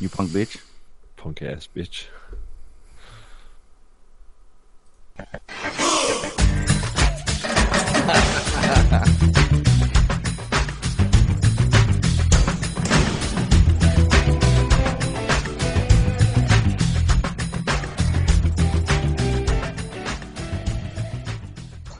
You 0.00 0.08
punk 0.08 0.30
bitch. 0.30 0.58
Punk 1.18 1.42
ass 1.42 1.68
bitch. 1.76 2.06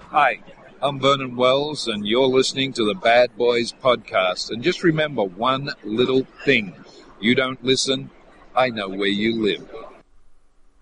Hi, 0.09 0.41
I'm 0.80 0.98
Vernon 1.01 1.37
Wells, 1.37 1.87
and 1.87 2.07
you're 2.07 2.27
listening 2.27 2.73
to 2.73 2.87
the 2.87 2.95
Bad 2.95 3.37
Boys 3.37 3.75
Podcast. 3.75 4.51
And 4.51 4.62
just 4.62 4.82
remember 4.82 5.23
one 5.23 5.69
little 5.85 6.25
thing 6.46 6.75
you 7.21 7.34
don't 7.34 7.62
listen, 7.64 8.11
I 8.55 8.71
know 8.71 8.89
where 8.89 9.09
you 9.09 9.42
live. 9.42 9.69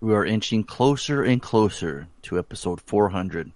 We 0.01 0.13
are 0.13 0.25
inching 0.25 0.63
closer 0.63 1.23
and 1.23 1.41
closer 1.41 2.07
to 2.23 2.39
episode 2.39 2.79
400. 2.81 3.51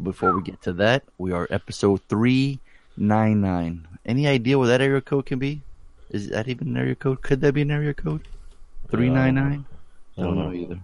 Before 0.00 0.36
we 0.36 0.42
get 0.42 0.62
to 0.62 0.72
that, 0.74 1.02
we 1.18 1.32
are 1.32 1.48
episode 1.50 2.02
399. 2.08 3.88
Any 4.04 4.28
idea 4.28 4.58
what 4.58 4.66
that 4.66 4.80
area 4.80 5.00
code 5.00 5.26
can 5.26 5.38
be? 5.38 5.62
Is 6.10 6.28
that 6.28 6.46
even 6.48 6.68
an 6.68 6.76
area 6.76 6.94
code? 6.94 7.22
Could 7.22 7.40
that 7.40 7.54
be 7.54 7.62
an 7.62 7.70
area 7.70 7.94
code? 7.94 8.28
Uh, 8.84 8.90
399? 8.90 9.64
I 10.16 10.22
don't 10.22 10.38
know. 10.38 10.52
either. 10.52 10.78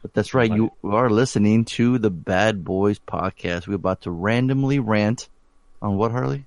But 0.00 0.14
that's 0.14 0.32
right. 0.32 0.50
You 0.50 0.72
are 0.84 1.10
listening 1.10 1.66
to 1.66 1.98
the 1.98 2.10
Bad 2.10 2.64
Boys 2.64 2.98
podcast. 2.98 3.66
We're 3.66 3.74
about 3.74 4.02
to 4.02 4.10
randomly 4.10 4.78
rant 4.78 5.28
on 5.82 5.96
what, 5.96 6.12
Harley? 6.12 6.46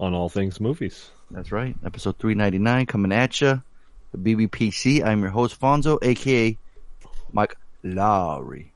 On 0.00 0.14
all 0.14 0.28
things 0.28 0.60
movies. 0.60 1.10
That's 1.30 1.50
right. 1.50 1.74
Episode 1.84 2.18
399 2.18 2.86
coming 2.86 3.12
at 3.12 3.40
you. 3.40 3.62
The 4.12 4.18
BBPC. 4.18 5.04
I'm 5.04 5.20
your 5.20 5.30
host, 5.30 5.60
Fonzo, 5.60 5.98
aka 6.02 6.56
Mike 7.32 7.56
Lowry. 7.82 8.72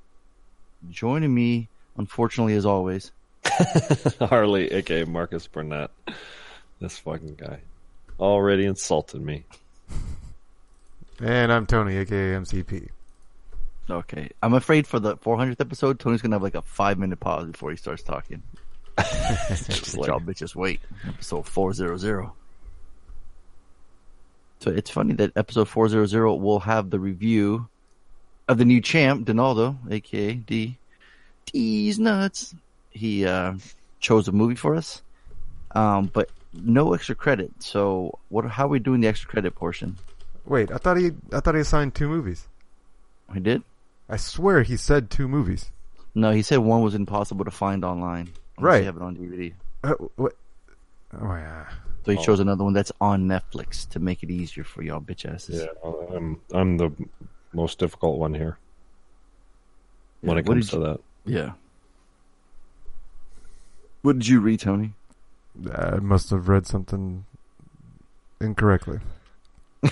Joining 0.91 1.33
me, 1.33 1.69
unfortunately, 1.97 2.55
as 2.55 2.67
always, 2.67 3.13
Harley, 4.21 4.73
aka 4.73 5.05
Marcus 5.05 5.47
Burnett. 5.47 5.91
This 6.81 6.99
fucking 6.99 7.37
guy. 7.37 7.61
Already 8.19 8.67
insulted 8.67 9.23
me. 9.23 9.45
And 11.21 11.53
I'm 11.53 11.67
Tony, 11.67 11.97
aka 11.99 12.35
MCP. 12.35 12.89
Okay. 13.89 14.31
I'm 14.43 14.55
afraid 14.55 14.87
for 14.87 14.99
the 14.99 15.17
400th 15.17 15.61
episode, 15.61 16.01
Tony's 16.01 16.21
going 16.21 16.33
to 16.33 16.37
have 16.37 16.43
like 16.43 16.55
a 16.57 16.63
five 16.63 16.99
minute 16.99 17.21
pause 17.21 17.47
before 17.47 17.71
he 17.71 17.77
starts 17.77 18.03
talking. 18.03 18.43
Just 18.99 19.97
Y'all 19.97 20.21
bitches 20.21 20.55
wait. 20.55 20.81
Episode 21.07 21.47
400. 21.47 22.31
So 24.61 24.71
it's 24.71 24.91
funny 24.91 25.15
that 25.15 25.33
episode 25.37 25.69
400 25.69 26.35
will 26.37 26.61
have 26.61 26.91
the 26.91 27.01
review 27.01 27.69
of 28.49 28.59
the 28.59 28.65
new 28.65 28.81
champ, 28.81 29.27
Donaldo, 29.27 29.77
aka 29.91 30.35
D. 30.35 30.79
D's 31.47 31.99
nuts. 31.99 32.55
He 32.91 33.27
uh, 33.27 33.55
chose 33.99 34.29
a 34.29 34.33
movie 34.33 34.55
for 34.55 34.75
us, 34.75 35.03
um, 35.73 36.11
but 36.13 36.31
no 36.53 36.93
extra 36.93 37.15
credit. 37.15 37.51
So 37.61 38.19
what? 38.29 38.45
How 38.45 38.67
are 38.67 38.69
we 38.69 38.79
doing 38.79 39.01
the 39.01 39.09
extra 39.09 39.29
credit 39.29 39.55
portion? 39.55 39.97
Wait, 40.45 40.71
I 40.71 40.77
thought 40.77 40.99
he 40.99 41.13
I 41.33 41.41
thought 41.41 41.55
he 41.55 41.61
assigned 41.61 41.95
two 41.95 42.09
movies. 42.09 42.47
We 43.33 43.41
did? 43.41 43.63
I 44.09 44.17
swear 44.17 44.63
he 44.63 44.77
said 44.77 45.11
two 45.11 45.27
movies. 45.27 45.71
No, 46.15 46.31
he 46.31 46.43
said 46.43 46.59
one 46.59 46.83
was 46.83 46.95
impossible 46.95 47.47
to 47.47 47.51
find 47.51 47.85
online. 47.85 48.29
Unless 48.63 48.73
Right. 48.73 48.79
You 48.81 48.87
have 48.87 48.97
it 48.97 49.03
on 49.03 49.17
DVD. 49.17 49.53
Uh, 49.85 49.95
what? 50.17 50.33
Oh 51.21 51.35
yeah. 51.35 51.69
So 52.05 52.13
he 52.13 52.19
Oh. 52.19 52.23
chose 52.23 52.41
another 52.41 52.65
one 52.65 52.73
that's 52.73 52.93
on 53.01 53.27
Netflix 53.29 53.89
to 53.91 54.01
make 54.01 54.23
it 54.23 54.31
easier 54.31 54.65
for 54.65 54.83
y'all 54.83 55.01
bitch 55.01 55.25
asses. 55.31 55.63
Yeah, 55.63 55.91
I'm 56.15 56.41
I'm 56.53 56.77
the 56.79 56.91
most 57.53 57.79
difficult 57.79 58.19
one 58.19 58.35
here 58.35 58.59
when 60.21 60.37
Yeah, 60.37 60.41
it 60.41 60.47
what 60.49 60.55
comes 60.55 60.67
did 60.71 60.75
to 60.75 60.79
that. 60.81 61.01
Yeah. 61.25 61.53
What 64.03 64.15
did 64.19 64.27
you 64.27 64.41
read, 64.41 64.59
Tony? 64.61 64.95
I 65.75 65.97
must 66.01 66.31
have 66.31 66.49
read 66.49 66.67
something 66.67 67.25
incorrectly. 68.41 68.99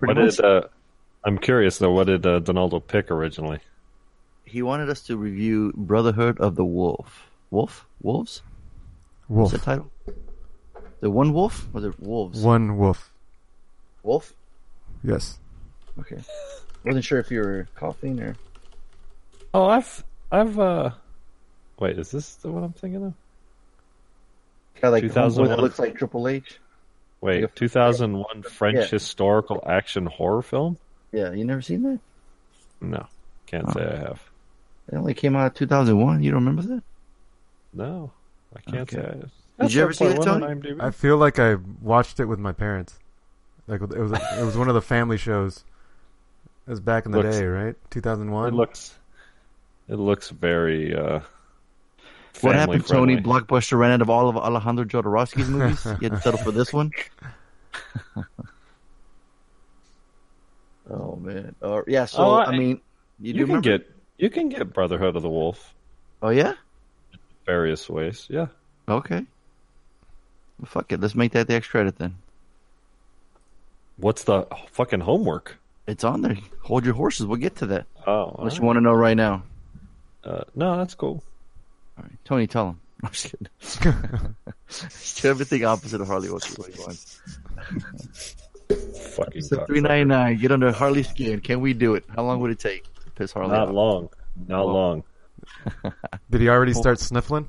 What 0.00 0.14
did 0.16 0.40
uh, 0.40 0.62
I'm 1.24 1.36
curious 1.38 1.78
though? 1.78 1.92
What 1.92 2.06
did 2.06 2.24
uh, 2.26 2.38
Donaldo 2.40 2.80
pick 2.80 3.10
originally? 3.10 3.58
He 4.48 4.62
wanted 4.62 4.88
us 4.90 5.02
to 5.02 5.16
review 5.16 5.72
Brotherhood 5.76 6.38
of 6.40 6.54
the 6.54 6.64
Wolf. 6.64 7.30
Wolf? 7.50 7.86
Wolves? 8.02 8.42
Wolf. 9.28 9.52
What's 9.52 9.64
the 9.64 9.70
title? 9.70 9.90
The 11.00 11.10
one 11.10 11.32
wolf? 11.32 11.68
Or 11.74 11.80
the 11.80 11.94
wolves? 11.98 12.40
One 12.42 12.76
wolf. 12.78 13.12
Wolf? 14.02 14.32
Yes. 15.04 15.38
Okay. 16.00 16.18
Wasn't 16.84 17.04
sure 17.04 17.18
if 17.20 17.30
you 17.30 17.40
were 17.40 17.68
coughing 17.74 18.20
or. 18.20 18.36
Oh, 19.54 19.66
I've 19.66 20.04
I've 20.32 20.58
uh, 20.58 20.90
wait, 21.78 21.98
is 21.98 22.10
this 22.10 22.36
the 22.36 22.50
one 22.50 22.64
I'm 22.64 22.72
thinking 22.72 23.04
of? 23.04 23.14
Got 24.80 24.90
like 24.90 25.02
2001. 25.02 25.48
that 25.56 25.62
looks 25.62 25.78
like 25.78 25.96
Triple 25.96 26.28
H. 26.28 26.58
Wait, 27.20 27.42
Like 27.42 27.50
a- 27.50 27.54
2001 27.54 28.42
French 28.44 28.76
Yeah. 28.78 28.86
historical 28.86 29.62
action 29.66 30.06
horror 30.06 30.42
film? 30.42 30.78
Yeah, 31.12 31.32
you 31.32 31.44
never 31.44 31.62
seen 31.62 31.82
that? 31.82 32.00
No, 32.80 33.06
can't 33.46 33.64
Oh. 33.68 33.72
say 33.72 33.84
I 33.86 33.96
have. 33.96 34.27
It 34.90 34.96
only 34.96 35.14
came 35.14 35.36
out 35.36 35.52
in 35.52 35.58
2001. 35.58 36.22
You 36.22 36.30
don't 36.30 36.40
remember 36.44 36.62
that? 36.74 36.82
No, 37.74 38.10
I 38.56 38.60
can't 38.70 38.92
Okay. 38.94 39.20
say. 39.20 39.26
I, 39.58 39.62
Did 39.64 39.74
you 39.74 39.82
ever 39.82 39.92
see 39.92 40.04
4.1 40.06 40.16
that, 40.16 40.24
Tony? 40.24 40.80
I 40.80 40.90
feel 40.90 41.16
like 41.18 41.38
I 41.38 41.56
watched 41.82 42.20
it 42.20 42.24
with 42.26 42.38
my 42.38 42.52
parents. 42.52 42.98
Like 43.66 43.82
it 43.82 43.88
was 43.98 44.12
it 44.12 44.44
was 44.44 44.56
one 44.56 44.68
of 44.68 44.74
the 44.74 44.80
family 44.82 45.18
shows. 45.18 45.64
It 46.66 46.70
was 46.70 46.80
back 46.80 47.04
in 47.06 47.12
the 47.12 47.18
Looks- 47.18 47.36
day, 47.38 47.44
right? 47.44 47.74
2001. 47.90 48.48
It 48.48 48.54
looks, 48.56 48.94
it 49.88 49.96
looks 49.96 50.30
very. 50.30 50.94
uh 50.96 51.20
What 52.40 52.54
happened, 52.54 52.86
Tony? 52.86 53.16
Blockbuster 53.18 53.76
ran 53.78 53.90
out 53.92 54.00
of 54.02 54.08
all 54.08 54.28
of 54.28 54.36
Alejandro 54.38 54.84
Jodorowsky's 54.86 55.48
movies. 55.50 55.84
you 55.84 56.08
had 56.08 56.12
to 56.12 56.20
settle 56.20 56.40
for 56.40 56.52
this 56.52 56.72
one. 56.72 56.90
oh 60.90 61.16
man. 61.16 61.54
Uh, 61.60 61.82
yeah. 61.86 62.04
So 62.06 62.18
Oh, 62.22 62.34
I, 62.34 62.44
I- 62.46 62.56
mean, 62.58 62.80
you, 63.20 63.32
do 63.32 63.38
You 63.40 63.46
can 63.46 63.54
remember? 63.56 63.78
get 63.78 63.90
you 64.18 64.28
can 64.30 64.48
get 64.48 64.72
Brotherhood 64.72 65.16
of 65.16 65.22
the 65.22 65.28
Wolf 65.30 65.74
Oh 66.22 66.30
yeah. 66.30 66.54
various 67.46 67.88
ways. 67.88 68.26
Yeah. 68.28 68.46
Okay. 68.88 69.24
Well, 70.58 70.66
fuck 70.66 70.90
it. 70.92 71.00
Let's 71.00 71.14
make 71.14 71.32
that 71.32 71.46
the 71.46 71.54
extra 71.54 71.80
credit 71.80 71.96
then. 71.98 72.16
What's 73.96 74.24
the 74.24 74.46
fucking 74.72 75.00
homework? 75.00 75.56
It's 75.86 76.04
on 76.04 76.22
there. 76.22 76.36
Hold 76.62 76.84
your 76.84 76.94
horses. 76.94 77.26
We'll 77.26 77.38
get 77.38 77.56
to 77.56 77.66
that. 77.66 77.86
Oh, 78.06 78.34
Unless 78.38 78.58
you 78.58 78.62
want 78.64 78.76
to 78.76 78.80
know 78.80 78.92
right 78.92 79.16
now. 79.16 79.42
uh, 80.24 80.42
no, 80.54 80.76
that's 80.76 80.94
cool. 80.94 81.22
All 81.96 82.04
right, 82.04 82.12
Tony, 82.24 82.46
tell 82.46 82.70
him. 82.70 82.80
I'm 83.04 83.10
just 83.12 83.80
kidding. 83.80 83.96
Do 85.22 85.28
everything 85.28 85.64
opposite 85.64 86.00
of 86.00 86.08
Harley. 86.08 86.30
What 86.30 86.44
what 86.58 86.72
he 86.74 86.80
wants. 86.80 87.20
Fucking 88.68 89.42
cocksucker. 89.42 89.66
three 89.66 89.80
ninety 89.80 90.04
nine. 90.04 90.36
Get 90.38 90.52
under 90.52 90.72
Harley's 90.72 91.08
skin. 91.08 91.40
Can 91.40 91.60
we 91.60 91.72
do 91.72 91.94
it? 91.94 92.04
How 92.14 92.24
long 92.24 92.40
would 92.40 92.50
it 92.50 92.58
take 92.58 92.84
piss 93.18 93.32
Harley 93.32 93.50
Not 93.50 93.68
off? 93.68 93.74
long. 93.74 94.08
Not 94.46 94.66
Well- 94.66 94.74
long. 94.74 95.04
Did 96.30 96.40
he 96.40 96.48
already 96.48 96.74
start 96.74 96.98
sniffling? 97.00 97.48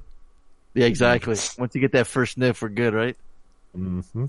Yeah, 0.74 0.86
exactly. 0.86 1.36
Once 1.58 1.76
you 1.76 1.82
get 1.82 1.92
that 1.94 2.08
first 2.08 2.34
sniff, 2.36 2.62
we're 2.62 2.70
good, 2.70 2.94
right? 2.94 3.18
hmm 3.76 4.02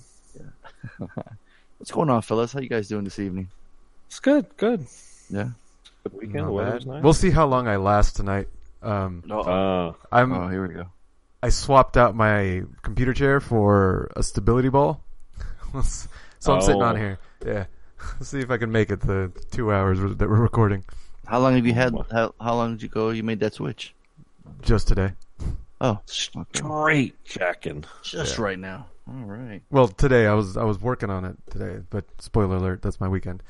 What's 1.79 1.91
going 1.91 2.11
on, 2.11 2.23
fellas? 2.23 2.53
How 2.53 2.61
you 2.61 2.69
guys 2.69 2.89
doing 2.89 3.05
this 3.05 3.19
evening? 3.19 3.49
It's 4.09 4.21
good. 4.21 4.47
Good. 4.57 4.87
Yeah. 5.29 5.51
Good 6.05 6.13
weekend. 6.15 6.47
The 6.47 6.53
weather's 6.53 6.87
nice. 6.87 7.03
We'll 7.03 7.13
see 7.13 7.31
how 7.31 7.47
long 7.47 7.69
I 7.69 7.77
last 7.77 8.17
tonight. 8.17 8.49
Um, 8.83 9.23
No. 9.27 9.41
Uh, 9.41 9.93
I'm 10.11 10.33
oh, 10.33 10.49
here 10.49 10.67
we 10.67 10.75
go. 10.75 10.87
I 11.43 11.49
swapped 11.51 11.97
out 11.97 12.15
my 12.15 12.63
computer 12.83 13.15
chair 13.15 13.41
for 13.41 14.11
a 14.17 14.23
stability 14.23 14.69
ball. 14.69 15.03
so 15.83 16.53
I'm 16.55 16.61
sitting 16.61 16.83
on 16.83 16.97
Oh. 16.97 16.99
here. 16.99 17.19
Yeah. 17.47 17.65
Let's 18.15 18.29
see 18.29 18.41
if 18.41 18.51
I 18.51 18.57
can 18.57 18.73
make 18.73 18.91
it 18.91 19.01
the 19.01 19.31
two 19.51 19.73
hours 19.73 19.99
that 20.01 20.29
we're 20.29 20.41
recording 20.41 20.85
How 21.31 21.39
long 21.39 21.55
have 21.55 21.65
you 21.65 21.73
had? 21.75 21.95
How, 22.11 22.35
how 22.41 22.55
long 22.57 22.73
did 22.73 22.83
you 22.83 22.89
go? 22.89 23.11
You 23.11 23.23
made 23.23 23.39
that 23.41 23.55
switch? 23.55 23.95
just 24.63 24.89
today. 24.89 25.13
Oh, 25.81 26.01
okay. 26.37 26.43
straight 26.53 27.25
jacking. 27.25 27.85
just 28.03 28.37
right 28.39 28.59
now. 28.59 28.87
All 29.09 29.25
right. 29.25 29.63
Well, 29.71 29.87
today 29.89 30.27
I 30.27 30.35
was 30.35 30.57
I 30.57 30.65
was 30.65 30.81
working 30.81 31.09
on 31.09 31.25
it 31.25 31.37
today, 31.51 31.79
but 31.89 32.05
spoiler 32.19 32.57
alert, 32.57 32.83
that's 32.83 33.01
my 33.01 33.09
weekend. 33.09 33.43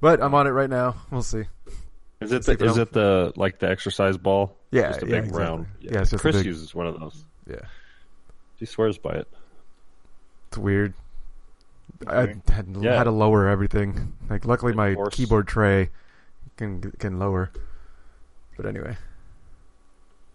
But 0.00 0.20
I'm 0.20 0.34
on 0.34 0.46
it 0.46 0.50
right 0.50 0.68
now. 0.68 0.96
We'll 1.12 1.22
see. 1.22 1.44
Is 2.20 2.32
it 2.32 2.44
the, 2.44 2.52
it 2.52 2.62
is 2.62 2.74
don't- 2.74 2.82
it 2.82 2.92
the 2.92 3.32
like 3.36 3.60
the 3.60 3.70
exercise 3.70 4.16
ball? 4.16 4.56
Yeah, 4.72 4.88
just 4.88 5.02
a 5.02 5.06
yeah, 5.06 5.10
big 5.12 5.18
exactly. 5.26 5.42
round. 5.44 5.66
Yeah, 5.80 5.88
it's 6.00 6.10
just 6.10 6.12
a 6.14 6.18
Chris 6.18 6.36
big- 6.36 6.46
uses 6.46 6.74
one 6.74 6.88
of 6.88 6.98
those. 6.98 7.24
Yeah, 7.48 7.60
He 8.56 8.66
swears 8.66 8.98
by 8.98 9.12
it. 9.12 9.28
it's 10.48 10.58
weird. 10.58 10.92
I 12.06 12.20
had, 12.20 12.42
Yeah. 12.80 12.96
had 12.96 13.04
to 13.04 13.10
lower 13.12 13.48
everything. 13.48 14.12
Like, 14.28 14.44
luckily 14.44 14.74
my 14.74 14.94
keyboard 15.10 15.48
tray 15.48 15.88
can 16.58 16.92
can 16.98 17.18
lower. 17.18 17.50
But 18.56 18.66
anyway, 18.66 18.96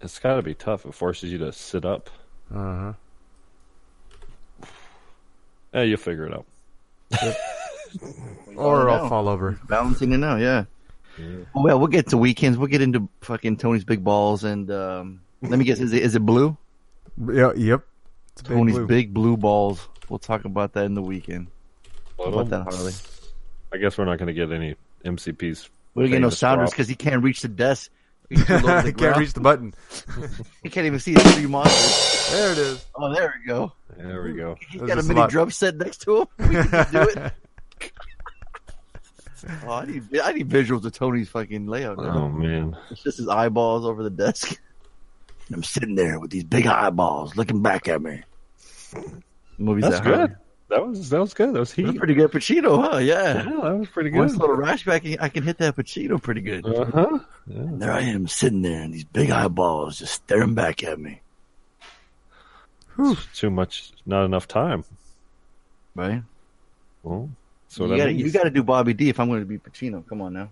It's 0.02 0.18
got 0.18 0.36
to 0.38 0.42
be 0.42 0.54
tough. 0.56 0.86
It 0.86 0.94
forces 0.96 1.32
you 1.32 1.38
to 1.40 1.52
sit 1.52 1.86
up. 1.86 2.10
uh 2.54 2.58
huh. 2.58 2.94
Yeah, 5.74 5.82
you'll 5.84 5.98
figure 5.98 6.26
it 6.28 6.34
out. 6.34 6.46
or 8.56 8.90
Oh, 8.90 8.94
I'll 8.94 9.10
fall 9.10 9.28
over. 9.28 9.60
Balancing 9.68 10.12
it 10.14 10.18
now, 10.18 10.38
yeah. 10.38 10.66
Yeah. 11.18 11.26
Oh, 11.56 11.64
well, 11.64 11.78
we'll 11.80 11.88
get 11.88 12.08
to 12.10 12.18
weekends. 12.18 12.58
We'll 12.58 12.68
get 12.68 12.82
into 12.82 13.08
fucking 13.22 13.58
Tony's 13.58 13.84
big 13.84 14.04
balls 14.04 14.44
and 14.44 14.70
um, 14.72 15.22
let 15.42 15.58
me 15.60 15.66
guess, 15.66 15.80
is 15.80 15.94
it 15.94 16.02
is 16.04 16.16
it 16.16 16.26
blue? 16.26 16.56
Yeah, 17.32 17.54
yep. 17.56 17.84
It's 18.34 18.42
a 18.42 18.46
big 18.46 18.58
Tony's 18.58 18.76
blue. 18.76 18.88
big 18.88 19.14
blue 19.14 19.38
balls. 19.38 19.88
We'll 20.10 20.20
talk 20.20 20.46
about 20.46 20.74
that 20.74 20.86
in 20.86 20.94
the 20.96 21.02
weekend. 21.04 21.48
How 22.18 22.26
about 22.26 22.50
that, 22.50 22.64
Harley? 22.64 22.94
I 23.74 23.78
guess 23.78 23.98
we're 23.98 24.06
not 24.06 24.18
going 24.18 24.28
to 24.28 24.34
get 24.34 24.52
any 24.52 24.76
MCPs. 25.06 25.70
We 25.96 26.04
don't 26.04 26.12
get 26.12 26.22
no 26.22 26.30
sounders 26.30 26.72
because 26.72 26.88
he 26.88 26.96
can't 26.96 27.24
reach 27.24 27.42
the 27.42 27.48
desk. 27.48 27.92
He's 28.30 28.46
too 28.46 28.54
low 28.54 28.60
to 28.60 28.66
the 28.66 28.72
I 28.78 28.82
can't 28.84 28.98
ground. 28.98 29.20
reach 29.20 29.34
the 29.34 29.40
button. 29.42 29.74
He 30.64 30.70
can't 30.70 30.88
even 30.88 31.00
see 31.00 31.14
his 31.14 31.36
three 31.36 31.46
monsters. 31.46 32.32
There 32.32 32.52
it 32.54 32.58
is. 32.58 32.86
Oh, 32.96 33.14
there 33.14 33.34
we 33.40 33.48
go. 33.48 33.74
There 33.98 34.24
we 34.24 34.34
go. 34.34 34.56
He's 34.72 34.80
There's 34.80 34.88
got 34.90 34.94
a 34.94 35.02
just 35.02 35.10
a 35.10 35.14
mini 35.14 35.28
drum 35.28 35.52
set 35.52 35.76
next 35.76 35.98
to 36.04 36.22
him. 36.22 36.28
We 36.40 36.46
can 36.56 36.92
do 36.92 37.02
it. 37.02 37.34
Oh, 39.66 39.72
I 39.72 39.86
need 39.86 40.04
I 40.24 40.32
need 40.32 40.50
visuals 40.50 40.86
of 40.86 40.94
Tony's 40.94 41.28
fucking 41.28 41.68
layout. 41.68 41.98
Now. 41.98 42.16
Oh 42.24 42.30
man, 42.30 42.78
It's 42.92 43.04
just 43.04 43.18
his 43.18 43.28
eyeballs 43.28 43.86
over 43.86 44.02
the 44.04 44.10
desk. 44.10 44.58
And 45.48 45.58
I'm 45.58 45.64
sitting 45.64 45.96
there 45.96 46.22
with 46.22 46.32
these 46.32 46.46
big 46.46 46.66
eyeballs 46.68 47.36
looking 47.36 47.62
back 47.62 47.90
at 47.90 48.02
me. 48.02 48.22
Movies 49.58 49.84
that's 49.84 49.96
that 50.00 50.06
hurt. 50.06 50.28
good. 50.30 50.38
That 50.74 50.88
was 50.88 51.10
that 51.12 51.20
was 51.20 51.34
good. 51.36 51.54
That 51.54 51.60
was 51.60 51.72
heat. 51.72 51.84
That's 51.86 51.98
pretty 52.00 52.16
good 52.16 52.32
Pacino, 52.32 52.82
huh? 52.82 52.98
Yeah, 52.98 53.36
Yeah. 53.36 53.44
that 53.44 53.78
was 53.78 53.88
pretty 53.90 54.10
good. 54.10 54.18
Once 54.18 54.32
good. 54.32 54.40
a 54.40 54.42
little 54.42 54.56
rash 54.56 54.84
back, 54.86 55.04
I 55.20 55.30
can 55.30 55.44
hit 55.44 55.60
that 55.60 55.76
Pacino 55.76 56.20
pretty 56.20 56.42
good. 56.42 56.66
Uh 56.66 56.86
huh. 56.86 57.20
Yeah. 57.46 57.62
There 57.74 57.92
I 57.92 58.02
am 58.02 58.28
sitting 58.28 58.64
there, 58.64 58.82
and 58.82 58.92
these 58.92 59.04
big 59.04 59.30
eyeballs 59.30 60.00
just 60.00 60.14
staring 60.16 60.56
back 60.56 60.84
at 60.84 61.00
me. 61.00 61.22
Too 63.34 63.50
much, 63.50 63.92
not 64.06 64.26
enough 64.26 64.48
time. 64.48 64.84
Right? 65.96 66.24
Well, 67.04 67.30
so 67.68 67.86
you 67.86 67.98
got 67.98 68.08
means. 68.08 68.22
you 68.22 68.32
got 68.32 68.44
to 68.44 68.50
do 68.50 68.64
Bobby 68.64 68.94
D 68.94 69.10
if 69.10 69.20
I'm 69.20 69.28
going 69.28 69.42
to 69.42 69.46
be 69.46 69.58
Pacino. 69.60 70.08
Come 70.08 70.22
on 70.22 70.34
now. 70.34 70.50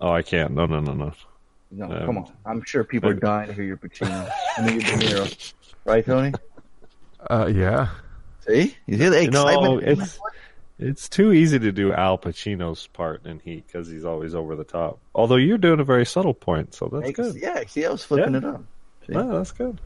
Oh, 0.00 0.10
I 0.10 0.20
can't. 0.22 0.52
No, 0.52 0.66
no, 0.66 0.80
no, 0.80 0.92
no. 0.92 1.12
No, 1.70 1.84
Um, 1.86 2.06
come 2.06 2.18
on. 2.18 2.32
I'm 2.44 2.62
sure 2.64 2.84
people 2.84 3.08
are 3.10 3.14
dying 3.14 3.48
to 3.48 3.54
hear 3.54 3.64
your 3.64 3.76
Pacino. 3.78 4.30
I 4.58 4.62
mean, 4.66 4.80
your 4.80 4.82
De 4.82 5.06
Niro. 5.06 5.52
Right, 5.86 6.04
Tony? 6.04 6.32
Uh, 7.30 7.50
yeah. 7.54 7.88
See? 8.48 8.76
You 8.86 8.96
hear 8.96 9.10
the 9.10 9.22
excitement? 9.22 9.62
No, 9.62 9.78
it's 9.78 10.18
it's 10.78 11.08
too 11.08 11.32
easy 11.32 11.58
to 11.58 11.72
do 11.72 11.92
Al 11.92 12.18
Pacino's 12.18 12.86
part 12.88 13.24
in 13.24 13.38
Heat 13.40 13.66
because 13.66 13.88
he's 13.88 14.04
always 14.04 14.34
over 14.34 14.54
the 14.54 14.64
top. 14.64 14.98
Although 15.14 15.36
you're 15.36 15.58
doing 15.58 15.80
a 15.80 15.84
very 15.84 16.04
subtle 16.04 16.34
point, 16.34 16.74
so 16.74 16.88
that's 16.92 17.08
Ex- 17.08 17.16
good. 17.16 17.36
Yeah, 17.36 17.62
see, 17.66 17.86
I 17.86 17.90
was 17.90 18.04
flipping 18.04 18.32
Yeah. 18.32 18.38
it 18.38 18.44
up. 18.44 18.64
See? 19.06 19.12
Yeah, 19.14 19.22
that's 19.22 19.52
good. 19.52 19.80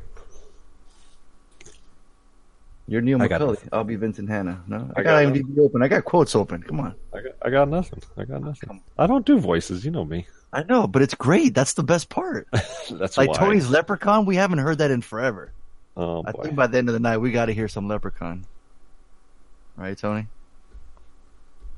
You're 2.88 3.02
Neil 3.02 3.22
I 3.22 3.28
got 3.28 3.40
I'll 3.72 3.84
be 3.84 3.94
Vincent 3.94 4.28
Hanna. 4.28 4.64
No, 4.66 4.90
I, 4.96 5.00
I 5.00 5.02
got 5.04 5.22
got 5.22 5.32
IMDb 5.32 5.58
open. 5.58 5.80
I 5.80 5.86
got 5.86 6.04
quotes 6.04 6.34
open. 6.34 6.60
Come 6.60 6.80
on. 6.80 6.96
I 7.14 7.20
got, 7.20 7.32
I 7.42 7.50
got 7.50 7.68
nothing. 7.68 8.02
I 8.16 8.24
got 8.24 8.42
oh, 8.42 8.46
nothing. 8.46 8.82
I 8.98 9.06
don't 9.06 9.24
do 9.24 9.38
voices. 9.38 9.84
You 9.84 9.92
know 9.92 10.04
me. 10.04 10.26
I 10.52 10.64
know, 10.64 10.88
but 10.88 11.00
it's 11.00 11.14
great. 11.14 11.54
That's 11.54 11.74
the 11.74 11.84
best 11.84 12.08
part. 12.08 12.48
That's 12.90 13.16
Like 13.16 13.28
why. 13.28 13.36
Tony's 13.36 13.70
Leprechaun, 13.70 14.26
we 14.26 14.34
haven't 14.34 14.58
heard 14.58 14.78
that 14.78 14.90
in 14.90 15.02
forever. 15.02 15.52
Oh 15.96 16.22
I 16.26 16.32
boy. 16.32 16.42
think 16.42 16.56
by 16.56 16.66
the 16.66 16.78
end 16.78 16.88
of 16.88 16.92
the 16.92 17.00
night, 17.00 17.18
we 17.18 17.30
got 17.32 17.46
to 17.46 17.52
hear 17.54 17.68
some 17.68 17.88
Leprechaun. 17.88 18.46
Right, 19.76 19.96
Tony? 19.96 20.26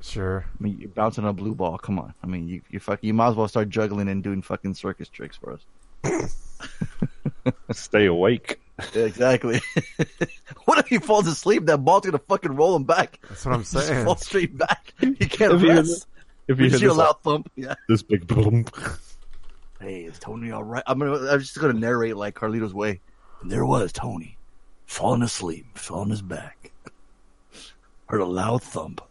Sure. 0.01 0.45
I 0.59 0.63
mean, 0.63 0.77
you're 0.79 0.89
bouncing 0.89 1.23
on 1.23 1.29
a 1.29 1.33
blue 1.33 1.55
ball. 1.55 1.77
Come 1.77 1.97
on. 1.97 2.13
I 2.23 2.27
mean, 2.27 2.47
you 2.47 2.61
you 2.69 2.79
fuck, 2.79 2.99
you 3.01 3.13
might 3.13 3.29
as 3.29 3.35
well 3.35 3.47
start 3.47 3.69
juggling 3.69 4.09
and 4.09 4.21
doing 4.23 4.41
fucking 4.41 4.73
circus 4.75 5.07
tricks 5.09 5.37
for 5.37 5.53
us. 5.53 5.65
Stay 7.71 8.05
awake. 8.05 8.59
Yeah, 8.93 9.03
exactly. 9.05 9.61
what 10.65 10.77
if 10.79 10.87
he 10.87 10.97
falls 10.99 11.27
asleep? 11.27 11.65
That 11.65 11.77
ball's 11.79 12.05
gonna 12.05 12.19
fucking 12.19 12.55
roll 12.55 12.75
him 12.75 12.83
back. 12.83 13.19
That's 13.29 13.45
what 13.45 13.53
I'm 13.55 13.61
Just 13.61 13.87
saying. 13.87 14.05
fall 14.05 14.15
straight 14.17 14.57
back. 14.57 14.93
He 14.99 15.13
can't 15.15 15.53
If 15.53 15.61
you- 15.61 15.69
rest. 15.69 16.07
If 16.49 16.59
you 16.59 16.65
You 16.65 16.69
hear 16.71 16.79
see 16.79 16.85
a 16.85 16.89
this, 16.89 16.97
loud 16.97 17.21
thump. 17.23 17.49
Yeah. 17.55 17.75
this 17.87 18.03
big 18.03 18.27
boom, 18.27 18.65
Hey, 19.79 20.01
is 20.03 20.19
Tony 20.19 20.51
all 20.51 20.63
right? 20.65 20.83
I'm 20.87 20.99
gonna. 20.99 21.29
I'm 21.31 21.39
just 21.39 21.57
gonna 21.57 21.71
narrate 21.71 22.17
like 22.17 22.35
Carlito's 22.35 22.73
way. 22.73 22.99
And 23.43 23.51
there 23.51 23.65
was 23.65 23.91
Tony, 23.91 24.37
falling 24.85 25.21
asleep, 25.21 25.77
fell 25.77 25.97
on 25.99 26.09
his 26.09 26.21
back. 26.21 26.71
Heard 28.07 28.21
a 28.21 28.25
loud 28.25 28.63
thump. 28.63 29.01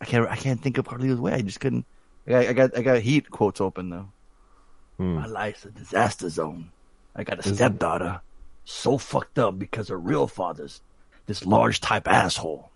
I 0.00 0.04
can't. 0.04 0.28
I 0.28 0.36
can't 0.36 0.60
think 0.60 0.76
of 0.76 0.84
Carlito's 0.84 1.20
way. 1.20 1.32
I 1.32 1.42
just 1.42 1.60
couldn't. 1.60 1.86
I 2.26 2.30
got. 2.30 2.46
I 2.46 2.52
got. 2.52 2.78
I 2.78 2.82
got 2.82 2.98
heat 3.02 3.30
quotes 3.30 3.60
open 3.60 3.88
though. 3.90 4.08
Hmm. 4.98 5.14
My 5.14 5.26
life's 5.26 5.64
a 5.64 5.70
disaster 5.70 6.28
zone. 6.28 6.70
I 7.16 7.22
got 7.24 7.36
a 7.38 7.40
Isn't- 7.40 7.54
stepdaughter, 7.54 8.20
so 8.64 8.98
fucked 8.98 9.38
up 9.38 9.58
because 9.58 9.88
her 9.88 9.96
real 9.98 10.26
father's 10.26 10.80
this 11.26 11.46
large 11.46 11.80
type 11.80 12.08
asshole. 12.08 12.70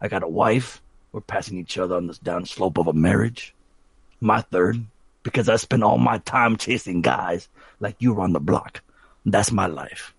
I 0.00 0.08
got 0.08 0.22
a 0.22 0.28
wife. 0.28 0.80
We're 1.12 1.20
passing 1.20 1.58
each 1.58 1.76
other 1.78 1.94
on 1.96 2.06
this 2.06 2.18
down 2.18 2.44
slope 2.46 2.78
of 2.78 2.86
a 2.86 2.92
marriage. 2.92 3.54
My 4.20 4.40
third, 4.40 4.84
because 5.28 5.48
I 5.48 5.56
spend 5.56 5.84
all 5.84 5.98
my 5.98 6.18
time 6.18 6.56
chasing 6.56 7.02
guys 7.02 7.48
like 7.80 7.96
you 8.00 8.14
were 8.14 8.22
on 8.22 8.32
the 8.32 8.40
block. 8.40 8.82
That's 9.26 9.52
my 9.52 9.66
life. 9.66 10.14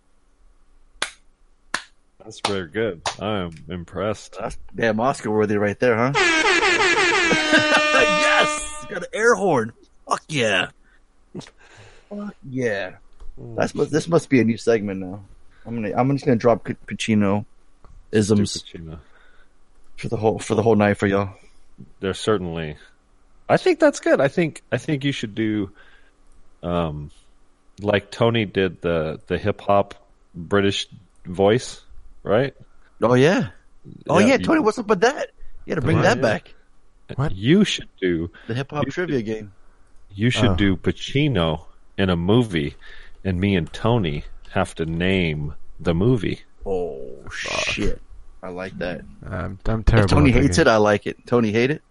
that's 2.23 2.41
very 2.47 2.67
good. 2.67 3.01
I 3.19 3.39
am 3.39 3.51
impressed. 3.69 4.37
That's 4.39 4.57
damn 4.75 4.99
Oscar 4.99 5.31
worthy 5.31 5.57
right 5.57 5.79
there, 5.79 5.95
huh? 5.97 6.11
yes, 7.95 8.85
got 8.89 9.03
an 9.03 9.09
air 9.13 9.35
horn. 9.35 9.73
Fuck 10.07 10.23
yeah. 10.29 10.69
Fuck 12.09 12.35
yeah. 12.47 12.95
That's 13.37 13.73
mu- 13.73 13.85
this 13.85 14.07
must 14.07 14.29
be 14.29 14.39
a 14.41 14.43
new 14.43 14.57
segment 14.57 14.99
now. 14.99 15.23
I'm 15.65 15.75
gonna 15.75 15.93
I'm 15.95 16.11
just 16.11 16.25
gonna 16.25 16.37
drop 16.37 16.65
P- 16.65 16.75
Pacino 16.85 17.45
isms 18.11 18.63
for 19.97 20.07
the 20.07 20.17
whole 20.17 20.39
for 20.39 20.55
the 20.55 20.61
whole 20.61 20.75
night 20.75 20.95
for 20.97 21.07
y'all. 21.07 21.33
There's 21.99 22.19
certainly. 22.19 22.77
I 23.49 23.57
think 23.57 23.79
that's 23.79 23.99
good. 23.99 24.21
I 24.21 24.27
think 24.27 24.61
I 24.71 24.77
think 24.77 25.03
you 25.03 25.11
should 25.11 25.33
do, 25.35 25.71
um, 26.63 27.11
like 27.81 28.11
Tony 28.11 28.45
did 28.45 28.81
the 28.81 29.19
the 29.27 29.37
hip 29.37 29.61
hop 29.61 29.95
British 30.35 30.87
voice, 31.25 31.81
right? 32.23 32.53
Oh 33.01 33.13
yeah. 33.15 33.49
Oh 34.07 34.19
Yeah, 34.19 34.27
yeah, 34.27 34.33
you- 34.37 34.45
Tony, 34.45 34.59
what's 34.59 34.77
up 34.79 34.87
with 34.87 35.01
that? 35.01 35.31
You 35.65 35.71
gotta 35.75 35.81
bring 35.85 35.97
Yeah, 35.97 36.03
that 36.03 36.17
yeah. 36.17 36.21
back. 36.21 36.53
What? 37.15 37.35
You 37.35 37.63
should 37.65 37.89
do. 37.99 38.29
The 38.47 38.53
hip 38.53 38.71
hop 38.71 38.85
You 38.85 38.91
trivia 38.91 39.21
game. 39.23 39.51
You 40.13 40.29
should 40.29 40.51
Oh. 40.51 40.55
do 40.55 40.75
Pacino 40.77 41.65
in 41.97 42.09
a 42.09 42.15
movie, 42.15 42.75
and 43.23 43.39
me 43.39 43.55
and 43.55 43.71
Tony 43.73 44.25
have 44.51 44.75
to 44.75 44.85
name 44.85 45.55
the 45.79 45.93
movie. 45.95 46.41
Oh 46.65 47.09
shit. 47.31 47.99
I 48.43 48.49
like 48.49 48.77
that. 48.77 49.01
I'm, 49.25 49.59
I'm 49.65 49.83
terrible. 49.83 50.05
If 50.05 50.09
Tony 50.11 50.31
hates 50.31 50.57
it, 50.59 50.67
I 50.67 50.77
like 50.77 51.05
it. 51.07 51.17
Tony 51.25 51.51
hate 51.51 51.71
it? 51.71 51.81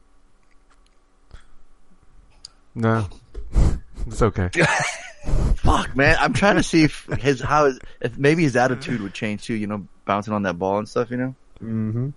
No. 2.79 3.07
It's 4.07 4.23
okay. 4.23 4.49
Fuck 5.57 5.95
man, 5.95 6.17
I'm 6.19 6.33
trying 6.33 6.57
to 6.57 6.63
see 6.63 6.85
if 6.85 7.05
his 7.19 7.41
how 7.43 7.67
his, 7.67 7.79
if 8.01 8.17
maybe 8.17 8.43
his 8.45 8.57
attitude 8.57 9.03
would 9.03 9.13
change 9.13 9.45
too. 9.45 9.55
You 9.55 9.67
know, 9.67 9.87
bouncing 10.07 10.33
on 10.33 10.45
that 10.45 10.59
ball 10.59 10.79
and 10.79 10.89
stuff. 10.89 11.11
You 11.11 11.17
know, 11.19 11.35
Mm-hmm. 11.63 12.11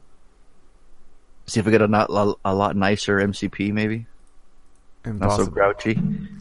see 1.47 1.59
if 1.59 1.65
we 1.65 1.71
get 1.73 1.81
a 1.81 1.87
not 1.87 2.09
a, 2.11 2.33
a 2.45 2.55
lot 2.55 2.77
nicer 2.77 3.17
MCP. 3.17 3.73
Maybe 3.73 4.05
not 5.03 5.35
so 5.35 5.47
grouchy. 5.47 5.95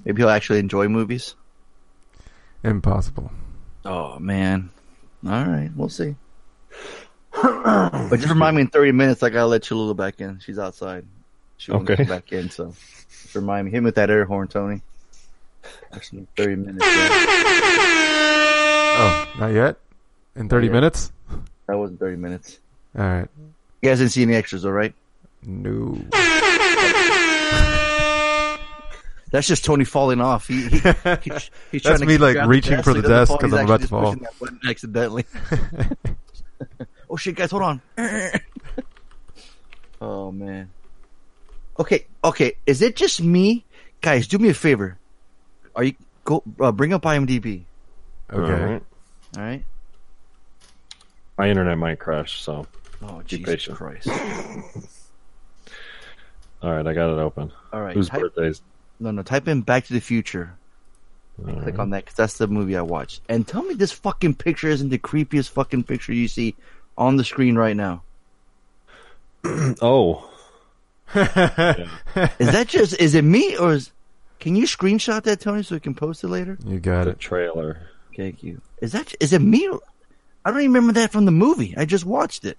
Maybe 0.04 0.20
he'll 0.22 0.28
actually 0.30 0.60
enjoy 0.60 0.86
movies. 0.86 1.34
Impossible. 2.62 3.32
Oh 3.84 4.18
man, 4.20 4.70
all 5.26 5.44
right, 5.46 5.70
we'll 5.74 5.88
see. 5.88 6.14
but 7.32 8.16
just 8.16 8.28
remind 8.28 8.54
me 8.56 8.62
in 8.62 8.68
30 8.68 8.92
minutes. 8.92 9.22
I 9.24 9.30
gotta 9.30 9.46
let 9.46 9.62
Cholula 9.62 9.94
back 9.94 10.20
in. 10.20 10.38
She's 10.38 10.58
outside. 10.60 11.06
She 11.60 11.70
won't 11.72 11.84
Okay. 11.90 11.96
come 12.04 12.06
back 12.16 12.32
in. 12.32 12.48
So 12.48 12.72
just 13.10 13.34
remind 13.34 13.66
me. 13.66 13.70
Hit 13.70 13.80
me 13.80 13.84
with 13.84 13.96
that 13.96 14.08
air 14.08 14.24
horn, 14.24 14.48
Tony. 14.48 14.80
Actually, 15.92 16.26
30 16.38 16.56
minutes. 16.56 16.86
yeah. 16.86 17.08
Oh, 18.96 19.28
not 19.38 19.48
yet? 19.48 19.76
In 20.36 20.48
30 20.48 20.66
Yeah. 20.68 20.72
minutes? 20.72 21.12
That 21.66 21.76
wasn't 21.76 22.00
30 22.00 22.16
minutes. 22.16 22.58
Alright. 22.98 23.28
You 23.82 23.88
guys 23.90 23.98
didn't 23.98 24.12
see 24.12 24.22
any 24.22 24.34
extras, 24.36 24.64
all 24.64 24.72
right? 24.72 24.94
No. 25.44 25.98
That's 29.32 29.46
just 29.46 29.64
Tony 29.64 29.84
falling 29.84 30.20
off. 30.22 30.48
He, 30.48 30.62
he, 30.68 30.78
he- 30.78 30.80
he's 31.70 31.82
That's 31.82 32.00
to 32.00 32.06
me, 32.06 32.16
like, 32.18 32.34
grab 32.36 32.48
reaching 32.48 32.82
for 32.82 32.94
the 32.94 33.02
desk 33.02 33.32
because 33.38 33.52
I'm 33.52 33.66
about 33.66 33.82
actually 33.82 33.86
to 33.86 33.88
fall. 33.88 34.12
that 34.40 34.58
accidentally. 34.68 35.24
oh 37.10 37.16
shit, 37.16 37.36
guys, 37.36 37.50
hold 37.52 37.62
on. 37.62 37.80
oh 40.00 40.32
man. 40.32 40.70
Okay, 41.80 42.06
okay. 42.22 42.52
Is 42.66 42.82
it 42.82 42.94
just 42.94 43.22
me, 43.22 43.64
guys? 44.02 44.28
Do 44.28 44.38
me 44.38 44.50
a 44.50 44.54
favor. 44.54 44.98
Are 45.74 45.84
you 45.84 45.94
go 46.24 46.42
uh, 46.60 46.70
bring 46.72 46.92
up 46.92 47.02
IMDb? 47.02 47.62
Okay. 48.30 48.80
All 49.36 49.42
right. 49.42 49.64
My 51.38 51.48
internet 51.48 51.78
might 51.78 51.98
crash, 51.98 52.42
so 52.42 52.66
Oh 53.02 53.18
Be 53.20 53.24
Jesus 53.24 53.46
patient. 53.46 53.76
Christ! 53.76 54.08
all 56.62 56.72
right, 56.72 56.86
I 56.86 56.92
got 56.92 57.10
it 57.10 57.18
open. 57.18 57.50
All 57.72 57.80
right. 57.80 57.94
Whose 57.94 58.08
type- 58.10 58.20
birthdays? 58.20 58.60
no, 58.98 59.10
no. 59.10 59.22
Type 59.22 59.48
in 59.48 59.62
Back 59.62 59.86
to 59.86 59.94
the 59.94 60.00
Future. 60.00 60.54
Click 61.42 61.78
on 61.78 61.88
that 61.90 62.04
because 62.04 62.16
that's 62.16 62.36
the 62.36 62.46
movie 62.46 62.76
I 62.76 62.82
watched. 62.82 63.22
And 63.30 63.48
tell 63.48 63.62
me 63.62 63.72
this 63.72 63.92
fucking 63.92 64.34
picture 64.34 64.68
isn't 64.68 64.90
the 64.90 64.98
creepiest 64.98 65.48
fucking 65.48 65.84
picture 65.84 66.12
you 66.12 66.28
see 66.28 66.54
on 66.98 67.16
the 67.16 67.24
screen 67.24 67.56
right 67.56 67.76
now. 67.76 68.02
Oh, 69.80 70.29
Is 72.38 72.52
that 72.52 72.66
just? 72.68 72.98
Is 73.00 73.14
it 73.14 73.22
me 73.24 73.56
or 73.56 73.72
is? 73.74 73.90
Can 74.38 74.56
you 74.56 74.64
screenshot 74.64 75.22
that, 75.24 75.40
Tony, 75.40 75.62
so 75.62 75.74
we 75.74 75.80
can 75.80 75.94
post 75.94 76.24
it 76.24 76.28
later? 76.28 76.56
You 76.64 76.78
got 76.80 77.04
the 77.04 77.10
it. 77.10 77.18
trailer. 77.18 77.82
Thank 78.16 78.42
you. 78.42 78.60
Is 78.80 78.92
that? 78.92 79.14
Is 79.20 79.32
it 79.32 79.40
me? 79.42 79.68
or- 79.68 79.80
I 80.44 80.50
don't 80.50 80.60
even 80.60 80.72
remember 80.72 80.94
that 80.94 81.12
from 81.12 81.26
the 81.26 81.30
movie. 81.30 81.74
I 81.76 81.84
just 81.84 82.06
watched 82.06 82.44
it. 82.46 82.56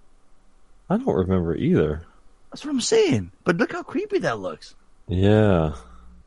I 0.89 0.98
don't 0.98 1.08
remember 1.15 1.55
either. 1.55 2.03
That's 2.51 2.63
what 2.63 2.72
I'm 2.72 2.81
saying. 2.81 3.31
But 3.43 3.58
look 3.58 3.72
how 3.72 3.81
creepy 3.81 4.20
that 4.20 4.39
looks. 4.39 4.75
Yeah, 5.08 5.74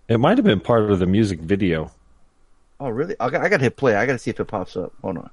it 0.09 0.19
might 0.19 0.39
have 0.39 0.45
been 0.45 0.61
part 0.61 0.91
of 0.91 0.99
the 0.99 1.07
music 1.07 1.41
video. 1.41 1.93
Oh, 2.81 2.89
really? 2.89 3.15
I 3.21 3.31
got, 3.31 3.43
I 3.45 3.49
got 3.49 3.59
to 3.59 3.63
hit 3.65 3.77
play. 3.77 3.95
I 3.95 4.05
got 4.07 4.13
to 4.13 4.19
see 4.19 4.31
if 4.31 4.41
it 4.41 4.47
pops 4.47 4.77
up. 4.77 4.93
Hold 5.03 5.19
on. 5.19 5.31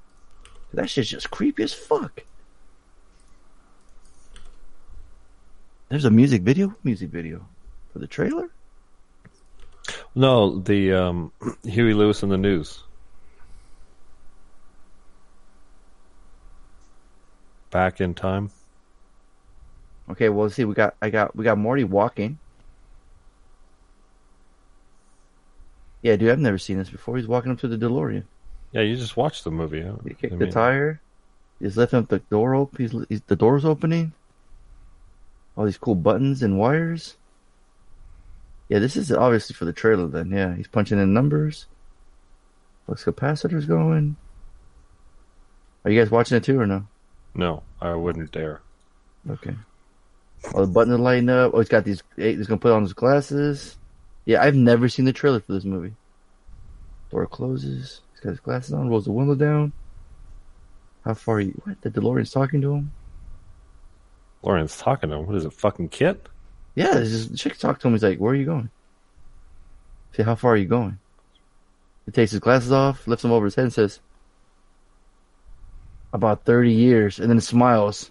That 0.74 0.88
shit's 0.88 1.08
just 1.10 1.30
creepy 1.30 1.64
as 1.64 1.74
fuck. 1.74 2.22
There's 5.92 6.06
a 6.06 6.10
music 6.10 6.40
video. 6.40 6.74
Music 6.84 7.10
video 7.10 7.46
for 7.92 7.98
the 7.98 8.06
trailer. 8.06 8.48
No, 10.14 10.58
the 10.58 10.90
um, 10.94 11.32
Huey 11.64 11.92
Lewis 11.92 12.22
and 12.22 12.32
the 12.32 12.38
News. 12.38 12.82
Back 17.70 18.00
in 18.00 18.14
time. 18.14 18.50
Okay, 20.08 20.30
well, 20.30 20.44
let's 20.44 20.54
see. 20.54 20.64
We 20.64 20.72
got 20.72 20.94
I 21.02 21.10
got 21.10 21.36
we 21.36 21.44
got 21.44 21.58
Morty 21.58 21.84
walking. 21.84 22.38
Yeah, 26.00 26.16
dude, 26.16 26.30
I've 26.30 26.38
never 26.38 26.56
seen 26.56 26.78
this 26.78 26.88
before. 26.88 27.18
He's 27.18 27.28
walking 27.28 27.52
up 27.52 27.58
to 27.58 27.68
the 27.68 27.76
DeLorean. 27.76 28.24
Yeah, 28.72 28.80
you 28.80 28.96
just 28.96 29.18
watched 29.18 29.44
the 29.44 29.50
movie. 29.50 29.82
huh? 29.82 29.96
He 30.08 30.14
kicked 30.14 30.32
I 30.32 30.36
the 30.36 30.50
tire. 30.50 31.02
He's 31.60 31.76
lifting 31.76 31.98
up 31.98 32.08
the 32.08 32.20
door 32.20 32.54
open. 32.54 32.82
He's, 32.82 32.96
he's 33.10 33.20
the 33.26 33.36
door's 33.36 33.66
opening. 33.66 34.14
All 35.56 35.64
these 35.64 35.78
cool 35.78 35.94
buttons 35.94 36.42
and 36.42 36.58
wires. 36.58 37.16
Yeah, 38.68 38.78
this 38.78 38.96
is 38.96 39.12
obviously 39.12 39.54
for 39.54 39.64
the 39.64 39.72
trailer. 39.72 40.06
Then, 40.06 40.30
yeah, 40.30 40.54
he's 40.54 40.68
punching 40.68 40.98
in 40.98 41.12
numbers. 41.12 41.66
Flux 42.86 43.04
capacitor's 43.04 43.66
going. 43.66 44.16
Are 45.84 45.90
you 45.90 46.00
guys 46.00 46.10
watching 46.10 46.36
it 46.36 46.44
too 46.44 46.58
or 46.60 46.66
no? 46.66 46.86
No, 47.34 47.62
I 47.80 47.94
wouldn't 47.94 48.32
dare. 48.32 48.60
Okay. 49.28 49.54
All 50.54 50.62
the 50.62 50.72
buttons 50.72 50.98
are 50.98 51.02
lighting 51.02 51.28
up. 51.28 51.52
Oh, 51.54 51.58
he's 51.58 51.68
got 51.68 51.84
these. 51.84 52.02
He's 52.16 52.46
gonna 52.46 52.58
put 52.58 52.72
on 52.72 52.82
his 52.82 52.92
glasses. 52.92 53.76
Yeah, 54.24 54.42
I've 54.42 54.54
never 54.54 54.88
seen 54.88 55.04
the 55.04 55.12
trailer 55.12 55.40
for 55.40 55.52
this 55.52 55.64
movie. 55.64 55.94
Door 57.10 57.26
closes. 57.26 58.00
He's 58.12 58.20
got 58.20 58.30
his 58.30 58.40
glasses 58.40 58.72
on. 58.72 58.88
Rolls 58.88 59.04
the 59.04 59.12
window 59.12 59.34
down. 59.34 59.72
How 61.04 61.14
far? 61.14 61.36
Are 61.36 61.40
you? 61.40 61.60
What? 61.64 61.80
The 61.82 61.90
DeLorean's 61.90 62.30
talking 62.30 62.60
to 62.62 62.74
him. 62.74 62.92
Lauren's 64.42 64.76
talking 64.76 65.10
to 65.10 65.16
him. 65.16 65.26
What 65.26 65.36
is 65.36 65.44
it, 65.44 65.52
fucking 65.52 65.88
KITT? 65.90 66.28
Yeah, 66.74 66.94
this 66.94 67.12
is, 67.12 67.40
chick 67.40 67.58
talked 67.58 67.82
to 67.82 67.88
him. 67.88 67.94
He's 67.94 68.02
like, 68.02 68.18
"Where 68.18 68.32
are 68.32 68.36
you 68.36 68.44
going?" 68.44 68.70
Say, 70.12 70.22
"How 70.22 70.34
far 70.34 70.52
are 70.52 70.56
you 70.56 70.66
going?" 70.66 70.98
He 72.06 72.12
takes 72.12 72.30
his 72.32 72.40
glasses 72.40 72.72
off, 72.72 73.06
lifts 73.06 73.22
them 73.22 73.32
over 73.32 73.44
his 73.44 73.54
head, 73.54 73.64
and 73.64 73.72
says, 73.72 74.00
"About 76.12 76.44
thirty 76.44 76.72
years," 76.72 77.18
and 77.18 77.30
then 77.30 77.40
smiles. 77.40 78.10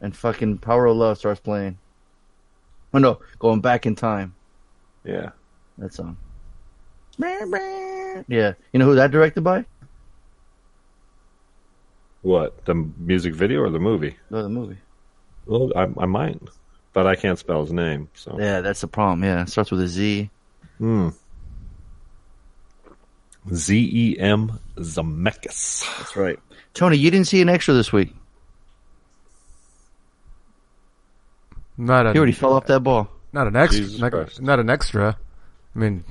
And 0.00 0.16
fucking 0.16 0.58
Power 0.58 0.86
of 0.86 0.96
Love 0.96 1.18
starts 1.18 1.40
playing. 1.40 1.78
Oh 2.92 2.98
no, 2.98 3.20
going 3.38 3.60
back 3.60 3.86
in 3.86 3.94
time. 3.94 4.34
Yeah. 5.04 5.30
That 5.78 5.94
song. 5.94 6.16
Yeah, 7.18 8.54
you 8.72 8.78
know 8.78 8.84
who 8.84 8.96
that 8.96 9.10
directed 9.10 9.42
by? 9.42 9.64
What? 12.22 12.64
The 12.64 12.74
music 12.74 13.34
video 13.34 13.60
or 13.60 13.70
the 13.70 13.78
movie? 13.78 14.16
No, 14.30 14.42
the 14.42 14.48
movie. 14.48 14.78
Well, 15.46 15.72
I, 15.74 15.88
I 15.98 16.06
might, 16.06 16.40
but 16.92 17.06
I 17.06 17.16
can't 17.16 17.38
spell 17.38 17.62
his 17.62 17.72
name. 17.72 18.08
So. 18.14 18.36
Yeah, 18.38 18.60
that's 18.60 18.80
the 18.80 18.88
problem. 18.88 19.24
Yeah, 19.24 19.42
it 19.42 19.48
starts 19.48 19.70
with 19.70 19.80
a 19.80 19.88
Z. 19.88 20.30
Hmm. 20.78 21.08
Z 23.52 23.90
E 23.92 24.18
M 24.20 24.60
Zemeckis. 24.76 25.84
That's 25.98 26.16
right. 26.16 26.38
Tony, 26.74 26.96
you 26.96 27.10
didn't 27.10 27.26
see 27.26 27.42
an 27.42 27.48
extra 27.48 27.74
this 27.74 27.92
week. 27.92 28.14
Not 31.76 32.12
He 32.12 32.18
already 32.18 32.32
fell 32.32 32.52
off 32.52 32.66
that 32.66 32.80
ball. 32.80 33.08
not 33.32 33.46
an 33.46 33.56
extra. 33.56 34.10
Not, 34.10 34.40
not 34.40 34.60
an 34.60 34.70
extra. 34.70 35.16
I 35.74 35.78
mean, 35.78 36.04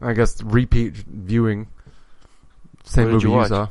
I 0.00 0.12
guess 0.12 0.40
repeat 0.42 0.92
viewing. 0.94 1.66
Same 2.84 3.06
What 3.06 3.12
movie 3.14 3.28
you 3.28 3.40
you, 3.40 3.46
saw. 3.48 3.68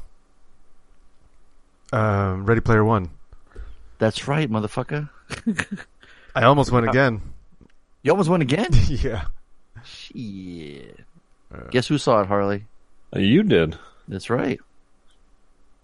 Um, 1.94 2.46
Ready 2.46 2.62
Player 2.62 2.84
One. 2.84 3.10
That's 4.02 4.28
right, 4.28 4.50
motherfucker. 4.50 5.08
I 6.36 6.42
almost 6.46 6.72
went 6.72 6.90
again. 6.90 7.22
You 8.02 8.12
almost 8.12 8.32
won 8.32 8.42
again. 8.42 8.70
yeah. 8.88 9.26
Shit. 9.86 11.00
Uh, 11.54 11.66
Guess 11.70 11.88
who 11.88 12.00
saw 12.00 12.22
it, 12.22 12.26
Harley? 12.28 12.66
You 13.16 13.44
did. 13.44 13.78
That's 14.08 14.32
right. 14.32 14.60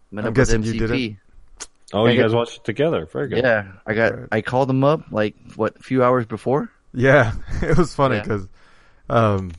Met 0.09 0.25
I'm 0.25 0.29
up 0.29 0.37
with 0.37 0.47
guessing 0.47 0.63
you 0.63 0.73
did 0.79 0.89
MCP. 0.89 1.17
Oh, 1.93 2.07
I 2.07 2.09
you 2.09 2.15
get- 2.17 2.23
guys 2.23 2.33
watched 2.33 2.55
it 2.57 2.63
together. 2.63 3.05
Very 3.05 3.27
good. 3.27 3.43
Yeah, 3.43 3.67
I 3.85 3.93
got. 3.93 4.17
Right. 4.17 4.27
I 4.31 4.41
called 4.41 4.67
him 4.67 4.83
up 4.83 5.11
like 5.11 5.35
what 5.55 5.75
a 5.77 5.83
few 5.83 6.03
hours 6.03 6.25
before. 6.25 6.71
Yeah, 6.95 7.33
it 7.61 7.77
was 7.77 7.93
funny 7.93 8.15
Yeah. 8.15 8.23
because 8.23 8.47
um, 9.11 9.51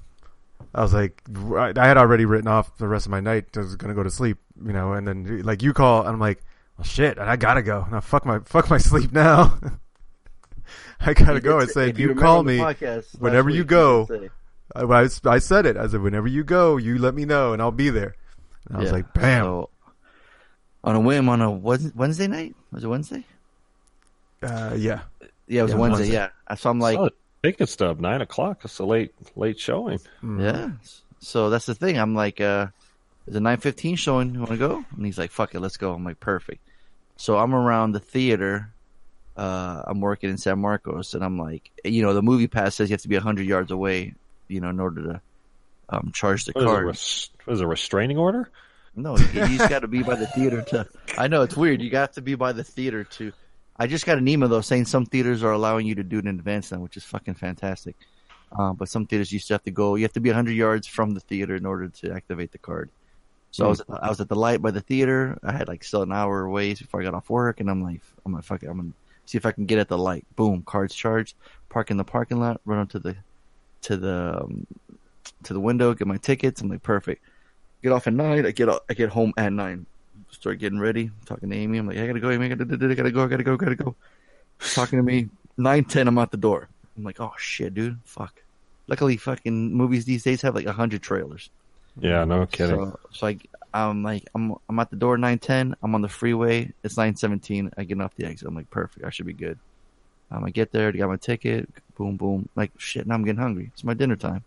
I 0.75 0.83
was 0.83 0.93
like, 0.93 1.23
I 1.55 1.73
I 1.77 1.87
had 1.87 1.97
already 1.97 2.25
written 2.25 2.49
off 2.49 2.77
the 2.79 2.89
rest 2.89 3.07
of 3.07 3.13
my 3.13 3.21
night. 3.21 3.57
I 3.57 3.61
was 3.61 3.77
gonna 3.77 3.95
go 3.95 4.03
to 4.03 4.11
sleep, 4.11 4.39
you 4.67 4.73
know, 4.73 4.95
and 4.95 5.07
then 5.07 5.43
like 5.45 5.63
you 5.63 5.73
call, 5.73 6.01
and 6.01 6.09
I'm 6.09 6.19
like, 6.19 6.43
well, 6.79 6.85
shit, 6.85 7.19
I 7.19 7.37
gotta 7.37 7.63
go. 7.63 7.87
Now 7.91 8.01
fuck 8.01 8.25
my 8.25 8.39
fuck 8.41 8.71
my 8.71 8.79
sleep 8.79 9.13
now. 9.13 9.59
I 11.01 11.13
gotta 11.15 11.41
go. 11.41 11.59
I 11.59 11.67
said, 11.67 11.89
If 11.91 11.99
you 11.99 12.15
call 12.15 12.43
me. 12.43 12.59
whenever 13.19 13.51
you 13.51 13.65
go, 13.65 14.07
did 14.07 14.21
say- 14.23 14.31
I, 14.75 14.83
I 14.83 15.05
s- 15.05 15.21
I 15.25 15.39
said 15.39 15.65
it. 15.67 15.77
I 15.77 15.87
said, 15.87 16.01
whenever 16.03 16.27
you 16.29 16.45
go, 16.45 16.77
you 16.77 16.99
let 16.99 17.15
me 17.15 17.25
know, 17.25 17.53
and 17.53 17.63
I'll 17.63 17.71
be 17.71 17.89
there. 17.91 18.15
And 18.69 18.77
I 18.77 18.81
was 18.81 18.93
like, 18.93 19.15
bam. 19.15 19.45
So, 19.45 19.71
on 20.85 20.95
a 20.97 21.01
whim, 21.01 21.29
on 21.29 21.41
a 21.41 21.51
Wednesday 21.51 22.27
night. 22.27 22.55
Was 22.73 22.85
it 22.85 22.89
Wednesday? 22.89 23.25
Uh, 24.43 24.75
yeah. 24.77 25.01
Yeah, 25.47 25.61
it 25.61 25.63
was 25.63 25.71
Yeah, 25.73 25.77
Wednesday. 25.79 25.79
Wednesday. 25.79 26.13
Yeah, 26.13 26.55
so 26.57 26.71
I'm 26.71 26.79
like, 26.81 26.97
Saw 26.97 27.05
the 27.05 27.13
ticket 27.43 27.69
stub 27.71 28.01
nine 28.01 28.21
o'clock. 28.21 28.61
It's 28.65 28.79
a 28.79 28.85
late 28.85 29.15
late 29.37 29.59
showing. 29.59 30.01
Mm. 30.23 30.43
Yeah. 30.43 30.71
So 31.21 31.49
that's 31.51 31.67
the 31.67 31.75
thing. 31.75 31.99
I'm 31.99 32.15
like, 32.15 32.41
uh, 32.41 32.67
there's 33.27 33.37
a 33.37 33.41
9:15 33.41 33.97
showing. 33.99 34.35
You 34.35 34.41
want 34.41 34.51
to 34.53 34.57
go? 34.59 34.85
And 34.97 35.07
he's 35.07 35.19
like, 35.19 35.31
"Fuck 35.31 35.55
it, 35.55 35.61
let's 35.61 35.77
go." 35.79 35.93
I'm 35.95 36.05
like, 36.05 36.21
"Perfect." 36.21 36.68
So 37.19 37.37
I'm 37.37 37.55
around 37.55 37.93
the 37.93 38.01
theater. 38.01 38.73
Uh, 39.37 39.83
I'm 39.87 40.01
working 40.01 40.31
in 40.31 40.39
San 40.39 40.59
Marcos, 40.59 41.15
and 41.15 41.23
I'm 41.23 41.39
like, 41.39 41.71
you 41.85 42.03
know, 42.03 42.15
the 42.15 42.23
MoviePass 42.23 42.73
says 42.73 42.89
you 42.89 42.95
have 42.95 43.03
to 43.03 43.09
be 43.09 43.17
100 43.17 43.47
yards 43.47 43.71
away, 43.71 44.15
you 44.49 44.61
know, 44.61 44.71
in 44.71 44.81
order 44.81 45.03
to 45.03 45.21
um, 45.91 46.11
charge 46.13 46.45
the 46.45 46.53
What 46.53 46.65
is, 46.65 46.71
a 46.71 46.75
card. 46.75 46.87
res- 46.87 47.31
a 47.47 47.67
restraining 47.67 48.19
order? 48.19 48.51
No, 48.97 49.17
you, 49.17 49.27
you 49.33 49.59
just 49.59 49.69
got 49.71 49.81
to 49.81 49.89
be 49.89 50.03
by 50.03 50.17
the 50.17 50.27
theater 50.27 50.63
to. 50.63 50.89
I 51.17 51.29
know 51.29 51.43
it's 51.43 51.57
weird. 51.57 51.81
You 51.83 51.91
got 51.91 52.15
to 52.15 52.23
be 52.23 52.35
by 52.35 52.53
the 52.53 52.65
theater 52.65 53.05
to. 53.05 53.33
I 53.77 53.87
just 53.87 54.07
got 54.07 54.19
an 54.19 54.27
email 54.27 54.49
though 54.49 54.61
saying 54.61 54.87
some 54.87 55.07
theaters 55.07 55.45
are 55.45 55.53
allowing 55.53 55.87
you 55.87 55.95
to 55.97 56.03
do 56.03 56.19
it 56.19 56.25
in 56.27 56.29
advance 56.29 56.73
now, 56.73 56.79
which 56.79 56.97
is 56.97 57.05
fucking 57.05 57.35
fantastic. 57.35 57.95
Um, 58.59 58.75
but 58.75 58.89
some 58.89 59.07
theaters 59.07 59.31
you 59.31 59.39
still 59.39 59.55
have 59.55 59.65
to 59.65 59.71
go. 59.71 59.95
You 59.95 60.03
have 60.03 60.15
to 60.15 60.21
be 60.21 60.31
100 60.31 60.53
yards 60.53 60.87
from 60.89 61.15
the 61.15 61.21
theater 61.21 61.55
in 61.55 61.65
order 61.65 61.89
to 61.89 62.13
activate 62.13 62.51
the 62.51 62.59
card. 62.59 62.91
So 63.51 63.65
I 63.65 63.69
was 63.69 63.83
I 63.89 64.09
was 64.09 64.21
at 64.21 64.29
the 64.29 64.37
light 64.37 64.61
by 64.61 64.71
the 64.71 64.81
theater. 64.81 65.39
I 65.43 65.53
had 65.53 65.69
like 65.69 65.83
still 65.83 66.03
an 66.03 66.13
hour 66.13 66.43
away 66.43 66.75
before 66.75 67.01
I 67.01 67.05
got 67.05 67.15
off 67.15 67.31
work, 67.31 67.61
and 67.61 67.71
I'm 67.71 67.83
like, 67.83 68.03
I'm 68.25 68.33
like, 68.33 68.45
fuck 68.45 68.63
it, 68.63 68.69
I'm 68.69 68.77
gonna 68.77 68.93
see 69.27 69.39
if 69.39 69.47
I 69.47 69.53
can 69.53 69.67
get 69.67 69.79
at 69.79 69.89
the 69.89 69.99
light. 69.99 70.27
Boom, 70.37 70.63
cards 70.63 70.95
charged. 70.95 71.35
Park 71.69 71.91
in 71.91 71.97
the 71.97 72.05
parking 72.05 72.41
lot. 72.41 72.61
Run 72.65 72.81
up 72.81 72.91
to 72.91 72.99
the 72.99 73.17
to 73.83 73.97
the 73.97 74.41
um, 74.43 74.67
to 75.45 75.53
the 75.53 75.61
window. 75.61 75.95
Get 75.95 76.07
my 76.07 76.19
tickets. 76.19 76.61
I'm 76.61 76.69
like, 76.69 76.83
perfect. 76.83 77.23
Get 77.83 77.93
off 77.93 78.07
at 78.07 78.13
nine. 78.13 78.45
I 78.45 78.51
get 78.51 78.69
I 78.69 78.95
get 78.95 79.11
home 79.11 79.33
at 79.37 79.53
nine. 79.53 79.87
Start 80.31 80.59
getting 80.59 80.79
ready. 80.79 81.11
Talking 81.27 81.51
to 81.51 81.57
Amy. 81.57 81.79
I'm 81.79 81.87
like, 81.87 81.97
I 81.97 82.07
gotta 82.07 82.21
go. 82.21 82.31
Amy, 82.31 82.47
I 82.47 82.55
gotta, 82.55 82.65
I 82.75 82.95
gotta 82.95 83.11
go. 83.11 83.25
I 83.25 83.29
gotta 83.29 83.45
go. 83.45 83.55
I 83.55 83.57
gotta 83.57 83.75
go. 83.77 83.97
Talking 84.75 84.99
to 84.99 85.03
me. 85.03 85.29
Nine 85.57 85.85
ten. 85.85 86.09
I'm 86.09 86.19
out 86.19 86.31
the 86.31 86.37
door. 86.37 86.69
I'm 86.97 87.05
like, 87.05 87.21
oh 87.21 87.33
shit, 87.39 87.75
dude. 87.75 87.99
Fuck. 88.05 88.43
Luckily, 88.89 89.17
fucking 89.17 89.75
movies 89.75 90.05
these 90.05 90.23
days 90.23 90.43
have 90.43 90.55
like 90.55 90.67
a 90.67 90.73
hundred 90.73 91.03
trailers. 91.03 91.51
Yeah, 92.01 92.25
no 92.25 92.47
kidding. 92.47 92.77
So, 92.77 92.99
so 93.13 93.27
I, 93.27 93.39
I'm 93.75 94.03
like, 94.03 94.29
I'm, 94.35 94.55
I'm 94.69 94.79
at 94.79 94.91
the 94.91 94.97
door 94.97 95.19
nine 95.19 95.39
ten. 95.39 95.75
I'm 95.83 95.95
on 95.95 96.03
the 96.03 96.09
freeway. 96.09 96.73
It's 96.83 96.97
nine 96.97 97.17
seventeen. 97.17 97.71
I 97.77 97.85
get 97.85 98.01
off 98.01 98.15
the 98.17 98.25
exit. 98.27 98.49
I'm 98.49 98.55
like, 98.55 98.71
perfect. 98.71 99.05
I 99.05 99.11
should 99.11 99.27
be 99.27 99.33
good. 99.33 99.59
Um, 100.31 100.45
I 100.45 100.51
get 100.51 100.73
there. 100.73 100.89
I 100.89 100.93
got 100.93 101.09
my 101.09 101.17
ticket. 101.17 101.69
Boom, 101.97 102.17
boom. 102.17 102.49
Like 102.55 102.73
shit. 102.79 103.07
Now 103.07 103.15
I'm 103.15 103.25
getting 103.25 103.41
hungry. 103.41 103.71
It's 103.73 103.85
my 103.85 103.95
dinner 103.95 104.17
time. 104.17 104.45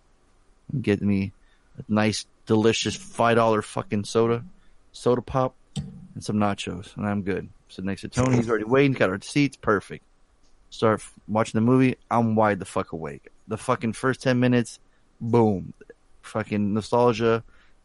I'm 0.72 0.82
getting 0.82 1.08
me 1.08 1.32
a 1.78 1.92
nice, 1.92 2.26
delicious 2.46 2.96
five 2.96 3.36
dollar 3.36 3.62
fucking 3.62 4.06
soda, 4.06 4.44
soda 4.92 5.22
pop, 5.22 5.56
and 5.76 6.24
some 6.24 6.38
nachos, 6.38 6.96
and 6.96 7.08
I'm 7.08 7.24
good. 7.24 7.50
So 7.70 7.82
next 7.82 8.02
to 8.02 8.10
Tony, 8.10 8.38
he's 8.38 8.50
already 8.50 8.66
waiting. 8.66 8.94
Got 8.94 9.10
our 9.10 9.22
seats. 9.22 9.58
Perfect. 9.58 10.04
Start 10.70 11.04
watching 11.28 11.58
the 11.58 11.66
movie. 11.66 11.98
I'm 12.10 12.36
wide 12.36 12.60
the 12.60 12.66
fuck 12.66 12.94
awake. 12.94 13.30
The 13.48 13.58
fucking 13.58 13.94
first 13.94 14.22
ten 14.22 14.40
minutes, 14.40 14.80
boom, 15.20 15.74
fucking 16.22 16.74
nostalgia, 16.74 17.44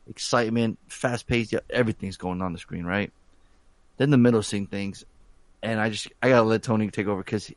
excitement, 0.08 0.78
fast 0.88 1.26
paced. 1.26 1.54
Everything's 1.70 2.16
going 2.16 2.42
on 2.42 2.52
the 2.52 2.58
screen, 2.58 2.84
right? 2.84 3.12
Then 3.96 4.10
the 4.10 4.18
middle 4.18 4.42
scene 4.42 4.66
things, 4.66 5.04
and 5.62 5.80
I 5.80 5.90
just 5.90 6.08
I 6.22 6.28
gotta 6.28 6.42
let 6.42 6.62
Tony 6.62 6.90
take 6.90 7.06
over 7.06 7.22
because 7.22 7.50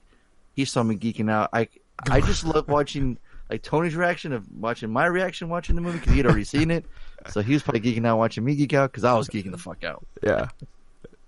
He 0.55 0.65
saw 0.65 0.83
me 0.83 0.95
geeking 0.95 1.29
out. 1.31 1.49
I 1.53 1.67
I 2.09 2.21
just 2.21 2.45
love 2.45 2.67
watching 2.69 3.17
like 3.49 3.63
Tony's 3.63 3.95
reaction 3.95 4.31
of 4.33 4.45
watching 4.59 4.89
my 4.89 5.05
reaction 5.05 5.49
watching 5.49 5.75
the 5.75 5.81
movie 5.81 5.97
because 5.97 6.11
he 6.13 6.17
had 6.19 6.25
already 6.25 6.43
seen 6.43 6.71
it. 6.71 6.85
So 7.29 7.41
he 7.41 7.53
was 7.53 7.63
probably 7.63 7.81
geeking 7.81 8.05
out 8.05 8.17
watching 8.17 8.45
me 8.45 8.55
geek 8.55 8.73
out 8.73 8.91
because 8.91 9.03
I 9.03 9.13
was 9.13 9.27
geeking 9.27 9.51
the 9.51 9.57
fuck 9.57 9.83
out. 9.83 10.05
Yeah. 10.23 10.49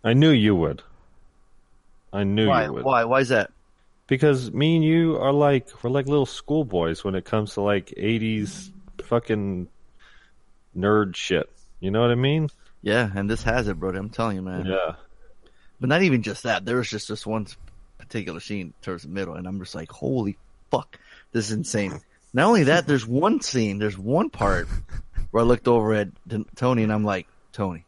I 0.03 0.13
knew 0.13 0.31
you 0.31 0.55
would. 0.55 0.81
I 2.13 2.24
knew 2.24 2.48
Why? 2.48 2.65
you 2.65 2.74
would. 2.74 2.84
Why? 2.84 3.03
Why 3.03 3.20
is 3.20 3.29
that? 3.29 3.51
Because 4.08 4.51
me 4.51 4.75
and 4.75 4.84
you 4.84 5.17
are 5.17 5.31
like 5.31 5.67
we're 5.84 5.89
like 5.89 6.08
little 6.08 6.25
schoolboys 6.25 7.03
when 7.03 7.15
it 7.15 7.25
comes 7.25 7.53
to 7.53 7.62
like 7.62 7.88
'80s 7.98 8.72
fucking 9.12 9.68
nerd 10.75 11.15
shit. 11.18 11.50
You 11.82 11.91
know 11.91 12.00
what 12.01 12.12
I 12.12 12.15
mean? 12.15 12.50
Yeah, 12.82 13.10
and 13.13 13.30
this 13.30 13.44
has 13.44 13.68
it, 13.68 13.77
bro. 13.80 13.89
I'm 13.94 14.10
telling 14.10 14.38
you, 14.38 14.41
man. 14.41 14.65
Yeah. 14.65 14.94
But 15.82 15.89
not 15.89 16.01
even 16.01 16.24
just 16.24 16.44
that. 16.44 16.63
There 16.65 16.77
was 16.77 16.89
just 16.89 17.10
this 17.10 17.25
one 17.27 17.46
particular 17.98 18.39
scene 18.39 18.74
towards 18.82 19.03
the 19.03 19.10
middle, 19.10 19.36
and 19.36 19.46
I'm 19.48 19.60
just 19.60 19.75
like, 19.75 19.91
holy 19.91 20.38
fuck, 20.72 20.98
this 21.34 21.48
is 21.48 21.51
insane. 21.51 22.00
Not 22.34 22.48
only 22.48 22.63
that, 22.65 22.88
there's 22.88 23.06
one 23.06 23.41
scene, 23.41 23.80
there's 23.80 23.98
one 23.98 24.30
part 24.30 24.68
where 25.32 25.44
I 25.44 25.46
looked 25.46 25.68
over 25.68 25.94
at 25.94 26.08
Tony, 26.56 26.84
and 26.84 26.94
I'm 26.94 27.03
like, 27.03 27.27
Tony, 27.51 27.84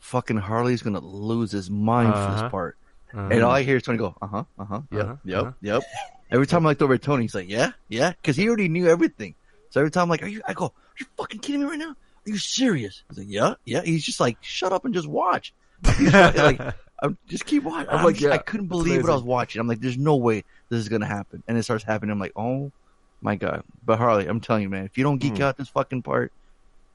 fucking 0.00 0.36
Harley's 0.36 0.82
gonna 0.82 1.00
lose 1.00 1.50
his 1.50 1.70
mind 1.70 2.12
for 2.12 2.18
Uh-huh. 2.18 2.42
this 2.42 2.50
part. 2.50 2.76
Uh-huh. 3.14 3.28
And 3.32 3.42
all 3.42 3.52
I 3.52 3.62
hear 3.62 3.76
is 3.78 3.84
Tony 3.84 3.96
go, 3.96 4.14
uh 4.20 4.26
huh, 4.26 4.44
uh 4.58 4.64
huh, 4.66 4.80
yep, 4.90 5.04
Uh-huh, 5.04 5.16
yep, 5.24 5.40
uh-huh. 5.40 5.52
yep. 5.62 5.82
Every 6.30 6.46
time 6.46 6.66
I 6.66 6.70
looked 6.70 6.82
over 6.82 6.92
at 6.94 7.00
Tony, 7.02 7.22
he's 7.22 7.34
like, 7.34 7.48
yeah, 7.48 7.70
yeah, 7.88 8.10
because 8.10 8.36
he 8.36 8.46
already 8.48 8.68
knew 8.68 8.86
everything. 8.86 9.34
So 9.70 9.80
every 9.80 9.90
time 9.90 10.04
I'm 10.04 10.08
like, 10.08 10.22
are 10.22 10.28
you? 10.28 10.40
I 10.46 10.52
go, 10.54 10.66
are 10.66 10.72
you 10.98 11.06
fucking 11.16 11.40
kidding 11.40 11.62
me 11.62 11.66
right 11.68 11.78
now? 11.78 11.90
Are 11.90 12.30
you 12.30 12.38
serious? 12.38 13.02
He's 13.08 13.18
like, 13.18 13.26
yeah, 13.30 13.54
yeah. 13.64 13.82
He's 13.82 14.04
just 14.04 14.20
like, 14.20 14.38
shut 14.40 14.72
up 14.72 14.84
and 14.84 14.94
just 14.94 15.06
watch. 15.08 15.52
Like, 15.84 16.60
I'm 17.02 17.16
just 17.28 17.46
keep 17.46 17.62
watching. 17.62 17.88
I'm, 17.90 17.98
I'm 17.98 18.04
like, 18.04 18.16
just- 18.16 18.24
yeah, 18.26 18.34
I 18.34 18.38
couldn't 18.38 18.66
believe 18.66 19.02
what 19.02 19.10
I 19.10 19.14
was 19.14 19.22
watching. 19.22 19.60
I'm 19.60 19.68
like, 19.68 19.80
there's 19.80 19.98
no 19.98 20.16
way 20.16 20.44
this 20.68 20.78
is 20.80 20.88
gonna 20.88 21.06
happen. 21.06 21.42
And 21.46 21.56
it 21.56 21.62
starts 21.62 21.84
happening. 21.84 22.10
I'm 22.10 22.18
like, 22.18 22.32
oh 22.36 22.72
my 23.20 23.36
god. 23.36 23.62
But 23.84 23.98
Harley, 23.98 24.26
I'm 24.26 24.40
telling 24.40 24.62
you, 24.62 24.68
man, 24.68 24.84
if 24.84 24.98
you 24.98 25.04
don't 25.04 25.18
geek 25.18 25.36
Hmm. 25.36 25.42
out 25.44 25.56
this 25.56 25.68
fucking 25.68 26.02
part, 26.02 26.32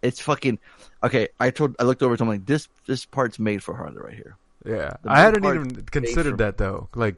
it's 0.01 0.19
fucking 0.19 0.59
okay. 1.03 1.29
I 1.39 1.49
told, 1.51 1.75
I 1.79 1.83
looked 1.83 2.03
over 2.03 2.17
to 2.17 2.23
him 2.23 2.27
like, 2.29 2.45
this, 2.45 2.67
this 2.85 3.05
part's 3.05 3.39
made 3.39 3.63
for 3.63 3.73
Harley 3.75 3.97
right 3.97 4.13
here. 4.13 4.35
Yeah. 4.65 4.91
I 5.05 5.19
hadn't 5.21 5.45
even 5.45 5.83
considered 5.85 6.39
that 6.39 6.57
though. 6.57 6.89
Like 6.95 7.15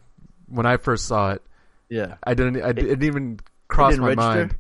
when 0.48 0.66
I 0.68 0.78
first 0.78 1.06
saw 1.08 1.32
it, 1.32 1.42
Yeah. 1.90 2.16
I 2.24 2.34
didn't. 2.36 2.62
I 2.62 2.72
didn't 2.72 3.04
even 3.04 3.40
cross 3.68 3.92
didn't 3.94 4.02
my 4.04 4.10
register? 4.10 4.36
mind. 4.36 4.56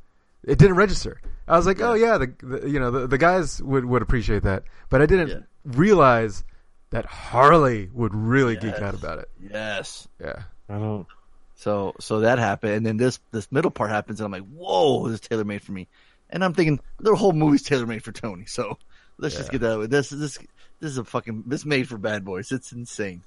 It 0.45 0.57
didn't 0.59 0.75
register. 0.77 1.19
I 1.47 1.57
was 1.57 1.65
like, 1.65 1.81
oh 1.81 1.93
yeah, 1.93 2.17
the, 2.17 2.33
the 2.41 2.69
you 2.69 2.79
know 2.79 2.91
the, 2.91 3.07
the 3.07 3.17
guys 3.17 3.61
would 3.61 3.85
would 3.85 4.01
appreciate 4.01 4.43
that, 4.43 4.63
but 4.89 5.01
I 5.01 5.05
didn't 5.05 5.29
Yeah. 5.29 5.39
realize 5.65 6.43
that 6.91 7.05
Harley 7.05 7.89
would 7.93 8.13
really 8.15 8.55
geek 8.55 8.75
out 8.75 8.93
about 8.93 9.19
it. 9.19 9.29
Yes. 9.41 10.07
Yeah. 10.21 10.43
I 10.69 10.77
don't. 10.79 11.07
So 11.55 11.93
so 11.99 12.21
that 12.21 12.37
happened, 12.39 12.73
and 12.73 12.85
then 12.85 12.97
this 12.97 13.19
this 13.31 13.51
middle 13.51 13.71
part 13.71 13.89
happens, 13.89 14.19
and 14.19 14.25
I'm 14.25 14.31
like, 14.31 14.47
whoa, 14.49 15.07
this 15.07 15.21
is 15.21 15.27
tailor 15.27 15.43
made 15.45 15.61
for 15.61 15.71
me. 15.71 15.87
And 16.29 16.43
I'm 16.43 16.53
thinking 16.53 16.79
the 16.99 17.15
whole 17.15 17.33
movie's 17.33 17.63
tailor 17.63 17.85
made 17.85 18.03
for 18.03 18.11
Tony. 18.11 18.45
So 18.45 18.77
let's 19.17 19.35
just 19.35 19.51
get 19.51 19.61
that. 19.61 19.79
Way. 19.79 19.85
This 19.87 20.09
this 20.09 20.37
this 20.79 20.91
is 20.91 20.97
a 20.97 21.03
fucking 21.05 21.43
this 21.47 21.65
made 21.65 21.87
for 21.87 21.97
bad 21.97 22.25
boys. 22.25 22.51
It's 22.51 22.71
insane. 22.71 23.23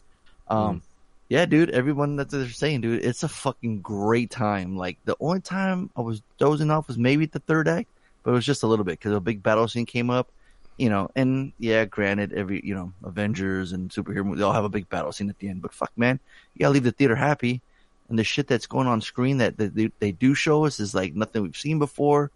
Um, 0.49 0.83
yeah, 1.28 1.47
dude. 1.47 1.70
Everyone 1.70 2.16
that 2.16 2.30
they're 2.30 2.49
saying, 2.49 2.80
dude, 2.80 3.04
it's 3.04 3.23
a 3.23 3.28
fucking 3.28 3.80
great 3.80 4.30
time. 4.30 4.76
Like 4.76 4.99
the 5.04 5.16
only 5.20 5.40
time 5.40 5.90
I 5.97 6.00
was 6.00 6.23
dozing 6.38 6.70
off 6.70 6.88
was 6.88 6.99
maybe 6.99 7.26
the 7.26 7.40
third 7.40 7.68
act, 7.68 7.88
but 8.23 8.30
it 8.30 8.35
was 8.35 8.47
just 8.47 8.62
a 8.62 8.66
little 8.66 8.85
bit 8.85 8.99
because 8.99 9.12
a 9.12 9.20
big 9.20 9.42
battle 9.42 9.68
scene 9.68 9.87
came 9.87 10.11
up. 10.11 10.30
You 10.78 10.90
know, 10.90 11.11
and 11.16 11.52
yeah, 11.58 11.87
granted, 11.87 12.32
every 12.32 12.64
you 12.64 12.75
know, 12.75 12.92
Avengers 13.02 13.73
and 13.73 13.90
superhero 13.90 14.25
movies, 14.25 14.38
they 14.38 14.44
all 14.44 14.52
have 14.52 14.64
a 14.64 14.68
big 14.68 14.88
battle 14.88 15.11
scene 15.11 15.28
at 15.28 15.38
the 15.40 15.49
end. 15.49 15.61
But 15.61 15.75
fuck, 15.75 15.90
man, 15.97 16.20
you 16.54 16.61
gotta 16.61 16.73
leave 16.73 16.85
the 16.85 16.92
theater 16.92 17.16
happy 17.16 17.62
and 18.08 18.18
the 18.18 18.25
shit 18.25 18.47
that's 18.47 18.66
going 18.66 18.87
on 18.87 19.00
screen 19.00 19.38
that 19.38 19.56
they, 19.58 19.90
they 19.99 20.12
do 20.12 20.35
show 20.35 20.64
us 20.64 20.80
is 20.80 20.94
like 20.94 21.14
nothing 21.14 21.42
we've 21.42 21.56
seen 21.56 21.78
before, 21.78 22.30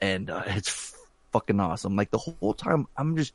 and 0.00 0.30
uh, 0.30 0.42
it's 0.46 0.96
fucking 1.32 1.60
awesome. 1.60 1.96
Like 1.96 2.10
the 2.10 2.18
whole 2.18 2.54
time, 2.54 2.86
I'm 2.96 3.16
just 3.16 3.32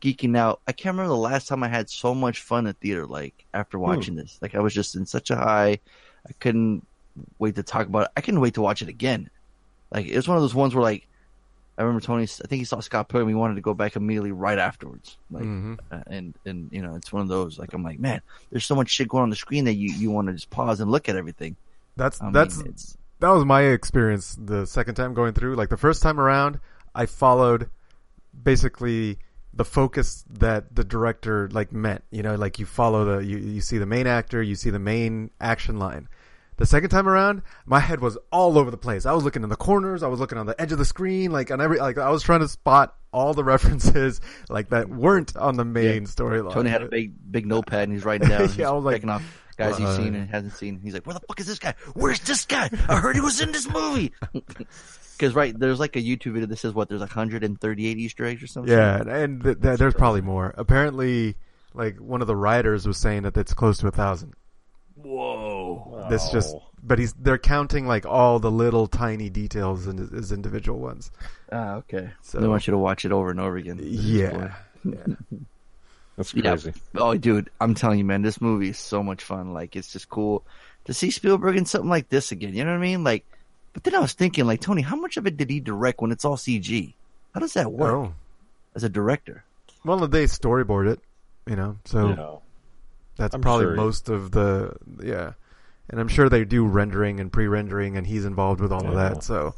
geeking 0.00 0.36
out. 0.36 0.60
I 0.66 0.72
can't 0.72 0.94
remember 0.94 1.08
the 1.14 1.16
last 1.20 1.48
time 1.48 1.62
I 1.62 1.68
had 1.68 1.90
so 1.90 2.14
much 2.14 2.42
fun 2.42 2.66
at 2.66 2.78
theater. 2.80 3.06
Like 3.06 3.46
after 3.54 3.78
watching 3.78 4.14
this, 4.14 4.38
like 4.42 4.54
I 4.54 4.60
was 4.60 4.74
just 4.74 4.96
in 4.96 5.06
such 5.06 5.30
a 5.30 5.36
high. 5.36 5.80
I 6.28 6.32
couldn't 6.40 6.86
wait 7.38 7.56
to 7.56 7.62
talk 7.62 7.86
about 7.86 8.04
it. 8.04 8.10
I 8.16 8.20
couldn't 8.20 8.40
wait 8.40 8.54
to 8.54 8.62
watch 8.62 8.82
it 8.82 8.88
again. 8.88 9.30
Like 9.92 10.06
it 10.06 10.16
was 10.16 10.28
one 10.28 10.36
of 10.36 10.42
those 10.42 10.54
ones 10.54 10.74
where 10.74 10.82
like 10.82 11.08
I 11.78 11.82
remember 11.82 12.04
Tony. 12.04 12.24
I 12.24 12.26
think 12.26 12.60
he 12.60 12.64
saw 12.64 12.80
Scott 12.80 13.08
Pilgrim. 13.08 13.28
He 13.28 13.34
wanted 13.34 13.54
to 13.56 13.60
go 13.62 13.74
back 13.74 13.96
immediately 13.96 14.32
right 14.32 14.58
afterwards. 14.58 15.18
Like 15.30 15.44
hmm 15.44 15.74
uh, 15.90 16.02
and 16.06 16.34
and 16.44 16.70
you 16.72 16.82
know 16.82 16.94
it's 16.96 17.12
one 17.12 17.22
of 17.22 17.28
those 17.28 17.58
like 17.58 17.72
I'm 17.72 17.82
like 17.82 17.98
man, 17.98 18.20
there's 18.50 18.66
so 18.66 18.74
much 18.74 18.90
shit 18.90 19.08
going 19.08 19.22
on 19.22 19.30
the 19.30 19.36
screen 19.36 19.64
that 19.64 19.74
you 19.74 19.90
you 19.90 20.10
want 20.10 20.28
to 20.28 20.34
just 20.34 20.50
pause 20.50 20.80
and 20.80 20.90
look 20.90 21.08
at 21.08 21.16
everything. 21.16 21.56
That's 21.96 22.22
I 22.22 22.30
mean, 22.30 22.32
that's 22.32 22.60
it's 22.60 22.96
that 23.20 23.30
was 23.30 23.44
my 23.44 23.62
experience 23.62 24.36
the 24.40 24.66
second 24.66 24.94
time 24.94 25.14
going 25.14 25.34
through. 25.34 25.56
Like 25.56 25.68
the 25.70 25.76
first 25.76 26.02
time 26.02 26.20
around, 26.20 26.60
I 26.94 27.06
followed 27.06 27.70
basically 28.42 29.18
the 29.52 29.64
focus 29.64 30.24
that 30.30 30.74
the 30.74 30.84
director 30.84 31.48
like 31.52 31.72
meant. 31.72 32.04
You 32.10 32.22
know, 32.22 32.34
like 32.34 32.58
you 32.58 32.66
follow 32.66 33.04
the 33.04 33.24
you, 33.24 33.38
you 33.38 33.60
see 33.60 33.78
the 33.78 33.86
main 33.86 34.06
actor, 34.06 34.42
you 34.42 34.54
see 34.54 34.70
the 34.70 34.78
main 34.78 35.30
action 35.40 35.78
line. 35.78 36.08
The 36.56 36.66
second 36.66 36.90
time 36.90 37.08
around, 37.08 37.40
my 37.64 37.80
head 37.80 38.00
was 38.00 38.18
all 38.30 38.58
over 38.58 38.70
the 38.70 38.76
place. 38.76 39.06
I 39.06 39.12
was 39.12 39.24
looking 39.24 39.42
in 39.42 39.48
the 39.48 39.56
corners, 39.56 40.02
I 40.02 40.08
was 40.08 40.20
looking 40.20 40.36
on 40.36 40.44
the 40.44 40.60
edge 40.60 40.72
of 40.72 40.78
the 40.78 40.84
screen, 40.84 41.30
like 41.32 41.50
on 41.50 41.60
every 41.60 41.78
like 41.78 41.98
I 41.98 42.10
was 42.10 42.22
trying 42.22 42.40
to 42.40 42.48
spot 42.48 42.96
all 43.12 43.34
the 43.34 43.44
references 43.54 44.20
like 44.48 44.70
that 44.70 44.88
weren't 44.88 45.36
on 45.36 45.56
the 45.56 45.64
main 45.64 46.04
storyline. 46.04 46.52
Tony 46.52 46.70
had 46.70 46.82
a 46.82 46.88
big 46.88 47.14
big 47.30 47.46
notepad 47.46 47.84
and 47.84 47.92
he's 47.92 48.04
writing 48.04 48.28
down. 48.30 48.50
Yeah, 48.56 48.68
I 48.68 48.72
was 48.72 48.84
like, 48.84 49.04
off 49.06 49.22
guys 49.60 49.76
he's 49.76 49.86
uh, 49.86 49.96
seen 49.96 50.14
and 50.14 50.28
hasn't 50.28 50.54
seen. 50.54 50.80
He's 50.82 50.94
like, 50.94 51.06
where 51.06 51.14
the 51.14 51.20
fuck 51.20 51.38
is 51.38 51.46
this 51.46 51.58
guy? 51.58 51.74
Where's 51.94 52.20
this 52.20 52.46
guy? 52.46 52.70
I 52.88 52.96
heard 52.96 53.14
he 53.14 53.20
was 53.20 53.40
in 53.40 53.52
this 53.52 53.68
movie. 53.68 54.12
Because 55.20 55.34
right 55.34 55.56
there's 55.58 55.78
like 55.78 55.96
a 55.96 56.00
YouTube 56.00 56.32
video 56.32 56.46
that 56.46 56.56
says 56.56 56.72
what 56.72 56.88
there's 56.88 57.02
like 57.02 57.10
138 57.10 57.98
Easter 57.98 58.24
eggs 58.24 58.42
or 58.42 58.46
something. 58.46 58.72
Yeah, 58.72 59.02
and 59.06 59.42
th- 59.44 59.60
th- 59.60 59.78
there's 59.78 59.92
probably 59.92 60.22
more. 60.22 60.54
Apparently, 60.56 61.36
like 61.74 61.98
one 61.98 62.22
of 62.22 62.26
the 62.26 62.34
writers 62.34 62.86
was 62.86 62.96
saying 62.96 63.24
that 63.24 63.36
it's 63.36 63.52
close 63.52 63.76
to 63.78 63.86
a 63.86 63.90
thousand. 63.90 64.32
Whoa. 64.96 66.06
This 66.08 66.30
just, 66.30 66.56
but 66.82 66.98
he's 66.98 67.12
they're 67.14 67.36
counting 67.38 67.86
like 67.86 68.06
all 68.06 68.38
the 68.38 68.50
little 68.50 68.86
tiny 68.86 69.28
details 69.30 69.86
in, 69.86 70.08
as 70.16 70.32
individual 70.32 70.78
ones. 70.78 71.10
Ah, 71.52 71.74
okay. 71.76 72.10
So- 72.22 72.40
they 72.40 72.48
want 72.48 72.66
you 72.66 72.70
to 72.72 72.78
watch 72.78 73.04
it 73.04 73.12
over 73.12 73.30
and 73.30 73.40
over 73.40 73.56
again. 73.56 73.78
Yeah, 73.82 74.54
yeah. 74.84 74.94
That's 76.16 76.34
Yeah. 76.34 76.42
crazy. 76.52 76.72
Oh, 76.94 77.14
dude, 77.16 77.50
I'm 77.60 77.74
telling 77.74 77.98
you, 77.98 78.04
man, 78.04 78.22
this 78.22 78.40
movie 78.40 78.70
is 78.70 78.78
so 78.78 79.02
much 79.02 79.22
fun. 79.22 79.52
Like, 79.52 79.76
it's 79.76 79.92
just 79.92 80.08
cool 80.08 80.44
to 80.84 80.94
see 80.94 81.10
Spielberg 81.10 81.56
in 81.56 81.64
something 81.66 81.88
like 81.90 82.08
this 82.08 82.32
again. 82.32 82.54
You 82.54 82.64
know 82.64 82.70
what 82.72 82.78
I 82.78 82.80
mean? 82.82 83.04
Like, 83.04 83.24
but 83.72 83.84
then 83.84 83.94
I 83.94 84.00
was 84.00 84.12
thinking, 84.12 84.46
like, 84.46 84.60
Tony, 84.60 84.82
how 84.82 84.96
much 84.96 85.16
of 85.16 85.26
it 85.26 85.36
did 85.36 85.50
he 85.50 85.60
direct 85.60 86.00
when 86.00 86.10
it's 86.12 86.24
all 86.24 86.36
CG? 86.36 86.94
How 87.34 87.40
does 87.40 87.54
that 87.54 87.72
work 87.72 87.92
Oh, 87.94 88.14
as 88.74 88.84
a 88.84 88.88
director? 88.88 89.44
well, 89.84 89.98
they 90.08 90.24
storyboard 90.24 90.90
it, 90.92 91.00
you 91.46 91.56
know, 91.56 91.76
so 91.84 92.08
Yeah. 92.08 92.36
that's 93.16 93.34
I'm 93.34 93.40
probably 93.40 93.66
sure. 93.66 93.74
most 93.76 94.08
of 94.08 94.30
the 94.32 94.76
yeah. 95.02 95.32
And 95.88 95.98
I'm 95.98 96.06
sure 96.08 96.28
they 96.28 96.44
do 96.44 96.64
rendering 96.66 97.18
and 97.18 97.32
pre-rendering, 97.32 97.96
and 97.96 98.06
he's 98.06 98.24
involved 98.24 98.60
with 98.60 98.70
all 98.72 98.86
of 98.86 98.94
that. 98.94 99.24
So, 99.24 99.54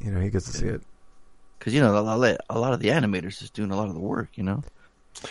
you 0.00 0.12
know, 0.12 0.20
he 0.20 0.30
gets 0.30 0.46
to 0.46 0.52
see 0.56 0.66
it. 0.66 0.80
Because 1.58 1.74
you 1.74 1.80
know, 1.80 1.98
a 1.98 2.00
lot, 2.00 2.38
a 2.48 2.58
lot 2.60 2.72
of 2.72 2.78
the 2.80 2.88
animators 2.88 3.42
is 3.42 3.50
doing 3.50 3.70
a 3.72 3.76
lot 3.76 3.88
of 3.88 3.94
the 3.94 4.00
work. 4.00 4.28
You 4.36 4.44
know, 4.44 4.62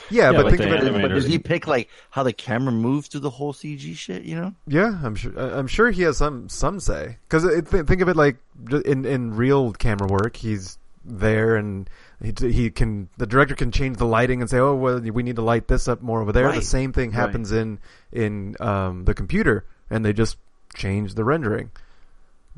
Yeah, 0.09 0.31
Yeah, 0.31 0.37
but 0.37 0.45
like 0.45 0.57
think 0.57 0.69
the 0.69 0.77
of 0.77 0.83
it. 0.87 0.91
but, 0.93 1.01
but 1.03 1.07
does 1.09 1.25
he 1.25 1.37
pick 1.39 1.67
like 1.67 1.89
how 2.09 2.23
the 2.23 2.33
camera 2.33 2.71
moves 2.71 3.07
through 3.07 3.21
the 3.21 3.29
whole 3.29 3.53
CG 3.53 3.95
shit? 3.95 4.23
You 4.23 4.35
know? 4.35 4.53
Yeah, 4.67 4.99
I'm 5.03 5.15
sure. 5.15 5.37
I- 5.39 5.57
I'm 5.57 5.67
sure 5.67 5.91
he 5.91 6.03
has 6.03 6.17
some 6.17 6.49
some 6.49 6.79
say 6.79 7.17
because 7.27 7.43
th- 7.43 7.85
think 7.85 8.01
of 8.01 8.09
it 8.09 8.15
like 8.15 8.37
in 8.85 9.05
in 9.05 9.35
real 9.35 9.71
camera 9.73 10.07
work, 10.07 10.35
he's 10.37 10.77
there 11.05 11.57
and 11.57 11.89
he 12.23 12.33
he 12.49 12.69
can 12.71 13.09
the 13.17 13.27
director 13.27 13.55
can 13.55 13.71
change 13.71 13.97
the 13.97 14.05
lighting 14.05 14.39
and 14.41 14.49
say, 14.49 14.57
oh 14.57 14.73
well, 14.75 14.99
we 14.99 15.21
need 15.23 15.35
to 15.35 15.41
light 15.41 15.67
this 15.67 15.87
up 15.87 16.01
more 16.01 16.21
over 16.21 16.31
there. 16.31 16.51
The 16.53 16.61
same 16.61 16.93
thing 16.93 17.09
Right. 17.11 17.15
happens 17.19 17.51
in 17.51 17.79
in 18.11 18.55
um, 18.61 19.03
the 19.05 19.13
computer, 19.13 19.65
and 19.89 20.05
they 20.05 20.13
just 20.13 20.37
change 20.75 21.15
the 21.15 21.23
rendering. 21.25 21.71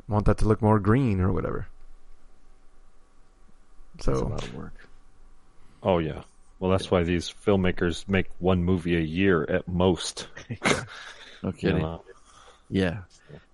Want 0.08 0.26
that 0.26 0.38
to 0.38 0.44
look 0.46 0.62
more 0.62 0.78
green 0.78 1.20
or 1.20 1.32
whatever. 1.32 1.66
That's 3.96 4.06
a 4.20 4.24
lot 4.24 4.42
of 4.44 4.54
work. 4.54 4.74
Oh 5.82 5.98
yeah. 5.98 6.22
Well, 6.58 6.70
that's 6.70 6.90
why 6.90 7.02
these 7.02 7.32
filmmakers 7.44 8.08
make 8.08 8.26
one 8.38 8.64
movie 8.64 8.96
a 8.96 9.00
year 9.00 9.44
at 9.44 9.68
most. 9.68 10.28
okay. 10.50 10.82
You 11.60 11.72
know? 11.74 12.04
Yeah. 12.70 12.98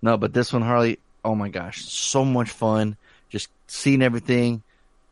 No, 0.00 0.16
but 0.16 0.32
this 0.32 0.52
one, 0.52 0.62
Harley, 0.62 0.98
oh 1.24 1.34
my 1.34 1.48
gosh, 1.48 1.84
so 1.84 2.24
much 2.24 2.50
fun. 2.50 2.96
Just 3.28 3.48
seeing 3.68 4.02
everything. 4.02 4.62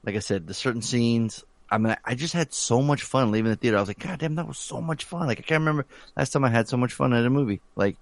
Like 0.04 0.16
I 0.16 0.20
said, 0.20 0.46
the 0.46 0.54
certain 0.54 0.82
scenes. 0.82 1.44
I 1.70 1.78
mean, 1.78 1.94
I 2.04 2.14
just 2.14 2.32
had 2.34 2.52
so 2.52 2.80
much 2.82 3.02
fun 3.02 3.30
leaving 3.30 3.50
the 3.50 3.56
theater. 3.56 3.76
I 3.76 3.80
was 3.80 3.88
like, 3.88 3.98
God 3.98 4.18
damn, 4.18 4.34
that 4.36 4.48
was 4.48 4.58
so 4.58 4.80
much 4.80 5.04
fun. 5.04 5.26
Like, 5.26 5.38
I 5.38 5.42
can't 5.42 5.60
remember 5.60 5.86
last 6.16 6.30
time 6.30 6.44
I 6.44 6.48
had 6.48 6.68
so 6.68 6.76
much 6.76 6.92
fun 6.94 7.12
at 7.12 7.24
a 7.24 7.30
movie. 7.30 7.60
Like, 7.76 7.96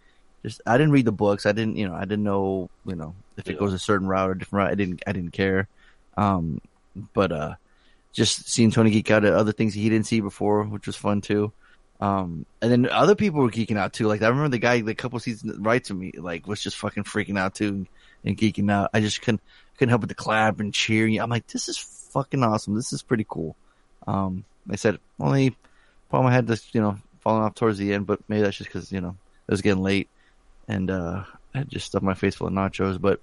just, 0.44 0.61
I 0.64 0.79
didn't 0.79 0.92
read 0.92 1.05
the 1.07 1.12
books. 1.12 1.44
I 1.44 1.53
didn't, 1.53 1.77
you 1.77 1.88
know, 1.88 1.94
I 1.94 2.01
didn't 2.03 2.22
know, 2.24 2.70
you 2.87 2.94
know, 2.94 3.14
if 3.37 3.46
it 3.48 3.55
Yeah. 3.55 3.59
goes 3.59 3.72
a 3.74 3.79
certain 3.79 4.07
route 4.07 4.29
or 4.31 4.33
a 4.33 4.38
different 4.38 4.64
route. 4.64 4.72
I 4.72 4.74
didn't, 4.77 5.03
I 5.07 5.12
didn't 5.12 5.33
care. 5.33 5.68
Um, 6.16 6.61
but, 7.14 7.33
uh, 7.33 7.55
just 8.12 8.49
seeing 8.49 8.71
Tony 8.71 8.90
geek 8.90 9.11
out 9.11 9.25
at 9.25 9.33
other 9.33 9.53
things 9.53 9.75
he 9.75 9.88
didn't 9.88 10.07
see 10.07 10.21
before, 10.21 10.64
which 10.64 10.87
was 10.87 10.97
fun 10.97 11.21
too. 11.21 11.53
Um, 12.01 12.47
and 12.62 12.71
then 12.71 12.88
other 12.88 13.14
people 13.14 13.40
were 13.40 13.51
geeking 13.51 13.77
out 13.77 13.92
too. 13.92 14.07
Like 14.07 14.23
I 14.23 14.29
remember 14.29 14.51
the 14.51 14.59
guy, 14.59 14.81
the 14.81 14.94
couple 14.94 15.18
seasons 15.18 15.59
right 15.59 15.83
to 15.85 15.94
me, 15.94 16.12
like 16.16 16.47
was 16.47 16.62
just 16.62 16.77
fucking 16.77 17.05
freaking 17.05 17.38
out 17.38 17.55
too 17.55 17.68
and, 17.68 17.88
and 18.25 18.37
geeking 18.37 18.71
out. 18.71 18.90
I 18.94 19.01
just 19.01 19.21
couldn't 19.21 19.42
couldn't 19.77 19.90
help 19.90 20.03
but 20.03 20.09
to 20.09 20.14
clap 20.14 20.61
and 20.61 20.73
cheer. 20.73 21.07
I'm 21.21 21.31
like, 21.31 21.47
this 21.49 21.68
is 21.68 21.79
fucking 21.79 22.42
awesome. 22.42 22.75
This 22.75 22.92
is 22.92 23.03
pretty 23.03 23.27
cool. 23.29 23.57
Um, 24.07 24.44
they 24.66 24.77
said 24.77 24.99
only 25.18 25.57
problem 26.09 26.31
I 26.31 26.35
had 26.35 26.47
this, 26.47 26.73
you 26.73 26.81
know, 26.81 26.99
falling 27.21 27.42
off 27.42 27.55
towards 27.55 27.79
the 27.79 27.92
end, 27.92 28.07
but 28.07 28.21
maybe 28.29 28.42
that's 28.42 28.57
just 28.57 28.71
because 28.71 28.92
you 28.92 29.01
know 29.01 29.16
it 29.47 29.51
was 29.51 29.62
getting 29.62 29.83
late 29.83 30.09
and 30.68 30.90
uh, 30.90 31.25
I 31.55 31.64
just 31.64 31.87
stuffed 31.87 32.05
my 32.05 32.14
face 32.14 32.37
full 32.37 32.47
of 32.47 32.53
nachos. 32.53 33.01
But 33.01 33.21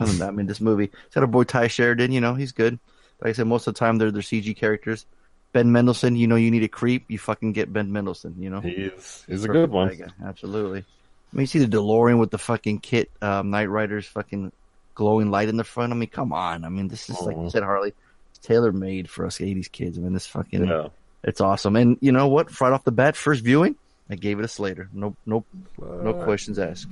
other 0.00 0.10
than 0.10 0.20
that, 0.20 0.28
I 0.28 0.32
mean, 0.32 0.46
this 0.46 0.60
movie 0.60 0.90
it's 1.06 1.14
got 1.14 1.22
our 1.22 1.26
boy 1.26 1.44
Tye 1.44 1.68
Sheridan. 1.68 2.12
You 2.12 2.20
know, 2.20 2.34
he's 2.34 2.52
good. 2.52 2.78
Like 3.20 3.30
I 3.30 3.32
said, 3.32 3.46
most 3.46 3.66
of 3.66 3.74
the 3.74 3.78
time 3.78 3.98
they're 3.98 4.10
they're 4.10 4.22
CG 4.22 4.56
characters. 4.56 5.06
Ben 5.52 5.72
Mendelsohn, 5.72 6.14
you 6.14 6.26
know, 6.26 6.36
you 6.36 6.50
need 6.50 6.62
a 6.62 6.68
creep, 6.68 7.06
you 7.08 7.18
fucking 7.18 7.52
get 7.52 7.72
Ben 7.72 7.90
Mendelsohn. 7.90 8.34
You 8.38 8.50
know, 8.50 8.60
He 8.60 8.70
is. 8.70 9.24
He's 9.26 9.44
a 9.44 9.48
good 9.48 9.70
one. 9.70 9.88
Perfect 9.88 10.12
Absolutely. 10.24 10.80
I 10.80 11.36
mean, 11.36 11.40
you 11.42 11.46
see 11.46 11.58
the 11.58 11.66
DeLorean 11.76 12.18
with 12.20 12.30
the 12.30 12.38
fucking 12.38 12.80
KITT, 12.80 13.10
um, 13.22 13.50
Knight 13.50 13.68
Rider's 13.70 14.06
fucking 14.06 14.52
glowing 14.94 15.30
light 15.30 15.48
in 15.48 15.56
the 15.56 15.64
front. 15.64 15.92
I 15.92 15.96
mean, 15.96 16.08
come 16.10 16.32
on. 16.32 16.64
I 16.64 16.68
mean, 16.68 16.88
this 16.88 17.08
is 17.08 17.20
like 17.22 17.36
you 17.36 17.42
Mhm. 17.44 17.50
said, 17.52 17.62
Harley. 17.62 17.92
It's 18.30 18.38
tailor 18.40 18.72
made 18.72 19.08
for 19.08 19.24
us 19.26 19.40
'80s 19.40 19.68
kids. 19.68 19.96
I 19.98 20.02
mean, 20.02 20.12
this 20.12 20.26
fucking 20.26 20.66
Yeah. 20.66 20.88
it's 21.24 21.40
awesome. 21.40 21.76
And 21.76 21.96
you 22.00 22.12
know 22.12 22.28
what? 22.28 22.60
Right 22.60 22.72
off 22.72 22.84
the 22.84 22.92
bat, 22.92 23.16
first 23.16 23.42
viewing, 23.42 23.74
I 24.10 24.16
gave 24.16 24.38
it 24.38 24.44
a 24.44 24.48
Slater. 24.48 24.88
No, 24.92 25.16
no, 25.26 25.44
no 25.78 26.12
questions 26.24 26.58
asked. 26.58 26.88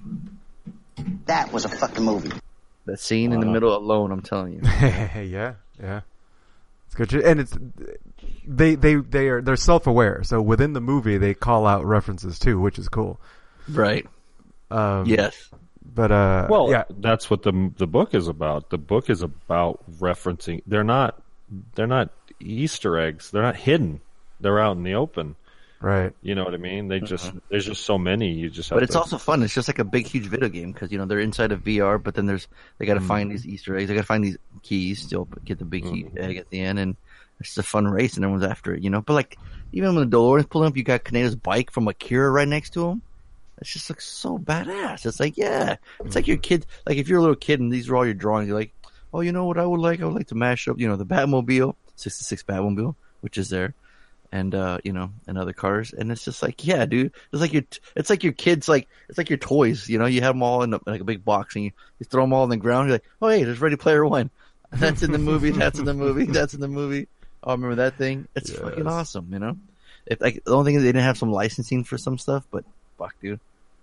That 1.26 1.52
was 1.52 1.64
a 1.64 1.68
fucking 1.68 2.04
movie. 2.04 2.32
That 2.86 3.00
scene 3.00 3.32
in 3.32 3.40
the 3.40 3.46
middle 3.46 3.76
alone, 3.76 4.12
I'm 4.12 4.22
telling 4.22 4.54
you. 4.54 4.60
yeah, 4.64 5.54
yeah. 5.80 6.00
It's 6.98 7.12
good, 7.12 7.24
and 7.24 7.40
it's 7.40 7.56
they 8.46 8.74
they 8.74 8.96
they 8.96 9.28
are 9.28 9.42
they're 9.42 9.56
self 9.56 9.86
aware. 9.86 10.22
So 10.24 10.40
within 10.40 10.72
the 10.72 10.80
movie, 10.80 11.18
they 11.18 11.34
call 11.34 11.66
out 11.66 11.84
references 11.84 12.38
too, 12.38 12.60
which 12.60 12.78
is 12.78 12.88
cool. 12.88 13.20
right. 13.68 14.06
Um, 14.70 15.06
Yes. 15.06 15.48
but 15.84 16.10
uh, 16.10 16.46
Well, 16.50 16.70
yeah, 16.70 16.84
that's 16.98 17.30
what 17.30 17.42
the 17.42 17.72
the 17.76 17.86
book 17.86 18.14
is 18.14 18.28
about. 18.28 18.70
The 18.70 18.78
book 18.78 19.10
is 19.10 19.22
about 19.22 19.80
referencing. 20.00 20.62
They're 20.66 20.84
not 20.84 21.22
they're 21.74 21.86
not 21.86 22.10
Easter 22.40 22.98
eggs. 22.98 23.30
They're 23.30 23.42
not 23.42 23.56
hidden. 23.56 24.00
They're 24.40 24.58
out 24.60 24.76
in 24.76 24.82
the 24.82 24.94
open. 24.94 25.36
Right. 25.80 26.12
You 26.22 26.34
know 26.34 26.44
what 26.44 26.54
I 26.54 26.58
mean? 26.58 26.88
They 26.88 27.00
just 27.00 27.28
uh-huh. 27.28 27.40
there's 27.50 27.66
just 27.66 27.84
so 27.84 27.98
many. 27.98 28.32
You 28.32 28.50
just 28.50 28.70
have 28.70 28.76
But 28.76 28.84
it's 28.84 28.92
to, 28.92 29.00
also 29.00 29.18
fun. 29.18 29.42
It's 29.42 29.54
just 29.54 29.68
like 29.68 29.78
a 29.78 29.84
big, 29.84 30.06
huge 30.06 30.26
video 30.26 30.48
game 30.48 30.72
because 30.72 30.92
you 30.92 30.98
know 30.98 31.06
they're 31.06 31.20
inside 31.20 31.52
of 31.52 31.62
VR, 31.64 32.02
but 32.02 32.14
then 32.14 32.26
there's 32.26 32.48
they 32.78 32.86
got 32.86 32.94
to 32.94 33.00
mm-hmm. 33.00 33.08
find 33.08 33.30
these 33.30 33.46
Easter 33.46 33.76
eggs. 33.76 33.88
They 33.88 33.94
got 33.94 34.00
to 34.00 34.06
find 34.06 34.24
these 34.24 34.38
keys 34.62 35.06
to 35.08 35.28
get 35.44 35.58
the 35.58 35.64
big 35.64 35.84
key 35.84 36.04
mm-hmm. 36.04 36.18
egg 36.18 36.36
at 36.36 36.50
the 36.50 36.60
end, 36.60 36.78
and 36.78 36.96
it's 37.40 37.50
just 37.50 37.58
a 37.58 37.62
fun 37.62 37.86
race, 37.86 38.16
and 38.16 38.24
everyone's 38.24 38.44
after 38.44 38.74
it. 38.74 38.82
You 38.82 38.90
know, 38.90 39.02
but 39.02 39.14
like 39.14 39.38
even 39.72 39.94
when 39.94 40.08
the 40.08 40.16
DeLorean's 40.16 40.46
pulling 40.46 40.68
up, 40.68 40.76
you 40.76 40.82
got 40.82 41.04
Kaneda's 41.04 41.36
bike 41.36 41.70
from 41.70 41.88
Akira 41.88 42.30
right 42.30 42.48
next 42.48 42.70
to 42.74 42.88
him. 42.88 43.02
It 43.60 43.66
just 43.66 43.88
looks 43.88 44.06
so 44.06 44.38
badass. 44.38 45.06
It's 45.06 45.20
like 45.20 45.36
yeah, 45.36 45.76
it's 46.04 46.14
like 46.14 46.26
your 46.26 46.36
kid. 46.36 46.66
Like 46.86 46.98
if 46.98 47.08
you're 47.08 47.18
a 47.18 47.22
little 47.22 47.36
kid 47.36 47.60
and 47.60 47.72
these 47.72 47.88
are 47.88 47.96
all 47.96 48.04
your 48.04 48.14
drawings, 48.14 48.48
you're 48.48 48.58
like, 48.58 48.72
oh, 49.12 49.20
you 49.20 49.32
know 49.32 49.46
what 49.46 49.58
I 49.58 49.66
would 49.66 49.80
like? 49.80 50.00
I 50.00 50.04
would 50.04 50.14
like 50.14 50.28
to 50.28 50.34
mash 50.34 50.68
up, 50.68 50.78
you 50.78 50.88
know, 50.88 50.96
the 50.96 51.06
Batmobile, 51.06 51.74
'66 51.96 52.42
Batmobile, 52.42 52.94
which 53.20 53.38
is 53.38 53.48
there 53.48 53.74
and 54.36 54.54
uh, 54.54 54.78
you 54.84 54.92
know, 54.92 55.10
and 55.26 55.38
other 55.38 55.54
cars, 55.54 55.94
and 55.94 56.12
it's 56.12 56.24
just 56.24 56.42
like, 56.42 56.66
yeah, 56.66 56.84
dude, 56.84 57.12
it's 57.32 57.40
like 57.40 57.54
your, 57.54 57.62
it's 57.94 58.10
like 58.10 58.22
your 58.22 58.34
kids, 58.34 58.68
like 58.68 58.86
it's 59.08 59.16
like 59.16 59.30
your 59.30 59.38
toys, 59.38 59.88
you 59.88 59.98
know, 59.98 60.04
you 60.04 60.20
have 60.20 60.34
them 60.34 60.42
all 60.42 60.62
in 60.62 60.74
a, 60.74 60.80
like 60.84 61.00
a 61.00 61.04
big 61.04 61.24
box, 61.24 61.56
and 61.56 61.64
you, 61.64 61.70
you 61.98 62.04
throw 62.04 62.22
them 62.22 62.34
all 62.34 62.42
on 62.42 62.50
the 62.50 62.58
ground. 62.58 62.88
You're 62.88 62.96
like, 62.96 63.04
oh 63.22 63.28
hey, 63.28 63.44
there's 63.44 63.62
Ready 63.62 63.76
Player 63.76 64.04
One, 64.06 64.30
that's 64.72 65.02
in 65.02 65.10
the 65.10 65.18
movie, 65.18 65.52
that's 65.52 65.78
in 65.78 65.86
the 65.86 65.94
movie, 65.94 66.26
that's 66.26 66.52
in 66.52 66.60
the 66.60 66.68
movie. 66.68 67.08
Oh, 67.42 67.52
remember 67.52 67.76
that 67.76 67.96
thing? 67.96 68.28
It's 68.36 68.52
fucking 68.52 68.86
awesome, 68.86 69.32
you 69.32 69.38
know. 69.38 69.56
If 70.04 70.20
like 70.20 70.44
the 70.44 70.54
only 70.54 70.68
thing 70.68 70.74
is 70.76 70.82
they 70.82 70.88
didn't 70.88 71.04
have 71.04 71.18
some 71.18 71.32
licensing 71.32 71.84
for 71.84 71.96
some 71.96 72.18
stuff, 72.18 72.46
but 72.50 72.64
fuck, 72.98 73.14
dude, 73.22 73.40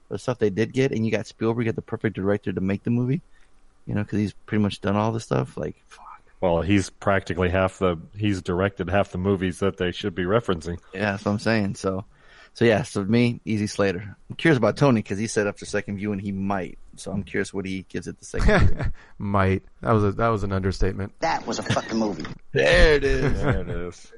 the 0.10 0.20
stuff 0.20 0.38
they 0.38 0.52
did 0.52 0.72
get, 0.72 0.92
and 0.92 1.04
you 1.04 1.12
got 1.12 1.26
Spielberg, 1.26 1.66
you 1.66 1.72
got 1.72 1.76
the 1.76 1.82
perfect 1.82 2.16
director 2.16 2.54
to 2.54 2.62
make 2.62 2.84
the 2.84 2.92
movie, 2.92 3.22
you 3.88 3.96
know, 3.96 4.04
because 4.04 4.20
he's 4.20 4.34
pretty 4.46 4.62
much 4.62 4.82
done 4.82 4.96
all 4.96 5.12
the 5.12 5.20
stuff. 5.20 5.58
Like, 5.58 5.76
fuck. 5.88 6.13
Well, 6.44 6.62
he's 6.62 6.90
practically 6.90 7.48
half 7.48 7.80
the 7.80 7.96
he's 8.18 8.42
directed 8.42 8.90
half 8.90 9.14
the 9.14 9.18
movies 9.18 9.60
that 9.60 9.78
they 9.78 9.94
should 9.94 10.14
be 10.14 10.24
referencing. 10.26 10.78
Yeah, 10.94 11.12
that's 11.12 11.24
what 11.24 11.32
I'm 11.32 11.40
saying. 11.40 11.76
So, 11.76 12.04
so 12.54 12.66
yeah, 12.66 12.84
so 12.84 13.02
me, 13.06 13.40
Easy 13.46 13.66
Slater. 13.66 14.18
I'm 14.30 14.36
curious 14.36 14.58
about 14.58 14.76
Tony 14.76 15.02
because 15.02 15.18
he 15.18 15.28
said 15.28 15.48
after 15.48 15.66
second 15.66 15.96
viewing 15.96 16.20
he 16.20 16.34
might. 16.34 16.78
So 16.98 17.14
I'm 17.14 17.24
curious 17.24 17.54
what 17.54 17.66
he 17.66 17.86
gives 17.88 18.10
it 18.10 18.20
the 18.20 18.26
second. 18.26 18.92
Might 19.18 19.64
that 19.80 19.94
was 19.94 20.04
a 20.04 20.12
that 20.12 20.28
was 20.28 20.44
an 20.44 20.52
understatement. 20.52 21.14
That 21.22 21.48
was 21.48 21.60
a 21.60 21.64
fucking 21.64 21.98
movie. 21.98 22.26
there 22.52 22.96
it 22.96 23.06
is. 23.06 23.42
There 23.42 23.62
it 23.62 23.70
is. 23.70 24.12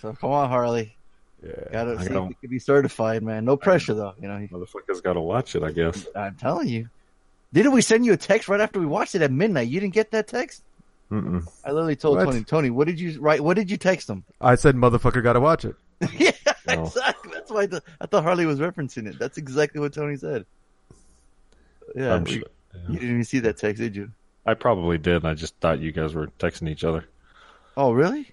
So 0.00 0.12
come 0.12 0.30
on, 0.30 0.48
Harley. 0.48 0.96
Yeah. 1.44 1.50
Gotta 1.72 1.96
I 1.98 2.02
see 2.04 2.08
gotta- 2.10 2.26
if 2.26 2.30
it 2.30 2.40
could 2.40 2.50
be 2.50 2.60
certified, 2.60 3.24
man. 3.24 3.44
No 3.44 3.56
pressure 3.56 3.94
though. 3.94 4.14
You 4.22 4.28
know, 4.28 4.38
he- 4.38 4.46
Motherfucker's 4.46 5.00
got 5.00 5.14
to 5.14 5.20
watch 5.20 5.56
it, 5.56 5.64
I 5.64 5.72
guess. 5.72 6.06
I'm 6.14 6.36
telling 6.36 6.68
you. 6.68 6.88
Didn't 7.52 7.72
we 7.72 7.82
send 7.82 8.06
you 8.06 8.12
a 8.12 8.16
text 8.16 8.48
right 8.48 8.60
after 8.60 8.78
we 8.78 8.86
watched 8.86 9.16
it 9.16 9.22
at 9.22 9.32
midnight? 9.32 9.66
You 9.68 9.80
didn't 9.80 9.94
get 9.94 10.12
that 10.12 10.28
text? 10.28 10.62
Mm-mm. 11.14 11.48
I 11.64 11.70
literally 11.70 11.96
told 11.96 12.16
What? 12.18 12.24
Tony, 12.24 12.42
Tony, 12.44 12.70
what 12.70 12.86
did 12.88 12.98
you 12.98 13.20
write? 13.20 13.40
What 13.40 13.54
did 13.56 13.70
you 13.70 13.76
text 13.76 14.08
him? 14.10 14.24
I 14.40 14.54
said, 14.56 14.74
"Motherfucker, 14.74 15.22
gotta 15.22 15.40
watch 15.40 15.64
it." 15.64 15.76
yeah, 16.18 16.32
Oh. 16.68 16.86
exactly. 16.86 17.30
That's 17.32 17.50
why 17.50 17.62
I, 17.62 17.66
th- 17.66 17.82
I 18.00 18.06
thought 18.06 18.24
Harley 18.24 18.46
was 18.46 18.58
referencing 18.58 19.06
it. 19.06 19.18
That's 19.18 19.38
exactly 19.38 19.80
what 19.80 19.92
Tony 19.92 20.16
said. 20.16 20.44
Yeah, 21.94 22.14
I'm 22.14 22.24
we- 22.24 22.32
sure- 22.32 22.42
you 22.88 22.94
didn't 22.98 23.10
even 23.10 23.24
see 23.24 23.38
that 23.40 23.56
text, 23.58 23.80
did 23.80 23.94
you? 23.94 24.10
I 24.46 24.54
probably 24.54 24.98
did. 24.98 25.24
I 25.24 25.34
just 25.34 25.54
thought 25.60 25.78
you 25.78 25.92
guys 25.92 26.12
were 26.14 26.26
texting 26.38 26.68
each 26.68 26.82
other. 26.84 27.04
Oh, 27.76 27.92
really? 27.92 28.32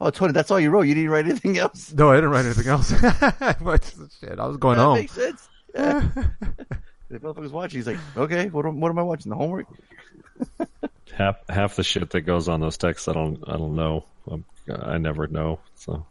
Oh, 0.00 0.10
Tony, 0.10 0.32
that's 0.32 0.50
all 0.50 0.58
you 0.60 0.70
wrote. 0.70 0.82
You 0.82 0.94
didn't 0.94 1.10
write 1.10 1.24
anything 1.26 1.56
else. 1.56 1.92
No, 1.92 2.10
I 2.10 2.16
didn't 2.16 2.30
write 2.30 2.44
anything 2.44 2.66
else. 2.66 2.90
What- 3.60 3.94
Shit, 4.20 4.38
I 4.38 4.46
was 4.46 4.56
going 4.56 4.76
that 4.78 4.84
home. 4.84 4.94
makes 4.98 5.12
sense. 5.12 5.48
Yeah. 5.74 6.08
the 7.08 7.18
motherfucker's 7.20 7.52
watching. 7.52 7.78
He's 7.78 7.86
like, 7.86 7.98
okay, 8.16 8.48
what 8.48 8.66
what 8.74 8.88
am 8.90 8.98
I 8.98 9.02
watching? 9.02 9.30
The 9.30 9.36
homework? 9.36 9.66
Half 11.16 11.48
half 11.48 11.76
the 11.76 11.82
shit 11.82 12.10
that 12.10 12.20
goes 12.22 12.46
on 12.46 12.60
those 12.60 12.76
texts, 12.76 13.08
I 13.08 13.14
don't 13.14 13.42
I 13.48 13.56
don't 13.56 13.74
know. 13.74 14.04
i 14.30 14.38
I 14.68 14.98
never 14.98 15.26
know. 15.26 15.60
So 15.76 16.04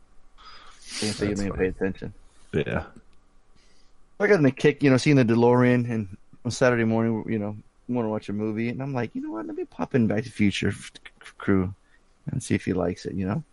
you 1.00 1.14
didn't 1.14 1.56
pay 1.56 1.68
attention. 1.68 2.12
yeah, 2.54 2.86
I 4.20 4.28
got 4.28 4.40
in 4.40 4.46
a 4.46 4.52
kick, 4.52 4.82
you 4.82 4.90
know, 4.90 4.98
seeing 4.98 5.18
the 5.18 5.24
DeLorean, 5.24 5.88
and 5.92 6.18
on 6.44 6.50
Saturday 6.50 6.86
morning, 6.86 7.24
you 7.28 7.38
know, 7.38 7.56
want 7.88 8.06
to 8.06 8.10
watch 8.10 8.30
a 8.30 8.34
movie, 8.34 8.70
and 8.70 8.82
I'm 8.82 8.94
like, 8.94 9.14
you 9.14 9.22
know 9.22 9.32
what? 9.32 9.46
Let 9.46 9.56
me 9.56 9.66
pop 9.66 9.94
in 9.94 10.08
Back 10.08 10.24
to 10.24 10.30
the 10.30 10.32
Future 10.32 10.74
crew 11.38 11.74
and 12.32 12.42
see 12.42 12.56
if 12.56 12.66
he 12.66 12.74
likes 12.74 13.06
it, 13.06 13.14
you 13.14 13.28
know. 13.28 13.44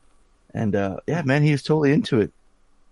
And 0.55 0.75
uh 0.75 1.01
yeah, 1.07 1.23
man, 1.23 1.43
he 1.43 1.53
was 1.53 1.63
totally 1.63 1.93
into 1.93 2.21
it. 2.21 2.33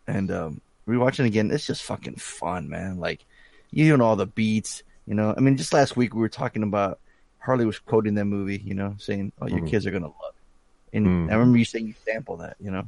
And 0.07 0.31
um 0.31 0.61
rewatching 0.87 1.25
again, 1.25 1.51
it's 1.51 1.67
just 1.67 1.83
fucking 1.83 2.17
fun, 2.17 2.69
man. 2.69 2.99
Like 3.01 3.25
you 3.71 3.97
know 3.97 4.05
all 4.05 4.17
the 4.17 4.27
beats, 4.27 4.83
you 5.07 5.15
know. 5.15 5.35
I 5.35 5.41
mean, 5.41 5.57
just 5.57 5.73
last 5.73 5.97
week 5.97 6.15
we 6.15 6.21
were 6.21 6.29
talking 6.29 6.63
about 6.63 6.99
Harley 7.41 7.65
was 7.65 7.79
quoting 7.79 8.15
that 8.15 8.27
movie, 8.27 8.59
you 8.65 8.75
know, 8.75 8.95
saying, 8.99 9.33
"Oh, 9.41 9.47
your 9.49 9.61
Mhm. 9.61 9.69
kids 9.69 9.87
are 9.87 9.91
gonna 9.91 10.07
love." 10.07 10.35
It. 10.93 10.97
And 10.99 11.07
Mhm. 11.07 11.31
I 11.31 11.35
remember 11.35 11.59
you 11.59 11.65
saying 11.65 11.87
you 11.87 11.95
sample 12.05 12.37
that, 12.39 12.57
you 12.61 12.71
know. 12.71 12.87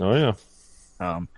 oh 0.00 0.14
yeah, 0.14 0.34
Um, 1.00 1.28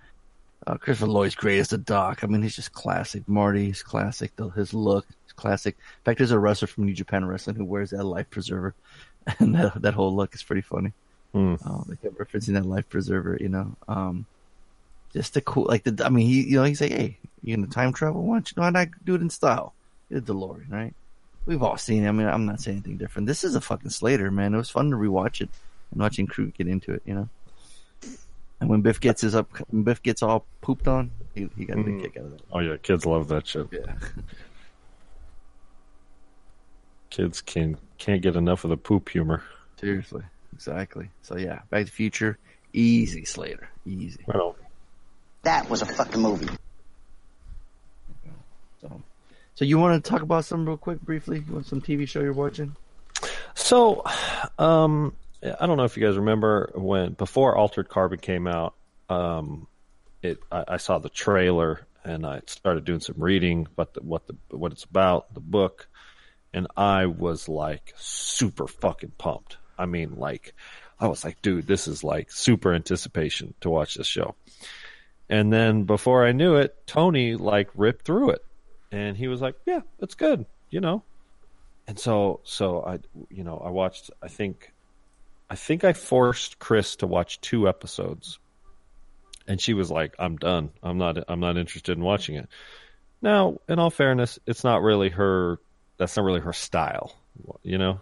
uh, 0.65 0.77
Christopher 0.77 1.07
Lloyd's 1.11 1.35
great 1.35 1.59
as 1.59 1.69
the 1.69 1.77
Doc. 1.77 2.23
I 2.23 2.27
mean, 2.27 2.41
he's 2.41 2.55
just 2.55 2.71
classic. 2.73 3.27
Marty's 3.27 3.83
classic. 3.83 4.35
The, 4.37 4.47
his 4.49 4.73
look 4.73 5.05
is 5.27 5.33
classic. 5.33 5.75
In 5.75 6.03
fact, 6.05 6.17
there's 6.19 6.31
a 6.31 6.39
wrestler 6.39 6.67
from 6.67 6.85
New 6.85 6.93
Japan 6.93 7.25
Wrestling 7.25 7.55
who 7.57 7.65
wears 7.65 7.89
that 7.91 8.03
life 8.03 8.29
preserver, 8.29 8.73
and 9.39 9.55
that 9.55 9.81
that 9.81 9.93
whole 9.93 10.15
look 10.15 10.33
is 10.35 10.43
pretty 10.43 10.61
funny. 10.61 10.93
Hmm. 11.33 11.55
Uh, 11.65 11.83
they 11.87 11.95
kept 11.97 12.17
referencing 12.17 12.53
that 12.53 12.65
life 12.65 12.87
preserver, 12.89 13.37
you 13.41 13.49
know. 13.49 13.75
Um, 13.87 14.25
just 15.13 15.33
the 15.33 15.41
cool, 15.41 15.65
like 15.65 15.83
the. 15.83 16.05
I 16.05 16.09
mean, 16.09 16.27
he, 16.27 16.43
you 16.43 16.57
know, 16.57 16.63
he's 16.63 16.79
like, 16.81 16.91
hey, 16.91 17.17
you 17.41 17.55
gonna 17.55 17.67
time 17.67 17.91
travel? 17.93 18.23
Why 18.23 18.35
don't 18.35 18.51
you 18.55 18.61
why 18.61 18.69
not 18.69 18.87
do 19.03 19.15
it 19.15 19.21
in 19.21 19.29
style? 19.29 19.73
Get 20.09 20.19
a 20.19 20.21
DeLorean, 20.33 20.71
right? 20.71 20.93
We've 21.45 21.61
all 21.61 21.77
seen 21.77 22.03
it. 22.05 22.07
I 22.07 22.11
mean, 22.11 22.27
I'm 22.27 22.45
not 22.45 22.61
saying 22.61 22.77
anything 22.77 22.97
different. 22.97 23.27
This 23.27 23.43
is 23.43 23.55
a 23.55 23.61
fucking 23.61 23.89
Slater, 23.89 24.31
man. 24.31 24.53
It 24.53 24.57
was 24.57 24.69
fun 24.69 24.89
to 24.91 24.95
rewatch 24.95 25.41
it 25.41 25.49
and 25.91 25.99
watching 26.01 26.25
crew 26.27 26.51
get 26.51 26.67
into 26.67 26.93
it, 26.93 27.01
you 27.05 27.13
know. 27.13 27.29
And 28.61 28.69
when 28.69 28.81
Biff 28.81 28.99
gets 29.01 29.21
his 29.21 29.35
up, 29.35 29.49
when 29.69 29.83
Biff 29.83 30.01
gets 30.01 30.23
all 30.23 30.45
pooped 30.61 30.87
on, 30.87 31.11
he, 31.35 31.49
he 31.57 31.65
got 31.65 31.79
a 31.79 31.83
big 31.83 31.95
Mhm. 31.95 32.01
kick 32.03 32.17
out 32.17 32.25
of 32.25 32.31
that. 32.31 32.41
oh 32.51 32.59
yeah. 32.59 32.77
Kids 32.77 33.05
love 33.05 33.27
that 33.27 33.45
shit. 33.45 33.67
Yeah, 33.73 33.93
Kids 37.09 37.41
can 37.41 37.77
can't 37.97 38.21
get 38.21 38.35
enough 38.35 38.63
of 38.63 38.69
the 38.69 38.77
poop 38.77 39.09
humor. 39.09 39.43
seriously, 39.79 40.23
exactly. 40.53 41.09
So 41.23 41.37
yeah, 41.37 41.59
Back 41.69 41.81
to 41.81 41.85
the 41.85 41.91
Future, 41.91 42.37
easy 42.71 43.25
Slater, 43.25 43.69
easy. 43.85 44.23
Well, 44.27 44.55
That 45.43 45.69
was 45.69 45.81
a 45.81 45.85
fucking 45.85 46.21
movie. 46.21 46.47
So, 48.81 49.01
so 49.55 49.65
you 49.65 49.77
want 49.77 50.03
to 50.03 50.09
talk 50.09 50.21
about 50.21 50.45
some 50.45 50.65
real 50.65 50.77
quick, 50.77 51.01
briefly? 51.01 51.43
You 51.47 51.53
want 51.53 51.65
some 51.65 51.81
TV 51.81 52.07
show 52.07 52.21
you're 52.21 52.33
watching? 52.33 52.75
So, 53.55 54.03
um, 54.57 55.15
I 55.43 55.65
don't 55.65 55.77
know 55.77 55.83
if 55.83 55.97
you 55.97 56.05
guys 56.05 56.17
remember 56.17 56.71
when 56.75 57.13
before 57.13 57.55
Altered 57.55 57.89
Carbon 57.89 58.19
came 58.19 58.47
out. 58.47 58.75
Um, 59.09 59.67
it 60.21 60.39
I, 60.51 60.63
I 60.69 60.77
saw 60.77 60.97
the 60.97 61.09
trailer 61.09 61.85
and 62.03 62.25
I 62.25 62.41
started 62.47 62.85
doing 62.85 62.99
some 62.99 63.15
reading 63.17 63.67
about 63.71 63.93
the, 63.93 64.01
what 64.01 64.27
the 64.27 64.35
what 64.49 64.71
it's 64.71 64.83
about, 64.83 65.33
the 65.33 65.39
book, 65.39 65.87
and 66.53 66.67
I 66.75 67.05
was 67.05 67.47
like 67.49 67.93
super 67.97 68.67
fucking 68.67 69.13
pumped. 69.17 69.57
I 69.77 69.85
mean, 69.85 70.15
like 70.15 70.53
I 70.99 71.07
was 71.07 71.23
like, 71.23 71.41
dude, 71.41 71.67
this 71.67 71.87
is 71.87 72.03
like 72.03 72.31
super 72.31 72.73
anticipation 72.73 73.53
to 73.61 73.69
watch 73.69 73.95
this 73.95 74.07
show. 74.07 74.35
And 75.29 75.51
then 75.51 75.83
before 75.83 76.25
I 76.25 76.31
knew 76.31 76.55
it, 76.55 76.75
Tony 76.85 77.35
like 77.35 77.69
ripped 77.75 78.05
through 78.05 78.31
it, 78.31 78.45
and 78.93 79.17
he 79.17 79.27
was 79.27 79.41
like, 79.41 79.55
"Yeah, 79.65 79.81
it's 79.99 80.13
good," 80.15 80.45
you 80.69 80.79
know. 80.79 81.03
And 81.87 81.99
so, 81.99 82.39
so 82.43 82.83
I, 82.85 82.99
you 83.29 83.43
know, 83.43 83.57
I 83.57 83.69
watched. 83.69 84.11
I 84.21 84.27
think, 84.27 84.71
I 85.49 85.55
think 85.55 85.83
I 85.83 85.93
forced 85.93 86.59
Chris 86.59 86.95
to 86.97 87.07
watch 87.07 87.41
two 87.41 87.67
episodes, 87.67 88.37
and 89.47 89.59
she 89.59 89.73
was 89.73 89.89
like, 89.89 90.13
"I'm 90.19 90.37
done. 90.37 90.69
I'm 90.83 90.99
not. 90.99 91.17
I'm 91.27 91.39
not 91.39 91.57
interested 91.57 91.97
in 91.97 92.03
watching 92.03 92.35
it." 92.35 92.47
Now, 93.21 93.57
in 93.67 93.79
all 93.79 93.89
fairness, 93.89 94.37
it's 94.45 94.63
not 94.63 94.83
really 94.83 95.09
her. 95.09 95.59
That's 95.97 96.15
not 96.15 96.25
really 96.25 96.41
her 96.41 96.53
style, 96.53 97.15
you 97.63 97.79
know. 97.79 97.99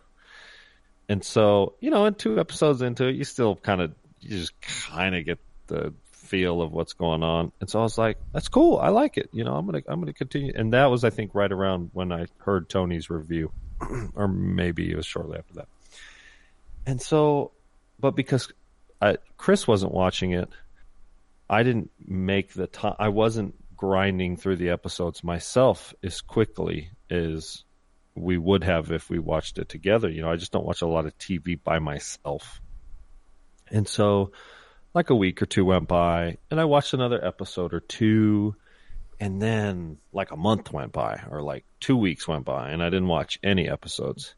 And 1.08 1.23
so, 1.23 1.75
you 1.80 1.89
know, 1.89 2.06
in 2.06 2.15
two 2.15 2.39
episodes 2.39 2.82
into 2.82 3.06
it, 3.08 3.15
you 3.15 3.23
still 3.23 3.56
kind 3.56 3.82
of, 3.82 3.93
you 4.19 4.30
just 4.30 4.60
kind 4.62 5.15
of 5.15 5.25
get 5.25 5.39
the 5.67 5.93
feel 6.32 6.62
of 6.62 6.72
what's 6.72 6.94
going 6.94 7.24
on. 7.24 7.52
And 7.60 7.70
so 7.70 7.80
I 7.80 7.84
was 7.84 7.98
like, 7.98 8.17
that's 8.32 8.48
cool. 8.48 8.78
I 8.78 8.88
like 8.88 9.17
it. 9.17 9.30
You 9.34 9.44
know, 9.44 9.54
I'm 9.54 9.67
going 9.67 9.84
to, 9.84 9.91
I'm 9.91 10.00
going 10.00 10.08
to 10.08 10.17
continue. 10.17 10.54
And 10.56 10.74
that 10.74 10.86
was, 10.86 11.04
I 11.04 11.10
think, 11.10 11.36
right 11.36 11.52
around 11.52 11.91
when 11.91 12.13
I 12.13 12.28
heard 12.38 12.70
Tony's 12.70 13.10
review, 13.10 13.52
or 14.15 14.30
maybe 14.30 14.89
it 14.89 14.96
was 14.96 15.06
shortly 15.06 15.38
after 15.38 15.56
that. 15.56 15.67
And 16.86 17.02
so, 17.02 17.52
but 18.00 18.15
because 18.15 18.50
I, 19.02 19.17
Chris 19.36 19.67
wasn't 19.67 19.91
watching 19.91 20.32
it, 20.32 20.48
I 21.50 21.63
didn't 21.63 21.91
make 22.08 22.54
the 22.54 22.67
time, 22.67 22.96
I 22.98 23.10
wasn't 23.10 23.56
grinding 23.76 24.38
through 24.38 24.56
the 24.56 24.70
episodes 24.70 25.26
myself 25.26 25.94
as 26.02 26.22
quickly 26.22 26.91
as 27.10 27.65
we 28.15 28.38
would 28.38 28.63
have 28.63 28.89
if 28.91 29.10
we 29.10 29.20
watched 29.20 29.58
it 29.58 29.67
together. 29.67 30.10
You 30.10 30.22
know, 30.22 30.32
I 30.32 30.38
just 30.38 30.54
don't 30.54 30.65
watch 30.65 30.82
a 30.82 30.88
lot 30.88 31.06
of 31.06 31.17
TV 31.17 31.62
by 31.62 31.80
myself. 31.80 32.62
And 33.70 33.86
so, 33.86 34.32
like 34.93 35.10
a 35.10 35.15
week 35.15 35.41
or 35.41 35.45
two 35.45 35.65
went 35.65 35.88
by, 35.88 36.38
and 36.49 36.60
I 36.60 36.65
watched 36.65 36.93
another 36.93 37.23
episode 37.23 37.73
or 37.73 37.80
two, 37.80 38.56
and 39.19 39.41
then 39.41 39.97
like 40.12 40.32
a 40.32 40.38
month 40.38 40.71
went 40.73 40.91
by, 40.91 41.21
or 41.30 41.41
like 41.41 41.65
two 41.80 41.95
weeks 41.95 42.27
went 42.27 42.45
by, 42.45 42.71
and 42.71 42.84
I 42.84 42.89
didn't 42.89 43.08
watch 43.08 43.39
any 43.43 43.69
episodes. 43.69 44.36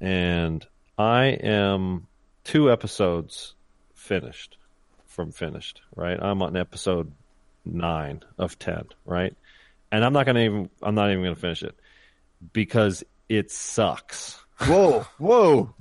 And 0.00 0.66
I 0.96 1.26
am 1.26 2.06
two 2.44 2.70
episodes 2.70 3.54
finished 3.94 4.56
from 5.06 5.32
finished, 5.32 5.82
right? 5.94 6.18
I'm 6.20 6.40
on 6.42 6.56
episode 6.56 7.12
nine 7.64 8.22
of 8.38 8.58
ten, 8.58 8.84
right? 9.04 9.36
And 9.92 10.04
I'm 10.04 10.12
not 10.12 10.26
gonna 10.26 10.40
even 10.40 10.70
I'm 10.82 10.94
not 10.94 11.10
even 11.10 11.22
gonna 11.24 11.36
finish 11.36 11.62
it 11.62 11.74
because 12.52 13.04
it 13.28 13.50
sucks. 13.50 14.38
Whoa, 14.62 15.06
whoa. 15.18 15.74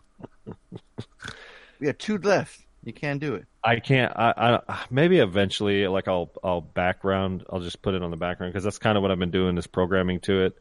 we 1.80 1.88
have 1.88 1.98
two 1.98 2.18
left. 2.18 2.67
You 2.88 2.94
can't 2.94 3.20
do 3.20 3.36
it. 3.36 3.46
I 3.66 3.82
can't. 3.82 4.14
I, 4.16 4.62
I 4.66 4.86
maybe 4.90 5.20
eventually, 5.20 5.86
like 5.88 6.08
I'll 6.08 6.32
I'll 6.42 6.62
background. 6.62 7.44
I'll 7.50 7.60
just 7.60 7.82
put 7.82 7.94
it 7.96 8.02
on 8.02 8.12
the 8.12 8.16
background 8.16 8.54
because 8.54 8.64
that's 8.64 8.78
kind 8.78 8.98
of 8.98 9.02
what 9.02 9.12
I've 9.12 9.20
been 9.20 9.30
doing 9.30 9.58
is 9.58 9.68
programming 9.68 10.22
to 10.22 10.46
it 10.46 10.58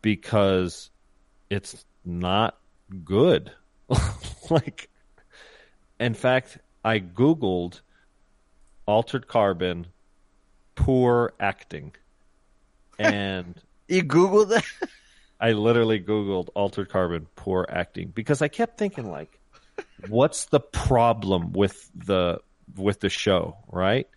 because 0.00 0.88
it's 1.50 1.84
not 2.02 2.58
good. 3.04 3.52
like, 4.50 4.88
in 5.98 6.14
fact, 6.14 6.56
I 6.82 6.98
googled 6.98 7.82
altered 8.86 9.28
carbon 9.28 9.86
poor 10.76 11.34
acting, 11.38 11.92
and 12.98 13.54
You 13.88 14.02
Googled 14.02 14.48
that? 14.48 14.64
I 15.40 15.52
literally 15.52 16.00
Googled 16.00 16.48
altered 16.54 16.88
carbon 16.88 17.26
poor 17.36 17.66
acting 17.68 18.12
because 18.14 18.40
I 18.40 18.48
kept 18.48 18.78
thinking 18.78 19.10
like, 19.10 19.39
what's 20.08 20.46
the 20.46 20.60
problem 20.60 21.52
with 21.52 21.90
the 21.94 22.40
with 22.76 23.00
the 23.00 23.08
show, 23.08 23.56
right? 23.70 24.08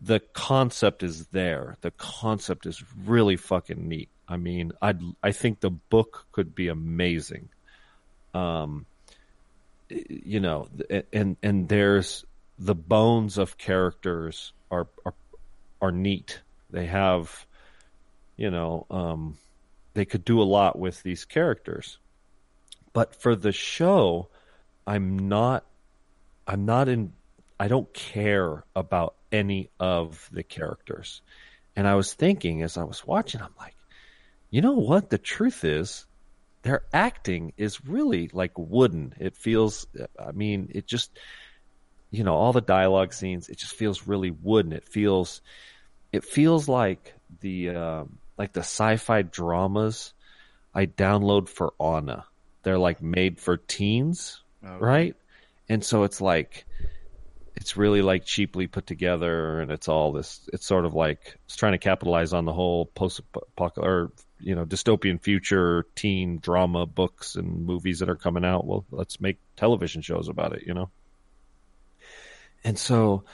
The 0.00 0.20
concept 0.32 1.02
is 1.02 1.26
there. 1.28 1.76
The 1.80 1.90
concept 1.92 2.66
is 2.66 2.82
really 3.04 3.36
fucking 3.36 3.88
neat. 3.88 4.08
I 4.28 4.36
mean, 4.36 4.72
I 4.80 4.94
I 5.22 5.32
think 5.32 5.60
the 5.60 5.70
book 5.70 6.26
could 6.32 6.54
be 6.54 6.68
amazing. 6.68 7.48
Um, 8.32 8.86
you 9.88 10.40
know, 10.40 10.68
and 11.12 11.36
and 11.42 11.68
there's 11.68 12.24
the 12.58 12.74
bones 12.74 13.38
of 13.38 13.58
characters 13.58 14.52
are 14.70 14.86
are 15.04 15.14
are 15.80 15.92
neat. 15.92 16.40
They 16.70 16.86
have, 16.86 17.46
you 18.36 18.50
know, 18.50 18.86
um, 18.90 19.36
they 19.94 20.04
could 20.04 20.24
do 20.24 20.40
a 20.40 20.44
lot 20.44 20.78
with 20.78 21.02
these 21.02 21.24
characters. 21.24 21.98
But 22.92 23.14
for 23.14 23.36
the 23.36 23.52
show, 23.52 24.28
I'm 24.86 25.28
not 25.28 25.64
I'm 26.46 26.66
not 26.66 26.88
in 26.88 27.12
I 27.58 27.68
don't 27.68 27.92
care 27.94 28.64
about 28.74 29.14
any 29.32 29.70
of 29.80 30.28
the 30.32 30.42
characters. 30.42 31.22
And 31.76 31.86
I 31.86 31.94
was 31.94 32.14
thinking 32.14 32.62
as 32.62 32.76
I 32.76 32.84
was 32.84 33.06
watching, 33.06 33.40
I'm 33.40 33.54
like, 33.58 33.74
you 34.50 34.60
know 34.60 34.74
what? 34.74 35.10
The 35.10 35.18
truth 35.18 35.64
is, 35.64 36.06
their 36.62 36.82
acting 36.92 37.52
is 37.56 37.84
really 37.84 38.30
like 38.32 38.52
wooden. 38.56 39.14
It 39.18 39.36
feels, 39.36 39.86
I 40.18 40.32
mean, 40.32 40.70
it 40.74 40.86
just, 40.86 41.10
you 42.10 42.22
know, 42.22 42.34
all 42.34 42.52
the 42.52 42.60
dialogue 42.60 43.12
scenes, 43.12 43.48
it 43.48 43.58
just 43.58 43.74
feels 43.74 44.06
really 44.06 44.30
wooden. 44.30 44.72
It 44.72 44.84
feels, 44.84 45.42
it 46.12 46.24
feels 46.24 46.68
like 46.68 47.14
the, 47.40 47.70
um, 47.70 48.18
like 48.38 48.52
the 48.52 48.60
sci-fi 48.60 49.22
dramas 49.22 50.14
I 50.72 50.86
download 50.86 51.48
for 51.48 51.74
Anna. 51.80 52.24
They're 52.62 52.78
like 52.78 53.02
made 53.02 53.40
for 53.40 53.56
teens, 53.56 54.43
right? 54.78 55.14
And 55.68 55.84
so 55.84 56.04
it's 56.04 56.20
like 56.20 56.64
it's 57.56 57.76
really 57.76 58.02
like 58.02 58.24
cheaply 58.24 58.66
put 58.66 58.86
together, 58.86 59.60
and 59.60 59.70
it's 59.70 59.88
all 59.88 60.12
this. 60.12 60.48
It's 60.52 60.66
sort 60.66 60.84
of 60.84 60.94
like 60.94 61.38
it's 61.44 61.56
trying 61.56 61.72
to 61.72 61.78
capitalize 61.78 62.32
on 62.32 62.44
the 62.44 62.52
whole 62.52 62.86
post 62.86 63.20
or 63.76 64.12
you 64.40 64.54
know 64.54 64.66
dystopian 64.66 65.22
future 65.22 65.86
teen 65.94 66.38
drama 66.38 66.86
books 66.86 67.36
and 67.36 67.64
movies 67.64 68.00
that 68.00 68.10
are 68.10 68.16
coming 68.16 68.44
out. 68.44 68.66
Well, 68.66 68.84
let's 68.90 69.20
make 69.20 69.38
television 69.56 70.02
shows 70.02 70.28
about 70.28 70.52
it, 70.54 70.64
you 70.66 70.74
know. 70.74 70.90
And 72.64 72.78
so 72.78 73.24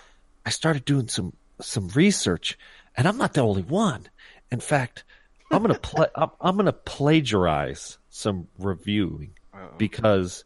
I 0.45 0.51
started 0.51 0.85
doing 0.85 1.09
some 1.09 1.33
some 1.61 1.89
research, 1.89 2.59
and 2.97 3.09
I'm 3.09 3.19
not 3.19 3.35
the 3.35 3.43
only 3.43 3.63
one. 3.63 4.09
In 4.51 4.61
fact, 4.61 5.05
I'm 5.51 5.63
gonna 5.63 5.79
play. 5.79 6.09
I'm, 6.15 6.31
I'm 6.41 6.57
gonna 6.57 6.73
plagiarize 6.73 7.99
some 8.11 8.49
reviewing 8.59 9.33
because 9.79 10.45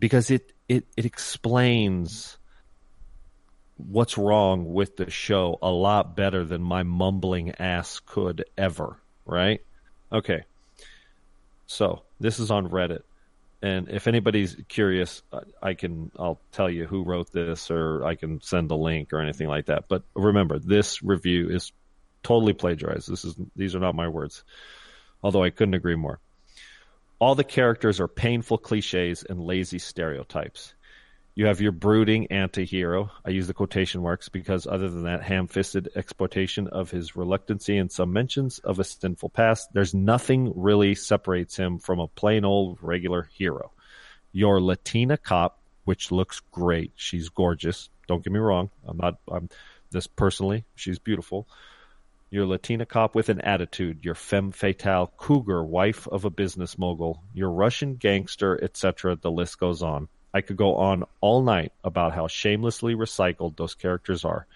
because 0.00 0.30
it 0.30 0.52
it 0.68 0.86
it 0.96 1.04
explains 1.04 2.38
what's 3.76 4.18
wrong 4.18 4.72
with 4.72 4.96
the 4.96 5.10
show 5.10 5.58
a 5.62 5.70
lot 5.70 6.16
better 6.16 6.44
than 6.44 6.62
my 6.62 6.82
mumbling 6.82 7.54
ass 7.58 8.00
could 8.04 8.44
ever. 8.58 8.96
Right? 9.24 9.62
Okay. 10.10 10.42
So 11.66 12.02
this 12.18 12.40
is 12.40 12.50
on 12.50 12.68
Reddit, 12.68 13.02
and 13.62 13.88
if 13.90 14.08
anybody's 14.08 14.56
curious, 14.68 15.22
I 15.62 15.74
can 15.74 16.10
I'll 16.18 16.40
tell 16.50 16.68
you 16.68 16.86
who 16.86 17.04
wrote 17.04 17.30
this, 17.30 17.70
or 17.70 18.04
I 18.04 18.16
can 18.16 18.40
send 18.40 18.72
a 18.72 18.74
link 18.74 19.12
or 19.12 19.20
anything 19.20 19.46
like 19.46 19.66
that. 19.66 19.84
But 19.86 20.02
remember, 20.14 20.58
this 20.58 21.00
review 21.00 21.48
is 21.50 21.70
totally 22.24 22.54
plagiarized. 22.54 23.08
This 23.08 23.24
is 23.24 23.36
these 23.54 23.76
are 23.76 23.80
not 23.80 23.94
my 23.94 24.08
words, 24.08 24.42
although 25.22 25.44
I 25.44 25.50
couldn't 25.50 25.74
agree 25.74 25.94
more. 25.94 26.18
All 27.20 27.34
the 27.34 27.44
characters 27.44 28.00
are 28.00 28.08
painful 28.08 28.56
cliches 28.56 29.24
and 29.28 29.38
lazy 29.38 29.78
stereotypes. 29.78 30.72
You 31.34 31.46
have 31.46 31.60
your 31.60 31.72
brooding 31.72 32.28
anti-hero. 32.28 33.10
I 33.26 33.30
use 33.30 33.46
the 33.46 33.52
quotation 33.52 34.00
marks 34.00 34.30
because 34.30 34.66
other 34.66 34.88
than 34.88 35.04
that 35.04 35.22
ham-fisted 35.22 35.90
exploitation 35.94 36.68
of 36.68 36.90
his 36.90 37.16
reluctancy 37.16 37.76
and 37.76 37.92
some 37.92 38.14
mentions 38.14 38.58
of 38.60 38.78
a 38.78 38.84
sinful 38.84 39.28
past, 39.28 39.68
there's 39.74 39.92
nothing 39.92 40.54
really 40.56 40.94
separates 40.94 41.58
him 41.58 41.78
from 41.78 42.00
a 42.00 42.08
plain 42.08 42.46
old 42.46 42.78
regular 42.80 43.28
hero. 43.34 43.70
Your 44.32 44.58
Latina 44.58 45.18
cop, 45.18 45.60
which 45.84 46.10
looks 46.10 46.40
great. 46.50 46.92
She's 46.96 47.28
gorgeous. 47.28 47.90
Don't 48.08 48.24
get 48.24 48.32
me 48.32 48.38
wrong. 48.38 48.70
I'm 48.88 48.96
not, 48.96 49.16
I'm 49.30 49.50
this 49.90 50.06
personally. 50.06 50.64
She's 50.74 50.98
beautiful 50.98 51.46
your 52.30 52.46
Latina 52.46 52.86
cop 52.86 53.14
with 53.14 53.28
an 53.28 53.40
attitude, 53.40 54.04
your 54.04 54.14
femme 54.14 54.52
fatale 54.52 55.12
cougar, 55.16 55.64
wife 55.64 56.06
of 56.06 56.24
a 56.24 56.30
business 56.30 56.78
mogul, 56.78 57.22
your 57.34 57.50
Russian 57.50 57.96
gangster, 57.96 58.62
etc. 58.62 59.16
The 59.16 59.30
list 59.30 59.58
goes 59.58 59.82
on. 59.82 60.08
I 60.32 60.40
could 60.40 60.56
go 60.56 60.76
on 60.76 61.04
all 61.20 61.42
night 61.42 61.72
about 61.82 62.14
how 62.14 62.28
shamelessly 62.28 62.94
recycled 62.94 63.56
those 63.56 63.74
characters 63.74 64.24
are. 64.24 64.46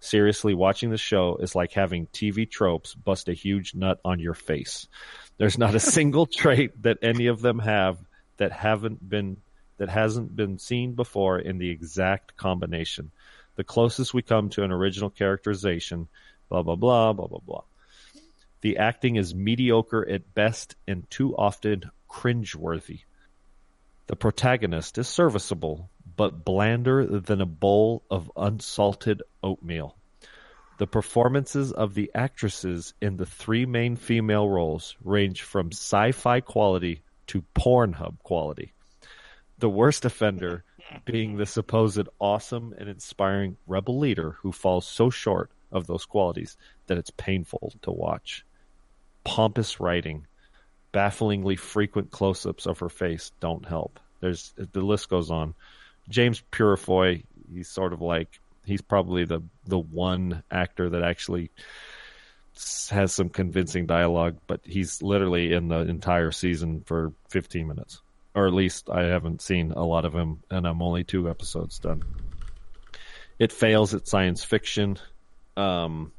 Seriously, 0.00 0.54
watching 0.54 0.90
the 0.90 0.96
show 0.96 1.36
is 1.36 1.54
like 1.54 1.72
having 1.72 2.06
TV 2.06 2.48
tropes 2.48 2.94
bust 2.94 3.28
a 3.28 3.34
huge 3.34 3.74
nut 3.74 4.00
on 4.04 4.20
your 4.20 4.34
face. 4.34 4.86
There's 5.36 5.58
not 5.58 5.74
a 5.74 5.80
single 5.96 6.24
trait 6.24 6.82
that 6.82 6.98
any 7.02 7.26
of 7.26 7.42
them 7.42 7.58
have 7.58 7.98
that 8.38 8.52
haven't 8.52 9.06
been 9.06 9.38
that 9.76 9.88
hasn't 9.90 10.34
been 10.34 10.58
seen 10.58 10.94
before 10.94 11.38
in 11.38 11.58
the 11.58 11.70
exact 11.70 12.36
combination. 12.36 13.10
The 13.56 13.64
closest 13.64 14.14
we 14.14 14.22
come 14.22 14.48
to 14.50 14.62
an 14.62 14.72
original 14.72 15.10
characterization 15.10 16.08
blah, 16.48 16.62
blah, 16.62 16.76
blah, 16.76 17.12
blah, 17.12 17.26
blah, 17.26 17.40
blah. 17.46 17.62
The 18.60 18.78
acting 18.78 19.16
is 19.16 19.34
mediocre 19.34 20.08
at 20.08 20.34
best 20.34 20.74
and 20.86 21.08
too 21.10 21.36
often 21.36 21.90
cringeworthy. 22.10 23.00
The 24.08 24.16
protagonist 24.16 24.98
is 24.98 25.06
serviceable, 25.06 25.90
but 26.16 26.44
blander 26.44 27.04
than 27.06 27.40
a 27.40 27.46
bowl 27.46 28.02
of 28.10 28.32
unsalted 28.36 29.22
oatmeal. 29.42 29.96
The 30.78 30.86
performances 30.86 31.72
of 31.72 31.94
the 31.94 32.10
actresses 32.14 32.94
in 33.00 33.16
the 33.16 33.26
three 33.26 33.66
main 33.66 33.96
female 33.96 34.48
roles 34.48 34.96
range 35.04 35.42
from 35.42 35.72
sci-fi 35.72 36.40
quality 36.40 37.02
to 37.28 37.44
Pornhub 37.54 38.18
quality. 38.22 38.72
The 39.58 39.68
worst 39.68 40.04
offender 40.04 40.64
being 41.04 41.36
the 41.36 41.46
supposed 41.46 42.08
awesome 42.18 42.74
and 42.78 42.88
inspiring 42.88 43.56
rebel 43.66 43.98
leader 43.98 44.36
who 44.40 44.52
falls 44.52 44.86
so 44.86 45.10
short 45.10 45.50
of 45.72 45.86
those 45.86 46.04
qualities 46.04 46.56
that 46.86 46.98
it's 46.98 47.10
painful 47.10 47.72
to 47.82 47.90
watch. 47.90 48.44
Pompous 49.24 49.80
writing, 49.80 50.26
bafflingly 50.92 51.56
frequent 51.56 52.10
close-ups 52.10 52.66
of 52.66 52.78
her 52.78 52.88
face 52.88 53.32
don't 53.40 53.66
help. 53.66 54.00
There's 54.20 54.52
the 54.56 54.80
list 54.80 55.08
goes 55.08 55.30
on. 55.30 55.54
James 56.08 56.42
Purefoy, 56.50 57.22
he's 57.52 57.68
sort 57.68 57.92
of 57.92 58.00
like 58.00 58.40
he's 58.64 58.82
probably 58.82 59.24
the 59.24 59.40
the 59.66 59.78
one 59.78 60.42
actor 60.50 60.90
that 60.90 61.02
actually 61.02 61.50
has 62.90 63.14
some 63.14 63.28
convincing 63.28 63.86
dialogue, 63.86 64.38
but 64.46 64.60
he's 64.64 65.00
literally 65.02 65.52
in 65.52 65.68
the 65.68 65.80
entire 65.80 66.32
season 66.32 66.82
for 66.84 67.12
15 67.30 67.68
minutes, 67.68 68.00
or 68.34 68.46
at 68.46 68.52
least 68.52 68.90
I 68.90 69.02
haven't 69.04 69.42
seen 69.42 69.72
a 69.72 69.84
lot 69.84 70.04
of 70.04 70.12
him, 70.12 70.42
and 70.50 70.66
I'm 70.66 70.82
only 70.82 71.04
two 71.04 71.30
episodes 71.30 71.78
done. 71.78 72.02
It 73.38 73.52
fails 73.52 73.94
at 73.94 74.08
science 74.08 74.42
fiction. 74.42 74.98
Um, 75.58 76.12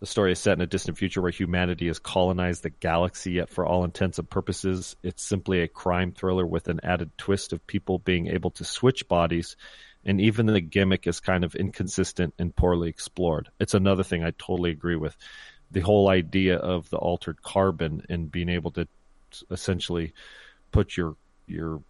the 0.00 0.06
story 0.06 0.32
is 0.32 0.38
set 0.38 0.52
in 0.52 0.60
a 0.60 0.66
distant 0.66 0.96
future 0.96 1.20
where 1.20 1.30
humanity 1.30 1.88
has 1.88 1.98
colonized 1.98 2.62
the 2.62 2.70
galaxy, 2.70 3.32
yet 3.32 3.50
for 3.50 3.66
all 3.66 3.84
intents 3.84 4.18
and 4.18 4.30
purposes, 4.30 4.94
it's 5.02 5.22
simply 5.24 5.60
a 5.60 5.68
crime 5.68 6.12
thriller 6.12 6.46
with 6.46 6.68
an 6.68 6.80
added 6.84 7.10
twist 7.18 7.52
of 7.52 7.66
people 7.66 7.98
being 7.98 8.28
able 8.28 8.50
to 8.52 8.64
switch 8.64 9.08
bodies, 9.08 9.56
and 10.04 10.20
even 10.20 10.46
the 10.46 10.60
gimmick 10.60 11.08
is 11.08 11.18
kind 11.18 11.42
of 11.42 11.56
inconsistent 11.56 12.32
and 12.38 12.54
poorly 12.54 12.88
explored. 12.88 13.50
It's 13.58 13.74
another 13.74 14.04
thing 14.04 14.22
I 14.22 14.30
totally 14.30 14.70
agree 14.70 14.96
with. 14.96 15.16
The 15.72 15.80
whole 15.80 16.08
idea 16.08 16.56
of 16.56 16.88
the 16.90 16.96
altered 16.96 17.42
carbon 17.42 18.06
and 18.08 18.30
being 18.30 18.48
able 18.48 18.70
to 18.72 18.86
essentially 19.50 20.14
put 20.70 20.96
your 20.96 21.16
your 21.46 21.82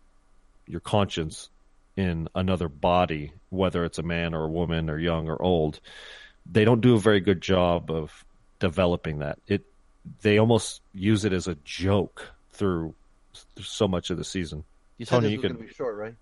your 0.66 0.80
conscience 0.80 1.50
in 1.96 2.28
another 2.34 2.68
body, 2.68 3.32
whether 3.50 3.84
it's 3.84 3.98
a 3.98 4.02
man 4.02 4.34
or 4.34 4.44
a 4.44 4.50
woman 4.50 4.88
or 4.88 4.98
young 4.98 5.28
or 5.28 5.40
old, 5.40 5.80
they 6.50 6.64
don't 6.64 6.80
do 6.80 6.94
a 6.94 6.98
very 6.98 7.20
good 7.20 7.40
job 7.40 7.90
of 7.90 8.24
developing 8.58 9.18
that. 9.20 9.38
It 9.46 9.64
they 10.22 10.38
almost 10.38 10.80
use 10.94 11.24
it 11.24 11.32
as 11.32 11.48
a 11.48 11.54
joke 11.64 12.26
through 12.52 12.94
so 13.60 13.86
much 13.86 14.10
of 14.10 14.16
the 14.16 14.24
season. 14.24 14.64
You 14.96 15.04
said 15.06 15.16
Tony, 15.16 15.26
this 15.28 15.32
you 15.32 15.38
was 15.38 15.42
can- 15.42 15.52
going 15.56 15.62
to 15.66 15.68
be 15.68 15.74
short, 15.74 15.96
right? 15.96 16.14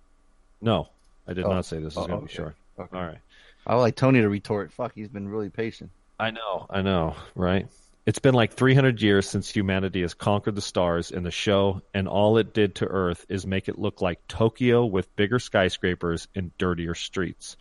No, 0.61 0.89
I 1.29 1.35
did 1.35 1.45
Oh. 1.45 1.51
not 1.53 1.65
say 1.65 1.79
this 1.79 1.93
is 1.93 1.99
Oh, 1.99 2.07
going 2.07 2.11
to 2.11 2.17
okay. 2.17 2.27
be 2.27 2.33
short. 2.35 2.57
Okay. 2.79 2.97
All 2.97 3.05
right. 3.07 3.19
I 3.67 3.75
would 3.75 3.81
like 3.81 3.97
Tony 3.97 4.21
to 4.21 4.29
retort. 4.29 4.73
Fuck, 4.73 4.93
he's 4.95 5.09
been 5.09 5.29
really 5.29 5.49
patient. 5.51 5.91
I 6.19 6.31
know, 6.31 6.67
I 6.71 6.83
know, 6.83 7.15
right? 7.35 7.67
It's 8.07 8.19
been 8.21 8.35
like 8.35 8.53
300 8.53 9.03
years 9.03 9.29
since 9.29 9.51
humanity 9.51 10.03
has 10.03 10.15
conquered 10.15 10.55
the 10.55 10.61
stars 10.63 11.11
in 11.11 11.25
the 11.25 11.31
show, 11.33 11.83
and 11.93 12.07
all 12.07 12.39
it 12.39 12.55
did 12.55 12.77
to 12.77 12.87
Earth 12.87 13.27
is 13.29 13.47
make 13.47 13.69
it 13.69 13.79
look 13.79 14.01
like 14.01 14.27
Tokyo 14.29 14.85
with 14.87 15.15
bigger 15.17 15.39
skyscrapers 15.41 16.29
and 16.35 16.57
dirtier 16.59 16.95
streets. 16.95 17.57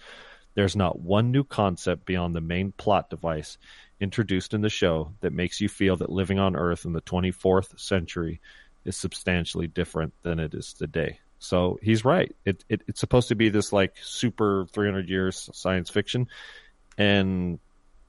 There's 0.56 0.76
not 0.76 1.00
one 1.00 1.32
new 1.32 1.44
concept 1.44 2.06
beyond 2.06 2.36
the 2.36 2.42
main 2.42 2.72
plot 2.72 3.10
device 3.10 3.58
introduced 4.00 4.54
in 4.54 4.62
the 4.62 4.70
show 4.70 5.14
that 5.22 5.34
makes 5.34 5.62
you 5.62 5.70
feel 5.70 5.98
that 5.98 6.10
living 6.10 6.40
on 6.40 6.56
Earth 6.56 6.86
in 6.86 6.94
the 6.94 7.02
24th 7.02 7.80
century 7.80 8.42
is 8.84 8.98
substantially 8.98 9.68
different 9.68 10.14
than 10.24 10.40
it 10.40 10.54
is 10.54 10.74
today. 10.74 11.20
So 11.40 11.78
he's 11.82 12.06
right. 12.06 12.36
It, 12.46 12.64
it 12.70 12.82
it's 12.88 13.00
supposed 13.00 13.28
to 13.30 13.36
be 13.36 13.50
this 13.50 13.74
like 13.74 13.96
super 14.02 14.66
300 14.74 15.10
years 15.10 15.50
science 15.54 15.90
fiction, 15.90 16.28
and 16.98 17.60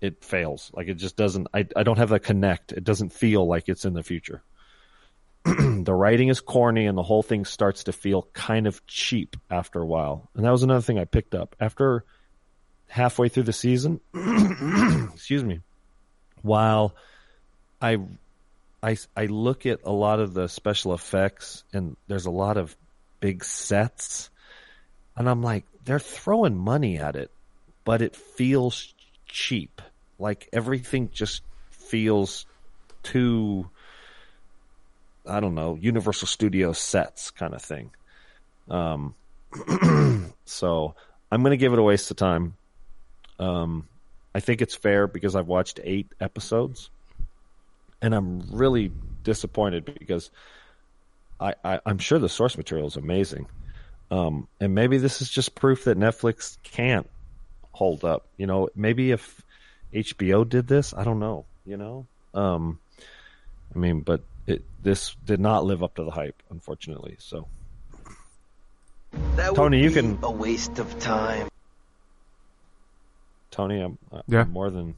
it 0.01 0.25
fails. 0.25 0.71
Like 0.75 0.89
it 0.89 0.95
just 0.95 1.17
doesn't. 1.17 1.49
I 1.53 1.67
I 1.75 1.83
don't 1.83 1.99
have 1.99 2.11
that 2.11 2.21
connect. 2.21 2.73
It 2.73 2.85
doesn't 2.85 3.13
feel 3.13 3.47
like 3.47 3.69
it's 3.69 3.85
in 3.85 3.95
the 3.95 4.03
future. 4.03 4.43
the 5.45 5.95
writing 5.95 6.29
is 6.29 6.41
corny, 6.41 6.87
and 6.87 6.97
the 6.97 7.03
whole 7.03 7.23
thing 7.23 7.45
starts 7.45 7.85
to 7.85 7.93
feel 7.93 8.29
kind 8.33 8.67
of 8.67 8.87
cheap 8.87 9.37
after 9.51 9.81
a 9.83 9.87
while. 9.87 10.31
And 10.35 10.45
that 10.45 10.53
was 10.53 10.63
another 10.63 10.83
thing 10.83 10.99
I 10.99 11.05
picked 11.05 11.35
up 11.35 11.57
after 11.61 12.05
halfway 12.89 13.29
through 13.29 13.45
the 13.45 13.53
season. 13.53 14.01
excuse 15.15 15.45
me. 15.45 15.61
While 16.43 16.95
I 17.81 17.99
I 18.83 18.97
I 19.17 19.27
look 19.27 19.67
at 19.67 19.81
a 19.85 19.93
lot 19.93 20.21
of 20.21 20.35
the 20.35 20.49
special 20.49 20.95
effects, 20.95 21.65
and 21.73 21.97
there's 22.07 22.27
a 22.27 22.31
lot 22.31 22.57
of 22.57 22.77
big 23.21 23.45
sets, 23.45 24.31
and 25.17 25.29
I'm 25.29 25.43
like, 25.43 25.65
they're 25.85 25.99
throwing 25.99 26.57
money 26.57 26.99
at 26.99 27.17
it, 27.17 27.31
but 27.85 28.03
it 28.03 28.15
feels 28.15 28.95
cheap. 29.27 29.83
Like 30.19 30.49
everything 30.53 31.11
just 31.13 31.43
feels 31.71 32.47
too, 33.03 33.71
I 35.27 35.41
don't 35.41 35.55
know, 35.55 35.79
Universal 35.81 36.29
Studios 36.29 36.79
sets 36.79 37.31
kind 37.31 37.55
of 37.55 37.63
thing. 37.63 37.91
Um, 38.69 39.15
so 40.45 40.95
I'm 41.31 41.43
going 41.43 41.53
to 41.53 41.57
give 41.57 41.73
it 41.73 41.79
a 41.79 41.83
waste 41.83 42.11
of 42.11 42.17
time. 42.17 42.55
Um, 43.39 43.87
I 44.35 44.41
think 44.41 44.61
it's 44.63 44.75
fair 44.75 45.07
because 45.07 45.35
I've 45.35 45.47
watched 45.47 45.81
eight 45.83 46.07
episodes, 46.21 46.91
and 48.03 48.15
I'm 48.15 48.43
really 48.51 48.93
disappointed 49.23 49.85
because 49.99 50.31
I, 51.41 51.55
I 51.65 51.81
I'm 51.87 51.99
sure 51.99 52.19
the 52.19 52.29
source 52.29 52.57
material 52.57 52.87
is 52.87 52.97
amazing. 52.97 53.47
Um, 54.11 54.47
and 54.61 54.75
maybe 54.75 54.99
this 54.99 55.21
is 55.21 55.29
just 55.29 55.55
proof 55.55 55.85
that 55.85 55.99
Netflix 55.99 56.59
can't 56.63 57.09
hold 57.73 58.05
up. 58.05 58.27
You 58.37 58.47
know, 58.47 58.69
maybe 58.77 59.11
if 59.11 59.43
HBO 59.93 60.49
did 60.49 60.69
this, 60.69 60.95
I 60.95 61.05
don't 61.05 61.19
know. 61.19 61.45
You 61.65 61.77
know, 61.77 62.07
um, 62.35 62.79
I 63.75 63.79
mean, 63.79 64.01
but 64.01 64.21
it 64.47 64.63
this 64.83 65.17
did 65.25 65.41
not 65.41 65.65
live 65.65 65.83
up 65.83 65.97
to 65.97 66.05
the 66.05 66.11
hype, 66.11 66.41
unfortunately. 66.51 67.17
So, 67.19 67.49
That 69.37 69.55
Tony, 69.55 69.79
would 69.83 69.85
you 69.85 69.91
can- 69.91 70.19
a 70.23 70.31
waste 70.31 70.79
of 70.79 70.99
time. 71.01 71.49
Tony, 73.57 73.81
I'm, 73.81 73.97
I'm 74.13 74.23
Yeah. 74.29 74.45
more 74.45 74.71
than 74.71 74.95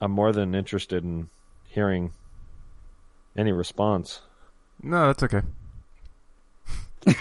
I'm 0.00 0.12
more 0.12 0.30
than 0.32 0.54
interested 0.54 1.02
in 1.02 1.28
hearing 1.64 2.12
any 3.36 3.50
response. 3.50 4.20
No, 4.82 5.06
that's 5.08 5.22
okay. 5.24 5.42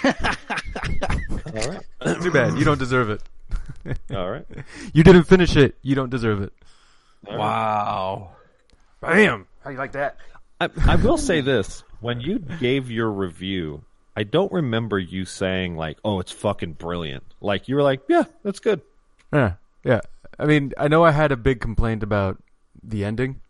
All 1.56 1.70
right, 1.70 1.82
Too 2.22 2.32
bad. 2.32 2.58
You 2.58 2.66
don't 2.66 2.78
deserve 2.78 3.10
it. 3.10 3.22
all 4.16 4.30
right. 4.30 4.46
You 4.94 5.04
didn't 5.04 5.24
finish 5.24 5.56
it. 5.56 5.76
You 5.82 5.96
don't 5.96 6.10
deserve 6.10 6.42
it. 6.42 6.54
Wow. 7.28 8.32
Bam. 9.00 9.48
How 9.64 9.70
you 9.70 9.78
like 9.78 9.94
that? 9.94 10.18
I, 10.60 10.70
I 10.88 10.96
will 10.96 11.18
say 11.18 11.42
this: 11.42 11.84
when 12.02 12.20
you 12.20 12.40
gave 12.40 12.90
your 12.92 13.12
review, 13.12 13.84
I 14.16 14.24
don't 14.24 14.52
remember 14.52 14.98
you 15.00 15.26
saying 15.26 15.76
like, 15.78 15.98
"Oh, 16.04 16.20
it's 16.20 16.32
fucking 16.32 16.74
brilliant." 16.74 17.24
Like 17.42 17.68
you 17.68 17.76
were 17.76 17.84
like, 17.84 18.02
"Yeah, 18.08 18.24
that's 18.44 18.60
good." 18.60 18.82
Yeah, 19.34 19.54
yeah. 19.84 20.02
I 20.38 20.46
mean, 20.46 20.74
I 20.78 20.88
know 20.88 21.04
I 21.04 21.12
had 21.12 21.32
a 21.32 21.38
big 21.38 21.62
complaint 21.62 22.04
about 22.04 22.42
the 22.84 23.06
ending. 23.06 23.42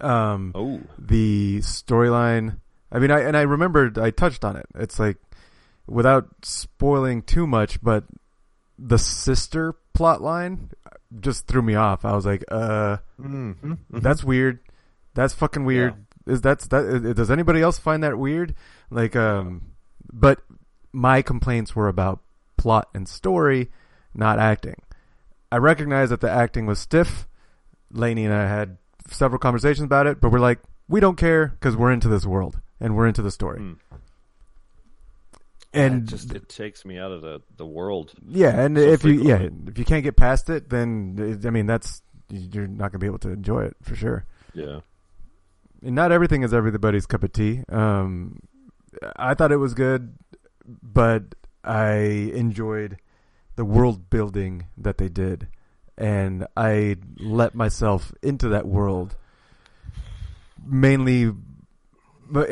Um, 0.00 0.52
Oh, 0.54 0.80
the 0.98 1.58
storyline. 1.58 2.58
I 2.90 2.98
mean, 2.98 3.10
I 3.10 3.20
and 3.20 3.36
I 3.36 3.42
remembered 3.42 3.98
I 3.98 4.10
touched 4.10 4.44
on 4.44 4.56
it. 4.56 4.66
It's 4.74 4.98
like 4.98 5.16
without 5.86 6.28
spoiling 6.42 7.22
too 7.22 7.46
much, 7.46 7.80
but 7.82 8.04
the 8.78 8.98
sister 8.98 9.74
plot 9.94 10.20
line 10.20 10.70
just 11.20 11.46
threw 11.46 11.62
me 11.62 11.74
off. 11.76 12.04
I 12.04 12.14
was 12.14 12.26
like, 12.26 12.44
uh, 12.50 12.98
that's 13.90 14.24
weird. 14.24 14.58
That's 15.14 15.32
fucking 15.34 15.64
weird. 15.64 15.94
Is 16.26 16.40
that's 16.40 16.66
that? 16.68 17.14
Does 17.16 17.30
anybody 17.30 17.60
else 17.62 17.78
find 17.78 18.02
that 18.02 18.18
weird? 18.18 18.54
Like, 18.90 19.14
um, 19.14 19.74
but 20.12 20.40
my 20.92 21.22
complaints 21.22 21.76
were 21.76 21.88
about 21.88 22.20
plot 22.56 22.88
and 22.94 23.08
story, 23.08 23.70
not 24.14 24.38
acting. 24.38 24.80
I 25.54 25.58
recognize 25.58 26.10
that 26.10 26.20
the 26.20 26.28
acting 26.28 26.66
was 26.66 26.80
stiff. 26.80 27.28
Lainey 27.92 28.24
and 28.24 28.34
I 28.34 28.48
had 28.48 28.76
several 29.06 29.38
conversations 29.38 29.84
about 29.84 30.08
it, 30.08 30.20
but 30.20 30.32
we're 30.32 30.40
like, 30.40 30.58
we 30.88 30.98
don't 30.98 31.16
care 31.16 31.46
because 31.46 31.76
we're 31.76 31.92
into 31.92 32.08
this 32.08 32.26
world 32.26 32.60
and 32.80 32.96
we're 32.96 33.06
into 33.06 33.22
the 33.22 33.30
story. 33.30 33.60
Hmm. 33.60 33.72
And 35.72 36.08
it 36.08 36.10
just 36.10 36.34
it 36.34 36.48
takes 36.48 36.84
me 36.84 36.98
out 36.98 37.12
of 37.12 37.22
the 37.22 37.40
the 37.56 37.64
world. 37.64 38.14
yeah, 38.26 38.60
and 38.62 38.76
so 38.76 38.82
if 38.82 39.04
you 39.04 39.22
yeah, 39.22 39.48
if 39.68 39.78
you 39.78 39.84
can't 39.84 40.02
get 40.02 40.16
past 40.16 40.50
it, 40.50 40.70
then 40.70 41.40
I 41.46 41.50
mean 41.50 41.66
that's 41.66 42.02
you're 42.30 42.66
not 42.66 42.90
gonna 42.90 42.98
be 42.98 43.06
able 43.06 43.20
to 43.20 43.30
enjoy 43.30 43.62
it 43.62 43.76
for 43.80 43.94
sure. 43.94 44.26
Yeah. 44.54 44.80
And 45.84 45.94
not 45.94 46.10
everything 46.10 46.42
is 46.42 46.52
everybody's 46.52 47.06
cup 47.06 47.22
of 47.22 47.32
tea. 47.32 47.62
Um, 47.68 48.40
I 49.14 49.34
thought 49.34 49.52
it 49.52 49.58
was 49.58 49.74
good, 49.74 50.14
but 50.66 51.22
I 51.62 51.92
enjoyed 52.34 52.98
the 53.56 53.64
world 53.64 54.10
building 54.10 54.66
that 54.76 54.98
they 54.98 55.08
did, 55.08 55.48
and 55.96 56.46
I 56.56 56.96
let 57.18 57.54
myself 57.54 58.12
into 58.22 58.48
that 58.48 58.66
world 58.66 59.16
mainly, 60.64 61.32
but 62.30 62.48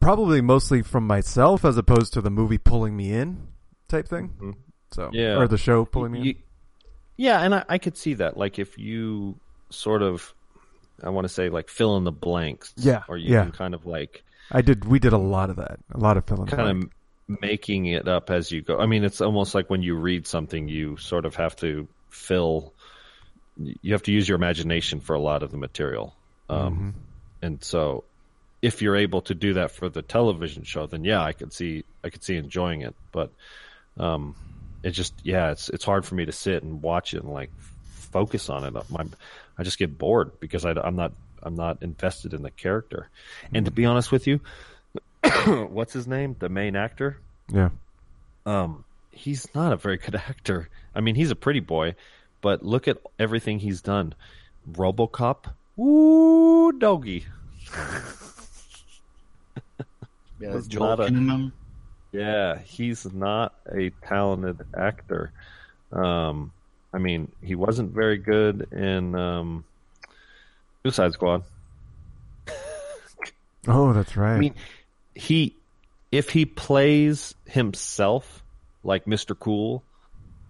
probably 0.00 0.40
mostly 0.40 0.82
from 0.82 1.06
myself 1.06 1.64
as 1.64 1.76
opposed 1.76 2.12
to 2.14 2.20
the 2.20 2.30
movie 2.30 2.58
pulling 2.58 2.96
me 2.96 3.12
in 3.12 3.48
type 3.88 4.08
thing. 4.08 4.32
Mhm. 4.40 4.54
So 4.92 5.10
Yeah. 5.12 5.36
or 5.36 5.48
the 5.48 5.58
show 5.58 5.84
pulling 5.84 6.12
me 6.12 6.20
You- 6.22 6.30
in. 6.32 6.36
yeah, 7.16 7.40
and 7.40 7.54
I, 7.54 7.64
I 7.68 7.78
could 7.78 7.96
see 7.96 8.14
that. 8.14 8.36
Like 8.36 8.58
if 8.58 8.78
you 8.78 9.38
sort 9.70 10.02
of, 10.02 10.32
I 11.02 11.08
want 11.10 11.24
to 11.26 11.32
say 11.32 11.48
like 11.48 11.68
fill 11.68 11.96
in 11.96 12.04
the 12.04 12.12
blanks. 12.12 12.72
Yeah, 12.76 13.02
Or 13.08 13.16
you 13.16 13.32
yeah. 13.32 13.42
can 13.44 13.52
kind 13.52 13.74
of 13.74 13.86
like 13.86 14.22
I 14.52 14.62
did. 14.62 14.84
We 14.84 15.00
did 15.00 15.12
a 15.12 15.18
lot 15.18 15.50
of 15.50 15.56
that. 15.56 15.80
A 15.92 15.98
lot 15.98 16.16
of 16.16 16.24
filling. 16.24 16.46
kind 16.46 16.84
of 16.84 16.90
making 17.28 17.86
it 17.86 18.08
up 18.08 18.30
as 18.30 18.50
you 18.50 18.62
go. 18.62 18.78
I 18.78 18.86
mean, 18.86 19.04
it's 19.04 19.20
almost 19.20 19.54
like 19.54 19.68
when 19.68 19.82
you 19.82 19.96
read 19.96 20.26
something, 20.26 20.68
you 20.68 20.96
sort 20.96 21.24
of 21.24 21.36
have 21.36 21.56
to 21.56 21.88
fill. 22.08 22.72
You 23.56 23.92
have 23.92 24.02
to 24.02 24.12
use 24.12 24.28
your 24.28 24.36
imagination 24.36 25.00
for 25.00 25.14
a 25.14 25.20
lot 25.20 25.42
of 25.42 25.50
the 25.50 25.56
material, 25.56 26.14
um, 26.50 26.94
and 27.40 27.62
so 27.64 28.04
if 28.62 28.82
you're 28.82 28.96
able 28.96 29.22
to 29.22 29.34
do 29.34 29.54
that 29.54 29.70
for 29.70 29.88
the 29.88 30.02
television 30.02 30.64
show, 30.64 30.86
then 30.86 31.04
yeah, 31.04 31.22
I 31.22 31.32
could 31.32 31.52
see 31.52 31.84
I 32.04 32.10
could 32.10 32.22
see 32.22 32.36
enjoying 32.36 32.82
it. 32.82 32.94
But 33.12 33.30
um, 33.96 34.34
it 34.82 34.90
just 34.90 35.14
yeah, 35.22 35.52
it's 35.52 35.68
it's 35.68 35.84
hard 35.84 36.04
for 36.04 36.14
me 36.14 36.26
to 36.26 36.32
sit 36.32 36.62
and 36.62 36.82
watch 36.82 37.14
it 37.14 37.22
and 37.22 37.32
like 37.32 37.50
focus 37.84 38.50
on 38.50 38.64
it. 38.64 38.90
My, 38.90 39.04
I 39.58 39.62
just 39.62 39.78
get 39.78 39.96
bored 39.96 40.38
because 40.40 40.64
I, 40.64 40.72
I'm 40.72 40.96
not 40.96 41.12
I'm 41.42 41.54
not 41.54 41.82
invested 41.82 42.34
in 42.34 42.42
the 42.42 42.50
character. 42.50 43.08
And 43.54 43.64
to 43.66 43.70
be 43.70 43.84
honest 43.84 44.10
with 44.10 44.26
you, 44.26 44.40
what's 45.70 45.92
his 45.92 46.06
name? 46.06 46.36
The 46.38 46.48
main 46.48 46.76
actor. 46.76 47.18
Yeah. 47.52 47.70
Um, 48.44 48.84
he's 49.10 49.46
not 49.54 49.72
a 49.72 49.76
very 49.76 49.96
good 49.98 50.14
actor. 50.28 50.68
I 50.94 51.00
mean, 51.00 51.14
he's 51.14 51.30
a 51.30 51.36
pretty 51.36 51.60
boy, 51.60 51.94
but 52.40 52.62
look 52.64 52.88
at 52.88 52.98
everything 53.18 53.58
he's 53.58 53.80
done. 53.82 54.14
RoboCop, 54.72 55.52
woo 55.76 56.72
doggy. 56.72 57.26
Yeah, 60.38 60.52
Was 60.52 60.70
not 60.70 61.00
a- 61.00 61.50
Yeah, 62.12 62.58
he's 62.58 63.10
not 63.10 63.54
a 63.74 63.88
talented 64.06 64.60
actor. 64.76 65.32
Um, 65.90 66.52
I 66.92 66.98
mean, 66.98 67.32
he 67.42 67.54
wasn't 67.54 67.92
very 67.92 68.18
good 68.18 68.68
in 68.70 69.14
um, 69.14 69.64
Suicide 70.82 71.12
Squad. 71.14 71.42
Oh, 73.68 73.92
that's 73.92 74.16
right. 74.16 74.34
I 74.36 74.38
mean, 74.38 74.54
he 75.16 75.56
if 76.12 76.30
he 76.30 76.44
plays 76.44 77.34
himself 77.46 78.42
like 78.84 79.06
Mr. 79.06 79.38
Cool, 79.38 79.82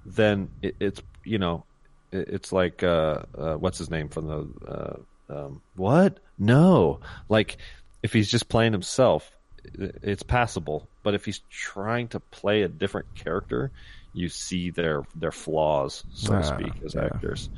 then 0.05 0.49
it, 0.61 0.77
it's 0.81 1.03
you 1.25 1.39
know 1.39 1.65
it, 2.13 2.29
it's 2.29 2.53
like 2.53 2.83
uh, 2.83 3.23
uh, 3.37 3.55
what's 3.55 3.79
his 3.79 3.91
name 3.91 4.09
from 4.09 4.27
the 4.27 4.49
uh, 4.69 5.37
um, 5.47 5.63
what? 5.77 6.19
No, 6.39 7.01
like 7.29 7.57
if 8.03 8.13
he's 8.13 8.31
just 8.31 8.49
playing 8.49 8.73
himself, 8.73 9.31
it, 9.65 9.99
it's 10.03 10.23
passable. 10.23 10.89
But 11.03 11.15
if 11.15 11.25
he's 11.25 11.41
trying 11.51 12.09
to 12.09 12.21
play 12.21 12.63
a 12.63 12.69
different 12.69 13.07
character, 13.15 13.71
you 14.13 14.29
see 14.29 14.71
their 14.71 15.05
their 15.15 15.33
flaws, 15.33 16.05
so 16.13 16.35
Ah, 16.35 16.39
to 16.39 16.45
speak, 16.45 16.83
as 16.85 16.95
yeah. 16.95 17.05
actors. 17.05 17.49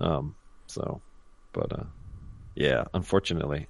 Um, 0.00 0.34
so, 0.66 1.00
but 1.52 1.72
uh, 1.72 1.84
yeah, 2.54 2.84
unfortunately, 2.92 3.68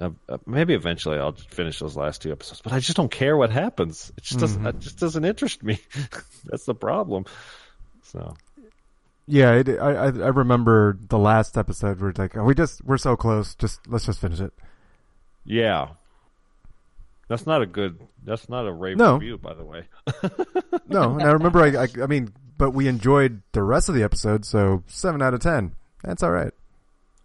uh, 0.00 0.10
uh, 0.28 0.38
maybe 0.46 0.74
eventually 0.74 1.18
I'll 1.18 1.32
finish 1.32 1.78
those 1.78 1.96
last 1.96 2.22
two 2.22 2.32
episodes, 2.32 2.60
but 2.62 2.72
I 2.72 2.80
just 2.80 2.96
don't 2.96 3.10
care 3.10 3.36
what 3.36 3.50
happens. 3.50 4.12
It 4.16 4.24
just 4.24 4.40
doesn't. 4.40 4.66
It 4.66 4.78
just 4.80 4.98
doesn't 4.98 5.24
interest 5.24 5.62
me. 5.62 5.78
That's 6.44 6.64
the 6.66 6.74
problem. 6.74 7.24
So 8.02 8.34
yeah, 9.26 9.52
it, 9.54 9.68
I, 9.68 9.90
I 9.92 10.04
I 10.06 10.28
remember 10.28 10.98
the 11.08 11.18
last 11.18 11.56
episode 11.58 12.00
where 12.00 12.10
it's 12.10 12.18
like, 12.18 12.36
oh, 12.36 12.44
we 12.44 12.54
just 12.54 12.84
we're 12.84 12.98
so 12.98 13.16
close. 13.16 13.54
Just 13.54 13.80
let's 13.88 14.06
just 14.06 14.20
finish 14.20 14.40
it. 14.40 14.52
yeah, 15.44 15.88
that's 17.28 17.46
not 17.46 17.62
a 17.62 17.66
good. 17.66 17.98
That's 18.24 18.48
not 18.48 18.66
a 18.66 18.72
rave 18.72 18.96
No. 18.96 19.14
review, 19.14 19.38
by 19.38 19.54
the 19.54 19.64
way. 19.64 19.84
No, 20.88 21.14
and 21.14 21.22
I 21.22 21.32
remember. 21.32 21.60
I, 21.62 21.84
I 21.84 21.88
I 22.02 22.06
mean, 22.06 22.32
but 22.58 22.70
we 22.70 22.86
enjoyed 22.86 23.42
the 23.52 23.62
rest 23.64 23.88
of 23.88 23.94
the 23.96 24.04
episode, 24.04 24.44
so 24.44 24.84
seven 24.86 25.20
out 25.20 25.34
of 25.34 25.40
ten. 25.40 25.72
That's 26.04 26.22
all 26.22 26.30
right. 26.30 26.52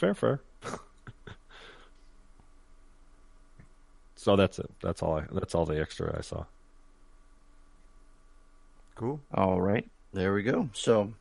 fair, 0.00 0.14
fair. 0.14 0.40
so 4.16 4.36
that's 4.36 4.58
it. 4.58 4.70
That's 4.82 5.02
all. 5.02 5.18
I, 5.18 5.24
that's 5.32 5.54
all 5.54 5.66
the 5.66 5.80
extra 5.80 6.16
I 6.16 6.22
saw. 6.22 6.44
Cool. 8.94 9.20
All 9.34 9.60
right, 9.60 9.88
there 10.12 10.34
we 10.34 10.42
go. 10.42 10.68
So 10.72 11.12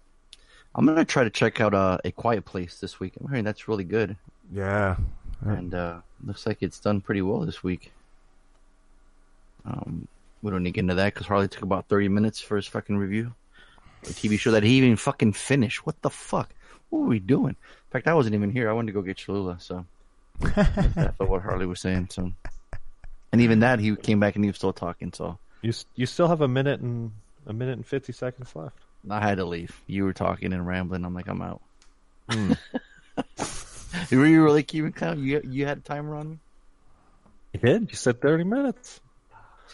I'm 0.75 0.85
gonna 0.85 1.05
try 1.05 1.23
to 1.23 1.29
check 1.29 1.61
out 1.61 1.73
uh, 1.73 1.97
a 2.03 2.11
Quiet 2.11 2.45
Place 2.45 2.79
this 2.79 2.99
week. 2.99 3.13
I'm 3.19 3.27
hearing 3.27 3.43
that's 3.45 3.67
really 3.67 3.83
good, 3.85 4.15
Yeah. 4.51 4.95
and 5.41 5.73
uh, 5.73 5.99
looks 6.25 6.45
like 6.45 6.57
it's 6.61 6.79
done 6.79 7.01
pretty 7.01 7.21
well 7.21 7.39
this 7.41 7.63
week. 7.63 7.91
Um, 9.65 10.07
we 10.41 10.51
don't 10.51 10.63
need 10.63 10.69
to 10.71 10.75
get 10.75 10.81
into 10.81 10.95
that 10.95 11.13
because 11.13 11.27
Harley 11.27 11.47
took 11.49 11.63
about 11.63 11.87
30 11.89 12.07
minutes 12.09 12.39
for 12.39 12.55
his 12.55 12.65
fucking 12.67 12.97
review. 12.97 13.33
A 14.03 14.07
TV 14.07 14.39
show 14.39 14.51
that 14.51 14.63
he 14.63 14.77
even 14.77 14.95
fucking 14.95 15.33
finished. 15.33 15.85
What 15.85 16.01
the 16.01 16.09
fuck? 16.09 16.53
What 16.89 16.99
were 17.01 17.07
we 17.07 17.19
doing? 17.19 17.49
In 17.55 17.91
fact, 17.91 18.07
I 18.07 18.13
wasn't 18.13 18.35
even 18.35 18.51
here. 18.51 18.69
I 18.69 18.73
wanted 18.73 18.87
to 18.87 18.93
go 18.93 19.01
get 19.01 19.17
Cholula, 19.17 19.57
so 19.59 19.85
that's 20.39 21.19
what 21.19 21.41
Harley 21.41 21.65
was 21.65 21.79
saying. 21.79 22.09
So, 22.11 22.31
and 23.31 23.41
even 23.41 23.59
that, 23.59 23.79
he 23.79 23.95
came 23.95 24.19
back 24.19 24.35
and 24.35 24.43
he 24.43 24.49
was 24.49 24.57
still 24.57 24.73
talking. 24.73 25.13
So 25.13 25.37
You 25.61 25.73
you 25.95 26.05
still 26.05 26.27
have 26.27 26.41
a 26.41 26.47
minute 26.47 26.79
and 26.81 27.11
a 27.45 27.53
minute 27.53 27.73
and 27.73 27.85
fifty 27.85 28.13
seconds 28.13 28.55
left. 28.55 28.75
I 29.09 29.21
had 29.21 29.37
to 29.37 29.45
leave. 29.45 29.79
You 29.87 30.03
were 30.05 30.13
talking 30.13 30.51
and 30.53 30.65
rambling. 30.67 31.05
I'm 31.05 31.13
like, 31.13 31.27
I'm 31.27 31.41
out. 31.41 31.61
Hmm. 32.29 32.53
were 34.11 34.25
you 34.25 34.43
really 34.43 34.63
keeping 34.63 34.91
count? 34.93 35.19
You 35.19 35.41
you 35.43 35.65
had 35.65 35.77
a 35.79 35.81
timer 35.81 36.15
on 36.15 36.29
me? 36.31 36.37
You 37.53 37.59
did. 37.59 37.89
You 37.89 37.95
said 37.95 38.21
thirty 38.21 38.43
minutes. 38.43 38.99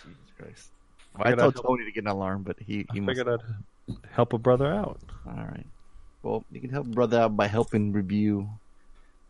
Jesus 0.03 0.17
Christ! 0.39 0.69
Well, 1.13 1.23
I 1.23 1.29
Figured 1.31 1.39
told 1.39 1.55
I'd- 1.57 1.63
Tony 1.67 1.85
to 1.85 1.91
get 1.91 2.03
an 2.03 2.09
alarm, 2.09 2.43
but 2.43 2.57
he 2.59 2.85
he 2.91 2.99
I 2.99 3.01
must. 3.01 3.17
figured 3.17 3.41
I'd 3.89 3.95
help 4.11 4.33
a 4.33 4.37
brother 4.37 4.71
out. 4.73 4.99
All 5.27 5.33
right. 5.33 5.65
Well, 6.25 6.43
you 6.51 6.59
can 6.59 6.71
help 6.71 6.87
brother 6.87 7.19
out 7.19 7.37
by 7.37 7.45
helping 7.45 7.93
review 7.93 8.49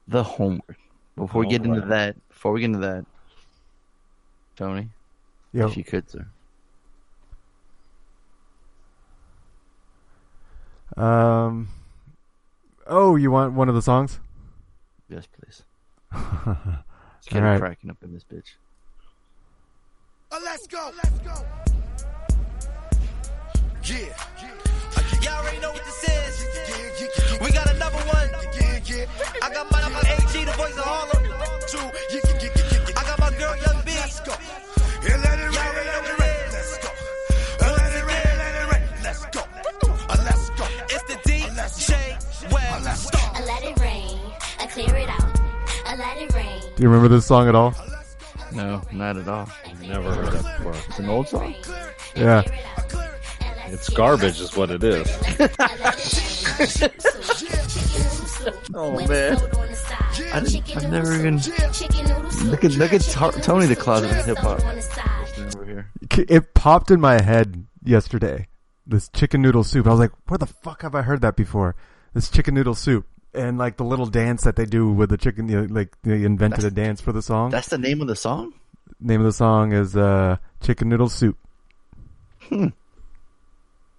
the 0.07 0.23
homework. 0.23 0.77
Before 1.17 1.41
we 1.41 1.47
get 1.47 1.65
into 1.65 1.81
that, 1.81 2.15
before 2.29 2.53
we 2.53 2.61
get 2.61 2.67
into 2.67 2.79
that, 2.79 3.05
Tony, 4.55 4.87
Yo. 5.51 5.67
if 5.67 5.75
you 5.75 5.83
could, 5.83 6.09
sir. 6.09 6.25
Um. 10.95 11.67
Oh, 12.87 13.17
you 13.17 13.29
want 13.29 13.55
one 13.55 13.67
of 13.67 13.75
the 13.75 13.81
songs? 13.81 14.21
Yes, 15.09 15.27
please. 15.27 15.63
It's 17.17 17.33
getting 17.33 17.43
Alright. 17.43 17.59
cracking 17.59 17.89
up 17.89 17.97
in 18.03 18.13
this 18.13 18.23
bitch. 18.23 18.53
let's 20.31 20.67
go. 20.67 20.91
Let's 20.95 21.19
go. 21.19 21.43
Yeah. 23.83 24.15
Y'all 25.23 25.41
already 25.41 25.59
know 25.59 25.71
what 25.71 25.83
this 25.85 25.87
is. 25.87 25.94
We 25.94 25.94
got 27.65 27.75
another 27.75 27.97
one. 28.07 28.29
I 29.41 29.49
got 29.53 29.71
mine 29.71 29.83
on 29.83 29.93
my 29.93 29.99
AG, 29.99 30.43
the 30.45 30.51
voice 30.53 30.77
of 30.77 30.83
Harlem. 30.83 31.23
I 32.97 33.03
got 33.03 33.19
my 33.19 33.31
girl 33.37 33.55
Young 33.57 33.81
B. 33.85 33.91
Let's 33.95 34.19
go. 34.21 34.33
Yeah, 35.03 35.17
let 35.17 35.39
it 35.39 35.53
Y'all 35.53 35.73
rain, 35.73 35.85
let 35.85 36.05
it 36.05 36.19
rain. 36.19 36.45
Let's 36.51 36.77
go. 36.77 36.89
Uh, 37.61 37.75
Let 37.77 37.93
it 37.93 38.05
rain, 38.05 38.37
let 38.37 38.55
it 38.55 38.71
rain. 38.71 39.03
Let's 39.03 39.25
go. 39.27 39.41
Uh, 40.09 40.17
Let's 40.23 40.49
go. 40.51 40.65
It's 40.89 41.03
the 41.03 41.17
DJ 41.27 42.51
Web. 42.51 42.83
Let's 42.83 43.09
go. 43.09 43.19
I 43.21 43.45
let 43.45 43.63
it 43.63 43.79
rain, 43.79 44.19
I 44.59 44.67
clear 44.67 44.95
it 44.95 45.09
out. 45.09 45.39
I 45.85 45.95
let 45.95 46.17
it 46.17 46.33
rain. 46.33 46.61
Do 46.75 46.83
you 46.83 46.89
remember 46.89 47.07
this 47.07 47.25
song 47.25 47.47
at 47.47 47.55
all? 47.55 47.73
No, 48.51 48.81
not 48.91 49.17
at 49.17 49.27
all. 49.27 49.49
Never 49.81 50.13
heard 50.13 50.33
that 50.33 50.57
before. 50.57 50.75
It's 50.87 50.99
an 50.99 51.09
old 51.09 51.27
song. 51.27 51.55
Yeah. 52.15 52.43
It's 53.67 53.89
garbage, 53.89 54.39
is 54.39 54.55
what 54.55 54.71
it 54.71 54.83
is. 54.83 55.07
Oh 58.75 58.91
man, 59.07 59.37
I 60.33 60.39
didn't, 60.39 60.77
I've 60.77 60.91
never 60.91 61.13
even 61.15 61.37
look 62.49 62.63
at 62.63 62.73
look 62.73 62.93
at 62.93 63.01
Tar- 63.01 63.31
Tony 63.31 63.65
the 63.65 63.75
Closet 63.75 64.11
of 64.11 64.25
Hip 64.25 64.37
Hop. 64.37 64.59
It 66.29 66.53
popped 66.53 66.91
in 66.91 67.01
my 67.01 67.19
head 67.21 67.65
yesterday. 67.83 68.47
This 68.85 69.09
chicken 69.09 69.41
noodle 69.41 69.63
soup. 69.63 69.87
I 69.87 69.91
was 69.91 69.99
like, 69.99 70.11
where 70.27 70.37
the 70.37 70.45
fuck 70.45 70.83
have 70.83 70.93
I 70.93 71.01
heard 71.01 71.21
that 71.21 71.35
before? 71.35 71.75
This 72.13 72.29
chicken 72.29 72.53
noodle 72.53 72.75
soup. 72.75 73.07
And 73.33 73.57
like 73.57 73.77
the 73.77 73.83
little 73.83 74.05
dance 74.05 74.43
that 74.43 74.55
they 74.55 74.65
do 74.65 74.91
with 74.91 75.09
the 75.09 75.17
chicken, 75.17 75.49
you 75.49 75.61
know, 75.61 75.67
like 75.73 75.95
they 76.03 76.23
invented 76.23 76.63
a 76.65 76.71
dance 76.71 77.01
for 77.01 77.11
the 77.11 77.23
song. 77.23 77.49
That's 77.49 77.69
the 77.69 77.79
name 77.79 77.99
of 78.01 78.07
the 78.07 78.15
song. 78.15 78.53
Name 78.99 79.21
of 79.21 79.25
the 79.25 79.33
song 79.33 79.73
is 79.73 79.97
uh, 79.97 80.37
Chicken 80.61 80.89
Noodle 80.89 81.09
Soup. 81.09 81.35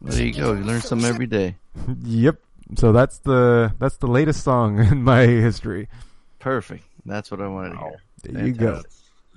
Well, 0.00 0.12
there 0.12 0.26
you 0.26 0.32
go. 0.34 0.52
You 0.52 0.64
learn 0.64 0.80
something 0.80 1.08
every 1.08 1.26
day. 1.26 1.56
Yep. 2.02 2.36
So 2.76 2.90
that's 2.92 3.18
the 3.18 3.72
that's 3.78 3.98
the 3.98 4.06
latest 4.08 4.42
song 4.42 4.78
in 4.90 5.02
my 5.04 5.22
history. 5.26 5.88
Perfect. 6.40 6.84
That's 7.04 7.30
what 7.30 7.40
I 7.40 7.46
wanted 7.48 7.70
to 7.74 7.78
hear. 7.78 7.96
There 8.24 8.46
you 8.46 8.52
go. 8.54 8.82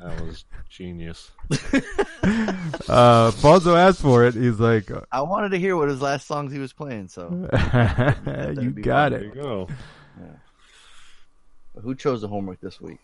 That 0.02 0.22
was 0.22 0.46
genius. 0.70 1.32
Uh, 2.88 3.32
Fonzo 3.32 3.76
asked 3.78 4.02
for 4.02 4.26
it. 4.26 4.34
He's 4.34 4.60
like, 4.60 4.90
I 5.12 5.22
wanted 5.22 5.50
to 5.50 5.60
hear 5.60 5.76
what 5.78 5.90
his 5.90 6.02
last 6.02 6.26
songs 6.28 6.52
he 6.52 6.58
was 6.60 6.74
playing. 6.74 7.08
So, 7.08 7.30
you 8.60 8.70
be 8.72 8.82
got 8.82 9.12
There 9.12 9.20
it. 9.22 9.36
you 9.36 9.42
go. 9.42 9.68
who 11.82 11.96
chose 11.96 12.22
the 12.22 12.28
homework 12.28 12.60
this 12.62 12.82
week? 12.82 12.98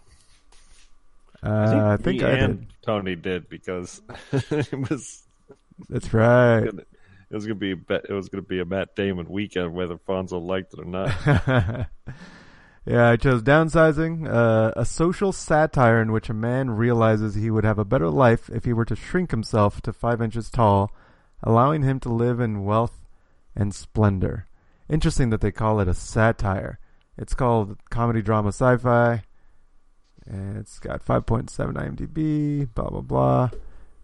Uh, 1.44 1.98
I 1.98 1.98
think 2.02 2.22
Me 2.22 2.28
I 2.28 2.32
and 2.32 2.60
did. 2.62 2.68
Tony 2.82 3.16
did 3.16 3.48
because 3.50 4.02
it 4.32 4.90
was 4.90 5.24
That's 5.90 6.14
right. 6.14 6.70
It 7.30 7.36
was 7.36 7.46
gonna 7.46 7.56
be 7.56 7.72
it 7.72 8.10
was 8.10 8.30
gonna 8.30 8.42
be 8.42 8.60
a 8.60 8.66
Matt 8.66 8.96
Damon 8.96 9.28
weekend 9.30 9.74
whether 9.74 9.98
Fonzo 9.98 10.42
liked 10.42 10.74
it 10.74 10.80
or 10.80 10.86
not. 10.86 11.08
yeah, 12.86 13.10
I 13.10 13.16
chose 13.16 13.42
downsizing, 13.42 14.30
uh, 14.30 14.74
a 14.76 14.86
social 14.86 15.32
satire 15.32 16.02
in 16.02 16.12
which 16.12 16.30
a 16.30 16.34
man 16.34 16.72
realizes 16.72 17.36
he 17.36 17.50
would 17.50 17.64
have 17.64 17.80
a 17.80 17.86
better 17.86 18.10
life 18.10 18.50
if 18.50 18.66
he 18.66 18.74
were 18.74 18.86
to 18.86 18.96
shrink 18.96 19.32
himself 19.32 19.82
to 19.82 19.94
five 19.94 20.22
inches 20.22 20.50
tall, 20.50 20.92
allowing 21.42 21.84
him 21.84 22.00
to 22.02 22.10
live 22.10 22.40
in 22.40 22.64
wealth 22.64 23.06
and 23.56 23.74
splendor. 23.74 24.48
Interesting 24.88 25.32
that 25.32 25.42
they 25.42 25.52
call 25.52 25.80
it 25.80 25.88
a 25.88 25.94
satire. 25.94 26.80
It's 27.18 27.34
called 27.34 27.78
comedy 27.90 28.22
drama 28.22 28.50
sci-fi. 28.50 29.24
It's 30.28 30.80
got 30.80 31.06
5.7 31.06 31.50
IMDb, 31.74 32.68
blah 32.74 32.90
blah 32.90 33.02
blah. 33.02 33.50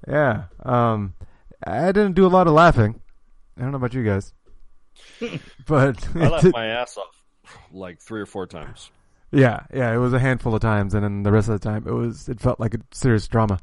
Yeah. 0.07 0.43
Um 0.63 1.13
I 1.63 1.91
didn't 1.91 2.13
do 2.13 2.25
a 2.25 2.29
lot 2.29 2.47
of 2.47 2.53
laughing. 2.53 3.01
I 3.57 3.61
don't 3.61 3.71
know 3.71 3.77
about 3.77 3.93
you 3.93 4.03
guys. 4.03 4.33
but 5.67 6.07
I 6.15 6.27
laughed 6.27 6.45
my 6.53 6.67
ass 6.67 6.97
off 6.97 7.23
like 7.71 7.99
three 7.99 8.21
or 8.21 8.25
four 8.25 8.45
times. 8.47 8.91
yeah, 9.31 9.65
yeah, 9.73 9.93
it 9.93 9.97
was 9.97 10.13
a 10.13 10.19
handful 10.19 10.53
of 10.53 10.61
times 10.61 10.93
and 10.93 11.03
then 11.03 11.23
the 11.23 11.31
rest 11.31 11.49
of 11.49 11.59
the 11.59 11.69
time 11.69 11.87
it 11.87 11.91
was 11.91 12.27
it 12.29 12.39
felt 12.39 12.59
like 12.59 12.73
a 12.73 12.79
serious 12.91 13.27
drama. 13.27 13.59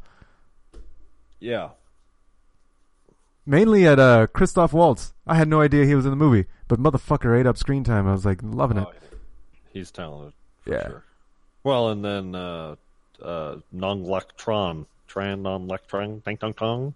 Yeah, 1.41 1.70
Mainly 3.49 3.86
at 3.86 3.99
uh 3.99 4.26
Christoph 4.26 4.74
Waltz. 4.74 5.14
I 5.26 5.36
had 5.36 5.49
no 5.49 5.62
idea 5.62 5.86
he 5.86 5.95
was 5.95 6.05
in 6.05 6.11
the 6.11 6.16
movie, 6.16 6.45
but 6.68 6.78
motherfucker 6.78 7.39
ate 7.39 7.47
up 7.47 7.57
screen 7.57 7.82
time. 7.82 8.07
I 8.07 8.12
was 8.12 8.26
like 8.26 8.41
loving 8.43 8.76
it. 8.76 8.86
Oh, 8.86 8.93
he's 9.72 9.91
talented. 9.91 10.34
For 10.64 10.70
Yeah. 10.70 10.86
Sure. 10.86 11.05
Well, 11.64 11.89
and 11.89 12.05
then 12.05 12.34
uh, 12.34 12.76
uh, 13.22 13.57
non 13.72 14.05
lectron, 14.05 14.84
tran 15.09 15.41
non 15.41 15.66
lectron, 15.66 16.20
ding 16.26 16.36
dong 16.36 16.55
dong. 16.59 16.95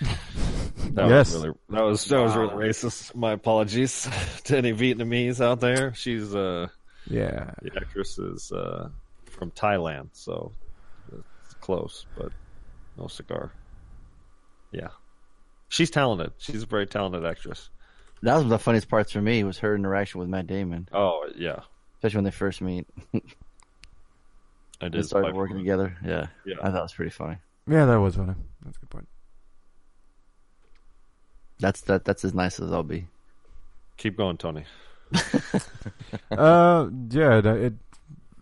That 0.00 1.08
Yes. 1.08 1.34
was 1.34 1.44
really 1.44 1.56
that 1.70 1.82
was 1.82 2.04
that 2.06 2.20
was 2.22 2.36
really 2.36 2.54
racist. 2.54 3.14
My 3.14 3.32
apologies 3.32 4.08
to 4.44 4.56
any 4.58 4.72
Vietnamese 4.72 5.40
out 5.40 5.60
there. 5.60 5.94
She's 5.94 6.34
uh 6.34 6.68
Yeah. 7.06 7.50
the 7.62 7.70
actress 7.76 8.18
is 8.18 8.50
uh 8.52 8.88
from 9.26 9.50
Thailand, 9.52 10.08
so 10.12 10.52
it's 11.12 11.54
close, 11.60 12.06
but 12.16 12.32
no 12.98 13.06
cigar. 13.08 13.52
Yeah, 14.72 14.88
she's 15.68 15.90
talented. 15.90 16.32
She's 16.38 16.62
a 16.62 16.66
very 16.66 16.86
talented 16.86 17.24
actress. 17.24 17.68
That 18.22 18.34
was 18.34 18.44
one 18.44 18.52
of 18.52 18.58
the 18.58 18.62
funniest 18.62 18.88
parts 18.88 19.12
for 19.12 19.20
me 19.22 19.44
was 19.44 19.58
her 19.58 19.74
interaction 19.74 20.20
with 20.20 20.28
Matt 20.28 20.46
Damon, 20.46 20.88
Oh 20.92 21.28
yeah, 21.36 21.60
especially 21.96 22.18
when 22.18 22.24
they 22.24 22.30
first 22.30 22.60
meet. 22.60 22.86
I 23.14 23.20
did. 24.86 24.92
They 24.92 24.98
did. 24.98 25.04
started 25.06 25.34
working 25.34 25.58
together. 25.58 25.96
Yeah. 26.04 26.26
Yeah. 26.46 26.56
I 26.62 26.70
thought 26.70 26.78
it 26.78 26.82
was 26.82 26.92
pretty 26.94 27.10
funny. 27.10 27.36
Yeah, 27.66 27.84
that 27.86 28.00
was 28.00 28.16
funny. 28.16 28.34
That's 28.64 28.76
a 28.76 28.80
good 28.80 28.90
point. 28.90 29.08
That's 31.60 31.82
that. 31.82 32.04
That's 32.04 32.24
as 32.24 32.34
nice 32.34 32.58
as 32.58 32.72
I'll 32.72 32.82
be. 32.82 33.06
Keep 33.96 34.16
going, 34.16 34.36
Tony. 34.36 34.64
uh, 36.30 36.88
yeah, 37.10 37.38
it, 37.38 37.46
it 37.46 37.74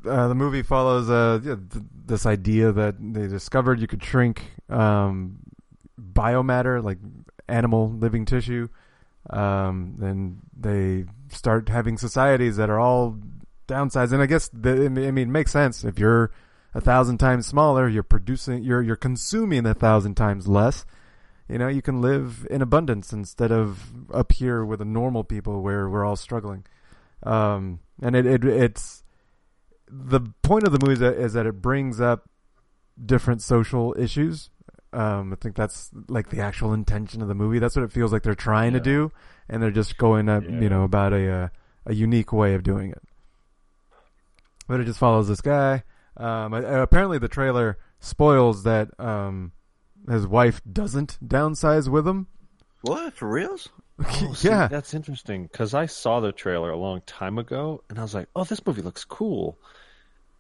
uh, 0.07 0.29
the 0.29 0.35
movie 0.35 0.63
follows 0.63 1.11
uh 1.11 1.41
yeah, 1.43 1.57
th- 1.57 1.85
this 2.07 2.27
idea 2.27 2.73
that 2.73 2.95
they 3.01 3.27
discovered 3.27 3.81
you 3.81 3.87
could 3.87 4.05
shrink 4.05 4.43
um 4.69 5.39
biomatter 6.01 6.83
like 6.83 6.99
animal 7.49 7.91
living 7.91 8.25
tissue. 8.25 8.69
Um, 9.31 9.97
then 9.99 10.39
they 10.59 11.05
start 11.31 11.69
having 11.69 11.99
societies 11.99 12.57
that 12.57 12.71
are 12.71 12.79
all 12.79 13.19
downsized, 13.67 14.13
and 14.13 14.23
I 14.23 14.27
guess 14.27 14.49
the, 14.53 14.87
I 14.87 14.89
mean 14.89 15.29
it 15.29 15.33
makes 15.33 15.53
sense 15.53 15.85
if 15.85 15.99
you're 15.99 16.31
a 16.75 16.81
thousand 16.81 17.19
times 17.19 17.47
smaller, 17.47 17.89
you're 17.89 18.03
producing, 18.03 18.63
you're 18.63 18.83
you're 18.83 18.97
consuming 18.97 19.67
a 19.67 19.75
thousand 19.75 20.15
times 20.15 20.47
less. 20.47 20.85
You 21.49 21.59
know, 21.59 21.69
you 21.69 21.81
can 21.83 22.01
live 22.03 22.47
in 22.51 22.61
abundance 22.61 23.13
instead 23.13 23.51
of 23.51 24.13
up 24.13 24.33
here 24.33 24.65
with 24.65 24.81
the 24.81 24.85
normal 24.85 25.25
people 25.25 25.63
where 25.63 25.89
we're 25.89 26.05
all 26.05 26.17
struggling. 26.17 26.65
Um, 27.23 27.81
and 28.03 28.15
it, 28.15 28.27
it 28.27 28.45
it's 28.45 29.03
the 29.91 30.21
point 30.43 30.65
of 30.65 30.73
the 30.73 30.79
movie 30.79 30.93
is 30.95 30.99
that, 31.01 31.15
is 31.15 31.33
that 31.33 31.47
it 31.47 31.63
brings 31.63 32.01
up 32.01 32.29
different 33.05 33.41
social 33.43 33.95
issues. 33.99 34.51
Um, 34.93 35.33
I 35.33 35.37
think 35.37 35.57
that's 35.57 35.91
like 36.09 36.31
the 36.31 36.41
actual 36.41 36.73
intention 36.73 37.23
of 37.23 37.29
the 37.29 37.35
movie. 37.35 37.59
That's 37.59 37.77
what 37.77 37.85
it 37.85 37.93
feels 37.93 38.13
like 38.13 38.23
they're 38.23 38.35
trying 38.35 38.73
to 38.75 38.81
do, 38.81 39.13
and 39.49 39.63
they're 39.63 39.71
just 39.71 39.97
going 39.99 40.29
up, 40.29 40.45
Yeah. 40.45 40.61
you 40.61 40.69
know, 40.69 40.83
about 40.85 41.13
a 41.13 41.31
uh, 41.31 41.49
a 41.87 41.95
unique 41.95 42.33
way 42.33 42.55
of 42.55 42.63
doing 42.63 42.91
it. 42.91 43.03
But 44.67 44.81
it 44.81 44.85
just 44.85 44.99
follows 44.99 45.29
this 45.29 45.41
guy. 45.41 45.83
Um, 46.17 46.53
apparently, 46.53 47.19
the 47.19 47.29
trailer 47.29 47.79
spoils 48.01 48.65
that 48.65 48.89
um, 49.01 49.53
his 50.11 50.27
wife 50.27 50.61
doesn't 50.71 51.19
downsize 51.27 51.89
with 51.89 52.07
him. 52.07 52.27
What 52.83 53.15
for 53.15 53.29
reals? 53.29 53.69
Oh, 54.01 54.33
see, 54.33 54.47
yeah, 54.49 54.69
that's 54.69 54.95
interesting 54.95 55.43
because 55.43 55.75
I 55.75 55.87
saw 55.87 56.21
the 56.21 56.31
trailer 56.31 56.71
a 56.71 56.77
long 56.77 57.01
time 57.05 57.37
ago, 57.37 57.83
and 57.91 57.99
I 57.99 58.03
was 58.03 58.15
like, 58.15 58.29
"Oh, 58.37 58.45
this 58.45 58.65
movie 58.65 58.81
looks 58.83 59.05
cool." 59.05 59.59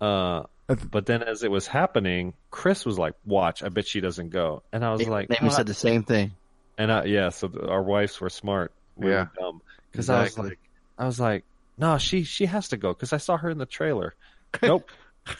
Uh, 0.00 0.44
but 0.92 1.06
then 1.06 1.24
as 1.24 1.42
it 1.42 1.50
was 1.50 1.66
happening, 1.66 2.34
Chris 2.52 2.86
was 2.86 2.98
like, 3.00 3.14
"Watch, 3.26 3.64
I 3.64 3.68
bet 3.68 3.84
she 3.86 4.00
doesn't 4.00 4.28
go," 4.30 4.62
and 4.72 4.84
I 4.84 4.92
was 4.92 5.08
like, 5.08 5.26
Amy 5.30 5.50
"Oh, 5.50 5.52
said 5.52 5.66
the 5.66 5.74
same 5.74 6.04
thing. 6.04 6.32
And 6.76 6.92
I, 6.92 7.04
yeah, 7.06 7.30
so 7.30 7.48
th- 7.48 7.64
our 7.64 7.82
wives 7.82 8.20
were 8.20 8.30
smart. 8.30 8.70
We 8.94 9.10
Yeah. 9.10 9.22
were 9.22 9.30
dumb 9.36 9.62
because 9.90 10.08
I 10.08 10.22
was 10.22 10.38
like, 10.38 10.58
I 10.96 11.06
was 11.06 11.18
like, 11.18 11.44
no, 11.76 11.98
she 11.98 12.22
she 12.22 12.46
has 12.46 12.68
to 12.68 12.76
go 12.76 12.92
because 12.94 13.12
I 13.12 13.16
saw 13.16 13.36
her 13.38 13.50
in 13.50 13.58
the 13.58 13.66
trailer. 13.66 14.14
nope, 14.62 14.88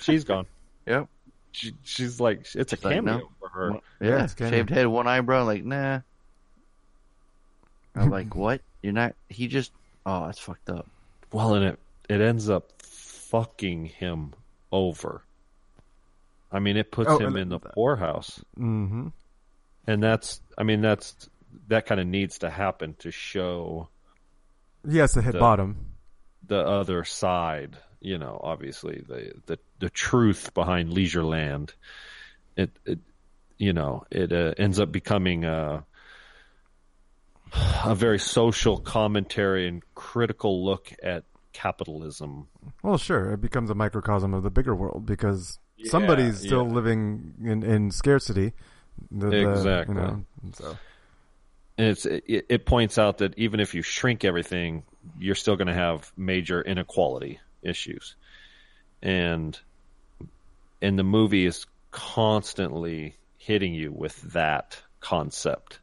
she's 0.01 0.25
gone. 0.25 0.47
Yep. 0.87 1.09
She, 1.53 1.73
she's 1.83 2.21
like, 2.21 2.41
it's 2.55 2.73
a 2.73 2.77
She's 2.77 2.85
like, 2.85 2.95
cameo 2.95 3.19
no. 3.19 3.29
for 3.41 3.49
her. 3.49 3.73
Yeah, 4.01 4.25
it's 4.25 4.35
kinda- 4.35 4.57
shaved 4.57 4.71
head, 4.71 4.87
one 4.87 5.07
eyebrow. 5.09 5.45
Like, 5.45 5.65
nah. 5.65 6.01
I'm 7.95 8.11
like, 8.11 8.35
what? 8.35 8.61
You're 8.83 8.93
not. 8.93 9.15
He 9.29 9.49
just. 9.49 9.73
Oh, 10.07 10.27
that's 10.27 10.39
fucked 10.39 10.71
up. 10.71 10.87
Well, 11.33 11.55
and 11.55 11.65
it 11.65 11.79
it 12.09 12.21
ends 12.21 12.49
up 12.49 12.71
fucking 12.83 13.87
him 13.87 14.33
over. 14.73 15.23
I 16.51 16.61
mean, 16.61 16.77
it 16.77 16.91
puts 16.91 17.11
Oh, 17.11 17.19
him 17.19 17.37
in 17.37 17.49
the 17.51 17.59
that- 17.59 17.75
poorhouse, 17.75 18.43
hmm 18.57 19.09
and 19.87 20.03
that's, 20.03 20.41
I 20.57 20.63
mean, 20.65 20.81
that's 20.83 21.29
that 21.69 21.87
kind 21.87 22.01
of 22.01 22.07
needs 22.07 22.39
to 22.41 22.51
happen 22.51 22.95
to 23.01 23.11
show 23.11 23.89
Yes, 24.87 25.15
has 25.15 25.15
to 25.15 25.23
hit 25.23 25.33
The- 25.33 25.39
bottom. 25.41 25.77
the 26.47 26.59
other 26.61 27.05
side. 27.05 27.77
You 28.01 28.19
know, 28.19 28.41
obviously 28.43 29.03
the 29.07 29.33
the 29.47 29.59
the 29.81 29.91
truth 29.91 30.55
behind 30.55 30.91
Leisureland. 30.91 31.71
It, 32.57 32.71
it 32.85 32.99
you 33.59 33.73
know, 33.73 34.05
it 34.11 34.33
uh, 34.33 34.55
ends 34.57 34.79
up 34.79 34.93
becoming 34.93 35.45
a 35.45 35.85
a 37.85 37.95
very 37.95 38.19
social 38.19 38.79
commentary 38.79 39.67
and 39.69 39.83
critical 39.95 40.65
look 40.65 40.93
at 41.03 41.25
capitalism. 41.53 42.47
Well, 42.83 42.99
sure, 42.99 43.33
it 43.33 43.41
becomes 43.41 43.71
a 43.71 43.75
microcosm 43.75 44.35
of 44.35 44.43
the 44.43 44.51
bigger 44.51 44.75
world 44.75 45.07
because 45.07 45.59
Yeah, 45.77 45.91
somebody's 45.91 46.39
still 46.39 46.67
yeah. 46.67 46.73
living 46.75 47.35
in, 47.43 47.63
in 47.63 47.91
scarcity. 47.91 48.53
The- 49.11 49.31
the- 49.31 49.51
Exactly. 49.51 49.95
you 49.95 50.01
know, 50.01 50.25
so. 50.55 50.77
And 51.79 51.87
it's 51.89 52.07
it, 52.07 52.25
it 52.49 52.67
points 52.67 52.99
out 52.99 53.19
that 53.19 53.39
even 53.39 53.61
if 53.61 53.73
you 53.75 53.83
shrink 53.83 54.25
everything, 54.25 54.83
you're 55.19 55.37
still 55.37 55.57
going 55.57 55.69
to 55.69 55.75
have 55.75 56.13
major 56.17 56.61
inequality 56.61 57.39
issues, 57.63 58.17
and 59.03 59.59
and 60.81 60.99
the 60.99 61.05
movie 61.05 61.47
is 61.47 61.67
constantly 61.91 63.15
hitting 63.39 63.75
you 63.75 63.93
with 63.93 64.21
that 64.33 64.81
concept 65.01 65.81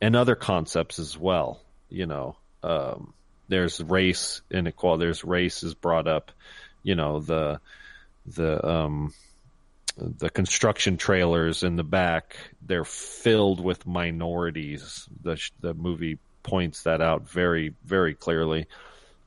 and 0.00 0.16
other 0.16 0.34
concepts 0.34 0.98
as 0.98 1.16
well. 1.16 1.60
You 1.88 2.06
know, 2.06 2.36
um, 2.62 3.14
there's 3.48 3.80
race 3.80 4.42
inequality. 4.50 5.04
There's 5.04 5.24
race 5.24 5.62
is 5.62 5.74
brought 5.74 6.08
up. 6.08 6.32
You 6.82 6.94
know 6.94 7.20
the 7.20 7.60
the 8.26 8.66
um, 8.66 9.12
the 9.98 10.30
construction 10.30 10.96
trailers 10.96 11.62
in 11.62 11.76
the 11.76 11.84
back 11.84 12.36
they're 12.62 12.84
filled 12.84 13.60
with 13.60 13.86
minorities 13.86 15.08
the 15.22 15.40
the 15.60 15.74
movie 15.74 16.18
points 16.42 16.84
that 16.84 17.00
out 17.00 17.28
very 17.28 17.74
very 17.84 18.14
clearly 18.14 18.66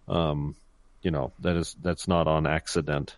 um 0.07 0.55
you 1.01 1.11
know 1.11 1.31
that 1.39 1.55
is 1.55 1.75
that's 1.81 2.07
not 2.07 2.27
on 2.27 2.45
accident 2.47 3.15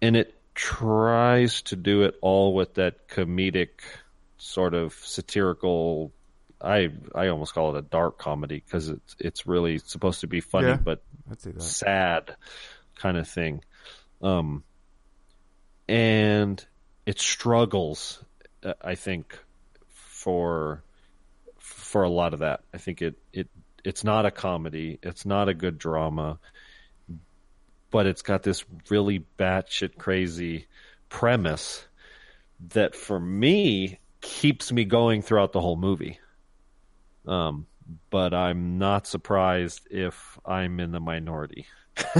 and 0.00 0.16
it 0.16 0.34
tries 0.54 1.62
to 1.62 1.76
do 1.76 2.02
it 2.02 2.16
all 2.20 2.54
with 2.54 2.74
that 2.74 3.08
comedic 3.08 3.68
sort 4.38 4.74
of 4.74 4.92
satirical 4.94 6.12
I 6.60 6.90
I 7.14 7.28
almost 7.28 7.54
call 7.54 7.76
it 7.76 7.78
a 7.78 7.82
dark 7.82 8.18
comedy 8.18 8.62
because 8.64 8.88
it's 8.88 9.16
it's 9.20 9.46
really 9.46 9.78
supposed 9.78 10.20
to 10.22 10.26
be 10.26 10.40
funny 10.40 10.68
Yeah. 10.68 10.76
but 10.76 11.02
I'd 11.30 11.40
say 11.40 11.50
that. 11.52 11.62
sad 11.62 12.36
kind 12.96 13.16
of 13.16 13.28
thing. 13.28 13.62
Um, 14.22 14.64
and 15.88 16.64
it 17.06 17.20
struggles, 17.20 18.22
uh, 18.64 18.74
I 18.82 18.94
think, 18.96 19.38
for 19.88 20.82
for 21.58 22.02
a 22.02 22.08
lot 22.10 22.34
of 22.34 22.40
that. 22.40 22.60
I 22.74 22.78
think 22.78 23.02
it 23.02 23.16
it 23.32 23.48
it's 23.84 24.04
not 24.04 24.26
a 24.26 24.30
comedy, 24.30 24.98
it's 25.02 25.24
not 25.24 25.48
a 25.48 25.54
good 25.54 25.78
drama, 25.78 26.38
but 27.90 28.06
it's 28.06 28.22
got 28.22 28.42
this 28.42 28.64
really 28.90 29.24
batshit 29.38 29.96
crazy 29.98 30.66
premise 31.08 31.84
that 32.72 32.94
for 32.94 33.18
me 33.18 33.98
keeps 34.20 34.72
me 34.72 34.84
going 34.84 35.22
throughout 35.22 35.52
the 35.52 35.60
whole 35.60 35.76
movie. 35.76 36.18
Um, 37.26 37.66
but 38.10 38.34
I'm 38.34 38.78
not 38.78 39.06
surprised 39.06 39.86
if 39.90 40.38
I'm 40.44 40.80
in 40.80 40.92
the 40.92 41.00
minority. 41.00 41.66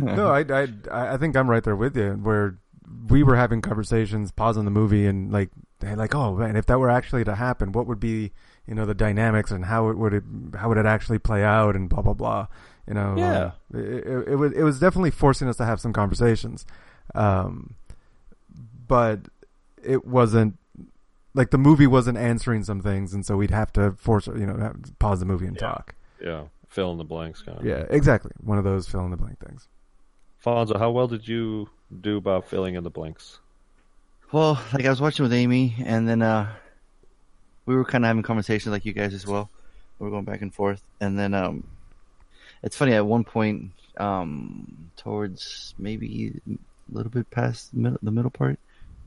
no, 0.00 0.28
I, 0.28 0.40
I, 0.40 0.68
I 0.90 1.16
think 1.16 1.36
I'm 1.36 1.48
right 1.48 1.62
there 1.62 1.76
with 1.76 1.96
you. 1.96 2.12
Where 2.12 2.58
we 3.08 3.22
were 3.22 3.36
having 3.36 3.60
conversations, 3.60 4.30
pausing 4.32 4.64
the 4.64 4.70
movie, 4.70 5.06
and 5.06 5.32
like, 5.32 5.50
like, 5.82 6.14
oh 6.14 6.34
man, 6.36 6.56
if 6.56 6.66
that 6.66 6.78
were 6.78 6.90
actually 6.90 7.24
to 7.24 7.34
happen, 7.34 7.72
what 7.72 7.86
would 7.86 8.00
be, 8.00 8.32
you 8.66 8.74
know, 8.74 8.86
the 8.86 8.94
dynamics 8.94 9.50
and 9.50 9.64
how 9.64 9.88
it 9.88 9.96
would 9.98 10.14
it, 10.14 10.24
how 10.56 10.68
would 10.68 10.78
it 10.78 10.86
actually 10.86 11.18
play 11.18 11.42
out, 11.44 11.74
and 11.76 11.88
blah 11.88 12.02
blah 12.02 12.14
blah. 12.14 12.46
You 12.86 12.94
know, 12.94 13.14
Yeah. 13.16 13.52
uh, 13.74 13.78
it, 13.78 14.06
it, 14.06 14.28
it 14.28 14.36
was 14.36 14.52
it 14.52 14.62
was 14.62 14.80
definitely 14.80 15.10
forcing 15.10 15.48
us 15.48 15.56
to 15.58 15.64
have 15.64 15.80
some 15.80 15.92
conversations, 15.92 16.66
um, 17.14 17.74
but 18.86 19.20
it 19.82 20.04
wasn't 20.06 20.56
like 21.34 21.50
the 21.50 21.58
movie 21.58 21.86
wasn't 21.86 22.18
answering 22.18 22.64
some 22.64 22.80
things, 22.82 23.14
and 23.14 23.24
so 23.24 23.36
we'd 23.36 23.50
have 23.50 23.72
to 23.74 23.92
force 23.92 24.26
you 24.26 24.46
know 24.46 24.74
pause 24.98 25.20
the 25.20 25.26
movie 25.26 25.46
and 25.46 25.58
talk. 25.58 25.94
Yeah, 26.22 26.44
fill 26.68 26.92
in 26.92 26.98
the 26.98 27.04
blanks, 27.04 27.42
kind 27.42 27.58
of. 27.58 27.64
Yeah, 27.64 27.84
exactly. 27.90 28.32
One 28.40 28.58
of 28.58 28.64
those 28.64 28.88
fill 28.88 29.04
in 29.04 29.10
the 29.10 29.16
blank 29.16 29.38
things. 29.44 29.68
Fonzo, 30.44 30.78
how 30.78 30.90
well 30.90 31.06
did 31.06 31.28
you 31.28 31.68
do 32.00 32.16
about 32.16 32.48
filling 32.48 32.74
in 32.74 32.82
the 32.84 32.90
blanks? 32.90 33.39
Well, 34.32 34.60
like 34.72 34.84
I 34.86 34.90
was 34.90 35.00
watching 35.00 35.24
with 35.24 35.32
Amy, 35.32 35.74
and 35.84 36.08
then 36.08 36.22
uh, 36.22 36.52
we 37.66 37.74
were 37.74 37.84
kind 37.84 38.04
of 38.04 38.08
having 38.08 38.22
conversations 38.22 38.70
like 38.70 38.84
you 38.84 38.92
guys 38.92 39.12
as 39.12 39.26
well. 39.26 39.50
We 39.98 40.04
were 40.04 40.10
going 40.10 40.24
back 40.24 40.40
and 40.40 40.54
forth, 40.54 40.82
and 41.00 41.18
then 41.18 41.34
um, 41.34 41.66
it's 42.62 42.76
funny. 42.76 42.92
At 42.92 43.06
one 43.06 43.24
point, 43.24 43.72
um, 43.96 44.90
towards 44.96 45.74
maybe 45.78 46.40
a 46.48 46.94
little 46.94 47.10
bit 47.10 47.28
past 47.30 47.72
the 47.72 47.80
middle, 47.80 47.98
the 48.02 48.12
middle 48.12 48.30
part, 48.30 48.58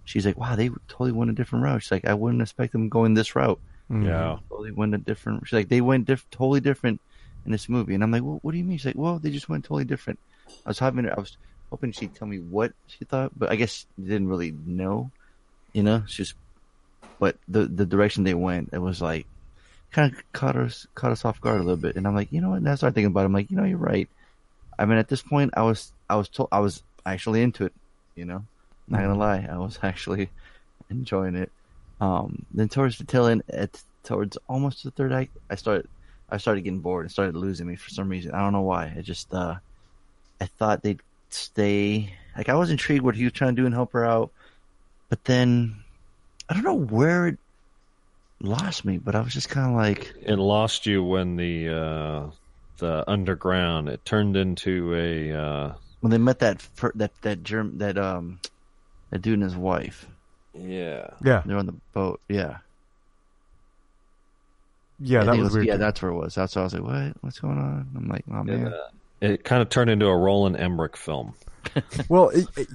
she's 0.03 0.25
like, 0.25 0.37
"Wow, 0.37 0.55
they 0.57 0.69
totally 0.89 1.13
went 1.13 1.31
a 1.31 1.33
different 1.33 1.63
route." 1.63 1.83
She's 1.83 1.91
like, 1.91 2.05
"I 2.05 2.13
wouldn't 2.13 2.41
expect 2.41 2.73
them 2.73 2.89
going 2.89 3.13
this 3.13 3.33
route." 3.35 3.59
Mm-hmm. 3.89 4.05
Yeah. 4.05 4.39
Totally 4.49 4.71
went 4.71 4.93
a 4.93 4.97
different. 4.97 5.47
She's 5.47 5.53
like, 5.53 5.69
"They 5.69 5.81
went 5.81 6.05
diff- 6.05 6.29
totally 6.31 6.59
different 6.59 6.99
in 7.45 7.51
this 7.53 7.69
movie," 7.69 7.93
and 7.93 8.03
I'm 8.03 8.11
like, 8.11 8.23
well, 8.23 8.39
"What 8.41 8.51
do 8.51 8.57
you 8.57 8.63
mean?" 8.65 8.77
She's 8.77 8.87
like, 8.87 8.97
"Well, 8.97 9.19
they 9.19 9.31
just 9.31 9.47
went 9.47 9.63
totally 9.63 9.85
different." 9.85 10.19
I 10.65 10.69
was 10.69 10.79
having, 10.79 11.09
I 11.09 11.15
was 11.15 11.37
hoping 11.73 11.91
she'd 11.91 12.13
tell 12.13 12.27
me 12.27 12.37
what 12.37 12.71
she 12.85 13.03
thought, 13.03 13.31
but 13.35 13.49
I 13.49 13.55
guess 13.55 13.73
she 13.73 14.03
didn't 14.03 14.27
really 14.27 14.51
know. 14.51 15.09
You 15.73 15.81
know, 15.81 16.03
just, 16.05 16.35
but 17.19 17.35
the 17.47 17.65
the 17.65 17.87
direction 17.87 18.23
they 18.23 18.35
went, 18.35 18.69
it 18.73 18.77
was 18.77 19.01
like, 19.01 19.25
kind 19.91 20.13
of 20.13 20.33
caught 20.33 20.55
us 20.55 20.85
caught 20.93 21.11
us 21.11 21.25
off 21.25 21.41
guard 21.41 21.61
a 21.61 21.63
little 21.63 21.77
bit. 21.77 21.95
And 21.95 22.05
I'm 22.05 22.13
like, 22.13 22.31
you 22.31 22.41
know 22.41 22.51
what? 22.51 22.57
And 22.57 22.69
I 22.69 22.75
started 22.75 22.93
thinking 22.93 23.07
about 23.07 23.21
it. 23.21 23.25
I'm 23.25 23.33
like, 23.33 23.49
you 23.49 23.57
know, 23.57 23.63
you're 23.63 23.79
right. 23.79 24.07
I 24.77 24.85
mean, 24.85 24.99
at 24.99 25.07
this 25.07 25.23
point, 25.23 25.55
I 25.57 25.63
was 25.63 25.91
I 26.07 26.15
was 26.15 26.29
told 26.29 26.49
I 26.51 26.59
was 26.59 26.83
actually 27.07 27.41
into 27.41 27.65
it. 27.65 27.73
You 28.13 28.25
know, 28.25 28.45
not 28.87 29.01
gonna 29.01 29.17
lie, 29.17 29.47
I 29.49 29.57
was 29.57 29.79
actually 29.83 30.29
enjoying 30.91 31.35
it. 31.35 31.51
Um, 31.99 32.45
then 32.53 32.69
towards 32.69 32.99
the 32.99 33.03
tail 33.03 33.25
end, 33.25 33.41
at 33.49 33.81
towards 34.03 34.37
almost 34.47 34.83
the 34.83 34.91
third 34.91 35.11
act, 35.11 35.35
I 35.49 35.55
started 35.55 35.89
I 36.29 36.37
started 36.37 36.61
getting 36.61 36.81
bored 36.81 37.05
and 37.05 37.11
started 37.11 37.35
losing 37.35 37.65
me 37.65 37.77
for 37.77 37.89
some 37.89 38.09
reason. 38.09 38.31
I 38.31 38.41
don't 38.41 38.53
know 38.53 38.61
why. 38.61 38.93
I 38.95 39.01
just 39.01 39.33
uh, 39.33 39.55
I 40.39 40.45
thought 40.45 40.83
they'd 40.83 41.01
stay. 41.33 42.13
Like 42.37 42.49
I 42.49 42.55
was 42.55 42.71
intrigued 42.71 43.03
what 43.03 43.15
he 43.15 43.23
was 43.25 43.33
trying 43.33 43.55
to 43.55 43.61
do 43.61 43.65
and 43.65 43.75
help 43.75 43.93
her 43.93 44.05
out, 44.05 44.31
but 45.09 45.23
then 45.25 45.83
I 46.49 46.53
don't 46.53 46.63
know 46.63 46.75
where 46.75 47.27
it 47.27 47.39
lost 48.41 48.85
me. 48.85 48.97
But 48.97 49.15
I 49.15 49.21
was 49.21 49.33
just 49.33 49.49
kind 49.49 49.69
of 49.69 49.75
like, 49.75 50.13
It 50.21 50.37
lost 50.37 50.85
you 50.85 51.03
when 51.03 51.35
the 51.35 51.69
uh, 51.69 52.31
the 52.77 53.03
underground 53.07 53.89
it 53.89 54.03
turned 54.05 54.35
into 54.37 54.93
a 54.95 55.31
uh, 55.31 55.73
when 56.01 56.11
they 56.11 56.17
met 56.17 56.39
that 56.39 56.61
fir- 56.61 56.91
that 56.95 57.11
that 57.21 57.43
germ 57.43 57.77
that 57.79 57.97
um 57.97 58.39
that 59.11 59.21
dude 59.21 59.35
and 59.35 59.43
his 59.43 59.55
wife. 59.55 60.07
yeah 60.53 61.07
Yeah, 61.23 61.43
They're 61.45 61.57
on 61.57 61.65
the 61.67 61.79
boat. 61.93 62.21
Yeah, 62.29 62.57
yeah, 64.99 65.21
I 65.21 65.25
that 65.25 65.31
think 65.31 65.43
was 65.43 65.53
weird. 65.53 65.67
Yeah, 65.67 65.73
too. 65.73 65.79
that's 65.79 66.01
where 66.01 66.11
it 66.11 66.15
was. 66.15 66.35
That's 66.35 66.55
why 66.55 66.61
I 66.61 66.65
was 66.65 66.73
like, 66.73 66.83
what? 66.83 67.13
What's 67.21 67.39
going 67.39 67.57
on? 67.57 67.89
I'm 67.95 68.07
like, 68.07 68.23
oh 68.31 68.43
man. 68.43 68.67
uh, 68.67 68.87
it 69.23 69.43
kind 69.43 69.61
of 69.61 69.69
turned 69.69 69.89
into 69.89 70.07
a 70.07 70.15
Roland 70.17 70.57
Emmerich 70.57 70.97
film. 70.97 71.35
Well, 72.07 72.29
it, 72.29 72.47
it, 72.55 72.69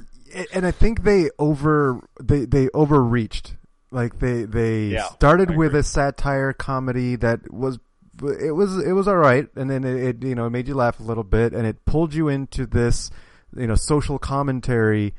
and 0.53 0.67
I 0.67 0.71
think 0.71 1.03
they 1.03 1.31
over 1.39 2.01
they 2.23 2.45
they 2.45 2.69
overreached. 2.75 3.55
Like 3.91 4.19
they 4.19 4.45
they 4.45 4.89
Yeah, 4.89 5.09
started 5.13 5.51
with 5.51 5.75
a 5.75 5.83
satire 5.83 6.53
comedy 6.53 7.17
that 7.17 7.51
was 7.53 7.79
it 8.23 8.53
was 8.55 8.79
it 8.85 8.93
was 8.93 9.09
all 9.09 9.17
right, 9.17 9.49
and 9.57 9.71
then 9.71 9.85
it, 9.85 9.97
it 9.97 10.25
you 10.25 10.35
know 10.35 10.47
it 10.47 10.51
made 10.51 10.69
you 10.69 10.75
laugh 10.75 11.01
a 11.01 11.03
little 11.03 11.25
bit, 11.25 11.53
and 11.55 11.67
it 11.67 11.85
pulled 11.85 12.15
you 12.15 12.29
into 12.29 12.67
this 12.67 13.11
you 13.57 13.67
know 13.67 13.75
social 13.75 14.19
commentary 14.19 15.15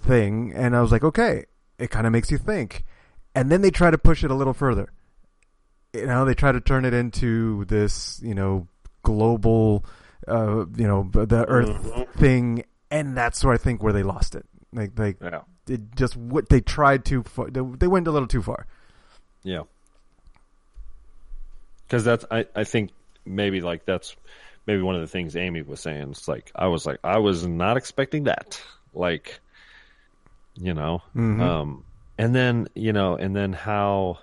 thing, 0.00 0.52
and 0.54 0.76
I 0.76 0.80
was 0.80 0.92
like, 0.92 1.04
okay, 1.04 1.44
it 1.78 1.90
kind 1.90 2.06
of 2.06 2.12
makes 2.12 2.30
you 2.30 2.38
think, 2.38 2.84
and 3.34 3.50
then 3.50 3.60
they 3.62 3.70
try 3.70 3.90
to 3.90 3.98
push 3.98 4.24
it 4.24 4.30
a 4.30 4.34
little 4.34 4.54
further. 4.54 4.92
You 5.92 6.06
know, 6.06 6.24
they 6.24 6.34
try 6.34 6.52
to 6.52 6.60
turn 6.60 6.84
it 6.84 6.94
into 6.94 7.64
this 7.66 8.20
you 8.22 8.34
know 8.34 8.68
global 9.02 9.84
uh 10.28 10.64
you 10.76 10.86
know 10.86 11.08
the 11.12 11.44
Earth 11.48 11.68
Mm-hmm. 11.68 12.18
thing, 12.18 12.64
and 12.90 13.16
that's 13.16 13.42
where 13.44 13.54
I 13.54 13.58
think 13.58 13.82
where 13.82 13.92
they 13.92 14.02
lost 14.02 14.34
it. 14.34 14.46
Like 14.72 14.98
like 14.98 15.16
Yeah, 15.22 15.42
it 15.68 15.94
just 15.96 16.16
what 16.16 16.48
they 16.48 16.60
tried 16.60 17.04
to 17.06 17.24
they, 17.50 17.86
went 17.86 18.06
a 18.06 18.10
little 18.10 18.28
too 18.28 18.42
far. 18.42 18.66
yeah. 19.42 19.62
Because 21.86 22.04
that's 22.04 22.24
I 22.30 22.46
I 22.54 22.64
think 22.64 22.90
maybe 23.24 23.60
like 23.60 23.84
that's 23.84 24.14
maybe 24.66 24.82
one 24.82 24.94
of 24.94 25.00
the 25.00 25.06
things 25.08 25.34
Amy 25.36 25.62
was 25.62 25.80
saying. 25.80 26.10
It's 26.10 26.28
like 26.28 26.50
I 26.54 26.68
was 26.68 26.86
like 26.86 26.98
I 27.02 27.18
was 27.18 27.46
not 27.46 27.76
expecting 27.76 28.24
that. 28.24 28.60
Like, 28.94 29.40
you 30.54 30.74
know, 30.74 31.02
Mhm. 31.16 31.40
um, 31.40 31.84
and 32.18 32.34
then 32.34 32.68
you 32.74 32.92
know, 32.92 33.16
and 33.16 33.34
then 33.34 33.52
how, 33.52 34.18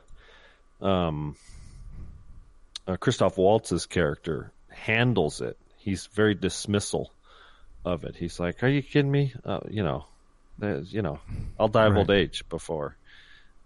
um, 0.81 1.35
uh, 2.87 2.95
Christoph 2.97 3.37
Waltz's 3.37 3.85
character 3.85 4.51
handles 4.69 5.41
it. 5.41 5.57
He's 5.87 6.07
very 6.07 6.35
dismissal 6.35 7.13
of 7.85 8.03
it. 8.03 8.17
He's 8.17 8.41
like, 8.41 8.61
"Are 8.61 8.67
you 8.67 8.81
kidding 8.83 9.09
me? 9.09 9.33
Uh, 9.45 9.61
you 9.69 9.83
know, 9.83 10.03
you 10.59 11.01
know, 11.01 11.19
I'll 11.57 11.69
die 11.69 11.85
of 11.85 11.93
Right. 11.93 11.99
old 11.99 12.11
age 12.11 12.43
before." 12.49 12.97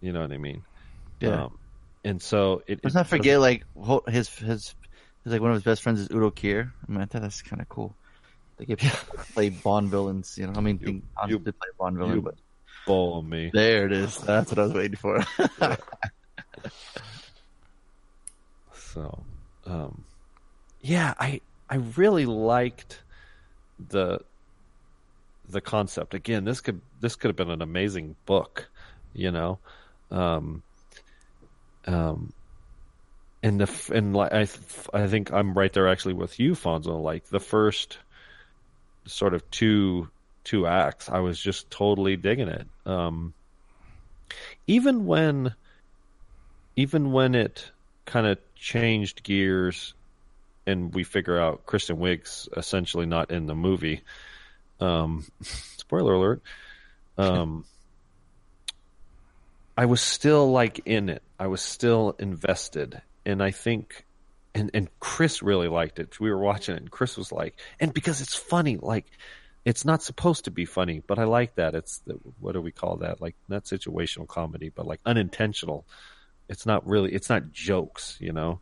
You 0.02 0.14
know 0.14 0.22
what 0.22 0.32
I 0.32 0.38
mean? 0.38 0.62
Yeah. 1.20 1.46
Um, 1.46 1.58
and 2.06 2.22
so 2.22 2.62
it. 2.68 2.80
Let's 2.84 2.94
it 2.96 3.00
not 3.00 3.08
forget, 3.08 3.40
like 3.40 3.64
his 4.08 4.30
his, 4.38 4.76
his 5.24 5.34
like 5.34 5.42
one 5.42 5.50
of 5.50 5.56
his 5.56 5.64
best 5.64 5.82
friends 5.82 6.00
is 6.00 6.10
Udo 6.12 6.30
Kier. 6.30 6.72
I 6.88 6.92
mean, 6.92 7.02
I 7.02 7.06
thought 7.06 7.24
that's 7.24 7.42
kind 7.42 7.60
of 7.60 7.68
cool. 7.70 7.96
They 8.58 8.66
get 8.66 8.78
people 8.78 9.18
play 9.34 9.50
Bond 9.50 9.90
villains, 9.90 10.38
you 10.38 10.46
know. 10.46 10.54
I 10.56 10.62
mean, 10.62 10.78
You- 10.80 10.86
think 10.86 11.04
Hans 11.16 11.32
you- 11.32 11.40
did 11.40 11.58
play 11.58 11.70
Bond 11.80 11.98
villain, 11.98 12.16
you 12.18 12.22
but 12.22 12.36
bull 12.86 13.24
me. 13.24 13.50
there 13.52 13.88
it 13.88 13.94
is. 13.94 14.16
That's 14.18 14.52
what 14.52 14.60
I 14.60 14.64
was 14.70 14.74
waiting 14.74 14.98
for. 14.98 15.26
So, 18.74 19.24
um, 19.66 20.04
yeah, 20.82 21.14
I 21.18 21.40
I 21.72 21.76
really 21.96 22.26
liked 22.26 23.02
the 23.90 24.20
the 25.48 25.62
concept. 25.62 26.14
Again, 26.14 26.44
this 26.44 26.60
could 26.60 26.82
this 27.00 27.16
could 27.16 27.30
have 27.30 27.38
been 27.38 27.50
an 27.50 27.62
amazing 27.62 28.16
book, 28.26 28.70
you 29.14 29.32
know. 29.32 29.58
Um, 30.12 30.64
um, 31.88 32.34
and 33.42 33.62
the 33.62 33.94
and 33.96 34.14
like 34.14 34.34
I 34.34 34.48
I 34.94 35.08
think 35.08 35.32
I'm 35.32 35.54
right 35.54 35.72
there 35.72 35.88
actually 35.88 36.14
with 36.14 36.40
you, 36.40 36.52
Fonzo. 36.54 37.02
Like 37.02 37.28
the 37.30 37.40
first 37.40 37.98
sort 39.06 39.34
of 39.34 39.50
two 39.50 40.10
two 40.44 40.68
acts, 40.68 41.10
I 41.10 41.20
was 41.20 41.40
just 41.40 41.72
totally 41.72 42.18
digging 42.18 42.50
it. 42.50 42.68
Um, 42.86 43.34
even 44.68 45.06
when 45.06 45.56
even 46.76 47.14
when 47.14 47.34
it 47.34 47.72
kind 48.06 48.28
of 48.28 48.38
changed 48.56 49.24
gears 49.24 49.94
and 50.66 50.94
we 50.94 51.04
figure 51.04 51.40
out 51.40 51.66
Kristen 51.66 51.98
Wiig's 51.98 52.48
essentially 52.56 53.06
not 53.06 53.32
in 53.32 53.48
the 53.48 53.56
movie. 53.56 54.02
Um, 54.80 55.26
spoiler 55.42 56.14
alert. 56.14 56.42
Um, 57.18 57.66
I 59.78 59.86
was 59.86 60.02
still 60.02 60.52
like 60.52 60.82
in 60.86 61.10
it. 61.10 61.24
I 61.40 61.48
was 61.48 61.62
still 61.62 62.16
invested, 62.20 63.02
and 63.26 63.42
I 63.42 63.52
think, 63.52 64.06
and 64.54 64.70
and 64.74 64.90
Chris 65.00 65.42
really 65.42 65.68
liked 65.68 66.00
it. 66.00 66.20
We 66.20 66.30
were 66.30 66.40
watching 66.40 66.76
it, 66.76 66.82
and 66.82 66.92
Chris 66.92 67.18
was 67.18 67.32
like, 67.32 67.60
and 67.80 67.94
because 67.94 68.22
it's 68.22 68.36
funny, 68.36 68.78
like 68.78 69.06
it's 69.64 69.86
not 69.86 70.02
supposed 70.02 70.46
to 70.46 70.52
be 70.52 70.66
funny, 70.66 71.02
but 71.06 71.20
I 71.20 71.26
like 71.26 71.56
that. 71.56 71.76
It's 71.76 72.00
the, 72.00 72.14
what 72.40 72.54
do 72.54 72.62
we 72.62 72.72
call 72.72 72.98
that? 72.98 73.22
Like 73.22 73.36
not 73.48 73.66
situational 73.66 74.28
comedy, 74.28 74.70
but 74.70 74.88
like 74.88 75.00
unintentional. 75.06 75.86
It's 76.50 76.66
not 76.66 76.86
really. 76.88 77.14
It's 77.14 77.30
not 77.30 77.52
jokes, 77.52 78.18
you 78.20 78.34
know. 78.34 78.60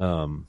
Um, 0.00 0.48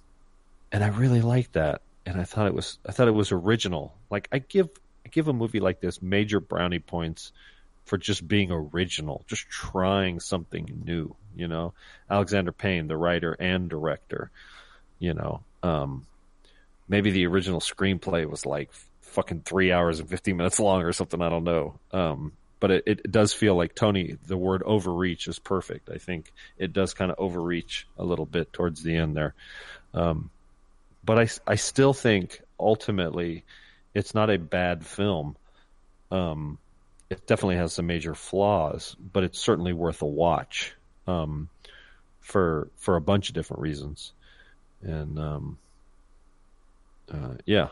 and 0.72 0.84
I 0.84 0.88
really 0.88 1.22
liked 1.22 1.54
that, 1.54 1.82
and 2.06 2.20
I 2.20 2.24
thought 2.24 2.48
it 2.48 2.54
was. 2.54 2.78
I 2.86 2.92
thought 2.92 3.08
it 3.08 3.12
was 3.12 3.32
original. 3.32 3.94
Like 4.10 4.28
I 4.32 4.40
give 4.40 4.70
I 5.06 5.10
give 5.10 5.28
a 5.28 5.34
movie 5.34 5.60
like 5.60 5.80
this 5.80 6.02
major 6.02 6.40
brownie 6.40 6.80
points 6.80 7.32
for 7.86 7.98
just 7.98 8.28
being 8.28 8.52
original, 8.52 9.24
just 9.28 9.48
trying 9.50 10.20
something 10.20 10.84
new. 10.86 11.16
You 11.36 11.48
know, 11.48 11.74
Alexander 12.10 12.52
Payne, 12.52 12.88
the 12.88 12.98
writer 12.98 13.34
and 13.34 13.70
director. 13.70 14.32
You 15.00 15.14
know, 15.14 15.42
um, 15.64 16.06
maybe 16.88 17.12
the 17.12 17.28
original 17.28 17.60
screenplay 17.60 18.30
was 18.30 18.46
like 18.46 18.72
fucking 19.02 19.42
three 19.42 19.72
hours 19.72 20.00
and 20.00 20.10
15 20.10 20.36
minutes 20.36 20.60
long 20.60 20.82
or 20.84 20.92
something. 20.92 21.22
I 21.22 21.30
don't 21.30 21.44
know. 21.44 21.80
Um, 21.92 22.34
but 22.60 22.72
it, 22.72 22.84
it 22.86 23.12
does 23.12 23.34
feel 23.34 23.56
like 23.56 23.76
Tony. 23.76 24.18
The 24.26 24.38
word 24.38 24.64
overreach 24.64 25.28
is 25.28 25.40
perfect. 25.40 25.90
I 25.90 25.98
think 25.98 26.34
it 26.58 26.74
does 26.74 26.94
kind 26.94 27.12
of 27.12 27.20
overreach 27.20 27.88
a 27.98 28.04
little 28.04 28.26
bit 28.26 28.52
towards 28.52 28.84
the 28.84 28.96
end 28.96 29.16
there. 29.16 29.34
Um, 29.94 30.32
but 31.08 31.18
I 31.18 31.28
I 31.52 31.56
still 31.56 31.94
think 31.94 32.42
ultimately 32.60 33.46
it's 33.96 34.14
not 34.14 34.30
a 34.30 34.38
bad 34.38 34.86
film. 34.86 35.38
Um, 36.12 36.60
it 37.10 37.26
definitely 37.26 37.56
has 37.56 37.74
some 37.74 37.88
major 37.88 38.14
flaws, 38.14 38.96
but 39.00 39.24
it's 39.24 39.40
certainly 39.40 39.74
worth 39.74 40.02
a 40.04 40.06
watch. 40.06 40.76
Um, 41.08 41.50
for 42.20 42.70
for 42.76 42.98
a 42.98 43.02
bunch 43.02 43.30
of 43.30 43.36
different 43.36 43.62
reasons, 43.62 44.12
and 44.82 45.18
um, 45.18 45.58
uh, 47.10 47.36
yeah, 47.46 47.70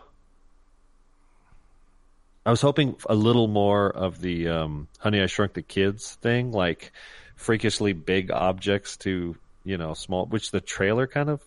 I 2.46 2.52
was 2.52 2.62
hoping 2.62 2.96
a 3.10 3.16
little 3.16 3.50
more 3.50 3.90
of 3.90 4.22
the 4.22 4.48
um, 4.48 4.88
Honey 4.98 5.22
I 5.22 5.26
Shrunk 5.26 5.54
the 5.54 5.62
Kids 5.62 6.16
thing, 6.22 6.54
like 6.54 6.94
freakishly 7.36 7.92
big 7.92 8.32
objects 8.32 8.96
to 8.98 9.36
you 9.66 9.78
know 9.78 9.94
small, 9.94 10.26
which 10.26 10.52
the 10.52 10.62
trailer 10.62 11.06
kind 11.06 11.30
of 11.30 11.42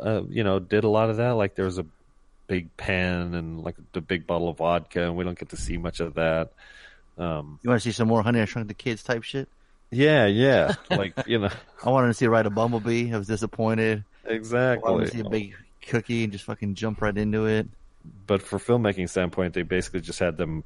uh, 0.00 0.22
you 0.28 0.44
know 0.44 0.58
did 0.58 0.84
a 0.84 0.88
lot 0.88 1.10
of 1.10 1.16
that. 1.18 1.30
Like 1.32 1.54
there 1.54 1.64
was 1.64 1.78
a 1.78 1.86
big 2.46 2.74
pen 2.76 3.34
and 3.34 3.62
like 3.62 3.76
the 3.92 4.00
big 4.00 4.26
bottle 4.26 4.48
of 4.48 4.58
vodka, 4.58 5.02
and 5.02 5.16
we 5.16 5.24
don't 5.24 5.38
get 5.38 5.50
to 5.50 5.56
see 5.56 5.76
much 5.76 6.00
of 6.00 6.14
that. 6.14 6.50
Um, 7.18 7.58
You 7.62 7.70
want 7.70 7.82
to 7.82 7.88
see 7.88 7.92
some 7.92 8.08
more 8.08 8.22
Honey 8.22 8.40
I 8.40 8.44
Shrunk 8.44 8.68
the 8.68 8.74
Kids 8.74 9.02
type 9.02 9.22
shit? 9.22 9.48
yeah, 9.90 10.26
yeah, 10.26 10.74
like 10.90 11.14
you 11.26 11.38
know, 11.38 11.50
I 11.84 11.90
wanted 11.90 12.08
to 12.08 12.14
see 12.14 12.24
her 12.26 12.30
ride 12.30 12.46
a 12.46 12.50
bumblebee. 12.50 13.12
I 13.12 13.18
was 13.18 13.26
disappointed. 13.36 14.04
Exactly. 14.24 14.88
I 14.88 14.92
wanted 14.92 15.06
to 15.06 15.12
see 15.12 15.20
a 15.20 15.28
big 15.28 15.54
cookie 15.82 16.24
and 16.24 16.32
just 16.32 16.44
fucking 16.44 16.74
jump 16.74 17.00
right 17.00 17.16
into 17.16 17.46
it. 17.46 17.66
but 18.26 18.42
for 18.42 18.58
filmmaking 18.58 19.08
standpoint, 19.08 19.54
they 19.54 19.62
basically 19.62 20.00
just 20.00 20.18
had 20.18 20.36
them, 20.36 20.62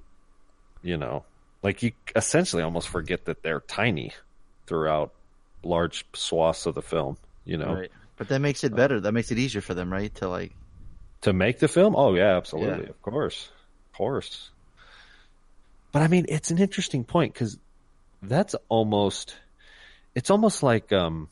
you 0.82 0.96
know, 0.96 1.24
like 1.62 1.82
you 1.82 1.92
essentially 2.16 2.62
almost 2.62 2.88
forget 2.88 3.24
that 3.26 3.42
they're 3.42 3.60
tiny 3.60 4.12
throughout 4.66 5.12
large 5.62 6.04
swaths 6.12 6.66
of 6.66 6.74
the 6.74 6.82
film. 6.82 7.16
You 7.44 7.56
know, 7.58 7.74
Right. 7.74 7.90
But 8.22 8.28
that 8.28 8.38
makes 8.38 8.62
it 8.62 8.72
better. 8.72 9.00
That 9.00 9.10
makes 9.10 9.32
it 9.32 9.38
easier 9.40 9.60
for 9.60 9.74
them, 9.74 9.92
right? 9.92 10.14
To 10.14 10.28
like, 10.28 10.52
to 11.22 11.32
make 11.32 11.58
the 11.58 11.66
film. 11.66 11.96
Oh 11.96 12.14
yeah, 12.14 12.36
absolutely, 12.36 12.84
Yeah. 12.84 12.90
of 12.90 13.02
course, 13.02 13.50
of 13.90 13.98
course. 13.98 14.50
But 15.90 16.02
I 16.02 16.06
mean, 16.06 16.26
it's 16.28 16.52
an 16.52 16.58
interesting 16.58 17.02
point 17.02 17.34
because 17.34 17.58
that's 18.22 18.54
almost, 18.68 19.34
it's 20.14 20.30
almost 20.30 20.62
like 20.62 20.92
um, 20.92 21.26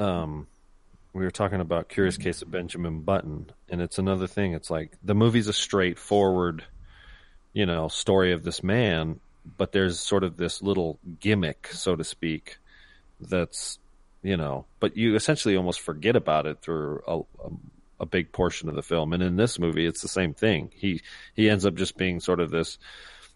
um, 0.00 0.48
we 1.12 1.22
were 1.22 1.30
talking 1.30 1.60
about 1.60 1.88
Curious 1.88 2.16
Case 2.16 2.42
of 2.42 2.50
Benjamin 2.50 3.02
Button, 3.02 3.52
and 3.68 3.80
it's 3.80 4.00
another 4.00 4.26
thing. 4.26 4.54
It's 4.54 4.70
like 4.72 4.90
the 5.04 5.14
movie's 5.14 5.46
a 5.46 5.52
straightforward, 5.52 6.64
you 7.52 7.64
know, 7.64 7.86
story 7.86 8.32
of 8.32 8.42
this 8.42 8.64
man, 8.64 9.20
but 9.56 9.70
there's 9.70 10.00
sort 10.00 10.24
of 10.24 10.36
this 10.36 10.62
little 10.62 10.98
gimmick, 11.20 11.68
so 11.68 11.94
to 11.94 12.02
speak, 12.02 12.58
that's 13.20 13.78
you 14.24 14.36
know, 14.38 14.64
but 14.80 14.96
you 14.96 15.14
essentially 15.14 15.56
almost 15.56 15.80
forget 15.80 16.16
about 16.16 16.46
it 16.46 16.60
through 16.62 17.02
a, 17.06 17.18
a, 17.18 17.50
a 18.00 18.06
big 18.06 18.32
portion 18.32 18.68
of 18.70 18.74
the 18.74 18.82
film. 18.82 19.12
And 19.12 19.22
in 19.22 19.36
this 19.36 19.58
movie, 19.58 19.86
it's 19.86 20.00
the 20.02 20.08
same 20.08 20.32
thing. 20.34 20.70
He 20.74 21.02
he 21.36 21.48
ends 21.50 21.64
up 21.66 21.74
just 21.76 21.96
being 21.96 22.18
sort 22.18 22.40
of 22.40 22.50
this 22.50 22.78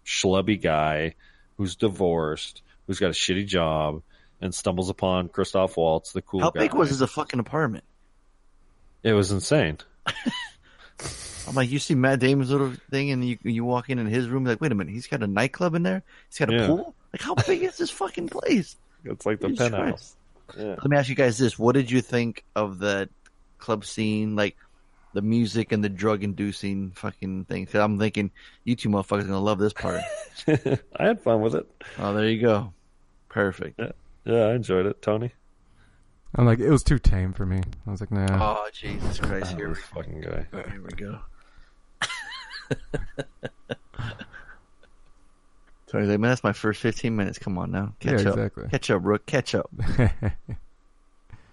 schlubby 0.05 0.59
guy 0.61 1.13
who's 1.57 1.75
divorced, 1.75 2.63
who's 2.87 2.99
got 2.99 3.09
a 3.11 3.13
shitty 3.13 3.45
job, 3.45 4.01
and 4.41 4.53
stumbles 4.53 4.89
upon 4.89 5.29
Christoph 5.29 5.77
Waltz, 5.77 6.11
the 6.11 6.23
cool 6.23 6.41
how 6.41 6.49
guy. 6.51 6.61
big 6.61 6.73
was 6.73 6.89
his 6.89 7.07
fucking 7.09 7.39
apartment? 7.39 7.83
It 9.03 9.13
was 9.13 9.31
insane. 9.31 9.77
I'm 11.47 11.55
like, 11.55 11.69
you 11.69 11.79
see 11.79 11.95
Matt 11.95 12.19
Damon's 12.19 12.51
little 12.51 12.73
thing, 12.89 13.11
and 13.11 13.23
you 13.23 13.37
you 13.43 13.63
walk 13.63 13.89
in 13.89 13.99
in 13.99 14.07
his 14.07 14.27
room, 14.27 14.43
like, 14.43 14.59
wait 14.59 14.71
a 14.71 14.75
minute, 14.75 14.91
he's 14.91 15.07
got 15.07 15.21
a 15.23 15.27
nightclub 15.27 15.75
in 15.75 15.83
there. 15.83 16.03
He's 16.29 16.39
got 16.39 16.49
a 16.49 16.53
Yeah. 16.53 16.67
pool. 16.67 16.95
Like, 17.13 17.21
how 17.21 17.35
big 17.35 17.63
is 17.63 17.77
this 17.77 17.89
fucking 17.89 18.29
place? 18.29 18.75
It's 19.05 19.25
like 19.25 19.39
the 19.39 19.49
Jesus 19.49 19.69
penthouse. 19.69 20.15
Christ. 20.49 20.59
Yeah. 20.67 20.75
Let 20.75 20.89
me 20.89 20.97
ask 20.97 21.09
you 21.09 21.15
guys 21.15 21.37
this: 21.37 21.57
What 21.57 21.73
did 21.73 21.89
you 21.91 22.01
think 22.01 22.43
of 22.55 22.79
that 22.79 23.09
club 23.57 23.85
scene, 23.85 24.35
like 24.35 24.57
the 25.13 25.21
music 25.21 25.71
and 25.71 25.83
the 25.83 25.89
drug-inducing 25.89 26.91
fucking 26.91 27.45
thing? 27.45 27.65
Because 27.65 27.81
I'm 27.81 27.97
thinking 27.97 28.31
you 28.63 28.75
two 28.75 28.89
motherfuckers 28.89 29.21
are 29.21 29.27
gonna 29.27 29.39
love 29.39 29.59
this 29.59 29.73
part. 29.73 30.01
I 30.47 31.05
had 31.05 31.21
fun 31.21 31.41
with 31.41 31.55
it. 31.55 31.67
oh, 31.97 32.13
there 32.13 32.27
you 32.27 32.41
go. 32.41 32.73
Perfect. 33.29 33.79
Yeah, 34.25 34.45
I 34.45 34.53
enjoyed 34.53 34.85
it. 34.85 35.01
Tony, 35.01 35.31
I'm 36.35 36.45
like, 36.45 36.59
it 36.59 36.69
was 36.69 36.83
too 36.83 36.99
tame 36.99 37.33
for 37.33 37.45
me. 37.45 37.61
I 37.87 37.91
was 37.91 38.01
like, 38.01 38.11
nah. 38.11 38.27
Oh 38.31 38.69
Jesus 38.73 39.19
Christ! 39.19 39.53
Ah, 39.53 39.57
here, 39.57 39.69
this 39.69 39.79
fucking 39.79 40.21
guy. 40.21 40.45
here 40.51 40.81
we 40.83 40.91
go. 40.91 41.19
Tony's 45.89 46.09
like, 46.09 46.19
man, 46.19 46.29
that's 46.31 46.43
my 46.43 46.53
first 46.53 46.81
15 46.81 47.15
minutes. 47.15 47.39
Come 47.39 47.57
on 47.57 47.71
now, 47.71 47.93
yeah, 48.01 48.11
catch 48.11 48.25
up, 48.25 48.37
exactly. 48.37 48.67
catch 48.69 48.89
up, 48.91 49.01
Rook, 49.03 49.25
catch 49.25 49.55
up. 49.55 49.69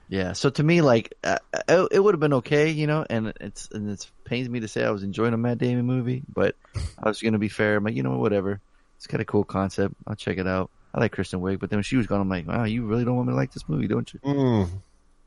Yeah. 0.09 0.33
So 0.33 0.51
to 0.51 0.63
me, 0.63 0.83
like, 0.83 1.15
uh, 1.25 1.39
it, 1.69 1.89
it 1.93 2.01
would 2.01 2.15
have 2.15 2.21
been 2.21 2.35
okay, 2.35 2.71
you 2.71 2.87
know, 2.87 3.05
and 3.09 3.33
it's 3.41 3.69
and 3.73 3.91
it 3.91 4.09
pains 4.25 4.49
me 4.49 4.61
to 4.61 4.69
say 4.69 4.85
I 4.85 4.91
was 4.91 5.03
enjoying 5.03 5.35
a 5.35 5.37
Matt 5.37 5.59
Damon 5.59 5.85
movie, 5.85 6.23
but 6.33 6.55
I 6.99 7.09
was 7.09 7.21
gonna 7.21 7.39
be 7.39 7.49
fair. 7.49 7.77
I'm 7.77 7.85
like, 7.85 7.95
you 7.95 8.03
know, 8.03 8.19
whatever. 8.19 8.61
It's 8.97 9.07
kind 9.07 9.21
of 9.21 9.23
a 9.23 9.31
cool 9.31 9.45
concept. 9.45 9.95
I'll 10.07 10.15
check 10.15 10.39
it 10.39 10.47
out. 10.47 10.71
I 10.95 11.01
like 11.01 11.13
Kristen 11.13 11.41
Wiig, 11.41 11.59
but 11.59 11.69
then 11.69 11.79
when 11.79 11.85
she 11.85 11.97
was 11.97 12.07
gone, 12.07 12.21
I'm 12.21 12.29
like, 12.29 12.47
wow, 12.47 12.65
you 12.65 12.87
really 12.87 13.05
don't 13.05 13.17
want 13.17 13.29
me 13.29 13.33
to 13.33 13.37
like 13.37 13.53
this 13.53 13.69
movie, 13.69 13.87
don't 13.87 14.13
you? 14.15 14.21
Mm. 14.21 14.69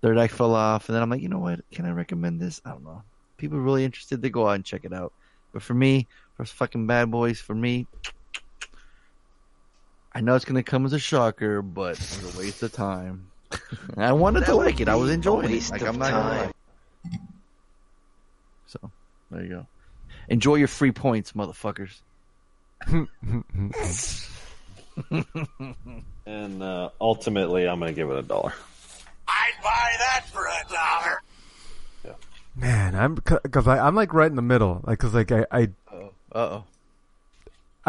Third 0.01 0.17
act 0.17 0.33
fell 0.33 0.55
off, 0.55 0.89
and 0.89 0.95
then 0.95 1.03
I'm 1.03 1.09
like, 1.09 1.21
you 1.21 1.29
know 1.29 1.39
what? 1.39 1.59
Can 1.71 1.85
I 1.85 1.91
recommend 1.91 2.39
this? 2.39 2.61
I 2.65 2.71
don't 2.71 2.83
know. 2.83 3.03
People 3.37 3.59
are 3.59 3.61
really 3.61 3.85
interested, 3.85 4.21
they 4.21 4.29
go 4.29 4.47
out 4.47 4.55
and 4.55 4.65
check 4.65 4.85
it 4.85 4.93
out. 4.93 5.13
But 5.53 5.61
for 5.61 5.73
me, 5.73 6.07
for 6.35 6.45
fucking 6.45 6.87
Bad 6.87 7.11
Boys, 7.11 7.39
for 7.39 7.53
me, 7.53 7.85
I 10.13 10.21
know 10.21 10.35
it's 10.35 10.45
gonna 10.45 10.63
come 10.63 10.85
as 10.85 10.93
a 10.93 10.99
shocker, 10.99 11.61
but 11.61 11.99
it 11.99 12.23
was 12.23 12.35
a 12.35 12.39
waste 12.39 12.63
of 12.63 12.73
time. 12.73 13.29
I 13.97 14.13
wanted 14.13 14.45
to 14.45 14.55
like 14.55 14.79
it. 14.79 14.87
I 14.87 14.95
was 14.95 15.11
enjoying 15.11 15.51
it. 15.51 15.69
Like 15.69 15.81
I'm 15.81 15.97
not 15.97 16.11
gonna 16.11 16.29
lie. 16.29 16.51
So 18.67 18.91
there 19.31 19.43
you 19.43 19.49
go. 19.49 19.67
Enjoy 20.27 20.55
your 20.55 20.67
free 20.67 20.91
points, 20.91 21.33
motherfuckers. 21.33 22.01
And 26.29 26.61
uh, 26.61 26.89
ultimately, 27.01 27.67
I'm 27.67 27.79
going 27.79 27.89
to 27.89 27.95
give 27.95 28.11
it 28.11 28.17
a 28.17 28.21
dollar. 28.21 28.53
I'd 29.27 29.53
buy 29.63 29.91
that 29.97 30.25
for 30.31 30.45
a 30.45 30.71
dollar. 30.71 31.21
Yeah. 32.05 32.11
Man, 32.55 32.95
I'm 32.95 33.15
because 33.15 33.67
I'm 33.67 33.95
like 33.95 34.13
right 34.13 34.29
in 34.29 34.35
the 34.35 34.43
middle. 34.43 34.81
Like, 34.83 34.99
cause 34.99 35.15
like 35.15 35.31
I, 35.31 35.45
I 35.51 35.69
Uh 35.93 36.01
oh. 36.31 36.63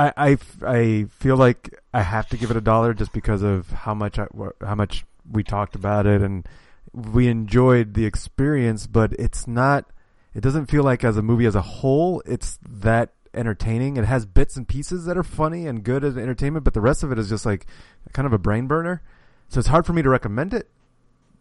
I, 0.01 0.13
I, 0.17 0.39
I 0.67 1.07
feel 1.11 1.37
like 1.37 1.79
I 1.93 2.01
have 2.01 2.29
to 2.31 2.39
give 2.39 2.51
it 2.51 2.57
a 2.57 2.63
dollar 2.63 2.95
just 2.95 3.13
because 3.13 3.43
of 3.43 3.71
how 3.71 3.93
much 3.93 4.19
I, 4.19 4.27
how 4.63 4.75
much 4.75 5.05
we 5.31 5.43
talked 5.45 5.75
about 5.75 6.07
it 6.07 6.23
and 6.23 6.49
we 6.95 7.29
enjoyed 7.29 7.93
the 7.93 8.07
experience, 8.07 8.87
but 8.87 9.13
it's 9.15 9.47
not. 9.47 9.91
It 10.35 10.41
doesn't 10.41 10.67
feel 10.67 10.85
like 10.85 11.05
as 11.05 11.19
a 11.19 11.23
movie 11.23 11.45
as 11.45 11.55
a 11.55 11.61
whole, 11.61 12.23
it's 12.25 12.59
that 12.67 13.11
entertaining. 13.35 13.99
It 13.99 14.05
has 14.07 14.25
bits 14.25 14.57
and 14.57 14.67
pieces 14.67 15.05
that 15.05 15.19
are 15.19 15.23
funny 15.23 15.67
and 15.67 15.85
good 15.85 16.03
as 16.03 16.17
entertainment, 16.17 16.65
but 16.65 16.73
the 16.73 16.81
rest 16.81 17.03
of 17.03 17.13
it 17.13 17.19
is 17.19 17.29
just 17.29 17.45
like 17.45 17.67
kind 18.15 18.27
of 18.27 18.33
a 18.33 18.39
brain 18.39 18.67
burner. 18.67 19.03
So 19.49 19.59
it's 19.59 19.69
hard 19.69 19.85
for 19.85 19.93
me 19.93 20.03
to 20.03 20.09
recommend 20.09 20.55
it, 20.55 20.71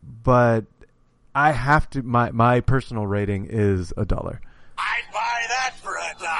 but 0.03 0.65
I 1.33 1.51
have 1.51 1.89
to. 1.91 2.03
My 2.03 2.31
my 2.31 2.59
personal 2.59 3.07
rating 3.07 3.47
is 3.49 3.93
a 3.95 4.03
dollar. 4.05 4.41
I'd 4.77 5.13
buy 5.13 5.45
that 5.47 5.75
for 5.81 5.95
a 5.95 6.19
dollar. 6.19 6.38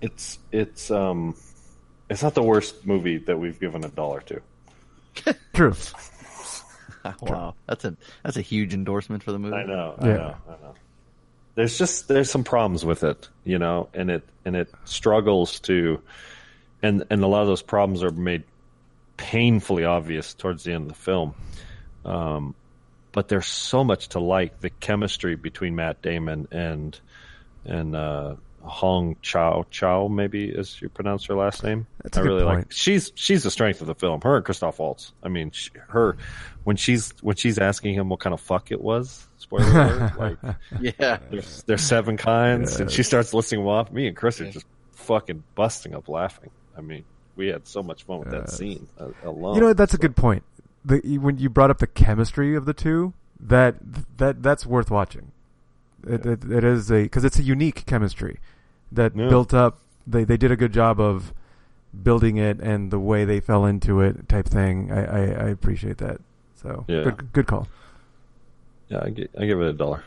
It's 0.00 0.38
it's 0.52 0.90
um, 0.90 1.34
it's 2.08 2.22
not 2.22 2.34
the 2.34 2.42
worst 2.42 2.86
movie 2.86 3.18
that 3.18 3.38
we've 3.38 3.58
given 3.60 3.84
a 3.84 3.88
dollar 3.88 4.20
to. 4.22 5.34
True. 5.54 5.74
Wow, 7.22 7.54
that's 7.66 7.86
a 7.86 7.96
that's 8.22 8.36
a 8.36 8.42
huge 8.42 8.74
endorsement 8.74 9.22
for 9.22 9.32
the 9.32 9.38
movie. 9.38 9.56
I 9.56 9.64
know, 9.64 9.94
I 9.98 10.06
Yeah. 10.08 10.14
know, 10.16 10.34
I 10.48 10.50
know. 10.50 10.74
There's 11.54 11.78
just 11.78 12.08
there's 12.08 12.30
some 12.30 12.44
problems 12.44 12.84
with 12.84 13.04
it, 13.04 13.26
you 13.42 13.58
know, 13.58 13.88
and 13.94 14.10
it 14.10 14.22
and 14.44 14.54
it 14.54 14.68
struggles 14.84 15.60
to, 15.60 16.02
and 16.82 17.04
and 17.08 17.22
a 17.22 17.26
lot 17.26 17.40
of 17.40 17.46
those 17.46 17.62
problems 17.62 18.02
are 18.04 18.10
made 18.10 18.42
painfully 19.16 19.84
obvious 19.86 20.34
towards 20.34 20.64
the 20.64 20.72
end 20.74 20.82
of 20.82 20.88
the 20.88 21.02
film. 21.02 21.34
Um, 22.04 22.54
but 23.12 23.28
there's 23.28 23.46
so 23.46 23.82
much 23.82 24.10
to 24.10 24.20
like. 24.20 24.60
The 24.60 24.68
chemistry 24.68 25.36
between 25.36 25.76
Matt 25.76 26.02
Damon 26.02 26.48
and 26.50 27.00
and 27.64 27.96
uh, 27.96 28.34
Hong 28.62 29.16
Chau 29.22 29.64
Chau 29.70 30.08
maybe 30.08 30.48
is 30.48 30.80
you 30.80 30.88
pronounce 30.88 31.24
her 31.26 31.34
last 31.34 31.64
name. 31.64 31.86
That's 32.02 32.16
a 32.16 32.20
I 32.20 32.22
good 32.22 32.28
really 32.28 32.44
like. 32.44 32.72
She's 32.72 33.12
she's 33.14 33.42
the 33.42 33.50
strength 33.50 33.80
of 33.80 33.86
the 33.86 33.94
film. 33.94 34.20
Her 34.20 34.36
and 34.36 34.44
Christoph 34.44 34.78
Waltz. 34.78 35.12
I 35.22 35.28
mean, 35.28 35.50
she, 35.50 35.70
her 35.88 36.16
when 36.64 36.76
she's 36.76 37.12
when 37.22 37.36
she's 37.36 37.58
asking 37.58 37.94
him 37.94 38.08
what 38.08 38.20
kind 38.20 38.34
of 38.34 38.40
fuck 38.40 38.70
it 38.70 38.80
was. 38.80 39.26
Spoiler 39.38 39.64
alert! 39.64 40.12
Like 40.18 40.56
Yeah, 40.98 41.18
there's 41.30 41.62
there's 41.64 41.82
seven 41.82 42.16
kinds, 42.16 42.78
and 42.80 42.90
she 42.90 43.02
starts 43.02 43.32
listing 43.32 43.60
them 43.60 43.68
off. 43.68 43.90
Me 43.90 44.06
and 44.06 44.16
Chris 44.16 44.40
are 44.40 44.50
just 44.50 44.66
fucking 44.92 45.42
busting 45.54 45.94
up 45.94 46.08
laughing. 46.08 46.50
I 46.76 46.82
mean, 46.82 47.04
we 47.36 47.48
had 47.48 47.66
so 47.66 47.82
much 47.82 48.04
fun 48.04 48.20
with 48.20 48.30
that 48.30 48.50
scene 48.50 48.86
uh, 48.98 49.08
alone. 49.24 49.54
You 49.54 49.60
know, 49.62 49.72
that's 49.72 49.94
a 49.94 49.98
good 49.98 50.16
point. 50.16 50.42
The, 50.84 51.18
when 51.18 51.38
you 51.38 51.50
brought 51.50 51.70
up 51.70 51.78
the 51.78 51.86
chemistry 51.86 52.54
of 52.54 52.64
the 52.64 52.74
two, 52.74 53.12
that 53.40 53.76
that 54.18 54.42
that's 54.42 54.66
worth 54.66 54.90
watching. 54.90 55.32
It, 56.06 56.24
it, 56.26 56.44
it 56.50 56.64
is 56.64 56.90
a 56.90 57.02
because 57.02 57.24
it's 57.24 57.38
a 57.38 57.42
unique 57.42 57.84
chemistry 57.86 58.38
that 58.92 59.14
Yeah. 59.16 59.28
built 59.28 59.52
up. 59.54 59.80
They 60.06 60.24
they 60.24 60.36
did 60.36 60.50
a 60.50 60.56
good 60.56 60.72
job 60.72 61.00
of 61.00 61.32
building 62.02 62.36
it 62.36 62.60
and 62.60 62.90
the 62.90 62.98
way 63.00 63.24
they 63.24 63.40
fell 63.40 63.64
into 63.66 64.00
it 64.00 64.28
type 64.28 64.46
thing. 64.46 64.90
I 64.92 65.04
I, 65.04 65.20
I 65.20 65.48
appreciate 65.50 65.98
that. 65.98 66.20
So 66.62 66.84
Yeah. 66.88 67.04
good 67.04 67.32
good 67.32 67.46
call. 67.46 67.68
Yeah, 68.88 69.02
I, 69.04 69.10
gi- 69.10 69.28
I 69.38 69.46
give 69.46 69.60
it 69.60 69.68
a 69.68 69.72
dollar. 69.72 70.02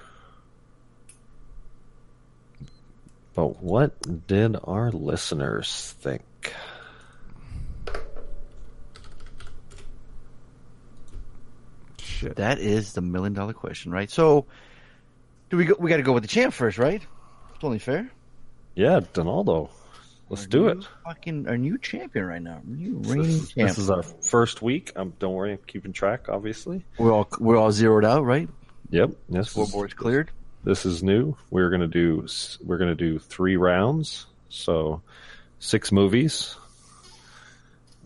But 3.36 3.64
what 3.64 4.28
did 4.28 4.58
our 4.64 4.92
listeners 4.92 5.96
think? 6.02 6.22
Shit. 12.00 12.36
That 12.36 12.60
is 12.60 12.94
the 12.94 13.02
million 13.02 13.34
dollar 13.34 13.54
question, 13.54 13.92
right? 13.92 14.10
So, 14.10 14.46
do 15.54 15.58
we 15.58 15.66
go? 15.66 15.76
We 15.78 15.88
got 15.88 15.98
to 15.98 16.02
go 16.04 16.14
with 16.14 16.24
the 16.24 16.28
champ 16.28 16.52
first, 16.52 16.80
right? 16.80 17.00
It's 17.54 17.64
only 17.64 17.78
fair. 17.78 18.10
Yeah, 18.74 19.02
Donaldo. 19.14 19.70
Let's 20.28 20.46
Our 20.46 20.48
do 20.48 20.68
it. 20.70 20.88
Fucking 21.04 21.48
our 21.48 21.60
new 21.60 21.78
champion 21.78 22.26
right 22.26 22.42
now. 22.42 22.60
New 22.66 22.98
This 23.02 23.12
reigning 23.12 23.26
is, 23.28 23.52
champ. 23.54 23.70
this 23.70 23.78
is 23.78 23.92
our 23.92 24.02
first 24.02 24.64
week. 24.64 24.94
Um, 24.96 25.14
don't 25.20 25.36
worry, 25.36 25.52
I'm 25.52 25.60
keeping 25.68 25.94
track. 25.94 26.28
Obviously. 26.28 26.84
we're 26.98 27.12
all 27.14 27.28
we're 27.40 27.56
all 27.56 27.72
zeroed 27.72 28.04
out, 28.04 28.26
right? 28.26 28.50
Yep. 28.90 29.12
Yes. 29.30 29.52
Scoreboard's 29.54 29.94
cleared. 29.94 30.32
This 30.64 30.88
is 30.88 31.04
new. 31.04 31.38
We're 31.52 31.70
gonna 31.70 31.86
do 31.88 32.26
we're 32.66 32.80
gonna 32.80 32.96
do 32.96 33.20
three 33.20 33.56
rounds, 33.56 34.26
so 34.50 35.04
six 35.60 35.92
movies, 35.92 36.56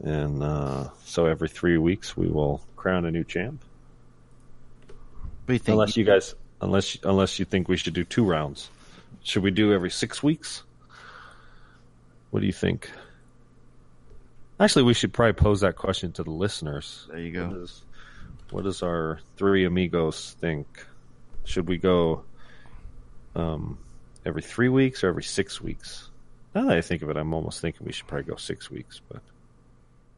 and 0.03 0.43
uh, 0.43 0.89
so 1.05 1.27
every 1.27 1.47
three 1.47 1.77
weeks 1.77 2.17
we 2.17 2.27
will 2.27 2.61
crown 2.75 3.05
a 3.05 3.11
new 3.11 3.23
champ. 3.23 3.63
What 4.87 5.47
do 5.47 5.53
you 5.53 5.59
think? 5.59 5.75
Unless 5.75 5.95
you 5.95 6.03
guys, 6.03 6.35
unless 6.61 6.97
unless 7.03 7.39
you 7.39 7.45
think 7.45 7.67
we 7.67 7.77
should 7.77 7.93
do 7.93 8.03
two 8.03 8.23
rounds, 8.25 8.69
should 9.23 9.43
we 9.43 9.51
do 9.51 9.73
every 9.73 9.89
six 9.91 10.21
weeks? 10.23 10.63
What 12.31 12.41
do 12.41 12.45
you 12.45 12.53
think? 12.53 12.89
Actually, 14.59 14.83
we 14.83 14.93
should 14.93 15.13
probably 15.13 15.33
pose 15.33 15.61
that 15.61 15.75
question 15.75 16.11
to 16.13 16.23
the 16.23 16.31
listeners. 16.31 17.07
There 17.09 17.19
you 17.19 17.41
What 17.41 17.49
go. 17.51 17.55
does, 17.59 17.81
what 18.51 18.63
does 18.63 18.81
our 18.81 19.19
three 19.37 19.65
amigos 19.65 20.35
think? 20.39 20.67
Should 21.45 21.67
we 21.67 21.77
go 21.77 22.23
um, 23.35 23.77
every 24.25 24.41
three 24.41 24.67
weeks 24.69 25.03
or 25.03 25.09
every 25.09 25.23
six 25.23 25.61
weeks? 25.61 26.09
Now 26.55 26.63
that 26.65 26.77
I 26.77 26.81
think 26.81 27.01
of 27.03 27.09
it, 27.09 27.17
I'm 27.17 27.33
almost 27.33 27.61
thinking 27.61 27.85
we 27.85 27.93
should 27.93 28.07
probably 28.07 28.25
go 28.31 28.35
six 28.35 28.71
weeks. 28.71 28.99
But 29.07 29.21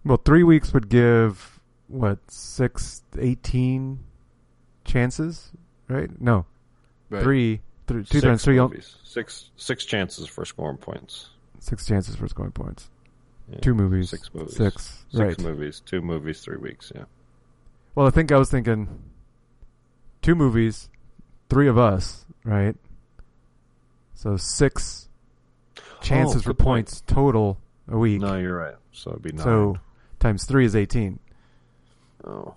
Well, 0.05 0.17
three 0.23 0.43
weeks 0.43 0.73
would 0.73 0.87
give 0.89 1.59
what 1.87 2.19
six, 2.31 3.03
eighteen 3.19 3.99
chances, 4.85 5.51
right? 5.89 6.09
No, 6.21 6.45
Right. 7.09 7.21
three, 7.23 7.61
th- 7.87 8.07
two 8.09 8.19
six 8.19 8.23
times 8.23 8.43
three, 8.43 8.57
on- 8.59 8.69
movies, 8.69 8.95
six 9.03 9.49
six 9.57 9.83
chances 9.85 10.27
for 10.27 10.45
scoring 10.45 10.77
points. 10.77 11.29
six 11.59 11.85
chances 11.85 12.15
for 12.15 12.27
scoring 12.29 12.51
points. 12.53 12.89
Yeah. 13.51 13.59
Two 13.61 13.73
movies, 13.73 14.11
Six 14.11 14.33
movies. 14.33 14.55
six, 14.55 15.05
Six 15.11 15.15
right? 15.15 15.41
movies. 15.41 15.81
Two 15.83 16.01
movies. 16.01 16.41
Three 16.41 16.57
weeks. 16.57 16.91
Yeah. 16.95 17.05
Well, 17.95 18.05
I 18.05 18.11
think 18.11 18.31
I 18.31 18.37
was 18.37 18.49
thinking 18.51 18.87
two 20.21 20.35
movies, 20.35 20.89
three 21.49 21.67
of 21.67 21.77
us, 21.77 22.25
right? 22.45 22.75
So 24.13 24.37
six 24.37 25.09
chances 26.01 26.37
Oh, 26.37 26.39
for 26.41 26.49
good 26.49 26.59
point. 26.59 26.87
points 26.87 27.01
total 27.07 27.57
a 27.87 27.97
week. 27.97 28.21
No, 28.21 28.37
you're 28.37 28.55
right. 28.55 28.75
So 28.91 29.11
it'd 29.11 29.23
be 29.23 29.31
nine. 29.31 29.43
so 29.43 29.77
times 30.19 30.43
three 30.45 30.65
is 30.65 30.75
eighteen. 30.75 31.19
oh, 32.25 32.53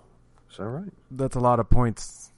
is 0.51 0.57
that 0.57 0.65
right? 0.65 0.93
That's 1.09 1.35
a 1.35 1.39
lot 1.39 1.59
of 1.59 1.69
points. 1.69 2.31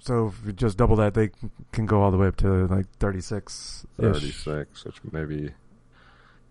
So 0.00 0.28
if 0.28 0.46
you 0.46 0.52
just 0.52 0.78
double 0.78 0.96
that, 0.96 1.14
they 1.14 1.30
can 1.72 1.86
go 1.86 2.02
all 2.02 2.10
the 2.10 2.16
way 2.18 2.28
up 2.28 2.36
to 2.36 2.66
like 2.66 2.86
thirty-six. 2.98 3.84
Thirty-six, 4.00 4.84
which 4.84 4.96
maybe. 5.10 5.50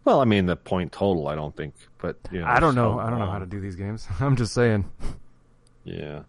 Well, 0.03 0.21
I 0.21 0.25
mean 0.25 0.45
the 0.45 0.55
point 0.55 0.91
total. 0.91 1.27
I 1.27 1.35
don't 1.35 1.55
think, 1.55 1.73
but 1.97 2.17
you 2.31 2.39
know, 2.41 2.47
I 2.47 2.59
don't 2.59 2.75
know. 2.75 2.93
so 2.95 2.99
I 2.99 3.09
don't 3.09 3.19
know 3.19 3.25
long. 3.25 3.33
how 3.33 3.39
to 3.39 3.45
do 3.45 3.59
these 3.59 3.75
games. 3.75 4.07
I'm 4.19 4.35
just 4.35 4.53
saying. 4.53 4.85
Yeah. 5.83 6.23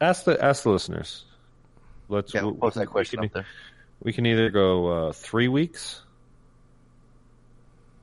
Ask 0.00 0.24
the 0.24 0.42
ask 0.42 0.62
the 0.64 0.70
listeners. 0.70 1.24
Let's 2.08 2.34
Yeah, 2.34 2.42
we- 2.42 2.46
we'll 2.48 2.56
post 2.56 2.76
that 2.76 2.86
question 2.86 3.18
can, 3.20 3.26
up 3.26 3.32
there. 3.32 3.46
we 4.02 4.12
can 4.12 4.26
either 4.26 4.50
go 4.50 4.86
uh, 5.08 5.12
three 5.12 5.48
weeks, 5.48 6.02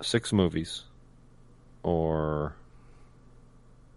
six 0.02 0.34
movies, 0.34 0.84
or 1.84 2.56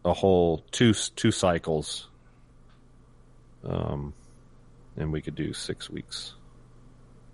a 0.05 0.13
whole 0.13 0.59
two 0.71 0.93
two 0.93 1.31
cycles. 1.31 2.09
Um, 3.67 4.13
and 4.97 5.13
we 5.13 5.21
could 5.21 5.35
do 5.35 5.53
six 5.53 5.91
weeks, 5.91 6.35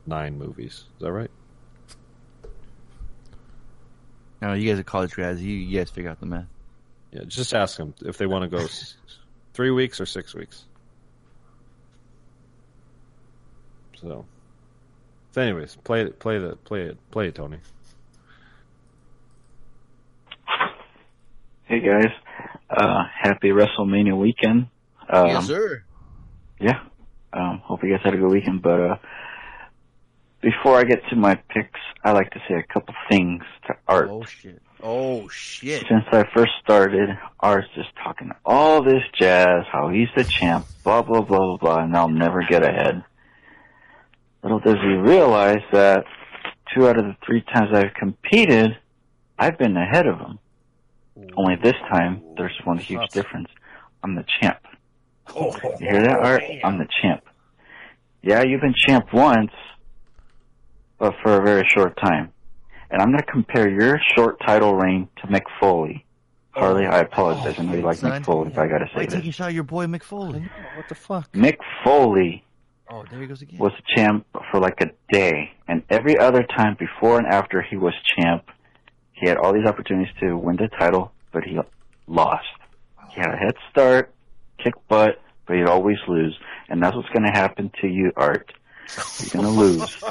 nine 0.06 0.38
movies. 0.38 0.84
Is 0.94 1.00
that 1.00 1.12
right? 1.12 1.30
No, 4.40 4.54
you 4.54 4.70
guys 4.70 4.80
are 4.80 4.84
college 4.84 5.12
grads. 5.12 5.42
You, 5.42 5.54
you 5.54 5.78
guys 5.78 5.90
figure 5.90 6.11
out 6.11 6.20
the 6.20 6.26
math. 6.26 6.46
Yeah, 7.12 7.24
just 7.26 7.54
ask 7.54 7.76
them 7.76 7.94
if 8.04 8.18
they 8.18 8.26
want 8.26 8.50
to 8.50 8.56
go 8.56 8.66
three 9.52 9.70
weeks 9.70 10.00
or 10.00 10.06
six 10.06 10.34
weeks. 10.34 10.64
So, 14.00 14.24
so 15.32 15.42
anyways, 15.42 15.76
play 15.76 16.02
it, 16.02 16.18
play 16.18 16.38
the, 16.38 16.56
play 16.56 16.82
it, 16.82 16.98
play 17.11 17.28
it, 17.28 17.34
Tony. 17.34 17.58
Hey 21.64 21.80
guys, 21.80 22.11
uh, 22.70 23.04
happy 23.14 23.50
WrestleMania 23.50 24.18
weekend. 24.18 24.68
Um, 25.08 25.26
yes, 25.26 25.46
sir. 25.46 25.84
Yeah, 26.58 26.80
um, 27.32 27.60
hope 27.64 27.82
you 27.82 27.90
guys 27.90 28.00
had 28.04 28.14
a 28.14 28.16
good 28.16 28.30
weekend. 28.30 28.62
But 28.62 28.80
uh, 28.80 28.96
before 30.40 30.78
I 30.78 30.84
get 30.84 31.00
to 31.10 31.16
my 31.16 31.34
picks, 31.34 31.80
I 32.04 32.12
like 32.12 32.30
to 32.30 32.40
say 32.48 32.54
a 32.54 32.72
couple 32.72 32.94
things 33.10 33.42
to 33.66 33.74
Art. 33.86 34.08
Oh 34.10 34.24
shit. 34.24 34.60
Oh 34.82 35.28
shit. 35.28 35.84
Since 35.88 36.04
I 36.12 36.24
first 36.34 36.52
started, 36.62 37.10
Art's 37.38 37.68
just 37.74 37.90
talking 38.02 38.30
all 38.44 38.82
this 38.82 39.02
jazz, 39.18 39.64
how 39.70 39.90
he's 39.90 40.08
the 40.16 40.24
champ, 40.24 40.66
blah 40.84 41.02
blah 41.02 41.20
blah 41.20 41.38
blah 41.38 41.56
blah, 41.56 41.84
and 41.84 41.96
I'll 41.96 42.08
never 42.08 42.42
get 42.48 42.62
ahead. 42.62 43.04
Little 44.42 44.60
does 44.60 44.76
he 44.80 44.94
realize 44.94 45.62
that 45.72 46.04
two 46.74 46.88
out 46.88 46.98
of 46.98 47.04
the 47.04 47.16
three 47.26 47.42
times 47.42 47.70
I've 47.74 47.94
competed, 47.94 48.78
I've 49.38 49.58
been 49.58 49.76
ahead 49.76 50.06
of 50.06 50.18
him. 50.18 50.38
Only 51.36 51.56
this 51.56 51.74
time, 51.90 52.22
there's 52.36 52.58
one 52.64 52.78
huge 52.78 53.08
difference. 53.10 53.48
I'm 54.02 54.14
the 54.14 54.24
champ. 54.40 54.58
You 55.36 55.52
hear 55.80 56.02
that, 56.02 56.18
Art? 56.20 56.42
I'm 56.64 56.78
the 56.78 56.86
champ. 57.02 57.22
Yeah, 58.22 58.42
you've 58.42 58.60
been 58.60 58.74
champ 58.86 59.12
once, 59.12 59.50
but 60.98 61.14
for 61.22 61.40
a 61.40 61.42
very 61.44 61.66
short 61.68 61.96
time. 61.98 62.32
And 62.90 63.00
I'm 63.00 63.08
going 63.08 63.18
to 63.22 63.30
compare 63.30 63.68
your 63.70 64.00
short 64.16 64.40
title 64.44 64.74
reign 64.74 65.08
to 65.20 65.26
Mick 65.28 65.42
Foley. 65.60 66.04
Harley, 66.52 66.84
I 66.86 66.98
apologize. 67.00 67.58
I 67.58 67.62
know 67.62 67.74
you 67.74 67.82
like 67.82 67.98
son. 67.98 68.10
Mick 68.22 68.24
Foley, 68.26 68.50
but 68.50 68.62
I 68.62 68.66
got 68.66 68.78
to 68.78 68.86
Why 68.86 68.90
say 68.94 69.00
you 69.02 69.06
taking 69.06 69.26
this. 69.26 69.28
a 69.28 69.32
shot 69.38 69.48
at 69.48 69.54
your 69.54 69.62
boy 69.62 69.86
Mick 69.86 70.02
Foley? 70.02 70.50
What 70.76 70.88
the 70.88 70.94
fuck? 70.96 71.32
Mick 71.32 71.56
Foley 71.84 72.44
Oh, 72.92 73.04
there 73.08 73.20
he 73.20 73.26
goes 73.28 73.40
again. 73.40 73.60
was 73.60 73.70
champ 73.94 74.26
for 74.50 74.58
like 74.58 74.80
a 74.80 74.90
day, 75.12 75.52
and 75.68 75.84
every 75.90 76.18
other 76.18 76.42
time 76.42 76.76
before 76.76 77.18
and 77.18 77.26
after 77.28 77.62
he 77.62 77.76
was 77.76 77.94
champ, 78.18 78.42
he 79.12 79.28
had 79.28 79.36
all 79.38 79.52
these 79.52 79.64
opportunities 79.66 80.12
to 80.18 80.36
win 80.36 80.56
the 80.56 80.66
title, 80.76 81.12
but 81.32 81.44
he 81.44 81.56
lost. 82.08 82.44
He 83.10 83.20
had 83.20 83.30
a 83.32 83.36
head 83.36 83.54
start, 83.70 84.12
kick 84.62 84.74
butt, 84.88 85.20
but 85.46 85.56
he'd 85.56 85.66
always 85.66 85.98
lose, 86.08 86.38
and 86.68 86.82
that's 86.82 86.96
what's 86.96 87.08
going 87.11 87.24
to 87.24 87.30
happen 87.32 87.70
to 87.80 87.88
you, 87.88 88.12
Art. 88.16 88.52
You're 89.20 89.42
going 89.42 89.44
to 89.44 89.61
lose. 89.61 89.96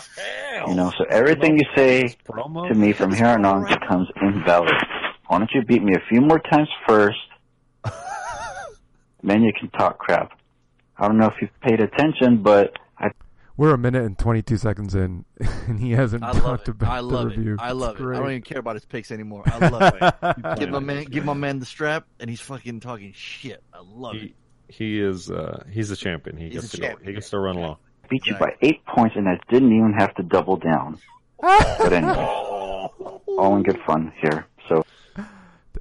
You 0.67 0.75
know, 0.75 0.91
so 0.97 1.05
everything 1.09 1.57
you 1.57 1.63
say 1.73 2.17
to 2.27 2.73
me 2.75 2.91
from 2.91 3.13
here 3.13 3.27
on 3.27 3.45
on 3.45 3.63
becomes 3.63 4.09
invalid. 4.21 4.73
Why 5.27 5.37
don't 5.37 5.49
you 5.53 5.63
beat 5.63 5.81
me 5.81 5.93
a 5.95 6.01
few 6.09 6.19
more 6.19 6.37
times 6.37 6.67
first, 6.85 7.17
then 9.23 9.41
you 9.41 9.53
can 9.57 9.69
talk 9.69 9.99
crap. 9.99 10.37
I 10.97 11.07
don't 11.07 11.17
know 11.17 11.27
if 11.27 11.35
you've 11.39 11.57
paid 11.61 11.79
attention, 11.79 12.43
but 12.43 12.77
We're 13.59 13.73
a 13.73 13.77
minute 13.77 14.05
and 14.05 14.17
22 14.17 14.55
seconds 14.55 14.95
in, 14.95 15.25
and 15.67 15.81
he 15.81 15.91
hasn't 15.91 16.23
I 16.23 16.31
love 16.31 16.41
talked 16.43 16.69
it. 16.69 16.71
about 16.71 16.91
I 16.91 17.01
love 17.01 17.27
the 17.27 17.33
it. 17.33 17.37
review. 17.39 17.57
I 17.59 17.73
love 17.73 17.95
It's 17.97 18.01
it. 18.05 18.07
I 18.07 18.13
don't 18.13 18.29
even 18.29 18.41
care 18.41 18.59
about 18.59 18.75
his 18.77 18.85
picks 18.85 19.11
anymore. 19.11 19.43
I 19.47 19.67
love 19.67 19.93
it. 20.01 20.59
give 20.59 20.69
my 20.69 20.79
man, 20.79 21.03
give 21.03 21.25
my 21.25 21.33
man 21.33 21.59
the 21.59 21.65
strap, 21.65 22.05
and 22.21 22.29
he's 22.29 22.39
fucking 22.39 22.79
talking 22.79 23.11
shit. 23.13 23.61
I 23.73 23.79
love 23.85 24.15
it. 24.15 24.21
He, 24.21 24.33
he 24.69 24.99
is 25.01 25.29
uh, 25.29 25.65
he's 25.69 25.91
a 25.91 25.97
champion. 25.97 26.37
He 26.37 26.45
He's 26.45 26.53
gets 26.53 26.67
a 26.67 26.77
to 26.77 26.77
go. 26.81 26.87
champion. 26.87 27.07
He 27.09 27.13
gets 27.15 27.29
to 27.31 27.39
run 27.39 27.57
along. 27.57 27.75
beat 28.09 28.25
you 28.27 28.35
by 28.37 28.55
eight 28.61 28.79
points, 28.85 29.17
and 29.17 29.27
I 29.27 29.37
didn't 29.49 29.73
even 29.75 29.91
have 29.91 30.15
to 30.15 30.23
double 30.23 30.55
down. 30.55 30.97
But 31.41 31.91
anyway, 31.91 32.13
all 33.27 33.55
in 33.57 33.63
good 33.63 33.81
fun 33.85 34.13
here. 34.21 34.45
So 34.69 34.85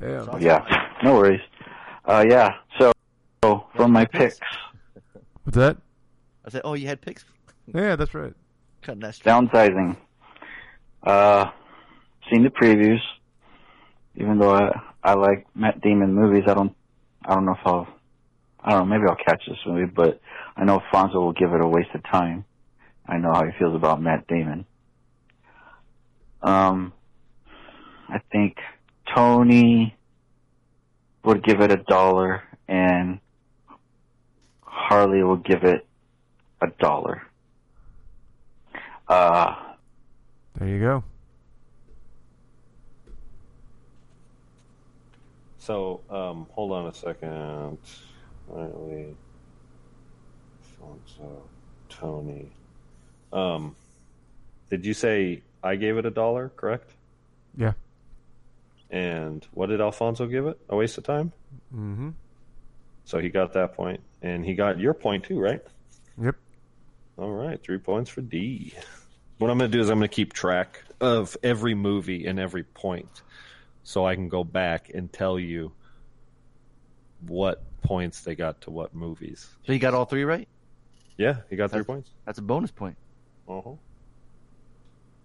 Damn. 0.01 0.41
yeah, 0.43 0.65
no 1.05 1.15
worries. 1.15 1.43
Uh, 2.05 2.25
yeah. 2.29 2.55
So, 2.77 2.91
so 3.45 3.69
for 3.77 3.87
my 3.87 4.05
picks, 4.05 4.41
What's 5.45 5.57
that? 5.57 5.77
I 6.45 6.51
said, 6.51 6.63
oh, 6.65 6.75
you 6.75 6.89
had 6.89 7.01
picks. 7.01 7.25
Yeah, 7.75 7.97
that's 7.97 8.15
right. 8.15 8.35
Cutting 8.83 9.01
that 9.01 9.15
strap. 9.15 9.43
downsizing. 9.45 9.97
Uh, 11.03 11.51
seen 12.31 12.43
the 12.43 12.51
previews. 12.51 13.01
Even 14.17 14.39
though 14.39 14.55
I 14.55 14.81
I 15.03 15.15
like 15.15 15.47
Matt 15.55 15.81
Damon 15.81 16.15
movies, 16.15 16.45
I 16.47 16.55
don't 16.55 16.75
I 17.25 17.35
don't 17.35 17.45
know 17.45 17.53
if 17.53 17.67
I'll 17.67 17.89
I 18.61 18.71
don't 18.71 18.89
know 18.89 18.97
maybe 18.97 19.09
I'll 19.09 19.17
catch 19.17 19.43
this 19.47 19.59
movie, 19.67 19.87
but 19.87 20.21
I 20.57 20.65
know 20.65 20.81
Fonzo 20.93 21.15
will 21.17 21.33
give 21.33 21.53
it 21.53 21.61
a 21.61 21.67
waste 21.67 21.91
of 21.95 22.03
time. 22.05 22.45
I 23.07 23.19
know 23.19 23.33
how 23.33 23.45
he 23.45 23.53
feels 23.59 23.75
about 23.75 24.03
Matt 24.03 24.27
Damon. 24.27 24.67
Um, 26.43 26.93
I 28.09 28.21
think 28.33 28.57
Tony 29.15 29.97
would 31.25 31.45
give 31.45 31.61
it 31.61 31.71
a 31.73 31.77
dollar 31.77 32.43
and 32.67 33.21
Harley 34.63 35.23
will 35.23 35.37
give 35.37 35.65
it 35.65 35.87
a 36.61 36.69
dollar. 36.81 37.23
Uh, 39.09 39.55
There 40.59 40.69
you 40.69 40.81
go. 40.81 41.05
So, 45.59 46.01
um, 46.11 46.47
hold 46.51 46.73
on 46.73 46.87
a 46.87 46.95
second. 46.95 47.79
Riley, 48.49 49.15
Alfonso, 50.81 51.43
Tony. 51.89 52.51
Um, 53.33 53.77
did 54.71 54.87
you 54.87 54.95
say 54.95 55.43
I 55.63 55.77
gave 55.77 55.99
it 55.99 56.07
a 56.07 56.11
dollar? 56.11 56.51
Correct. 56.57 56.91
Yeah. 57.57 57.73
And 58.91 59.47
what 59.53 59.67
did 59.69 59.81
Alfonso 59.83 60.27
give 60.27 60.47
it? 60.47 60.59
A 60.71 60.77
waste 60.77 60.97
of 60.97 61.05
time. 61.05 61.33
Mm-hmm. 61.75 62.11
So 63.05 63.19
he 63.19 63.29
got 63.29 63.53
that 63.53 63.75
point, 63.75 64.01
and 64.23 64.45
he 64.45 64.55
got 64.55 64.79
your 64.79 64.95
point 64.95 65.25
too, 65.25 65.39
right? 65.39 65.61
Yep. 66.21 66.37
All 67.19 67.33
right, 67.33 67.63
three 67.63 67.79
points 67.79 68.09
for 68.11 68.23
D. 68.23 68.73
What 69.39 69.51
I'm 69.51 69.59
going 69.59 69.71
to 69.71 69.77
do 69.77 69.81
is 69.83 69.89
I'm 69.89 69.99
going 69.99 70.09
to 70.09 70.15
keep 70.15 70.33
track 70.33 70.83
of 71.01 71.37
every 71.43 71.75
movie 71.75 72.27
and 72.27 72.39
every 72.41 72.65
point, 72.65 73.23
so 73.85 74.05
I 74.07 74.15
can 74.15 74.29
go 74.29 74.43
back 74.45 74.91
and 74.93 75.13
tell 75.13 75.39
you 75.39 75.73
what 77.27 77.63
points 77.83 78.23
they 78.23 78.35
got 78.35 78.61
to 78.63 78.71
what 78.71 78.95
movies. 78.95 79.49
So 79.67 79.73
you 79.73 79.79
got 79.79 79.95
all 79.95 80.05
three 80.05 80.25
right? 80.25 80.49
Yeah, 81.17 81.39
he 81.51 81.57
got 81.57 81.71
three 81.71 81.85
points. 81.85 82.11
That's 82.25 82.39
a 82.39 82.43
bonus 82.43 82.71
point. 82.71 82.97
Uh-huh. 83.49 83.73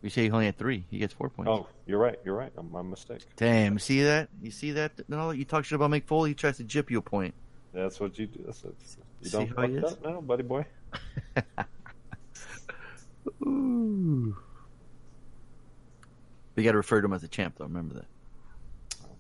You 0.02 0.10
say 0.10 0.24
he 0.24 0.32
only 0.32 0.46
had 0.46 0.58
three. 0.58 0.84
He 0.92 0.98
gets 1.00 1.14
four 1.14 1.30
points. 1.30 1.50
Oh, 1.50 1.68
you're 1.86 2.00
right. 2.00 2.20
You're 2.26 2.36
right. 2.36 2.52
I'm, 2.58 2.72
my 2.72 2.82
mistake. 2.82 3.22
Damn, 3.38 3.80
see 3.80 4.04
that? 4.04 4.30
You 4.42 4.52
see 4.52 4.72
that? 4.74 4.92
No, 5.08 5.32
you 5.32 5.46
talk 5.46 5.66
shit 5.66 5.76
about 5.76 5.92
Mick 5.92 6.06
Foley, 6.06 6.32
he 6.32 6.34
tries 6.36 6.58
to 6.58 6.64
jip 6.64 6.92
you 6.92 6.98
a 6.98 7.02
point. 7.02 7.34
That's 7.74 8.00
what 8.00 8.18
you 8.20 8.28
do. 8.28 8.44
That's 8.46 8.64
it. 8.64 8.76
You 9.22 9.30
See 9.30 9.38
don't 9.38 9.48
how 9.50 9.56
fuck 9.56 9.70
he 9.70 9.76
it 9.78 9.84
is? 9.84 9.92
up 9.94 10.06
now, 10.06 10.22
buddy 10.22 10.44
boy. 10.44 10.66
Ooh. 13.46 14.36
We 16.56 16.64
gotta 16.64 16.78
refer 16.78 17.02
to 17.02 17.06
him 17.06 17.14
as 17.14 17.24
a 17.24 17.28
champ 17.28 17.56
though, 17.58 17.66
remember 17.66 17.96
that. 17.96 18.06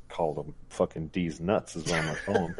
Called 0.10 0.38
him 0.38 0.54
fucking 0.70 1.08
D's 1.08 1.40
nuts 1.40 1.76
is 1.76 1.92
on 1.92 2.06
my 2.06 2.16
phone. 2.16 2.56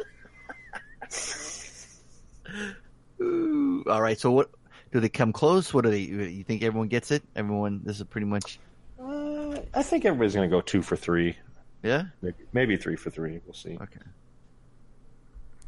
Ooh. 3.20 3.84
All 3.88 4.02
right, 4.02 4.18
so 4.18 4.32
what 4.32 4.50
do 4.90 5.00
they 5.00 5.08
come 5.08 5.32
close? 5.32 5.72
What 5.72 5.84
do 5.84 5.90
they 5.90 6.00
you 6.00 6.42
think 6.42 6.62
everyone 6.62 6.88
gets 6.88 7.10
it? 7.10 7.22
Everyone 7.36 7.80
this 7.84 7.98
is 8.00 8.04
pretty 8.04 8.26
much 8.26 8.58
uh, 9.00 9.60
I 9.72 9.82
think 9.82 10.04
everybody's 10.04 10.34
going 10.34 10.48
to 10.48 10.54
go 10.54 10.60
two 10.60 10.82
for 10.82 10.96
three. 10.96 11.36
Yeah? 11.82 12.04
Maybe, 12.22 12.36
maybe 12.52 12.76
three 12.76 12.96
for 12.96 13.10
three. 13.10 13.40
We'll 13.44 13.54
see. 13.54 13.76
Okay. 13.80 14.00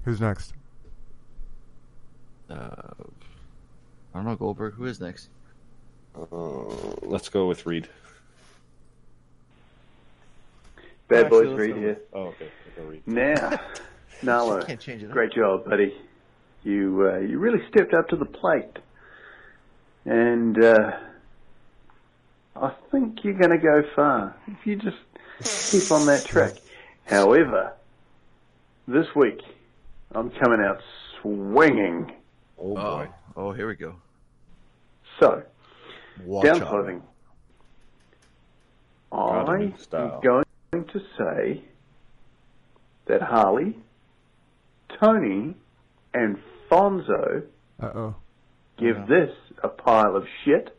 Who's 0.04 0.20
next? 0.20 0.54
Uh 2.50 2.54
I 4.14 4.18
don't 4.18 4.24
know, 4.24 4.36
Goldberg, 4.36 4.74
who 4.74 4.86
is 4.86 5.00
next? 5.00 5.28
Uh, 6.16 6.24
let's 7.02 7.28
go 7.28 7.46
with 7.46 7.66
Reed. 7.66 7.88
Bad 11.08 11.26
Actually, 11.26 11.44
Boys 11.46 11.58
Reed 11.58 11.74
go 11.74 11.80
here. 11.80 11.88
with- 11.88 11.98
Oh, 12.14 12.22
okay. 12.28 12.48
We'll 12.76 12.84
go 12.86 12.90
Reed. 12.90 13.02
Now, 13.06 13.60
Nala, 14.22 14.64
Can't 14.64 14.80
change 14.80 15.02
it 15.02 15.10
great 15.10 15.32
job, 15.32 15.64
buddy. 15.68 15.94
You 16.64 17.08
uh, 17.12 17.18
you 17.18 17.38
really 17.38 17.64
stepped 17.68 17.94
up 17.94 18.08
to 18.08 18.16
the 18.16 18.24
plate, 18.24 18.78
and 20.04 20.62
uh, 20.62 20.96
I 22.56 22.72
think 22.90 23.22
you're 23.22 23.34
going 23.34 23.50
to 23.50 23.58
go 23.58 23.82
far 23.94 24.34
if 24.48 24.66
you 24.66 24.74
just 24.76 24.96
keep 25.70 25.92
on 25.92 26.06
that 26.06 26.24
track. 26.24 26.54
However, 27.04 27.72
this 28.88 29.06
week 29.14 29.40
I'm 30.12 30.30
coming 30.30 30.60
out 30.60 30.80
swinging. 31.22 32.12
Oh, 32.58 32.70
Oh, 32.70 32.74
boy. 32.74 33.08
oh 33.36 33.52
here 33.52 33.68
we 33.68 33.76
go. 33.76 33.94
So, 35.20 35.44
Watch 36.24 36.44
down 36.46 36.62
out. 36.62 36.68
clothing. 36.68 37.02
Got 39.12 39.48
a 39.48 39.52
I 39.52 39.58
new 39.58 39.72
am 39.92 40.20
going 40.72 40.84
to 40.88 41.00
say 41.16 41.64
that 43.06 43.22
Harley, 43.22 43.76
Tony, 45.00 45.54
and 46.12 46.38
Fonzo 46.70 47.44
Uh 47.80 47.86
oh. 47.94 48.14
give 48.78 49.06
this 49.06 49.30
a 49.62 49.68
pile 49.68 50.16
of 50.16 50.26
shit, 50.44 50.76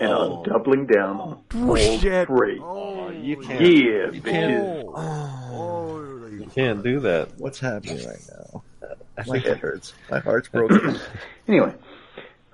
and 0.00 0.10
I'm 0.12 0.42
doubling 0.44 0.86
down 0.86 1.16
on 1.20 1.42
all 1.68 1.76
shit. 1.76 2.26
three. 2.28 2.60
Oh, 2.62 3.10
you 3.10 3.36
can't. 3.38 3.60
Yeah, 3.60 3.68
you 4.12 4.22
bitches. 4.22 4.24
can't, 4.24 4.86
Oh. 4.88 6.28
you 6.30 6.46
can't 6.54 6.82
do 6.82 7.00
that. 7.00 7.36
What's 7.38 7.58
happening 7.58 8.06
right 8.06 8.22
now? 8.30 8.62
I 9.16 9.20
My 9.26 9.34
think 9.34 9.44
head 9.46 9.58
hurts. 9.58 9.94
My 10.10 10.20
heart's 10.20 10.48
broken. 10.48 10.98
Anyway, 11.48 11.74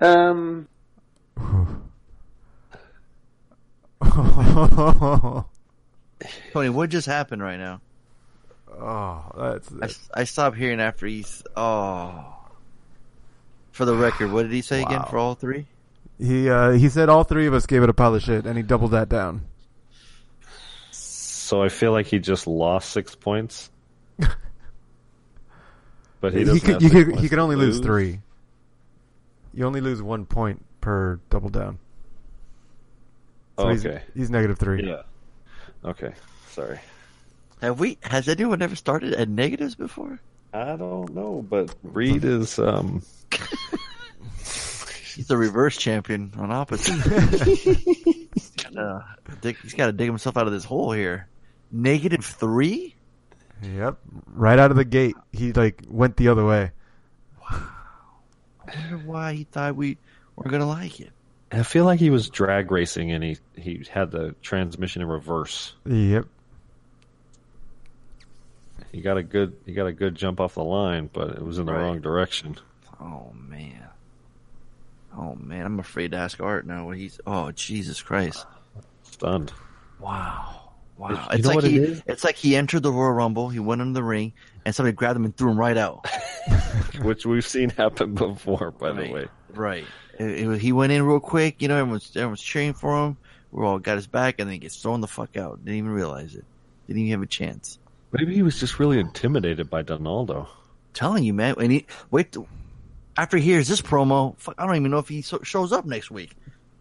um, 0.01 0.67
Tony, 6.53 6.69
what 6.69 6.89
just 6.89 7.07
happened 7.07 7.41
right 7.41 7.57
now? 7.57 7.81
oh, 8.73 9.59
that's, 9.59 10.07
I, 10.15 10.21
I 10.21 10.23
stopped 10.23 10.57
hearing 10.57 10.79
after 10.79 11.05
he's. 11.05 11.43
Oh. 11.55 12.37
For 13.71 13.85
the 13.85 13.95
record, 13.95 14.31
what 14.31 14.43
did 14.43 14.51
he 14.51 14.61
say 14.61 14.81
again 14.81 15.03
for 15.09 15.17
all 15.17 15.35
three? 15.35 15.65
he. 16.19 16.49
Uh, 16.49 16.71
he 16.71 16.89
said 16.89 17.09
all 17.09 17.23
three 17.23 17.47
of 17.47 17.53
us 17.53 17.65
gave 17.65 17.83
it 17.83 17.89
a 17.89 17.93
pile 17.93 18.15
of 18.15 18.21
shit, 18.21 18.45
and 18.45 18.57
he 18.57 18.63
doubled 18.63 18.91
that 18.91 19.07
down. 19.09 19.45
So 20.91 21.61
I 21.61 21.69
feel 21.69 21.91
like 21.91 22.07
he 22.07 22.19
just 22.19 22.47
lost 22.47 22.89
six 22.91 23.15
points. 23.15 23.69
But 26.21 26.33
he 26.33 26.39
He, 26.39 26.45
doesn't. 26.45 26.59
could. 26.61 26.73
have 26.73 26.81
You 26.83 26.89
six 26.89 27.03
could. 27.09 27.19
He 27.19 27.29
could 27.29 27.35
to 27.37 27.41
only 27.41 27.55
lose 27.55 27.79
three. 27.79 28.19
You 29.55 29.65
only 29.65 29.81
lose 29.81 30.03
one 30.03 30.25
point 30.27 30.63
per 30.79 31.19
double 31.31 31.49
down. 31.49 31.79
So 33.61 33.69
he's, 33.69 33.85
Okay. 33.85 34.01
he's 34.15 34.29
negative 34.29 34.57
three. 34.59 34.87
Yeah. 34.87 35.01
Okay. 35.83 36.13
Sorry. 36.49 36.79
Have 37.61 37.79
we? 37.79 37.97
Has 38.01 38.27
anyone 38.27 38.61
ever 38.61 38.75
started 38.75 39.13
at 39.13 39.29
negatives 39.29 39.75
before? 39.75 40.19
I 40.53 40.75
don't 40.75 41.13
know, 41.13 41.45
but 41.47 41.73
Reed 41.83 42.25
is 42.25 42.59
um 42.59 43.01
He's 45.15 45.27
the 45.27 45.37
reverse 45.37 45.77
champion 45.77 46.33
on 46.37 46.51
opposite. 46.51 46.95
uh, 48.77 48.99
dig, 49.41 49.57
he's 49.61 49.73
got 49.73 49.87
to 49.87 49.91
dig 49.91 50.07
himself 50.07 50.37
out 50.37 50.47
of 50.47 50.53
this 50.53 50.63
hole 50.63 50.91
here. 50.93 51.27
Negative 51.71 52.23
three? 52.23 52.95
Yep. 53.61 53.97
Right 54.27 54.57
out 54.57 54.71
of 54.71 54.77
the 54.77 54.85
gate, 54.85 55.15
he 55.31 55.51
like 55.53 55.83
went 55.87 56.17
the 56.17 56.29
other 56.29 56.45
way. 56.45 56.71
I 57.49 57.61
wonder 58.67 58.97
why 59.05 59.33
he 59.33 59.43
thought 59.43 59.75
we 59.75 59.97
were 60.35 60.49
gonna 60.49 60.65
like 60.67 60.99
it. 60.99 61.11
I 61.51 61.63
feel 61.63 61.83
like 61.85 61.99
he 61.99 62.09
was 62.09 62.29
drag 62.29 62.71
racing 62.71 63.11
and 63.11 63.23
he 63.23 63.37
he 63.57 63.85
had 63.91 64.11
the 64.11 64.33
transmission 64.41 65.01
in 65.01 65.07
reverse. 65.07 65.73
Yep. 65.85 66.25
He 68.91 69.01
got 69.01 69.17
a 69.17 69.23
good 69.23 69.55
he 69.65 69.73
got 69.73 69.85
a 69.87 69.93
good 69.93 70.15
jump 70.15 70.39
off 70.39 70.55
the 70.55 70.63
line, 70.63 71.09
but 71.11 71.29
it 71.31 71.41
was 71.43 71.57
in 71.59 71.65
the 71.65 71.73
Right. 71.73 71.81
wrong 71.81 72.01
direction. 72.01 72.57
Oh 72.99 73.31
man. 73.49 73.87
Oh 75.17 75.35
man, 75.35 75.65
I'm 75.65 75.79
afraid 75.79 76.11
to 76.11 76.17
ask 76.17 76.39
Art 76.39 76.65
now 76.65 76.85
what 76.85 76.97
he's. 76.97 77.19
Oh 77.27 77.51
Jesus 77.51 78.01
Christ! 78.01 78.45
Stunned. 79.03 79.51
Wow, 79.99 80.71
wow. 80.97 81.09
You 81.09 81.17
it's 81.37 81.43
know 81.43 81.49
like 81.49 81.55
what 81.55 81.63
it 81.65 81.71
he. 81.71 81.77
is? 81.79 82.03
It's 82.07 82.23
like 82.23 82.37
he 82.37 82.55
entered 82.55 82.83
the 82.83 82.91
Royal 82.93 83.11
Rumble. 83.11 83.49
He 83.49 83.59
went 83.59 83.81
in 83.81 83.91
the 83.93 84.03
ring, 84.03 84.31
and 84.65 84.73
somebody 84.73 84.95
grabbed 84.95 85.17
him 85.17 85.25
and 85.25 85.35
threw 85.35 85.51
him 85.51 85.59
right 85.59 85.77
out. 85.77 86.05
Which 87.03 87.25
we've 87.25 87.45
seen 87.45 87.71
happen 87.71 88.13
before, 88.15 88.71
by 88.71 88.93
the 88.93 89.11
way. 89.11 89.27
Right. 89.53 89.85
It- 90.21 90.47
it 90.49 90.61
he 90.61 90.71
went 90.71 90.91
in 90.91 91.03
real 91.03 91.19
quick. 91.19 91.61
You 91.61 91.67
know, 91.67 91.77
everyone's 91.77 92.11
everyone's 92.15 92.41
cheering 92.41 92.73
for 92.73 93.05
him. 93.05 93.17
We 93.51 93.65
all 93.65 93.79
got 93.79 93.95
his 93.95 94.07
back, 94.07 94.35
and 94.39 94.47
then 94.47 94.53
he 94.53 94.59
gets 94.59 94.81
thrown 94.81 95.01
the 95.01 95.07
fuck 95.07 95.35
out. 95.37 95.63
Didn't 95.65 95.77
even 95.77 95.91
realize 95.91 96.35
it. 96.35 96.45
Didn't 96.87 97.01
even 97.01 97.11
have 97.11 97.21
a 97.21 97.25
chance. 97.27 97.77
Maybe 98.11 98.33
he 98.35 98.41
was 98.41 98.59
just 98.59 98.79
really 98.79 98.99
intimidated 98.99 99.69
by 99.69 99.81
Donaldo. 99.83 100.47
telling 100.93 101.23
you, 101.23 101.33
man. 101.33 101.55
And 101.57 101.71
he 101.71 101.85
wait 102.11 102.35
after 103.17 103.37
he 103.37 103.43
hears 103.43 103.67
this 103.67 103.81
promo. 103.81 104.37
Fuck, 104.37 104.55
I 104.57 104.65
don't 104.65 104.75
even 104.75 104.91
know 104.91 104.99
if 104.99 105.07
he 105.07 105.21
so, 105.21 105.39
shows 105.43 105.71
up 105.71 105.85
next 105.85 106.11
week. 106.11 106.35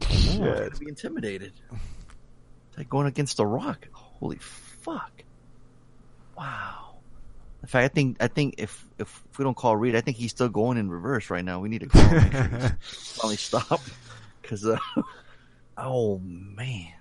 He's 0.07 0.39
gonna 0.39 0.71
be 0.79 0.89
intimidated. 0.89 1.53
It's 1.73 2.79
like 2.79 2.89
going 2.89 3.07
against 3.07 3.37
the 3.37 3.47
Rock. 3.47 3.87
Holy 3.93 4.39
fuck! 4.39 5.11
Wow. 6.37 6.90
In 7.63 7.69
fact, 7.69 7.85
I 7.85 7.89
think 7.89 8.17
I 8.21 8.29
think 8.29 8.55
if 8.59 8.85
if 8.99 9.23
we 9.39 9.45
don't 9.45 9.57
call 9.57 9.77
Reed, 9.77 9.95
I 9.97 10.01
think 10.01 10.17
he's 10.17 10.31
still 10.31 10.49
going 10.49 10.79
in 10.79 10.91
reverse 10.91 11.29
right 11.31 11.45
now. 11.45 11.61
We 11.61 11.69
need 11.69 11.81
to 11.81 11.87
call 11.89 12.03
him. 12.03 12.23
make 12.23 12.33
sure 12.33 12.79
he's 12.81 13.13
finally 13.19 13.37
stop 13.37 13.81
because 14.43 14.65
uh, 14.67 14.79
oh 15.79 16.19
man, 16.25 16.93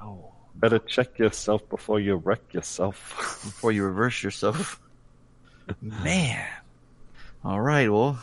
oh 0.00 0.32
Better 0.54 0.78
check 0.78 1.18
yourself 1.18 1.68
before 1.68 2.00
you 2.00 2.16
wreck 2.16 2.40
yourself. 2.54 2.96
before 3.44 3.72
you 3.72 3.84
reverse 3.84 4.22
yourself, 4.22 4.80
man. 5.82 6.46
All 7.44 7.60
right, 7.60 7.90
well, 7.92 8.18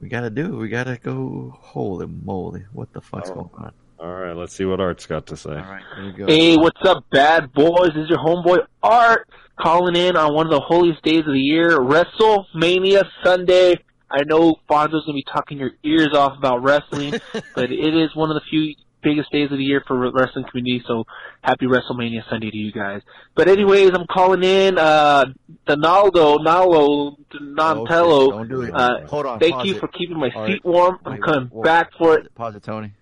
We 0.00 0.08
gotta 0.08 0.30
do. 0.30 0.44
it. 0.54 0.56
We 0.56 0.68
gotta 0.68 0.96
go. 1.02 1.52
Holy 1.60 2.06
moly! 2.06 2.64
What 2.72 2.92
the 2.92 3.00
fuck's 3.00 3.30
Oh. 3.30 3.34
going 3.34 3.50
on? 3.58 3.72
All 3.98 4.14
right, 4.14 4.36
let's 4.36 4.54
see 4.54 4.64
what 4.64 4.78
Art's 4.80 5.06
got 5.06 5.26
to 5.26 5.36
say. 5.36 5.50
All 5.50 5.56
right, 5.56 5.82
here 5.96 6.04
we 6.06 6.12
go. 6.12 6.26
Hey, 6.28 6.56
what's 6.56 6.80
up, 6.84 7.04
bad 7.10 7.52
boys? 7.52 7.88
This 7.88 8.04
is 8.04 8.10
your 8.10 8.20
homeboy 8.20 8.64
Art 8.80 9.28
calling 9.60 9.96
in 9.96 10.16
on 10.16 10.34
one 10.34 10.46
of 10.46 10.52
the 10.52 10.60
holiest 10.60 11.02
days 11.02 11.20
of 11.20 11.32
the 11.32 11.38
year, 11.38 11.78
WrestleMania 11.78 13.04
Sunday. 13.24 13.74
I 14.10 14.22
know 14.24 14.56
Fonzo's 14.68 15.04
gonna 15.04 15.14
be 15.14 15.24
talking 15.30 15.58
your 15.58 15.72
ears 15.84 16.14
off 16.14 16.38
about 16.38 16.62
wrestling, 16.62 17.14
but 17.54 17.70
it 17.70 17.94
is 17.94 18.14
one 18.14 18.30
of 18.30 18.34
the 18.34 18.42
few 18.48 18.74
biggest 19.02 19.30
days 19.30 19.50
of 19.52 19.58
the 19.58 19.64
year 19.64 19.82
for 19.86 20.10
wrestling 20.10 20.44
community. 20.50 20.82
So 20.86 21.04
happy 21.42 21.66
WrestleMania 21.66 22.28
Sunday 22.28 22.50
to 22.50 22.56
you 22.56 22.72
guys. 22.72 23.02
But 23.34 23.48
anyways, 23.48 23.90
I'm 23.92 24.06
calling 24.06 24.42
in 24.42 24.78
uh 24.78 25.26
Donaldo, 25.66 26.38
Nalo, 26.38 27.16
Donatello. 27.30 28.26
Oh, 28.26 28.30
Don't 28.30 28.48
do 28.48 28.62
it. 28.62 28.74
Uh, 28.74 29.06
Hold 29.06 29.26
on. 29.26 29.40
Thank 29.40 29.64
you 29.64 29.76
it. 29.76 29.80
for 29.80 29.88
keeping 29.88 30.18
my 30.18 30.30
All 30.34 30.46
feet 30.46 30.52
right. 30.52 30.64
warm. 30.64 30.98
I'm 31.04 31.12
Wait, 31.12 31.22
coming 31.22 31.48
whoa, 31.48 31.62
back 31.62 31.92
for 31.98 32.16
pause 32.16 32.24
it. 32.24 32.34
Pause 32.34 32.56
it, 32.56 32.62
Tony. 32.62 32.92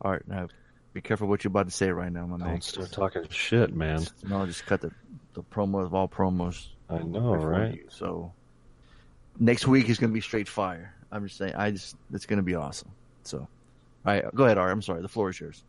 All 0.00 0.10
right, 0.10 0.28
now 0.28 0.48
be 0.92 1.00
careful 1.00 1.28
what 1.28 1.42
you're 1.42 1.50
about 1.50 1.66
to 1.66 1.72
say 1.72 1.90
right 1.90 2.12
now, 2.12 2.26
my 2.26 2.36
man. 2.36 2.48
Don't 2.48 2.64
start 2.64 2.92
talking 2.92 3.22
shit, 3.30 3.74
man. 3.74 4.06
No, 4.22 4.44
just 4.46 4.64
cut 4.66 4.80
the 4.80 4.92
the 5.34 5.42
promo 5.42 5.84
of 5.84 5.94
all 5.94 6.08
promos. 6.08 6.68
I 6.88 6.98
know, 6.98 7.34
right? 7.34 7.74
you. 7.74 7.86
So 7.88 8.32
next 9.38 9.66
week 9.66 9.88
is 9.88 9.98
gonna 9.98 10.12
be 10.12 10.20
straight 10.20 10.48
fire. 10.48 10.94
I'm 11.12 11.26
just 11.26 11.38
saying. 11.38 11.54
I 11.54 11.70
just 11.70 11.96
it's 12.12 12.26
gonna 12.26 12.42
be 12.42 12.54
awesome. 12.54 12.90
So, 13.24 13.38
all 13.38 13.48
right, 14.04 14.24
go 14.34 14.44
ahead, 14.44 14.58
Art. 14.58 14.72
I'm 14.72 14.82
sorry. 14.82 15.02
The 15.02 15.08
floor 15.08 15.30
is 15.30 15.40
yours. 15.40 15.62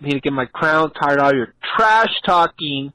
I 0.00 0.06
need 0.06 0.14
to 0.14 0.20
get 0.20 0.32
my 0.32 0.46
crown, 0.46 0.92
tired 0.92 1.18
of 1.18 1.24
all 1.26 1.34
your 1.34 1.54
trash 1.76 2.12
talking. 2.24 2.92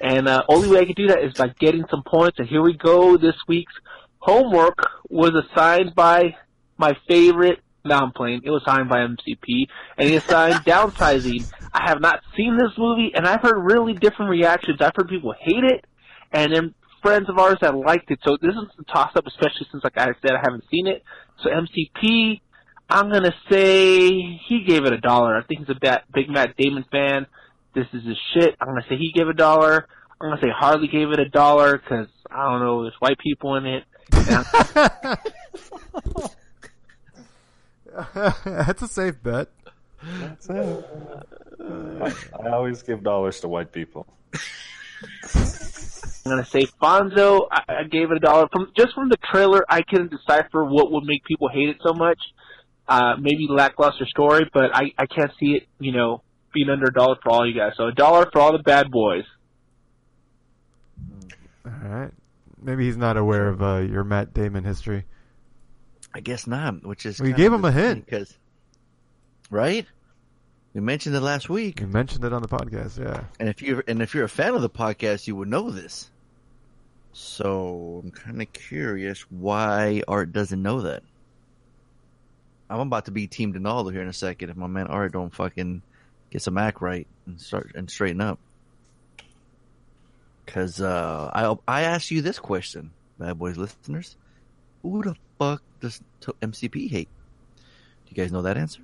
And 0.00 0.28
uh, 0.28 0.44
only 0.48 0.68
way 0.68 0.80
I 0.80 0.84
can 0.86 0.94
do 0.94 1.08
that 1.08 1.22
is 1.22 1.34
by 1.34 1.48
getting 1.58 1.84
some 1.90 2.02
points. 2.02 2.38
And 2.38 2.48
here 2.48 2.62
we 2.62 2.74
go. 2.76 3.16
This 3.16 3.34
week's 3.46 3.72
homework 4.18 4.78
was 5.08 5.32
assigned 5.34 5.94
by 5.94 6.36
my 6.78 6.96
favorite. 7.08 7.58
No, 7.84 7.96
I'm 7.96 8.12
playing. 8.12 8.42
It 8.44 8.50
was 8.50 8.62
signed 8.64 8.88
by 8.88 8.98
MCP, 8.98 9.66
and 9.96 10.08
he 10.08 10.16
assigned 10.16 10.54
downsizing. 10.66 11.46
I 11.72 11.88
have 11.88 12.00
not 12.00 12.20
seen 12.36 12.56
this 12.56 12.72
movie, 12.76 13.12
and 13.14 13.26
I've 13.26 13.40
heard 13.40 13.58
really 13.58 13.94
different 13.94 14.30
reactions. 14.30 14.78
I've 14.80 14.92
heard 14.94 15.08
people 15.08 15.34
hate 15.38 15.64
it, 15.64 15.86
and 16.32 16.52
then 16.52 16.74
friends 17.02 17.28
of 17.28 17.38
ours 17.38 17.58
that 17.62 17.74
liked 17.74 18.10
it. 18.10 18.18
So 18.24 18.36
this 18.40 18.54
is 18.54 18.68
a 18.78 18.92
toss 18.92 19.12
up, 19.16 19.26
especially 19.26 19.66
since, 19.70 19.82
like 19.82 19.96
I 19.96 20.08
said, 20.20 20.32
I 20.32 20.40
haven't 20.42 20.64
seen 20.70 20.86
it. 20.86 21.02
So 21.42 21.48
MCP, 21.48 22.40
I'm 22.90 23.10
gonna 23.10 23.34
say 23.50 24.10
he 24.10 24.64
gave 24.66 24.84
it 24.84 24.92
a 24.92 25.00
dollar. 25.00 25.36
I 25.36 25.42
think 25.44 25.60
he's 25.60 25.70
a 25.70 25.78
ba- 25.80 26.02
big 26.12 26.28
Matt 26.28 26.56
Damon 26.58 26.84
fan. 26.90 27.26
This 27.74 27.86
is 27.92 28.04
his 28.04 28.18
shit. 28.34 28.56
I'm 28.60 28.68
gonna 28.68 28.84
say 28.88 28.96
he 28.96 29.12
gave 29.14 29.28
a 29.28 29.32
dollar. 29.32 29.86
I'm 30.20 30.28
gonna 30.28 30.42
say 30.42 30.50
Harley 30.54 30.88
gave 30.88 31.12
it 31.12 31.18
a 31.18 31.28
dollar 31.28 31.78
because 31.78 32.08
I 32.30 32.50
don't 32.50 32.60
know, 32.60 32.82
there's 32.82 32.96
white 32.98 33.18
people 33.18 33.56
in 33.56 33.64
it. 33.64 33.84
That's 38.44 38.82
a 38.82 38.88
safe 38.88 39.22
bet. 39.22 39.48
That's 40.02 40.48
it. 40.48 40.84
I 41.60 42.48
always 42.50 42.82
give 42.82 43.02
dollars 43.02 43.40
to 43.40 43.48
white 43.48 43.72
people. 43.72 44.06
I'm 46.24 46.30
gonna 46.30 46.44
say 46.44 46.66
Fonzo. 46.80 47.48
I, 47.50 47.62
I 47.68 47.82
gave 47.84 48.10
it 48.10 48.16
a 48.16 48.20
dollar 48.20 48.48
from 48.52 48.72
just 48.76 48.94
from 48.94 49.08
the 49.08 49.16
trailer. 49.30 49.64
I 49.68 49.82
couldn't 49.82 50.10
decipher 50.10 50.64
what 50.64 50.92
would 50.92 51.04
make 51.04 51.24
people 51.24 51.48
hate 51.48 51.68
it 51.70 51.78
so 51.84 51.92
much. 51.92 52.18
Uh, 52.88 53.16
maybe 53.18 53.46
lackluster 53.48 54.06
story, 54.06 54.48
but 54.52 54.74
I 54.74 54.92
I 54.98 55.06
can't 55.06 55.32
see 55.38 55.56
it. 55.56 55.68
You 55.78 55.92
know, 55.92 56.22
being 56.52 56.68
under 56.68 56.86
a 56.86 56.92
dollar 56.92 57.16
for 57.22 57.30
all 57.30 57.48
you 57.48 57.54
guys. 57.54 57.72
So 57.76 57.86
a 57.86 57.92
dollar 57.92 58.28
for 58.32 58.40
all 58.40 58.52
the 58.52 58.62
bad 58.62 58.90
boys. 58.90 59.24
All 61.64 61.88
right. 61.88 62.10
Maybe 62.62 62.84
he's 62.84 62.96
not 62.96 63.16
aware 63.16 63.48
of 63.48 63.62
uh, 63.62 63.78
your 63.78 64.04
Matt 64.04 64.34
Damon 64.34 64.64
history. 64.64 65.04
I 66.14 66.20
guess 66.20 66.46
not. 66.46 66.84
Which 66.86 67.06
is 67.06 67.20
We 67.20 67.32
gave 67.32 67.52
him 67.52 67.64
a 67.64 67.70
hint. 67.72 68.04
because, 68.06 68.36
right? 69.50 69.86
We 70.74 70.80
mentioned 70.80 71.14
it 71.16 71.20
last 71.20 71.48
week, 71.48 71.80
You 71.80 71.86
mentioned 71.88 72.24
it 72.24 72.32
on 72.32 72.42
the 72.42 72.48
podcast. 72.48 72.98
Yeah. 72.98 73.24
and 73.40 73.48
if 73.48 73.60
you 73.62 73.82
and 73.88 74.00
if 74.02 74.14
you're 74.14 74.24
a 74.24 74.28
fan 74.28 74.54
of 74.54 74.62
the 74.62 74.70
podcast, 74.70 75.26
you 75.26 75.34
would 75.36 75.48
know 75.48 75.70
this. 75.70 76.10
So 77.12 78.00
I'm 78.04 78.10
kind 78.12 78.40
of 78.40 78.52
curious 78.52 79.22
why 79.30 80.02
Art 80.06 80.32
doesn't 80.32 80.62
know 80.62 80.82
that. 80.82 81.02
I'm 82.68 82.78
about 82.80 83.06
to 83.06 83.10
be 83.10 83.26
Team 83.26 83.52
Donaldo 83.52 83.90
here 83.90 84.02
in 84.02 84.06
a 84.08 84.12
second 84.12 84.50
if 84.50 84.56
my 84.56 84.68
man 84.68 84.86
Art 84.86 85.12
don't 85.12 85.34
fucking 85.34 85.82
get 86.30 86.40
some 86.42 86.56
act 86.56 86.80
right 86.80 87.08
and 87.26 87.40
start 87.40 87.72
and 87.74 87.90
straighten 87.90 88.20
up. 88.20 88.38
Cause 90.46 90.80
uh, 90.80 91.30
I 91.34 91.56
I 91.66 91.82
asked 91.82 92.10
you 92.12 92.22
this 92.22 92.38
question, 92.38 92.90
Bad 93.18 93.38
Boys 93.38 93.56
listeners: 93.56 94.16
Who 94.82 95.02
the 95.02 95.14
fuck 95.40 95.62
does 95.80 96.00
t- 96.20 96.32
MCP 96.42 96.90
hate? 96.90 97.08
Do 97.56 97.62
you 98.14 98.22
guys 98.22 98.30
know 98.30 98.42
that 98.42 98.56
answer? 98.58 98.82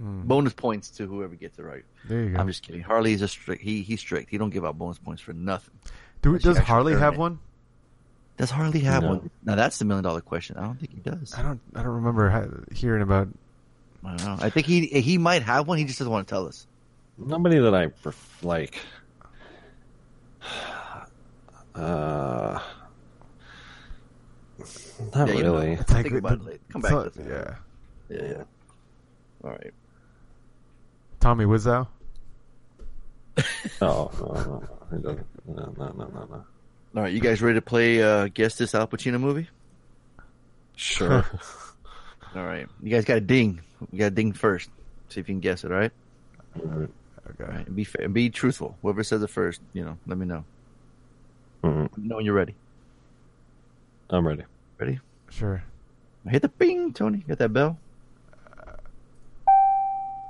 Mm. 0.00 0.24
Bonus 0.24 0.52
points 0.52 0.90
to 0.90 1.06
whoever 1.06 1.34
gets 1.34 1.58
it 1.58 1.62
right. 1.62 1.84
There 2.04 2.22
you 2.22 2.30
go. 2.30 2.38
I'm 2.38 2.46
just 2.46 2.62
kidding. 2.62 2.82
Harley 2.82 3.12
is 3.12 3.22
a 3.22 3.28
strict. 3.28 3.62
He 3.62 3.82
he's 3.82 4.00
strict. 4.00 4.30
He 4.30 4.38
don't 4.38 4.50
give 4.50 4.64
out 4.64 4.78
bonus 4.78 4.98
points 4.98 5.20
for 5.22 5.32
nothing. 5.32 5.74
Do, 6.22 6.38
does 6.38 6.58
Harley 6.58 6.94
have 6.94 7.14
it. 7.14 7.18
one? 7.18 7.38
Does 8.36 8.50
Harley 8.50 8.80
have 8.80 9.02
No. 9.02 9.08
one? 9.10 9.30
Now 9.44 9.54
that's 9.56 9.78
the 9.78 9.84
million 9.86 10.04
dollar 10.04 10.20
question. 10.20 10.56
I 10.58 10.62
don't 10.62 10.78
think 10.78 10.92
he 10.92 11.00
does. 11.00 11.34
I 11.36 11.42
don't. 11.42 11.60
I 11.74 11.82
don't 11.82 11.94
remember 11.94 12.28
ha- 12.30 12.74
hearing 12.74 13.02
about. 13.02 13.28
I 14.04 14.16
don't 14.16 14.24
know. 14.26 14.36
I 14.44 14.50
think 14.50 14.66
he 14.66 14.86
he 14.86 15.18
might 15.18 15.42
have 15.42 15.66
one. 15.66 15.78
He 15.78 15.84
just 15.84 15.98
doesn't 15.98 16.12
want 16.12 16.28
to 16.28 16.32
tell 16.32 16.46
us. 16.46 16.66
Nobody 17.18 17.58
that 17.58 17.74
I 17.74 17.86
pref- 17.88 18.44
like. 18.44 18.78
Uh, 21.74 22.58
not 25.14 25.28
Yeah, 25.28 25.34
you 25.34 25.42
know. 25.42 25.54
really. 25.54 25.72
It's 25.72 25.90
like 25.92 26.02
Think 26.04 26.16
about 26.18 26.32
it 26.38 26.44
later. 26.44 26.58
Come 26.72 26.82
back 26.82 26.90
so- 26.90 27.04
to 27.04 27.10
this. 27.10 27.26
yeah. 27.26 27.54
Yeah, 28.16 28.28
yeah. 28.28 28.42
All 29.44 29.50
right. 29.50 29.72
Tommy 31.20 31.44
Wiseau. 31.44 31.86
No, 33.80 34.10
no, 34.20 34.62
no, 34.90 34.98
no. 34.98 35.18
No, 35.46 35.54
no, 35.54 35.72
no, 35.76 35.92
no, 35.92 36.26
no. 36.30 36.44
All 36.96 37.02
right. 37.02 37.12
You 37.12 37.20
guys 37.20 37.40
ready 37.40 37.54
to 37.58 37.62
play? 37.62 38.02
Uh, 38.02 38.28
guess 38.32 38.56
this 38.58 38.74
Al 38.74 38.86
Pacino 38.88 39.18
movie? 39.20 39.48
Sure. 40.76 41.24
All 42.34 42.44
right. 42.44 42.66
You 42.82 42.90
guys 42.90 43.04
got 43.04 43.16
a 43.16 43.20
ding. 43.20 43.60
You 43.92 43.98
got 44.00 44.06
a 44.06 44.10
ding 44.10 44.32
first. 44.32 44.68
See 45.08 45.20
if 45.20 45.28
you 45.28 45.34
can 45.34 45.40
guess 45.40 45.64
it. 45.64 45.72
All 45.72 45.78
right. 45.78 45.92
Okay. 46.58 46.90
All 47.44 47.46
right. 47.46 47.74
Be 47.74 47.84
fair. 47.84 48.04
And 48.04 48.12
be 48.14 48.28
truthful. 48.30 48.76
Whoever 48.82 49.02
says 49.04 49.22
it 49.22 49.30
first, 49.30 49.60
you 49.72 49.84
know, 49.84 49.96
let 50.06 50.18
me 50.18 50.26
know. 50.26 50.44
Mhm. 51.62 51.82
Let 51.82 51.98
me 51.98 52.08
know 52.08 52.16
when 52.16 52.24
you're 52.24 52.34
ready. 52.34 52.54
I'm 54.10 54.26
ready. 54.26 54.42
Ready? 54.80 54.98
Sure. 55.28 55.62
Hit 56.26 56.40
the 56.40 56.48
bing, 56.48 56.94
Tony. 56.94 57.18
Get 57.28 57.38
that 57.38 57.52
bell. 57.52 57.78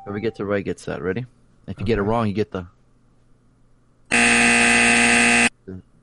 Whoever 0.05 0.19
gets 0.19 0.41
it 0.41 0.45
right 0.45 0.65
gets 0.65 0.85
that. 0.87 1.03
Ready? 1.03 1.25
If 1.69 1.79
you 1.79 1.87
get 1.87 1.99
it 1.99 2.03
wrong, 2.03 2.27
you 2.27 2.33
get 2.33 2.51
the. 2.51 2.67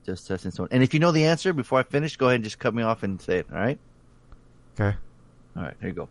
Just 0.06 0.26
testing 0.26 0.50
someone. 0.50 0.70
And 0.72 0.82
if 0.82 0.94
you 0.94 1.00
know 1.00 1.12
the 1.12 1.26
answer 1.26 1.52
before 1.52 1.78
I 1.78 1.82
finish, 1.82 2.16
go 2.16 2.28
ahead 2.28 2.36
and 2.36 2.44
just 2.44 2.58
cut 2.58 2.74
me 2.74 2.82
off 2.82 3.02
and 3.02 3.20
say 3.20 3.38
it. 3.38 3.46
All 3.52 3.58
right. 3.58 3.78
Okay. 4.80 4.96
All 5.54 5.62
right. 5.62 5.74
Here 5.80 5.90
you 5.90 5.94
go. 5.94 6.08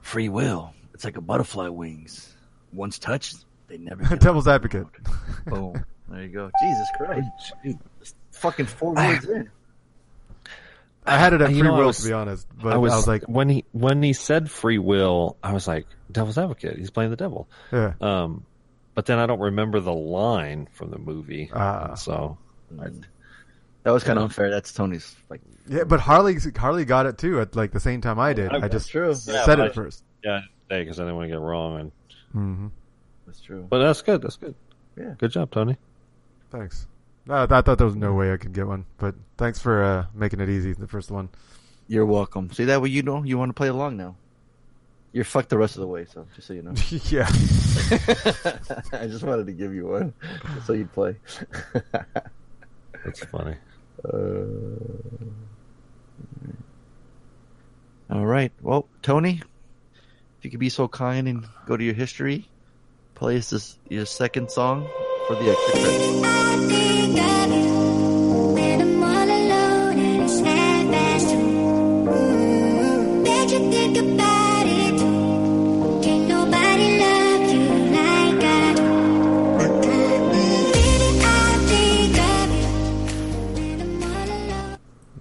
Free 0.00 0.28
will. 0.28 0.74
It's 0.94 1.04
like 1.04 1.16
a 1.16 1.20
butterfly 1.20 1.68
wings. 1.68 2.34
Once 2.72 2.98
touched, 2.98 3.44
they 3.68 3.78
never. 3.78 4.16
Devil's 4.16 4.48
advocate. 4.48 4.88
Boom. 5.46 5.84
There 6.08 6.22
you 6.22 6.28
go. 6.28 6.50
Jesus 6.60 6.88
Christ. 6.96 7.52
It's 8.00 8.14
fucking 8.32 8.66
four 8.66 8.94
words 8.94 9.26
in. 9.26 9.48
I 11.04 11.18
had 11.18 11.32
it 11.32 11.40
at 11.40 11.48
free 11.50 11.62
know, 11.62 11.74
will 11.74 11.86
was- 11.86 12.02
to 12.02 12.08
be 12.08 12.12
honest, 12.12 12.46
but 12.62 12.72
I 12.72 12.76
was, 12.76 13.06
like, 13.08 13.24
when 13.24 13.48
he 13.48 13.64
when 13.72 14.02
he 14.02 14.12
said 14.12 14.50
free 14.50 14.78
will, 14.78 15.36
I 15.42 15.52
was 15.52 15.66
like, 15.66 15.86
"Devil's 16.10 16.38
advocate." 16.38 16.78
He's 16.78 16.90
playing 16.90 17.10
the 17.10 17.16
devil. 17.16 17.48
yeah. 17.72 17.94
Um, 18.00 18.44
but 18.94 19.06
then 19.06 19.18
I 19.18 19.26
don't 19.26 19.40
remember 19.40 19.80
the 19.80 19.92
line 19.94 20.68
from 20.72 20.90
the 20.90 20.98
movie, 20.98 21.50
Ah. 21.52 21.88
and 21.88 21.98
so 21.98 22.38
That 23.84 23.90
was 23.90 24.04
kind 24.04 24.16
of 24.18 24.24
unfair. 24.24 24.50
That's 24.50 24.72
Tony's. 24.72 25.16
Like, 25.28 25.40
Yeah, 25.66 25.84
but 25.84 25.98
Harley 25.98 26.36
Harley 26.56 26.84
got 26.84 27.06
it 27.06 27.18
too 27.18 27.40
at 27.40 27.56
like 27.56 27.72
the 27.72 27.80
same 27.80 28.00
time 28.00 28.20
I 28.20 28.32
did. 28.32 28.52
I 28.52 28.68
just 28.68 28.90
true. 28.90 29.12
Said 29.14 29.44
but 29.46 29.58
it 29.58 29.62
I- 29.62 29.68
first. 29.74 30.04
yeah, 30.22 30.42
because 30.68 31.00
I 31.00 31.02
didn't 31.02 31.16
want 31.16 31.24
to 31.24 31.28
get 31.34 31.38
it 31.42 31.44
wrong. 31.44 31.80
And 31.80 31.92
hmm 32.32 32.66
That's 33.26 33.40
true. 33.40 33.66
but 33.68 33.78
that's 33.80 34.02
good. 34.02 34.22
That's 34.22 34.36
good. 34.36 34.54
Yeah. 34.96 35.14
Good 35.18 35.32
job, 35.32 35.50
Tony. 35.50 35.76
Thanks. 36.50 36.86
Uh, 37.28 37.46
I 37.48 37.60
thought 37.60 37.78
there 37.78 37.86
was 37.86 37.96
no 37.96 38.14
way 38.14 38.32
I 38.32 38.36
could 38.36 38.52
get 38.52 38.66
one, 38.66 38.84
but 38.98 39.14
thanks 39.36 39.60
for 39.60 39.82
uh, 39.82 40.06
making 40.14 40.40
it 40.40 40.48
easy. 40.48 40.72
The 40.72 40.88
first 40.88 41.10
one. 41.10 41.28
You're 41.86 42.06
welcome. 42.06 42.50
See 42.52 42.64
that 42.64 42.82
way 42.82 42.88
you 42.88 43.02
know 43.02 43.22
you 43.22 43.38
want 43.38 43.50
to 43.50 43.54
play 43.54 43.68
along 43.68 43.96
now. 43.96 44.16
You're 45.12 45.24
fucked 45.24 45.50
the 45.50 45.58
rest 45.58 45.76
of 45.76 45.82
the 45.82 45.86
way, 45.86 46.06
so 46.06 46.26
just 46.34 46.48
so 46.48 46.54
you 46.54 46.62
know. 46.62 46.72
yeah. 47.10 47.28
I 48.92 49.06
just 49.06 49.22
wanted 49.22 49.46
to 49.46 49.52
give 49.52 49.74
you 49.74 49.86
one 49.86 50.14
so 50.64 50.72
you'd 50.72 50.92
play. 50.92 51.16
That's 53.04 53.24
funny. 53.26 53.56
Uh, 54.04 54.10
all 58.10 58.26
right. 58.26 58.52
Well, 58.62 58.88
Tony, 59.02 59.42
if 60.38 60.44
you 60.44 60.50
could 60.50 60.60
be 60.60 60.70
so 60.70 60.88
kind 60.88 61.28
and 61.28 61.46
go 61.66 61.76
to 61.76 61.84
your 61.84 61.94
history, 61.94 62.48
play 63.14 63.36
us 63.36 63.50
this 63.50 63.78
your 63.88 64.06
second 64.06 64.50
song 64.50 64.88
for 65.34 65.42
the 65.42 65.50
extra 65.50 65.80
credit. 65.80 66.12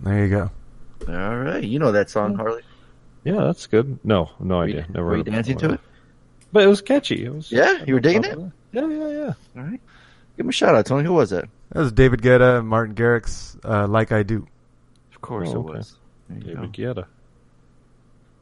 There 0.03 0.25
you 0.25 0.29
go. 0.29 0.51
All 1.07 1.37
right, 1.37 1.63
you 1.63 1.79
know 1.79 1.91
that 1.91 2.09
song, 2.09 2.35
Harley. 2.35 2.63
Yeah, 3.23 3.43
that's 3.43 3.67
good. 3.67 3.99
No, 4.03 4.31
no 4.39 4.57
were 4.57 4.63
idea. 4.63 4.75
You, 4.87 4.93
Never. 4.93 5.07
Were 5.07 5.17
you 5.17 5.23
dancing 5.23 5.57
to 5.59 5.73
it? 5.73 5.79
But 6.51 6.63
it 6.63 6.67
was 6.67 6.81
catchy. 6.81 7.23
It 7.25 7.33
was. 7.33 7.51
Yeah, 7.51 7.83
you 7.85 7.93
were 7.93 7.99
digging 7.99 8.23
it. 8.23 8.37
Yeah, 8.73 8.87
yeah, 8.87 9.07
yeah. 9.07 9.33
All 9.55 9.63
right 9.63 9.81
give 10.41 10.45
him 10.45 10.49
a 10.49 10.53
shout 10.53 10.73
out, 10.75 10.85
Tony. 10.87 11.03
Who 11.03 11.13
was 11.13 11.31
it? 11.31 11.47
That 11.71 11.79
was 11.81 11.91
David 11.91 12.21
Guetta, 12.21 12.65
Martin 12.65 12.95
Garrix, 12.95 13.57
uh, 13.63 13.87
"Like 13.87 14.11
I 14.11 14.23
Do." 14.23 14.47
Of 15.13 15.21
course, 15.21 15.49
Oh, 15.49 15.53
it 15.53 15.57
okay. 15.57 15.77
was. 15.77 15.95
There 16.29 16.39
David 16.39 16.73
go. 16.73 16.83
Guetta. 17.01 17.05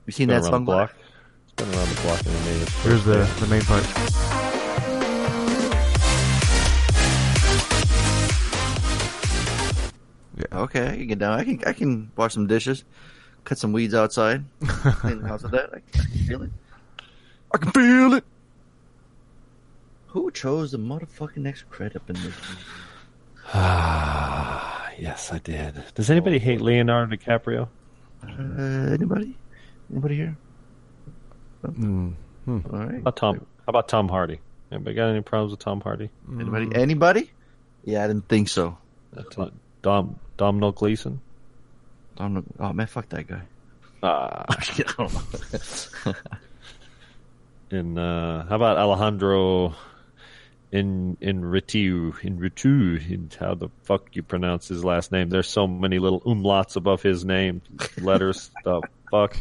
You 0.05 0.11
seen 0.13 0.29
that 0.29 0.43
song 0.45 0.63
block. 0.65 0.95
It's 1.43 1.53
been 1.53 1.67
around 1.77 1.89
the 1.89 2.01
block 2.01 2.19
and 2.25 2.33
it 2.35 2.45
made. 2.45 2.69
Here's 2.69 3.03
the 3.03 3.29
the 3.39 3.47
main 3.47 3.61
part. 3.63 3.85
Yeah. 10.37 10.59
Okay, 10.59 10.87
I 10.87 10.95
can 10.95 11.07
get 11.07 11.19
down. 11.19 11.37
I 11.39 11.43
can 11.43 11.61
I 11.65 11.73
can 11.73 12.11
wash 12.15 12.33
some 12.33 12.47
dishes, 12.47 12.83
cut 13.43 13.57
some 13.57 13.73
weeds 13.73 13.93
outside, 13.93 14.45
clean 14.65 15.21
the 15.21 15.27
house 15.27 15.43
with 15.43 15.51
that. 15.51 15.69
I 15.73 15.79
can 15.91 16.05
feel 16.27 16.43
it. 16.43 16.51
I 17.53 17.57
can 17.57 17.71
feel 17.71 18.13
it. 18.13 18.23
Who 20.09 20.31
chose 20.31 20.71
the 20.71 20.79
motherfucking 20.79 21.37
next 21.37 21.69
credit 21.69 22.01
in 22.07 22.15
this? 22.15 22.23
movie? 22.25 22.61
Ah, 23.53 24.89
yes, 24.99 25.31
I 25.31 25.39
did. 25.39 25.83
Does 25.95 26.09
anybody 26.09 26.39
hate 26.39 26.61
Leonardo 26.61 27.15
DiCaprio? 27.15 27.67
Uh, 28.23 28.91
anybody? 28.93 29.37
Anybody 29.91 30.15
here? 30.15 30.37
Mm. 31.65 32.13
Hmm. 32.45 32.59
All 32.71 32.79
right. 32.79 32.91
How 32.93 32.97
about 32.99 33.15
Tom? 33.17 33.35
How 33.35 33.69
about 33.69 33.87
Tom 33.87 34.07
Hardy? 34.09 34.39
Anybody 34.71 34.95
got 34.95 35.09
any 35.09 35.21
problems 35.21 35.51
with 35.51 35.59
Tom 35.59 35.81
Hardy? 35.81 36.09
Anybody? 36.31 36.69
Anybody? 36.75 37.31
Yeah, 37.83 38.03
I 38.03 38.07
didn't 38.07 38.27
think 38.27 38.49
so. 38.49 38.77
That's 39.13 39.37
not- 39.37 39.53
Dom 39.81 40.19
Domhnall 40.37 40.71
Gleeson. 40.73 41.21
I'm, 42.17 42.45
oh 42.59 42.73
man, 42.73 42.87
fuck 42.87 43.07
that 43.09 43.27
guy. 43.27 43.41
Ah, 44.03 44.45
I 44.49 44.83
don't 44.97 45.13
know. 45.13 46.13
and 47.77 47.97
uh, 47.99 48.43
how 48.45 48.55
about 48.55 48.77
Alejandro 48.77 49.73
in 50.71 51.17
Inritu 51.21 52.13
Inritu? 52.13 52.23
In 52.23 52.39
Ritu 52.39 53.09
in 53.11 53.29
how 53.39 53.55
the 53.55 53.69
fuck 53.83 54.15
you 54.15 54.23
pronounce 54.23 54.67
his 54.67 54.83
last 54.85 55.11
name? 55.11 55.29
There's 55.29 55.47
so 55.47 55.67
many 55.67 55.99
little 55.99 56.21
umlauts 56.21 56.75
above 56.75 57.01
his 57.01 57.25
name, 57.25 57.61
letters. 58.01 58.51
the 58.63 58.81
fuck. 59.11 59.37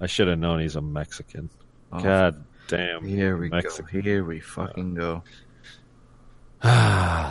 I 0.00 0.06
should 0.06 0.28
have 0.28 0.38
known 0.38 0.60
he's 0.60 0.76
a 0.76 0.80
Mexican. 0.80 1.50
Oh. 1.92 2.00
God 2.00 2.44
damn. 2.68 3.04
Here 3.04 3.36
we 3.36 3.48
Mexican. 3.48 4.00
go. 4.00 4.02
Here 4.02 4.24
we 4.24 4.40
fucking 4.40 4.94
go. 4.94 5.22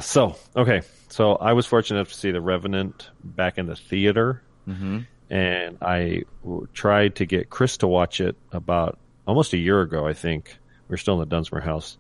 so 0.02 0.36
okay, 0.56 0.82
so 1.10 1.34
I 1.36 1.54
was 1.54 1.66
fortunate 1.66 1.98
enough 2.00 2.10
to 2.10 2.16
see 2.18 2.32
The 2.32 2.42
Revenant 2.42 3.10
back 3.24 3.58
in 3.58 3.66
the 3.66 3.76
theater, 3.76 4.42
Mm-hmm. 4.68 5.00
and 5.30 5.78
I 5.82 6.24
w- 6.44 6.68
tried 6.74 7.16
to 7.16 7.26
get 7.26 7.50
Chris 7.50 7.78
to 7.78 7.88
watch 7.88 8.20
it 8.20 8.36
about 8.52 8.98
almost 9.26 9.54
a 9.54 9.58
year 9.58 9.82
ago. 9.82 10.06
I 10.06 10.14
think 10.14 10.58
we 10.90 10.94
are 10.94 10.98
still 10.98 11.14
in 11.16 11.20
the 11.22 11.26
Dunsmore 11.26 11.62
house, 11.62 11.98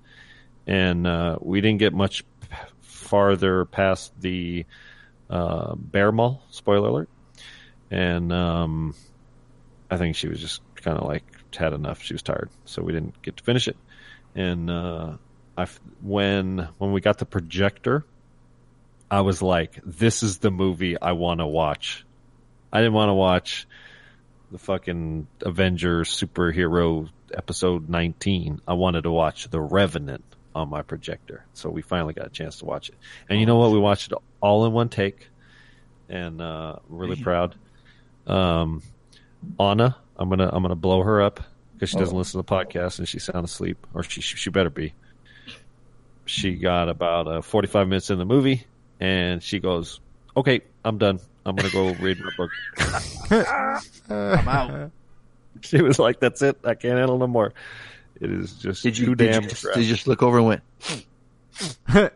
and 0.67 1.07
uh, 1.07 1.37
we 1.41 1.61
didn't 1.61 1.79
get 1.79 1.93
much 1.93 2.23
farther 2.81 3.65
past 3.65 4.11
the 4.19 4.65
uh, 5.29 5.75
Bear 5.75 6.11
Maul. 6.11 6.43
Spoiler 6.51 6.89
alert! 6.89 7.09
And 7.89 8.33
um, 8.33 8.93
I 9.89 9.97
think 9.97 10.17
she 10.17 10.27
was 10.27 10.41
just 10.41 10.61
kind 10.75 10.97
of 10.97 11.07
like 11.07 11.23
had 11.55 11.73
enough. 11.73 12.03
She 12.03 12.13
was 12.13 12.21
tired, 12.21 12.49
so 12.65 12.83
we 12.83 12.93
didn't 12.93 13.19
get 13.21 13.37
to 13.37 13.43
finish 13.43 13.67
it. 13.67 13.77
And 14.35 14.69
uh, 14.69 15.13
I 15.57 15.67
when 16.01 16.67
when 16.77 16.91
we 16.91 17.01
got 17.01 17.17
the 17.17 17.25
projector, 17.25 18.05
I 19.09 19.21
was 19.21 19.41
like, 19.41 19.79
"This 19.83 20.21
is 20.21 20.39
the 20.39 20.51
movie 20.51 20.99
I 21.01 21.13
want 21.13 21.39
to 21.39 21.47
watch." 21.47 22.05
I 22.71 22.79
didn't 22.79 22.93
want 22.93 23.09
to 23.09 23.13
watch 23.13 23.67
the 24.51 24.57
fucking 24.57 25.27
Avengers 25.41 26.09
superhero 26.09 27.09
episode 27.33 27.89
19. 27.89 28.61
I 28.67 28.73
wanted 28.73 29.03
to 29.03 29.11
watch 29.11 29.49
The 29.49 29.59
Revenant 29.59 30.23
on 30.57 30.69
my 30.69 30.81
projector. 30.81 31.45
So 31.53 31.69
we 31.69 31.81
finally 31.81 32.13
got 32.13 32.25
a 32.27 32.29
chance 32.29 32.57
to 32.59 32.65
watch 32.65 32.89
it. 32.89 32.95
And 33.29 33.39
you 33.39 33.45
know 33.45 33.57
what? 33.57 33.71
We 33.71 33.79
watched 33.79 34.11
it 34.11 34.17
all 34.41 34.65
in 34.65 34.73
one 34.73 34.89
take 34.89 35.29
and 36.09 36.41
uh 36.41 36.77
really 36.89 37.15
proud. 37.21 37.55
Um 38.25 38.81
Anna, 39.59 39.95
I'm 40.17 40.29
going 40.29 40.39
to 40.39 40.47
I'm 40.53 40.63
going 40.63 40.69
to 40.69 40.75
blow 40.75 41.03
her 41.03 41.21
up 41.21 41.39
because 41.73 41.89
she 41.89 41.97
doesn't 41.97 42.15
Oh. 42.15 42.17
listen 42.19 42.41
to 42.41 42.45
the 42.47 42.55
podcast 42.55 42.97
and 42.99 43.07
she's 43.07 43.23
sound 43.23 43.45
asleep 43.45 43.85
or 43.93 44.03
she 44.03 44.21
she 44.21 44.49
better 44.49 44.69
be. 44.71 44.93
She 46.25 46.55
got 46.55 46.89
about 46.89 47.27
uh, 47.27 47.41
45 47.41 47.87
minutes 47.87 48.09
in 48.09 48.17
the 48.17 48.25
movie 48.25 48.65
and 48.99 49.41
she 49.41 49.59
goes, 49.59 50.01
"Okay, 50.35 50.61
I'm 50.83 50.97
done. 50.97 51.19
I'm 51.45 51.55
going 51.55 51.69
to 51.69 51.73
go 51.73 51.93
read 52.03 52.17
my 52.19 52.31
book." 52.35 52.51
I'm 54.09 54.47
out. 54.49 54.91
She 55.61 55.81
was 55.81 55.97
like, 55.97 56.19
"That's 56.19 56.43
it. 56.43 56.57
I 56.63 56.75
can't 56.75 56.97
handle 56.99 57.17
no 57.17 57.25
more." 57.25 57.51
It 58.19 58.31
is 58.31 58.53
just 58.53 58.83
Did 58.83 58.97
you, 58.97 59.05
too 59.07 59.15
did, 59.15 59.31
damn. 59.31 59.43
you 59.43 59.49
just, 59.49 59.63
did 59.73 59.83
you 59.83 59.89
just 59.95 60.07
look 60.07 60.23
over 60.23 60.37
and 60.39 60.47
went? 60.47 60.63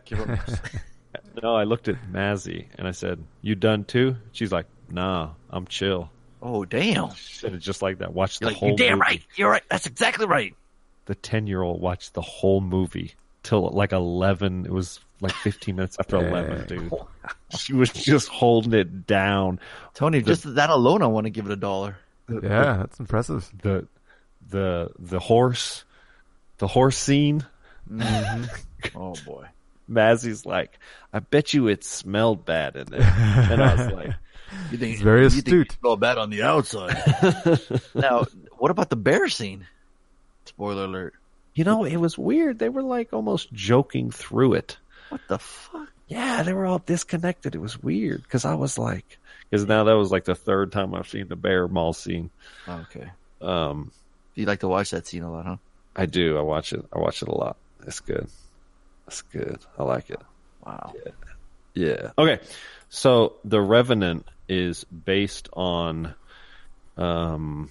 No, 1.42 1.56
I 1.56 1.64
looked 1.64 1.88
at 1.88 1.96
Mazzy 2.12 2.66
and 2.78 2.86
I 2.86 2.90
said, 2.90 3.22
"You 3.40 3.54
done 3.54 3.84
too?" 3.84 4.16
She's 4.32 4.52
like, 4.52 4.66
"Nah, 4.90 5.30
I'm 5.50 5.66
chill." 5.66 6.10
Oh 6.42 6.64
damn! 6.64 7.14
She 7.14 7.34
said 7.34 7.54
it 7.54 7.58
just 7.58 7.80
like 7.82 7.98
that. 7.98 8.12
Watch 8.12 8.38
the 8.38 8.46
like, 8.48 8.56
whole. 8.56 8.68
you're 8.70 8.76
damn 8.76 8.98
movie. 8.98 9.00
right. 9.00 9.22
You're 9.36 9.50
right. 9.50 9.62
That's 9.70 9.86
exactly 9.86 10.26
right. 10.26 10.54
The 11.06 11.14
ten 11.14 11.46
year 11.46 11.62
old 11.62 11.80
watched 11.80 12.12
the 12.14 12.20
whole 12.22 12.60
movie 12.60 13.14
till 13.42 13.68
like 13.70 13.92
eleven. 13.92 14.66
It 14.66 14.72
was 14.72 15.00
like 15.20 15.32
fifteen 15.32 15.76
minutes 15.76 15.96
after 15.98 16.16
eleven, 16.16 16.66
dude. 16.66 16.92
She 17.58 17.72
was 17.72 17.90
just 17.90 18.28
holding 18.28 18.74
it 18.74 19.06
down. 19.06 19.58
Tony, 19.94 20.20
The- 20.20 20.32
just 20.32 20.54
that 20.56 20.68
alone, 20.70 21.02
I 21.02 21.06
want 21.06 21.24
to 21.24 21.30
give 21.30 21.46
it 21.46 21.52
a 21.52 21.56
dollar. 21.56 21.96
Yeah, 22.28 22.76
that's 22.78 23.00
impressive. 23.00 23.50
The 23.62 23.86
the 24.50 24.90
the 24.98 25.18
horse, 25.18 25.84
the 26.62 26.68
horse 26.68 26.96
scene. 26.96 27.44
Oh 28.94 29.14
boy. 29.26 29.46
Mazzy's 29.90 30.44
like, 30.46 30.78
I 31.12 31.18
bet 31.20 31.52
you 31.54 31.66
it 31.68 31.84
smelled 31.84 32.44
bad 32.44 32.76
in 32.76 32.86
there. 32.86 33.00
And 33.02 33.62
I 33.62 33.74
was 33.74 33.92
like, 33.92 34.14
You 34.70 34.78
think 34.78 34.94
It's 34.94 35.02
very 35.02 35.22
you 35.24 35.30
think 35.30 35.46
astute. 35.46 35.70
you 35.72 35.76
smell 35.80 35.96
bad 35.96 36.18
on 36.18 36.30
the 36.30 36.42
outside? 36.42 36.96
now, 37.94 38.24
what 38.58 38.70
about 38.70 38.90
the 38.90 38.96
bear 38.96 39.28
scene? 39.28 39.66
Spoiler 40.46 40.84
alert. 40.84 41.14
you 41.54 41.64
know, 41.64 41.84
it 41.84 41.96
was 41.96 42.16
weird. 42.18 42.58
They 42.58 42.68
were 42.68 42.82
like 42.82 43.12
almost 43.12 43.52
joking 43.52 44.10
through 44.10 44.54
it. 44.54 44.76
What 45.10 45.20
the 45.28 45.38
fuck? 45.38 45.88
Yeah, 46.08 46.42
they 46.42 46.52
were 46.52 46.66
all 46.66 46.78
disconnected. 46.80 47.54
It 47.54 47.60
was 47.60 47.80
weird 47.82 48.22
because 48.22 48.44
I 48.44 48.54
was 48.54 48.78
like, 48.78 49.18
because 49.50 49.66
now 49.66 49.84
that 49.84 49.92
was 49.96 50.10
like 50.10 50.24
the 50.24 50.34
third 50.34 50.70
time 50.72 50.94
I've 50.94 51.08
seen 51.08 51.28
the 51.28 51.36
bear 51.36 51.66
maul 51.68 51.92
scene. 51.92 52.30
Okay. 52.68 53.10
Um, 53.40 53.92
You 54.34 54.46
like 54.46 54.60
to 54.60 54.68
watch 54.68 54.90
that 54.90 55.06
scene 55.06 55.22
a 55.22 55.30
lot, 55.32 55.46
huh? 55.46 55.56
I 55.94 56.06
do. 56.06 56.38
I 56.38 56.42
watch 56.42 56.72
it. 56.72 56.84
I 56.92 56.98
watch 56.98 57.22
it 57.22 57.28
a 57.28 57.34
lot. 57.34 57.56
It's 57.86 58.00
good. 58.00 58.28
It's 59.06 59.22
good. 59.22 59.58
I 59.78 59.84
like 59.84 60.10
it. 60.10 60.20
Wow. 60.64 60.94
Yeah. 61.04 61.12
yeah. 61.74 62.10
Okay. 62.16 62.40
So 62.88 63.34
the 63.44 63.60
Revenant 63.60 64.26
is 64.48 64.84
based 64.84 65.48
on 65.52 66.14
um, 66.96 67.70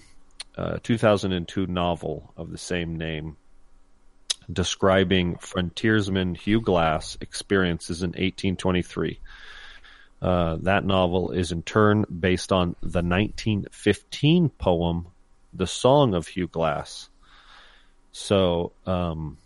a 0.56 0.78
2002 0.80 1.66
novel 1.66 2.32
of 2.36 2.50
the 2.50 2.58
same 2.58 2.96
name, 2.96 3.36
describing 4.52 5.36
frontiersman 5.36 6.34
Hugh 6.34 6.60
Glass 6.60 7.16
experiences 7.20 8.02
in 8.02 8.10
1823. 8.10 9.20
Uh, 10.20 10.56
that 10.62 10.84
novel 10.84 11.32
is 11.32 11.50
in 11.50 11.62
turn 11.62 12.04
based 12.04 12.52
on 12.52 12.76
the 12.80 13.02
1915 13.02 14.50
poem, 14.50 15.08
"The 15.52 15.66
Song 15.66 16.14
of 16.14 16.28
Hugh 16.28 16.46
Glass." 16.46 17.08
So, 18.12 18.72
um, 18.86 19.38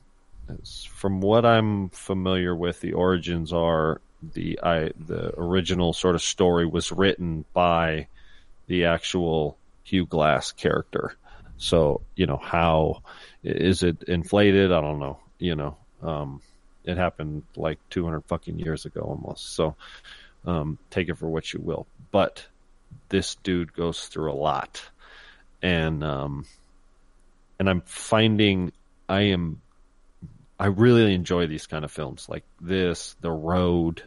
from 0.91 1.21
what 1.21 1.45
I'm 1.45 1.89
familiar 1.91 2.55
with, 2.55 2.81
the 2.81 2.93
origins 2.93 3.53
are 3.53 4.01
the 4.35 4.59
I 4.63 4.91
the 4.99 5.33
original 5.39 5.93
sort 5.93 6.15
of 6.15 6.23
story 6.23 6.67
was 6.67 6.93
written 6.93 7.45
by 7.53 8.09
the 8.67 8.87
actual 8.87 9.57
Hugh 9.85 10.07
Glass 10.07 10.53
character. 10.53 11.15
So 11.59 12.03
you 12.15 12.27
know 12.27 12.41
how 12.43 13.03
is 13.43 13.83
it 13.83 14.03
inflated? 14.05 14.73
I 14.73 14.81
don't 14.81 14.99
know. 14.99 15.19
You 15.39 15.55
know, 15.55 15.77
um, 16.03 16.43
it 16.85 16.97
happened 16.97 17.43
like 17.57 17.79
200 17.91 18.25
fucking 18.25 18.59
years 18.59 18.85
ago 18.85 19.01
almost. 19.01 19.55
So 19.55 19.77
um, 20.45 20.79
take 20.91 21.09
it 21.09 21.19
for 21.19 21.29
what 21.29 21.53
you 21.53 21.61
will. 21.61 21.87
But 22.11 22.47
this 23.09 23.37
dude 23.37 23.73
goes 23.73 24.07
through 24.07 24.33
a 24.33 24.35
lot, 24.35 24.83
and 25.63 26.03
um, 26.03 26.47
and 27.59 27.69
I'm 27.69 27.83
finding 27.83 28.73
I 29.09 29.23
am 29.23 29.61
I 30.59 30.67
really 30.67 31.15
enjoy 31.15 31.47
these 31.47 31.67
kind 31.67 31.85
of 31.85 31.93
films 31.93 32.29
like 32.29 32.45
this, 32.61 33.15
The 33.21 33.31
Road, 33.31 34.03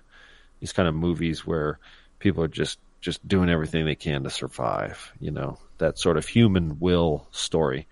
these 0.60 0.74
kind 0.74 0.88
of 0.88 0.96
movies 0.96 1.46
where 1.46 1.80
people 2.18 2.44
are 2.44 2.50
just 2.50 2.80
just 3.02 3.26
doing 3.28 3.50
everything 3.50 3.86
they 3.86 3.96
can 3.96 4.24
to 4.24 4.30
survive. 4.30 5.14
You 5.20 5.32
know 5.32 5.58
that 5.78 5.98
sort 6.00 6.18
of 6.18 6.28
human 6.28 6.80
will 6.80 7.28
story. 7.32 7.88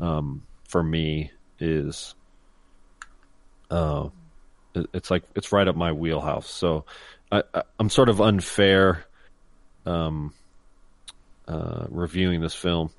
Um, 0.00 0.42
for 0.68 0.82
me 0.82 1.32
is 1.58 2.14
uh, 3.70 4.08
it's 4.92 5.10
like 5.10 5.24
it's 5.34 5.52
right 5.52 5.66
up 5.66 5.76
my 5.76 5.92
wheelhouse. 5.92 6.48
So 6.48 6.84
I, 7.30 7.42
I'm 7.78 7.90
sort 7.90 8.08
of 8.08 8.20
unfair 8.20 9.04
um, 9.86 10.32
uh, 11.46 11.86
reviewing 11.88 12.40
this 12.40 12.54
film, 12.54 12.90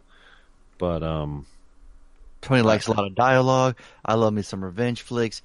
but 0.78 1.04
um, 1.04 1.46
Tony 2.42 2.62
likes 2.62 2.88
a 2.88 2.92
lot 2.92 3.06
of 3.06 3.16
dialogue. 3.16 3.78
I 4.06 4.16
love 4.16 4.34
me 4.34 4.42
some 4.42 4.64
revenge 4.64 5.02
flicks. 5.02 5.42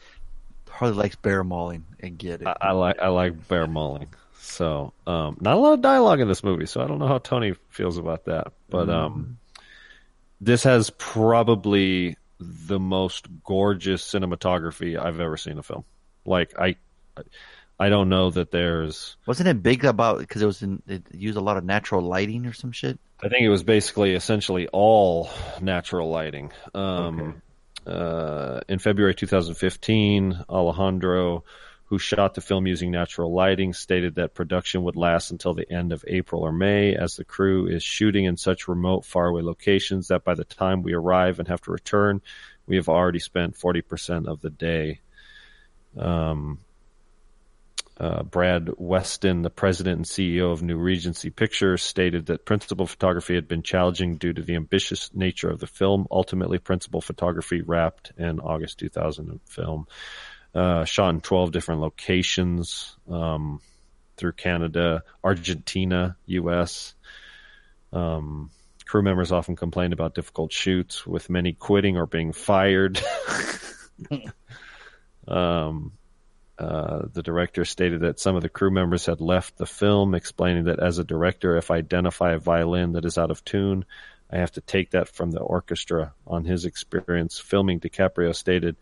Harley 0.68 0.94
likes 0.94 1.16
bear 1.16 1.44
mauling 1.44 1.84
and 2.00 2.18
get 2.18 2.40
it. 2.40 2.48
I, 2.48 2.56
I 2.60 2.72
like 2.72 2.98
I 3.00 3.08
like 3.08 3.48
bear 3.48 3.66
mauling. 3.66 4.08
So 4.40 4.92
um, 5.06 5.36
not 5.40 5.54
a 5.54 5.60
lot 5.60 5.72
of 5.74 5.80
dialogue 5.80 6.20
in 6.20 6.28
this 6.28 6.44
movie, 6.44 6.66
so 6.66 6.82
I 6.82 6.86
don't 6.86 6.98
know 6.98 7.06
how 7.06 7.18
Tony 7.18 7.54
feels 7.70 7.96
about 7.96 8.26
that. 8.26 8.52
But 8.68 8.90
um, 8.90 9.38
this 10.40 10.64
has 10.64 10.90
probably 10.90 12.16
the 12.38 12.78
most 12.78 13.26
gorgeous 13.44 14.04
cinematography 14.04 14.98
I've 14.98 15.20
ever 15.20 15.36
seen 15.36 15.52
in 15.52 15.58
a 15.60 15.62
film. 15.62 15.84
Like 16.26 16.58
I, 16.58 16.76
I 17.78 17.88
don't 17.88 18.08
know 18.08 18.30
that 18.30 18.50
there's. 18.50 19.16
Wasn't 19.26 19.48
it 19.48 19.62
big 19.62 19.84
about 19.84 20.18
because 20.20 20.42
it 20.42 20.46
was 20.46 20.62
in, 20.62 20.82
it 20.86 21.02
used 21.12 21.36
a 21.36 21.40
lot 21.40 21.56
of 21.56 21.64
natural 21.64 22.02
lighting 22.02 22.46
or 22.46 22.52
some 22.52 22.72
shit? 22.72 22.98
I 23.22 23.28
think 23.28 23.42
it 23.42 23.48
was 23.48 23.64
basically 23.64 24.14
essentially 24.14 24.68
all 24.68 25.28
natural 25.60 26.10
lighting. 26.10 26.52
Um, 26.74 27.42
uh, 27.86 28.60
in 28.68 28.78
February 28.78 29.14
2015, 29.14 30.44
Alejandro, 30.48 31.44
who 31.86 31.98
shot 31.98 32.34
the 32.34 32.40
film 32.40 32.66
using 32.66 32.90
natural 32.90 33.32
lighting, 33.32 33.72
stated 33.72 34.16
that 34.16 34.34
production 34.34 34.84
would 34.84 34.96
last 34.96 35.30
until 35.30 35.54
the 35.54 35.70
end 35.70 35.92
of 35.92 36.04
April 36.06 36.42
or 36.42 36.52
May, 36.52 36.94
as 36.94 37.16
the 37.16 37.24
crew 37.24 37.66
is 37.66 37.82
shooting 37.82 38.24
in 38.24 38.36
such 38.36 38.68
remote, 38.68 39.04
faraway 39.04 39.42
locations 39.42 40.08
that 40.08 40.24
by 40.24 40.34
the 40.34 40.44
time 40.44 40.82
we 40.82 40.94
arrive 40.94 41.38
and 41.38 41.48
have 41.48 41.60
to 41.62 41.72
return, 41.72 42.22
we 42.66 42.76
have 42.76 42.88
already 42.88 43.18
spent 43.18 43.58
40% 43.58 44.28
of 44.28 44.40
the 44.40 44.50
day. 44.50 45.00
Um, 45.98 46.58
uh, 47.98 48.24
Brad 48.24 48.70
Weston, 48.76 49.42
the 49.42 49.50
president 49.50 49.96
and 49.96 50.04
CEO 50.04 50.52
of 50.52 50.62
New 50.62 50.76
Regency 50.76 51.30
Pictures, 51.30 51.82
stated 51.82 52.26
that 52.26 52.44
principal 52.44 52.86
photography 52.86 53.34
had 53.34 53.46
been 53.46 53.62
challenging 53.62 54.16
due 54.16 54.32
to 54.32 54.42
the 54.42 54.56
ambitious 54.56 55.10
nature 55.14 55.48
of 55.48 55.60
the 55.60 55.68
film. 55.68 56.06
Ultimately, 56.10 56.58
principal 56.58 57.00
photography 57.00 57.62
wrapped 57.62 58.12
in 58.18 58.40
August 58.40 58.78
2000 58.78 59.40
film. 59.46 59.86
Uh, 60.54 60.84
shot 60.84 61.10
in 61.10 61.20
12 61.20 61.52
different 61.52 61.80
locations 61.80 62.96
um, 63.08 63.60
through 64.16 64.32
Canada, 64.32 65.02
Argentina, 65.22 66.16
U.S. 66.26 66.94
Um, 67.92 68.50
crew 68.86 69.02
members 69.02 69.32
often 69.32 69.56
complained 69.56 69.92
about 69.92 70.14
difficult 70.14 70.52
shoots, 70.52 71.06
with 71.06 71.30
many 71.30 71.52
quitting 71.52 71.96
or 71.96 72.06
being 72.06 72.32
fired. 72.32 73.00
um, 75.28 75.92
uh, 76.58 77.02
the 77.12 77.22
director 77.22 77.64
stated 77.64 78.02
that 78.02 78.20
some 78.20 78.36
of 78.36 78.42
the 78.42 78.48
crew 78.48 78.70
members 78.70 79.06
had 79.06 79.20
left 79.20 79.56
the 79.56 79.66
film, 79.66 80.14
explaining 80.14 80.64
that 80.64 80.80
as 80.80 80.98
a 80.98 81.04
director, 81.04 81.56
if 81.56 81.70
I 81.70 81.76
identify 81.76 82.32
a 82.32 82.38
violin 82.38 82.92
that 82.92 83.04
is 83.04 83.18
out 83.18 83.30
of 83.30 83.44
tune, 83.44 83.84
I 84.30 84.38
have 84.38 84.52
to 84.52 84.60
take 84.60 84.92
that 84.92 85.08
from 85.08 85.30
the 85.30 85.40
orchestra. 85.40 86.14
On 86.26 86.44
his 86.44 86.64
experience 86.64 87.38
filming, 87.38 87.80
DiCaprio 87.80 88.34
stated, 88.34 88.76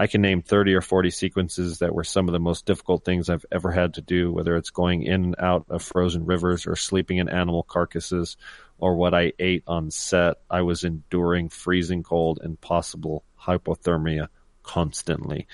I 0.00 0.06
can 0.06 0.22
name 0.22 0.42
30 0.42 0.74
or 0.74 0.80
40 0.80 1.10
sequences 1.10 1.80
that 1.80 1.92
were 1.92 2.04
some 2.04 2.28
of 2.28 2.32
the 2.32 2.38
most 2.38 2.66
difficult 2.66 3.04
things 3.04 3.28
I've 3.28 3.44
ever 3.50 3.72
had 3.72 3.94
to 3.94 4.00
do, 4.00 4.32
whether 4.32 4.56
it's 4.56 4.70
going 4.70 5.02
in 5.02 5.24
and 5.24 5.36
out 5.40 5.66
of 5.68 5.82
frozen 5.82 6.24
rivers 6.24 6.68
or 6.68 6.76
sleeping 6.76 7.18
in 7.18 7.28
animal 7.28 7.64
carcasses 7.64 8.36
or 8.78 8.94
what 8.94 9.12
I 9.12 9.32
ate 9.40 9.64
on 9.66 9.90
set. 9.90 10.36
I 10.48 10.62
was 10.62 10.84
enduring 10.84 11.48
freezing 11.48 12.04
cold 12.04 12.38
and 12.42 12.60
possible 12.60 13.24
hypothermia 13.40 14.28
constantly. 14.62 15.48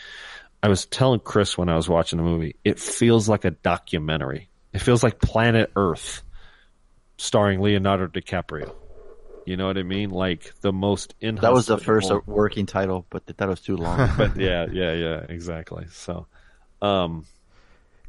I 0.64 0.68
was 0.68 0.86
telling 0.86 1.20
Chris 1.20 1.58
when 1.58 1.68
I 1.68 1.76
was 1.76 1.90
watching 1.90 2.16
the 2.16 2.22
movie, 2.22 2.56
it 2.64 2.78
feels 2.80 3.28
like 3.28 3.44
a 3.44 3.50
documentary. 3.50 4.48
It 4.72 4.78
feels 4.78 5.02
like 5.02 5.20
Planet 5.20 5.70
Earth 5.76 6.22
starring 7.18 7.60
Leonardo 7.60 8.06
DiCaprio. 8.06 8.74
You 9.44 9.58
know 9.58 9.66
what 9.66 9.76
I 9.76 9.82
mean? 9.82 10.08
Like 10.08 10.58
the 10.62 10.72
most 10.72 11.16
in 11.20 11.34
That 11.34 11.52
was 11.52 11.66
the 11.66 11.76
first 11.76 12.10
working 12.24 12.64
title, 12.64 13.04
but 13.10 13.26
that 13.26 13.46
was 13.46 13.60
too 13.60 13.76
long. 13.76 14.08
but 14.16 14.40
yeah, 14.40 14.64
yeah, 14.72 14.94
yeah, 14.94 15.26
exactly. 15.28 15.84
So, 15.92 16.28
um, 16.80 17.26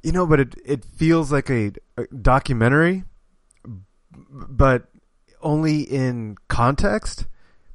You 0.01 0.13
know, 0.13 0.25
but 0.25 0.39
it 0.39 0.55
it 0.63 0.85
feels 0.85 1.33
like 1.33 1.49
a, 1.49 1.73
a 1.97 2.07
documentary, 2.07 3.03
but 4.31 4.85
only 5.41 5.81
in 5.81 6.37
context 6.47 7.25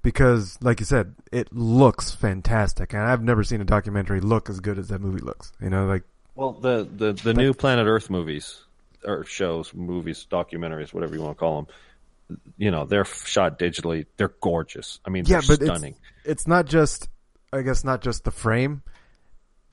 because, 0.03 0.59
like 0.63 0.81
you 0.81 0.87
said, 0.87 1.15
it 1.31 1.53
looks 1.53 2.11
fantastic, 2.11 2.93
and 2.93 3.03
I've 3.03 3.23
never 3.23 3.45
seen 3.45 3.61
a 3.61 3.65
documentary 3.65 4.21
look 4.21 4.49
as 4.49 4.61
good 4.61 4.79
as 4.79 4.89
that 4.89 5.01
movie 5.01 5.21
looks. 5.21 5.53
You 5.61 5.71
know, 5.71 5.87
like 5.87 6.03
well, 6.35 6.53
the 6.53 6.89
the 6.97 7.13
the 7.13 7.35
new 7.35 7.53
Planet 7.53 7.87
Earth 7.87 8.11
movies 8.11 8.63
or 9.05 9.25
shows, 9.25 9.73
movies, 9.75 10.27
documentaries, 10.31 10.93
whatever 10.93 11.15
you 11.15 11.23
want 11.23 11.37
to 11.37 11.39
call 11.39 11.63
them. 11.63 12.39
You 12.59 12.71
know, 12.71 12.85
they're 12.85 13.05
shot 13.05 13.59
digitally. 13.59 14.07
They're 14.17 14.35
gorgeous. 14.41 15.01
I 15.05 15.11
mean, 15.11 15.25
yeah, 15.27 15.41
they're 15.41 15.57
but 15.57 15.65
stunning. 15.65 15.97
It's, 16.25 16.43
it's 16.43 16.47
not 16.47 16.67
just, 16.67 17.09
I 17.53 17.63
guess, 17.63 17.83
not 17.83 18.03
just 18.03 18.25
the 18.25 18.31
frame. 18.31 18.83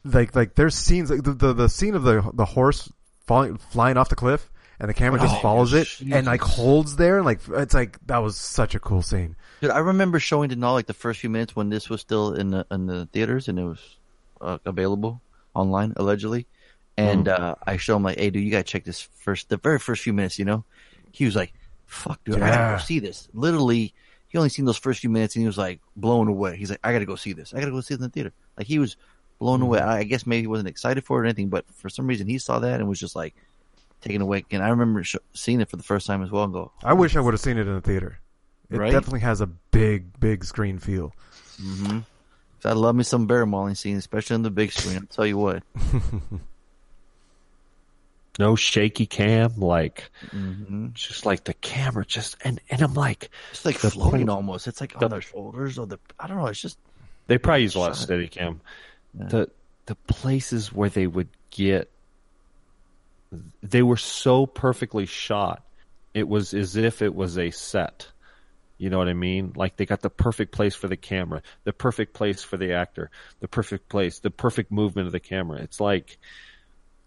Like, 0.04 0.36
like 0.36 0.56
there's 0.56 0.76
scenes 0.76 1.12
like 1.12 1.24
the 1.24 1.34
the, 1.34 1.54
the 1.54 1.70
scene 1.70 1.96
of 1.96 2.04
the 2.04 2.32
the 2.34 2.46
horse 2.46 2.92
falling 3.26 3.58
flying 3.58 3.98
off 3.98 4.10
the 4.10 4.16
cliff, 4.16 4.50
and 4.80 4.90
the 4.90 4.94
camera 4.94 5.20
just 5.20 5.36
Oh, 5.36 5.40
follows 5.40 5.74
it 5.74 5.88
and 6.02 6.26
like 6.28 6.42
holds 6.42 6.96
there, 6.98 7.18
and 7.18 7.26
like 7.26 7.40
it's 7.50 7.74
like 7.74 7.98
that 8.08 8.20
was 8.20 8.38
such 8.38 8.76
a 8.76 8.80
cool 8.80 9.02
scene. 9.02 9.36
Dude, 9.62 9.72
I 9.72 9.80
remember 9.80 10.20
showing 10.20 10.50
Denal 10.50 10.74
like 10.74 10.86
the 10.86 10.94
first 10.94 11.20
few 11.20 11.30
minutes 11.30 11.56
when 11.56 11.70
this 11.70 11.90
was 11.90 12.02
still 12.02 12.34
in 12.34 12.52
the 12.52 12.66
in 12.70 12.86
the 12.86 13.08
theaters 13.08 13.48
and 13.48 13.58
it 13.58 13.64
was 13.64 13.80
uh, 14.40 14.58
available 14.66 15.22
online 15.56 15.94
allegedly, 15.96 16.46
and 16.96 17.28
uh, 17.28 17.56
I 17.66 17.78
showed 17.78 17.96
him 17.98 18.04
like, 18.04 18.20
"Hey, 18.20 18.30
dude, 18.30 18.44
you 18.44 18.52
gotta 18.52 18.64
check 18.64 18.84
this 18.84 19.02
first, 19.02 19.50
the 19.50 19.58
very 19.58 19.80
first 19.80 20.04
few 20.04 20.14
minutes." 20.14 20.38
You 20.38 20.46
know, 20.46 20.64
he 21.12 21.26
was 21.26 21.36
like, 21.36 21.54
"Fuck, 21.88 22.24
dude, 22.24 22.36
I 22.36 22.50
gotta 22.50 22.78
go 22.78 22.84
see 22.84 23.00
this." 23.00 23.28
Literally, 23.34 23.94
he 24.30 24.38
only 24.38 24.50
seen 24.50 24.66
those 24.66 24.78
first 24.78 25.00
few 25.00 25.10
minutes 25.10 25.36
and 25.36 25.42
he 25.42 25.48
was 25.48 25.58
like 25.58 25.80
blown 25.96 26.28
away. 26.28 26.56
He's 26.58 26.70
like, 26.70 26.80
"I 26.84 26.94
gotta 26.94 27.06
go 27.06 27.16
see 27.16 27.34
this. 27.34 27.54
I 27.54 27.60
gotta 27.60 27.72
go 27.72 27.82
see 27.82 27.96
it 27.96 27.98
in 27.98 28.04
the 28.04 28.10
theater." 28.10 28.34
Like 28.58 28.68
he 28.68 28.78
was 28.78 28.96
blown 29.40 29.62
away. 29.64 29.80
I 29.80 30.00
I 30.00 30.04
guess 30.04 30.28
maybe 30.28 30.42
he 30.42 30.48
wasn't 30.48 30.70
excited 30.70 31.04
for 31.04 31.18
it 31.18 31.22
or 31.22 31.26
anything, 31.26 31.50
but 31.50 31.66
for 31.72 31.90
some 31.90 32.06
reason 32.06 32.28
he 32.28 32.38
saw 32.38 32.60
that 32.60 32.80
and 32.80 32.88
was 32.88 33.00
just 33.00 33.16
like 33.16 33.34
taken 34.02 34.22
away. 34.22 34.46
And 34.52 34.64
I 34.64 34.70
remember 34.70 35.04
sh- 35.04 35.16
seeing 35.34 35.62
it 35.62 35.70
for 35.70 35.78
the 35.78 35.84
first 35.84 36.08
time 36.08 36.22
as 36.24 36.32
well 36.32 36.44
and 36.44 36.54
go, 36.54 36.72
I 36.84 36.94
wish 36.94 37.16
I 37.16 37.20
would 37.20 37.34
have 37.34 37.42
seen 37.42 37.58
it 37.58 37.68
in 37.68 37.74
the 37.76 37.82
theater. 37.82 38.20
It 38.70 38.78
Right? 38.78 38.92
definitely 38.92 39.22
has 39.22 39.42
a 39.42 39.48
big, 39.48 40.20
big 40.20 40.44
screen 40.44 40.80
feel. 40.80 41.14
Mm-hmm. 41.62 42.00
I 42.66 42.74
love 42.74 42.96
me 42.96 43.04
some 43.04 43.28
bear 43.28 43.46
mauling 43.46 43.76
scenes, 43.76 44.00
especially 44.00 44.34
on 44.36 44.42
the 44.42 44.50
big 44.52 44.72
screen. 44.72 44.98
I'll 44.98 45.06
tell 45.06 45.26
you 45.26 45.38
what. 45.38 45.64
no 48.40 48.56
shaky 48.56 49.06
cam, 49.06 49.54
like 49.58 50.10
Mm-hmm. 50.32 50.88
just 50.94 51.26
like 51.26 51.44
the 51.46 51.54
camera, 51.56 52.06
just 52.06 52.36
and 52.44 52.60
and 52.70 52.82
I'm 52.82 52.94
like, 52.94 53.30
It's 53.52 53.66
like 53.66 53.80
the 53.80 53.90
floating 53.92 54.28
po- 54.28 54.34
almost. 54.34 54.68
It's 54.68 54.82
like 54.82 54.98
the- 54.98 55.06
on 55.06 55.12
their 55.12 55.22
shoulders 55.22 55.78
or 55.80 55.88
the 55.88 56.00
I 56.20 56.28
don't 56.28 56.38
know. 56.38 56.48
It's 56.48 56.62
just 56.62 56.78
They 57.28 57.38
probably 57.38 57.64
use 57.64 57.76
a 57.76 57.80
lot 57.80 57.92
of 57.92 57.98
Shot. 57.98 58.10
Steadicam. 58.10 58.60
The 59.14 59.50
the 59.86 59.96
places 59.96 60.74
where 60.74 60.90
they 60.90 61.08
would 61.08 61.30
get, 61.50 61.90
they 63.62 63.82
were 63.82 63.98
so 63.98 64.46
perfectly 64.46 65.06
shot. 65.06 65.64
It 66.14 66.28
was 66.28 66.54
as 66.54 66.76
if 66.76 67.02
it 67.02 67.14
was 67.14 67.38
a 67.38 67.52
set. 67.52 68.08
You 68.78 68.90
know 68.90 68.98
what 69.00 69.10
I 69.10 69.14
mean? 69.14 69.54
Like 69.56 69.76
they 69.76 69.86
got 69.86 70.02
the 70.02 70.10
perfect 70.10 70.52
place 70.52 70.76
for 70.76 70.88
the 70.88 70.98
camera, 70.98 71.42
the 71.64 71.74
perfect 71.74 72.14
place 72.14 72.44
for 72.44 72.58
the 72.58 72.74
actor, 72.74 73.10
the 73.40 73.48
perfect 73.48 73.90
place, 73.90 74.20
the 74.20 74.30
perfect 74.30 74.72
movement 74.72 75.08
of 75.08 75.12
the 75.12 75.20
camera. 75.20 75.62
It's 75.62 75.80
like, 75.80 76.18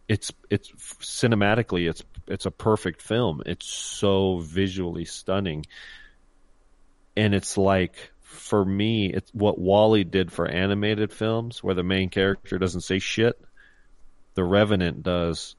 it's 0.09 0.32
it's 0.51 0.68
cinematically, 1.01 1.88
it's 1.88 2.02
it's 2.26 2.47
a 2.47 2.51
perfect 2.51 3.01
film. 3.01 3.42
It's 3.47 3.66
so 3.66 4.38
visually 4.38 5.05
stunning 5.05 5.64
and 7.16 7.34
it's 7.34 7.59
like 7.59 8.12
for 8.22 8.64
me 8.64 9.12
it's 9.12 9.32
what 9.34 9.59
WALL-E 9.59 10.05
did 10.05 10.32
for 10.32 10.47
animated 10.47 11.12
films 11.12 11.62
where 11.62 11.74
the 11.74 11.82
main 11.82 12.09
character 12.09 12.59
doesn't 12.59 12.82
say 12.82 12.98
shit 12.98 13.40
the 14.34 14.44
revenant 14.44 15.02
does 15.02 15.56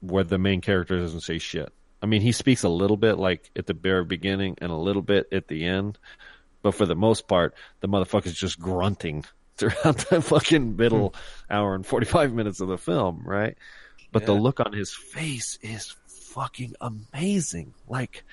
where 0.00 0.24
the 0.24 0.38
main 0.38 0.60
character 0.60 0.98
doesn't 0.98 1.20
say 1.20 1.38
shit. 1.38 1.72
I 2.02 2.06
mean 2.06 2.20
he 2.20 2.32
speaks 2.32 2.62
a 2.62 2.68
little 2.68 2.96
bit 2.96 3.18
like 3.18 3.50
at 3.56 3.66
the 3.66 3.74
very 3.74 4.04
beginning 4.04 4.56
and 4.60 4.70
a 4.70 4.76
little 4.76 5.02
bit 5.02 5.26
at 5.32 5.48
the 5.48 5.64
end 5.64 5.98
but 6.62 6.74
for 6.74 6.86
the 6.86 6.94
most 6.94 7.26
part 7.26 7.54
the 7.80 7.88
motherfucker's 7.88 8.34
just 8.34 8.60
grunting 8.60 9.24
throughout 9.56 9.98
the 10.08 10.22
fucking 10.22 10.76
middle 10.76 11.14
hour 11.50 11.74
and 11.74 11.84
45 11.84 12.32
minutes 12.32 12.60
of 12.60 12.68
the 12.68 12.78
film 12.78 13.22
right? 13.24 13.56
But 14.10 14.26
the 14.26 14.32
look 14.32 14.60
on 14.60 14.72
his 14.72 14.94
face 14.94 15.58
is 15.60 15.94
fucking 16.06 16.74
amazing. 16.80 17.74
Like 17.88 18.24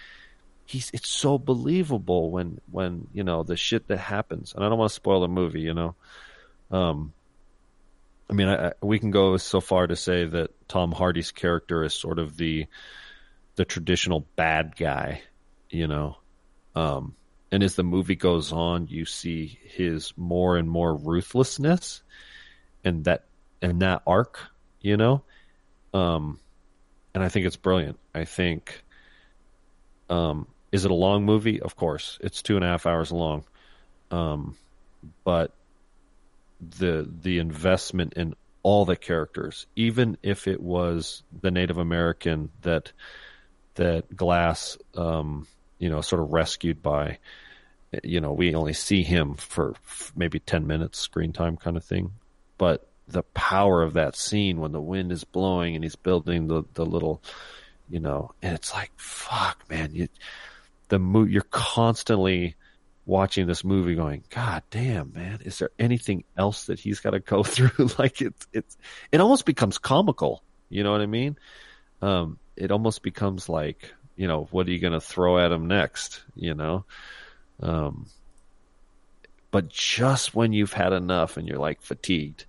he's 0.66 0.90
it's 0.94 1.10
so 1.10 1.38
believable 1.38 2.32
when 2.32 2.62
when 2.72 3.08
you 3.14 3.24
know 3.24 3.44
the 3.44 3.58
shit 3.58 3.88
that 3.88 3.98
happens. 3.98 4.54
And 4.54 4.64
i 4.64 4.70
don't 4.70 4.78
want 4.78 4.90
to 4.90 4.96
spoil 4.96 5.22
the 5.22 5.28
movie 5.28 5.62
you 5.62 5.74
know? 5.74 5.96
Um 6.72 7.14
i 8.30 8.34
mean 8.34 8.47
I, 8.47 8.73
we 8.81 8.99
can 8.99 9.11
go 9.11 9.38
so 9.38 9.61
far 9.61 9.88
to 9.88 9.95
say 9.95 10.26
that 10.26 10.52
tom 10.68 10.91
hardy's 10.91 11.31
character 11.31 11.84
is 11.84 11.93
sort 11.93 12.19
of 12.19 12.38
the 12.38 12.68
the 13.56 13.65
traditional 13.65 14.26
bad 14.35 14.76
guy 14.76 15.22
you 15.69 15.88
know 15.88 16.18
um 16.76 17.15
and 17.52 17.64
as 17.64 17.76
the 17.76 17.84
movie 17.84 18.15
goes 18.15 18.52
on 18.52 18.88
you 18.88 19.06
see 19.06 19.60
his 19.64 20.14
more 20.18 20.57
and 20.57 20.69
more 20.69 20.95
ruthlessness 20.95 22.03
and 22.84 23.06
that 23.06 23.26
and 23.61 23.81
that 23.81 24.02
arc 24.06 24.39
you 24.81 24.97
know 24.97 25.23
um 25.93 26.39
and 27.14 27.23
i 27.23 27.30
think 27.30 27.45
it's 27.45 27.56
brilliant 27.56 27.97
i 28.14 28.26
think 28.26 28.84
um, 30.10 30.47
Is 30.72 30.85
it 30.85 30.91
a 30.91 30.95
long 30.95 31.26
movie? 31.26 31.61
Of 31.61 31.76
course, 31.76 32.18
it's 32.22 32.41
two 32.41 32.56
and 32.56 32.65
a 32.65 32.68
half 32.68 32.85
hours 32.85 33.11
long. 33.11 33.45
Um, 34.11 34.56
but 35.23 35.52
the 36.72 37.10
the 37.22 37.40
investment 37.40 38.14
in 38.14 38.36
all 38.64 38.86
the 38.86 38.96
characters, 38.96 39.68
even 39.76 40.18
if 40.24 40.48
it 40.48 40.62
was 40.62 41.24
the 41.42 41.52
Native 41.52 41.78
American 41.78 42.50
that 42.62 42.92
that 43.76 44.16
Glass, 44.16 44.78
um, 44.96 45.48
you 45.78 45.90
know, 45.90 46.02
sort 46.02 46.22
of 46.22 46.32
rescued 46.32 46.82
by, 46.82 47.20
you 48.04 48.22
know, 48.22 48.32
we 48.32 48.56
only 48.56 48.74
see 48.74 49.04
him 49.04 49.36
for 49.36 49.76
maybe 50.16 50.40
ten 50.40 50.66
minutes 50.66 50.98
screen 50.98 51.32
time, 51.32 51.58
kind 51.58 51.78
of 51.78 51.84
thing. 51.84 52.12
But 52.58 52.88
the 53.08 53.24
power 53.24 53.84
of 53.84 53.94
that 53.94 54.16
scene 54.16 54.60
when 54.60 54.72
the 54.72 54.82
wind 54.82 55.12
is 55.12 55.24
blowing 55.24 55.76
and 55.76 55.84
he's 55.84 55.96
building 55.96 56.48
the 56.48 56.64
the 56.74 56.86
little, 56.86 57.22
you 57.90 58.00
know, 58.00 58.32
and 58.42 58.56
it's 58.56 58.74
like, 58.74 58.92
fuck, 58.96 59.64
man, 59.70 59.94
you 59.94 60.08
the 60.88 61.00
mo- 61.00 61.24
you're 61.24 61.42
constantly 61.44 62.56
watching 63.06 63.45
this 63.48 63.64
movie 63.64 63.95
going, 63.95 64.23
God 64.30 64.64
damn, 64.72 65.14
man, 65.14 65.40
is 65.44 65.60
there 65.60 65.69
anything 65.77 66.23
else 66.38 66.65
that 66.65 66.80
he's 66.80 66.99
got 66.99 67.11
to 67.11 67.19
go 67.19 67.44
through? 67.44 67.90
like 67.99 68.22
it's, 68.22 68.48
it's, 68.52 68.77
it 69.11 69.22
almost 69.22 69.45
becomes 69.45 69.77
comical. 69.77 70.44
You 70.69 70.84
know 70.84 70.91
what 70.91 71.02
I 71.02 71.06
mean? 71.06 71.38
Um, 72.02 72.40
it 72.56 72.72
almost 72.72 73.03
becomes 73.03 73.48
like, 73.48 73.94
you 74.15 74.27
know, 74.27 74.48
what 74.52 74.68
are 74.68 74.72
you 74.72 74.80
going 74.80 74.94
to 74.94 75.02
throw 75.02 75.38
at 75.38 75.52
him 75.52 75.68
next? 75.68 76.23
You 76.36 76.53
know? 76.53 76.86
Um, 77.61 78.07
but 79.52 79.69
just 79.69 80.36
when 80.36 80.52
you've 80.52 80.73
had 80.73 80.91
enough 80.91 81.38
and 81.38 81.48
you're 81.48 81.60
like 81.60 81.82
fatigued, 81.82 82.45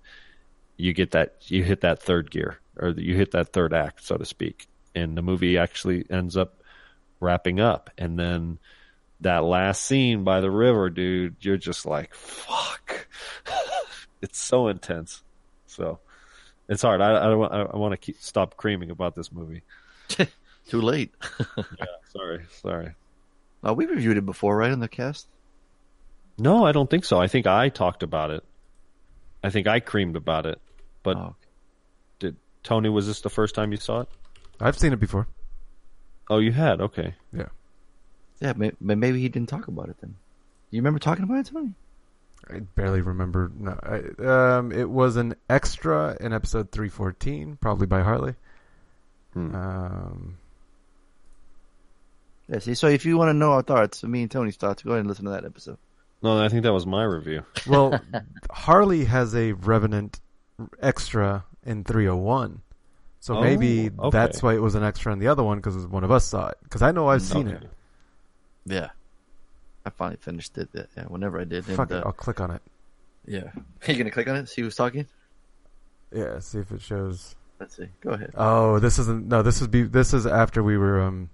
you 0.75 0.93
get 0.93 1.11
that, 1.11 1.35
you 1.45 1.63
hit 1.63 1.81
that 1.81 2.01
third 2.01 2.31
gear 2.31 2.59
or 2.77 2.89
you 2.89 3.15
hit 3.15 3.31
that 3.31 3.53
third 3.53 3.73
act, 3.73 4.03
so 4.03 4.17
to 4.17 4.25
speak. 4.25 4.67
And 4.95 5.15
the 5.15 5.21
movie 5.21 5.57
actually 5.57 6.05
ends 6.09 6.35
up 6.35 6.61
wrapping 7.19 7.59
up. 7.59 7.89
And 7.97 8.17
then, 8.17 8.59
that 9.21 9.43
last 9.43 9.83
scene 9.83 10.23
by 10.23 10.41
the 10.41 10.51
river, 10.51 10.89
dude, 10.89 11.35
you're 11.41 11.57
just 11.57 11.85
like, 11.85 12.13
fuck. 12.13 13.07
it's 14.21 14.39
so 14.39 14.67
intense. 14.67 15.23
So 15.65 15.99
it's 16.69 16.81
hard. 16.81 17.01
I, 17.01 17.17
I 17.17 17.23
don't 17.23 17.39
want, 17.39 17.53
I 17.53 17.77
want 17.77 17.93
to 17.93 17.97
keep, 17.97 18.17
stop 18.19 18.57
creaming 18.57 18.91
about 18.91 19.15
this 19.15 19.31
movie. 19.31 19.63
Too 20.67 20.81
late. 20.81 21.13
yeah, 21.57 21.85
sorry, 22.13 22.45
sorry. 22.61 22.93
Uh, 23.65 23.73
we 23.73 23.85
reviewed 23.85 24.17
it 24.17 24.25
before, 24.25 24.55
right, 24.57 24.71
on 24.71 24.79
the 24.79 24.87
cast? 24.87 25.27
No, 26.37 26.65
I 26.65 26.71
don't 26.71 26.89
think 26.89 27.05
so. 27.05 27.19
I 27.19 27.27
think 27.27 27.47
I 27.47 27.69
talked 27.69 28.03
about 28.03 28.31
it. 28.31 28.43
I 29.43 29.49
think 29.49 29.65
I 29.67 29.79
creamed 29.79 30.15
about 30.15 30.45
it. 30.45 30.59
But 31.03 31.17
Oh, 31.17 31.21
okay. 31.21 31.33
did 32.19 32.35
Tony, 32.63 32.89
was 32.89 33.07
this 33.07 33.21
the 33.21 33.29
first 33.29 33.55
time 33.55 33.71
you 33.71 33.77
saw 33.77 34.01
it? 34.01 34.09
I've 34.59 34.77
seen 34.77 34.93
it 34.93 34.99
before. 34.99 35.27
Oh, 36.29 36.39
you 36.39 36.51
had? 36.51 36.81
Okay. 36.81 37.15
Yeah. 37.31 37.47
Yeah, 38.39 38.53
may- 38.55 38.71
may- 38.79 38.95
maybe 38.95 39.19
he 39.21 39.29
didn't 39.29 39.49
talk 39.49 39.67
about 39.67 39.89
it 39.89 39.97
then. 40.01 40.15
You 40.71 40.79
remember 40.81 40.99
talking 40.99 41.23
about 41.23 41.39
it, 41.39 41.45
Tony? 41.51 41.73
I 42.49 42.59
barely 42.59 43.01
remember. 43.01 43.51
No, 43.57 43.77
I, 43.81 44.57
um, 44.57 44.71
it 44.71 44.89
was 44.89 45.15
an 45.17 45.35
extra 45.49 46.15
in 46.19 46.33
episode 46.33 46.71
three 46.71 46.89
fourteen, 46.89 47.57
probably 47.59 47.87
by 47.87 48.01
Harley. 48.03 48.35
Hmm. 49.33 49.55
Um, 49.55 50.37
Yeah, 52.49 52.59
see, 52.59 52.75
so 52.75 52.87
if 52.87 53.05
you 53.05 53.17
want 53.17 53.29
to 53.29 53.33
know 53.33 53.51
our 53.53 53.61
thoughts, 53.61 54.03
me 54.03 54.21
and 54.21 54.31
Tony's 54.31 54.55
thoughts, 54.55 54.83
go 54.83 54.91
ahead 54.91 55.01
and 55.01 55.09
listen 55.09 55.25
to 55.25 55.31
that 55.31 55.43
episode. 55.45 55.77
No, 56.21 56.41
I 56.41 56.47
think 56.49 56.63
that 56.63 56.71
was 56.73 56.85
my 56.85 57.03
review. 57.03 57.43
well, 57.67 57.99
Harley 58.49 59.05
has 59.05 59.35
a 59.35 59.51
Revenant 59.53 60.19
extra 60.81 61.43
in 61.65 61.83
three 61.83 62.05
hundred 62.05 62.21
one, 62.23 62.61
so 63.19 63.37
Oh, 63.37 63.41
maybe 63.41 63.89
okay. 63.99 64.09
that's 64.17 64.41
why 64.41 64.53
it 64.55 64.61
was 64.61 64.75
an 64.75 64.83
extra 64.83 65.11
in 65.11 65.19
the 65.19 65.27
other 65.27 65.43
one 65.43 65.57
because 65.57 65.85
one 65.87 66.03
of 66.05 66.11
us 66.11 66.25
saw 66.25 66.47
it. 66.47 66.57
Because 66.63 66.81
I 66.81 66.91
know 66.91 67.07
I've 67.09 67.21
seen 67.21 67.47
Okay. 67.49 67.57
it. 67.65 67.69
Yeah. 68.67 68.89
I 69.85 69.89
finally 69.89 70.17
finished 70.17 70.57
it. 70.57 70.69
Yeah, 70.73 71.03
whenever 71.07 71.39
I 71.39 71.45
did. 71.45 71.65
Fuck 71.65 71.91
and, 71.91 71.99
it, 71.99 72.03
uh, 72.03 72.07
I'll 72.07 72.13
click 72.13 72.41
on 72.41 72.51
it. 72.51 72.61
yeah. 73.25 73.39
Are 73.39 73.51
you 73.87 73.93
going 73.93 74.05
to 74.05 74.11
click 74.11 74.27
on 74.27 74.35
it? 74.35 74.49
See 74.49 74.61
who's 74.61 74.75
talking? 74.75 75.07
Yeah, 76.13 76.39
see 76.39 76.59
if 76.59 76.71
it 76.71 76.81
shows. 76.81 77.35
Let's 77.59 77.75
see. 77.75 77.87
Go 78.01 78.11
ahead. 78.11 78.31
Oh, 78.35 78.79
this 78.79 78.99
isn't. 78.99 79.27
No, 79.27 79.41
this 79.41 79.61
is 79.61 79.67
be. 79.67 79.83
This 79.83 80.13
is 80.13 80.25
after 80.27 80.61
we 80.61 80.77
were. 80.77 81.01
Um, 81.01 81.29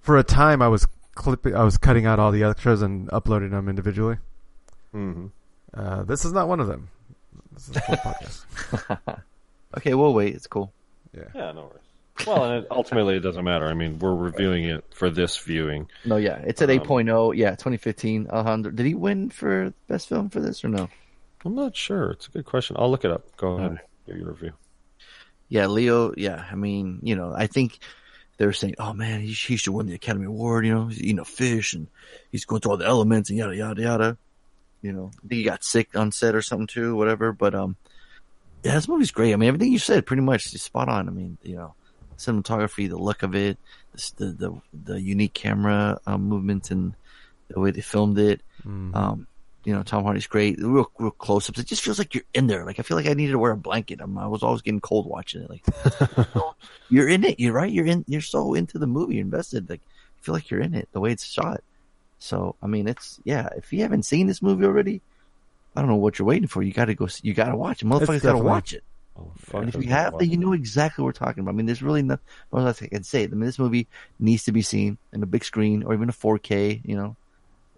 for 0.00 0.16
a 0.16 0.22
time, 0.22 0.62
I 0.62 0.68
was 0.68 0.86
clipping. 1.14 1.54
I 1.54 1.62
was 1.64 1.76
cutting 1.76 2.06
out 2.06 2.18
all 2.18 2.30
the 2.30 2.42
extras 2.44 2.82
and 2.82 3.12
uploading 3.12 3.50
them 3.50 3.68
individually. 3.68 4.16
Mm-hmm. 4.94 5.26
Uh, 5.74 6.04
this 6.04 6.24
is 6.24 6.32
not 6.32 6.48
one 6.48 6.60
of 6.60 6.68
them. 6.68 6.88
This 7.52 7.68
is 7.68 7.76
a 7.76 7.80
full 7.80 7.96
podcast. 7.96 9.22
okay, 9.76 9.94
we'll 9.94 10.14
wait. 10.14 10.34
It's 10.34 10.46
cool. 10.46 10.72
Yeah. 11.14 11.24
Yeah, 11.34 11.52
no 11.52 11.62
worries. 11.64 11.83
Well, 12.26 12.44
and 12.44 12.62
it, 12.64 12.68
ultimately, 12.70 13.16
it 13.16 13.20
doesn't 13.20 13.44
matter. 13.44 13.66
I 13.66 13.74
mean, 13.74 13.98
we're 13.98 14.14
reviewing 14.14 14.64
it 14.64 14.84
for 14.94 15.10
this 15.10 15.36
viewing. 15.36 15.88
No, 16.04 16.16
yeah. 16.16 16.36
It's 16.46 16.62
at 16.62 16.70
Um, 16.70 16.78
8.0. 16.78 17.36
Yeah, 17.36 17.50
2015. 17.50 18.28
Alejandro. 18.30 18.70
Did 18.70 18.86
he 18.86 18.94
win 18.94 19.30
for 19.30 19.72
best 19.88 20.08
film 20.08 20.30
for 20.30 20.40
this 20.40 20.64
or 20.64 20.68
no? 20.68 20.88
I'm 21.44 21.54
not 21.54 21.76
sure. 21.76 22.10
It's 22.12 22.28
a 22.28 22.30
good 22.30 22.44
question. 22.46 22.76
I'll 22.78 22.90
look 22.90 23.04
it 23.04 23.10
up. 23.10 23.36
Go 23.36 23.58
ahead. 23.58 23.80
Give 24.06 24.16
your 24.16 24.28
review. 24.30 24.52
Yeah, 25.48 25.66
Leo. 25.66 26.14
Yeah, 26.16 26.44
I 26.50 26.54
mean, 26.54 27.00
you 27.02 27.16
know, 27.16 27.32
I 27.36 27.46
think 27.48 27.78
they're 28.38 28.52
saying, 28.54 28.76
"Oh 28.78 28.92
man, 28.94 29.20
he, 29.20 29.32
he 29.32 29.56
should 29.56 29.74
win 29.74 29.86
the 29.86 29.94
Academy 29.94 30.24
Award." 30.26 30.64
You 30.66 30.74
know, 30.74 30.86
he's 30.86 31.00
eating 31.02 31.18
a 31.18 31.24
fish 31.24 31.74
and 31.74 31.86
he's 32.32 32.44
going 32.46 32.60
through 32.60 32.72
all 32.72 32.76
the 32.78 32.86
elements 32.86 33.28
and 33.28 33.38
yada 33.38 33.54
yada 33.54 33.82
yada. 33.82 34.16
You 34.82 34.92
know, 34.92 35.10
I 35.16 35.20
think 35.28 35.32
he 35.32 35.42
got 35.44 35.62
sick 35.64 35.96
on 35.96 36.12
set 36.12 36.34
or 36.34 36.42
something 36.42 36.66
too, 36.66 36.96
whatever. 36.96 37.32
But 37.32 37.54
um, 37.54 37.76
yeah, 38.64 38.74
this 38.74 38.88
movie's 38.88 39.10
great. 39.10 39.32
I 39.32 39.36
mean, 39.36 39.48
everything 39.48 39.70
you 39.72 39.78
said 39.78 40.06
pretty 40.06 40.22
much 40.22 40.52
is 40.54 40.62
spot 40.62 40.88
on. 40.88 41.08
I 41.08 41.12
mean, 41.12 41.36
you 41.42 41.56
know, 41.56 41.74
cinematography, 42.18 42.88
the 42.88 42.96
look 42.98 43.22
of 43.22 43.34
it, 43.34 43.58
the 44.16 44.26
the 44.26 44.60
the 44.72 45.00
unique 45.00 45.34
camera 45.34 46.00
um, 46.06 46.22
movements 46.24 46.70
and 46.70 46.94
the 47.48 47.60
way 47.60 47.70
they 47.70 47.80
filmed 47.80 48.18
it. 48.18 48.40
Mhm. 48.66 48.94
Um, 48.94 49.26
you 49.64 49.72
know, 49.74 49.82
Tom 49.82 50.04
Hardy's 50.04 50.26
great. 50.26 50.58
Real, 50.58 50.90
real 50.98 51.10
close 51.10 51.48
ups. 51.48 51.58
It 51.58 51.66
just 51.66 51.82
feels 51.82 51.98
like 51.98 52.14
you're 52.14 52.24
in 52.34 52.48
there. 52.48 52.66
Like 52.66 52.78
I 52.78 52.82
feel 52.82 52.96
like 52.98 53.06
I 53.06 53.14
needed 53.14 53.32
to 53.32 53.38
wear 53.38 53.52
a 53.52 53.56
blanket. 53.56 54.00
I'm, 54.02 54.18
I 54.18 54.26
was 54.26 54.42
always 54.42 54.60
getting 54.60 54.80
cold 54.80 55.06
watching 55.06 55.42
it. 55.42 55.48
Like 55.48 55.64
you're 56.90 57.08
in 57.08 57.24
it. 57.24 57.40
You're 57.40 57.54
right. 57.54 57.72
You're 57.72 57.86
in. 57.86 58.04
You're 58.06 58.20
so 58.20 58.54
into 58.54 58.78
the 58.78 58.86
movie. 58.86 59.14
You're 59.14 59.24
invested. 59.24 59.70
Like 59.70 59.80
you 59.82 60.22
feel 60.22 60.34
like 60.34 60.50
you're 60.50 60.60
in 60.60 60.74
it. 60.74 60.88
The 60.92 61.00
way 61.00 61.12
it's 61.12 61.24
shot. 61.24 61.62
So 62.18 62.56
I 62.62 62.66
mean, 62.66 62.88
it's 62.88 63.20
yeah. 63.24 63.48
If 63.56 63.72
you 63.72 63.80
haven't 63.82 64.04
seen 64.04 64.26
this 64.26 64.42
movie 64.42 64.64
already, 64.66 65.00
I 65.74 65.80
don't 65.80 65.88
know 65.88 65.96
what 65.96 66.18
you're 66.18 66.26
waiting 66.28 66.48
for. 66.48 66.62
You 66.62 66.72
got 66.72 66.86
to 66.86 66.94
go. 66.94 67.08
You 67.22 67.32
got 67.32 67.48
to 67.48 67.56
watch 67.56 67.82
it. 67.82 67.86
Motherfuckers 67.86 68.22
got 68.22 68.32
to 68.32 68.38
watch 68.38 68.72
it. 68.74 68.84
Oh, 69.16 69.30
fuck. 69.36 69.60
And 69.62 69.68
if 69.68 69.80
you 69.82 69.90
have, 69.90 70.18
then 70.18 70.30
you 70.30 70.36
know 70.38 70.52
exactly 70.52 71.02
what 71.02 71.08
we're 71.08 71.26
talking 71.26 71.42
about. 71.42 71.52
I 71.52 71.54
mean, 71.54 71.66
there's 71.66 71.82
really 71.82 72.02
no, 72.02 72.18
no 72.52 72.66
else 72.66 72.82
I 72.82 72.88
can 72.88 73.04
say. 73.04 73.24
I 73.24 73.28
mean, 73.28 73.40
this 73.40 73.58
movie 73.58 73.88
needs 74.18 74.44
to 74.44 74.52
be 74.52 74.62
seen 74.62 74.98
in 75.12 75.22
a 75.22 75.26
big 75.26 75.44
screen 75.44 75.84
or 75.84 75.94
even 75.94 76.08
a 76.08 76.12
4K. 76.12 76.80
You 76.84 76.96
know, 76.96 77.16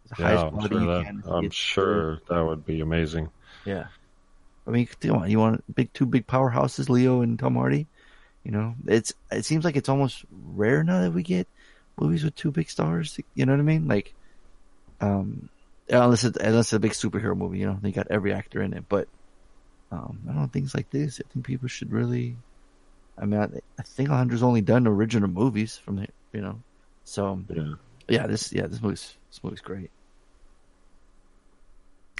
the 0.08 0.16
Yeah, 0.18 0.24
highest 0.28 0.46
I'm 0.52 0.60
sure, 0.60 0.80
you 0.80 0.86
that, 0.86 1.04
can. 1.04 1.22
I'm 1.26 1.50
sure 1.50 2.20
that 2.28 2.40
would 2.44 2.64
be 2.64 2.80
amazing. 2.80 3.28
Yeah. 3.64 3.88
I 4.66 4.70
mean, 4.70 4.88
come 5.00 5.16
on. 5.16 5.30
You 5.30 5.38
want 5.38 5.74
big 5.74 5.92
two 5.92 6.06
big 6.06 6.26
powerhouses, 6.26 6.88
Leo 6.88 7.20
and 7.20 7.38
Tom 7.38 7.54
Hardy. 7.56 7.86
You 8.44 8.52
know, 8.52 8.74
it's 8.86 9.12
it 9.30 9.44
seems 9.44 9.64
like 9.64 9.76
it's 9.76 9.88
almost 9.88 10.24
rare 10.30 10.84
now 10.84 11.02
that 11.02 11.12
we 11.12 11.22
get 11.22 11.48
movies 12.00 12.24
with 12.24 12.34
two 12.34 12.50
big 12.52 12.70
stars. 12.70 13.18
You 13.34 13.46
know 13.46 13.52
what 13.52 13.60
I 13.60 13.64
mean? 13.64 13.88
Like, 13.88 14.14
um, 15.00 15.48
unless 15.88 16.24
it's 16.24 16.38
unless 16.38 16.66
it's 16.66 16.72
a 16.74 16.80
big 16.80 16.92
superhero 16.92 17.36
movie, 17.36 17.58
you 17.58 17.66
know, 17.66 17.78
they 17.80 17.92
got 17.92 18.08
every 18.10 18.32
actor 18.32 18.62
in 18.62 18.72
it. 18.72 18.86
But 18.88 19.08
um, 19.92 20.18
I 20.24 20.32
don't 20.32 20.42
know 20.42 20.46
things 20.48 20.74
like 20.74 20.90
this. 20.90 21.20
I 21.24 21.32
think 21.32 21.44
people 21.46 21.68
should 21.68 21.92
really. 21.92 22.36
I 23.18 23.24
mean, 23.24 23.40
I, 23.40 23.44
I 23.78 23.82
think 23.82 24.10
Alejandro's 24.10 24.42
only 24.42 24.60
done 24.60 24.86
original 24.86 25.28
movies 25.28 25.76
from 25.78 25.96
the, 25.96 26.06
you 26.32 26.42
know, 26.42 26.60
so 27.04 27.42
Yeah. 27.48 27.74
yeah, 28.08 28.26
this 28.26 28.52
yeah 28.52 28.66
this 28.66 28.82
movie's 28.82 29.14
this 29.30 29.42
movie's 29.42 29.60
great. 29.60 29.90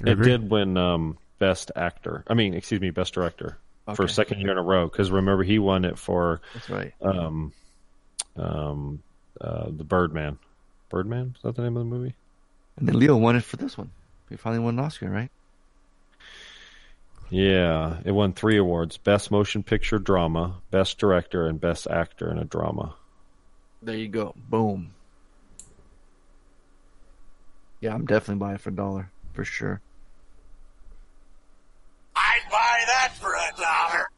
It 0.03 0.09
agree. 0.09 0.25
did 0.25 0.49
win 0.49 0.77
um, 0.77 1.17
best 1.39 1.71
actor. 1.75 2.23
I 2.27 2.33
mean, 2.33 2.53
excuse 2.53 2.81
me, 2.81 2.89
best 2.91 3.13
director 3.13 3.57
for 3.95 4.03
a 4.03 4.09
second 4.09 4.39
year 4.41 4.51
in 4.51 4.57
a 4.57 4.63
row. 4.63 4.87
Because 4.87 5.11
remember, 5.11 5.43
he 5.43 5.59
won 5.59 5.85
it 5.85 5.97
for 5.97 6.41
That's 6.53 6.69
right. 6.69 6.93
um, 7.01 7.51
um, 8.35 9.01
uh, 9.41 9.65
the 9.69 9.83
Birdman. 9.83 10.37
Birdman 10.89 11.33
is 11.35 11.41
that 11.41 11.55
the 11.55 11.63
name 11.63 11.77
of 11.77 11.83
the 11.83 11.89
movie? 11.95 12.15
And 12.77 12.87
then 12.87 12.97
Leo 12.99 13.17
won 13.17 13.35
it 13.35 13.43
for 13.43 13.57
this 13.57 13.77
one. 13.77 13.89
He 14.29 14.35
finally 14.35 14.63
won 14.63 14.77
an 14.77 14.85
Oscar, 14.85 15.09
right? 15.09 15.31
Yeah, 17.29 17.97
it 18.05 18.11
won 18.11 18.33
three 18.33 18.57
awards: 18.57 18.97
best 18.97 19.31
motion 19.31 19.63
picture 19.63 19.99
drama, 19.99 20.61
best 20.71 20.97
director, 20.97 21.47
and 21.47 21.59
best 21.59 21.87
actor 21.87 22.31
in 22.31 22.37
a 22.37 22.45
drama. 22.45 22.95
There 23.81 23.95
you 23.95 24.07
go. 24.07 24.33
Boom. 24.49 24.91
Yeah, 27.81 27.93
I'm 27.93 28.05
definitely 28.05 28.39
buying 28.39 28.55
it 28.55 28.61
for 28.61 28.69
a 28.69 28.75
dollar 28.75 29.11
for 29.33 29.45
sure. 29.45 29.81
I'd 32.15 32.41
buy 32.49 32.83
that 32.87 33.13
for 33.19 33.33
a 33.33 33.51
dollar. 33.61 34.09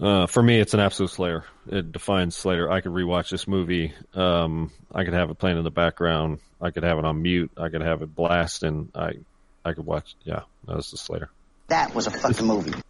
Uh, 0.00 0.26
for 0.26 0.42
me, 0.42 0.58
it's 0.58 0.74
an 0.74 0.80
absolute 0.80 1.10
Slayer. 1.10 1.44
It 1.70 1.92
defines 1.92 2.34
Slayer. 2.34 2.70
I 2.70 2.80
could 2.80 2.92
rewatch 2.92 3.30
this 3.30 3.46
movie. 3.46 3.92
Um, 4.14 4.72
I 4.92 5.04
could 5.04 5.12
have 5.12 5.30
it 5.30 5.38
playing 5.38 5.58
in 5.58 5.64
the 5.64 5.70
background. 5.70 6.40
I 6.60 6.70
could 6.70 6.84
have 6.84 6.98
it 6.98 7.04
on 7.04 7.22
mute. 7.22 7.52
I 7.56 7.68
could 7.68 7.82
have 7.82 8.02
it 8.02 8.14
blasting. 8.14 8.90
I, 8.94 9.12
I 9.64 9.72
could 9.72 9.86
watch. 9.86 10.16
Yeah, 10.24 10.40
that 10.66 10.76
was 10.76 10.90
the 10.90 10.96
Slayer. 10.96 11.30
That 11.68 11.94
was 11.94 12.06
a 12.06 12.10
fucking 12.10 12.46
movie. 12.46 12.74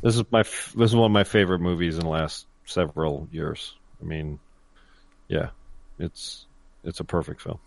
This 0.00 0.14
is 0.16 0.22
my. 0.30 0.42
This 0.44 0.74
is 0.76 0.94
one 0.94 1.06
of 1.06 1.10
my 1.10 1.24
favorite 1.24 1.58
movies 1.58 1.96
in 1.96 2.02
the 2.04 2.08
last 2.08 2.46
several 2.66 3.26
years. 3.32 3.74
I 4.00 4.04
mean, 4.04 4.38
yeah, 5.26 5.48
It's 5.98 6.46
it's 6.84 7.00
a 7.00 7.04
perfect 7.04 7.42
film. 7.42 7.58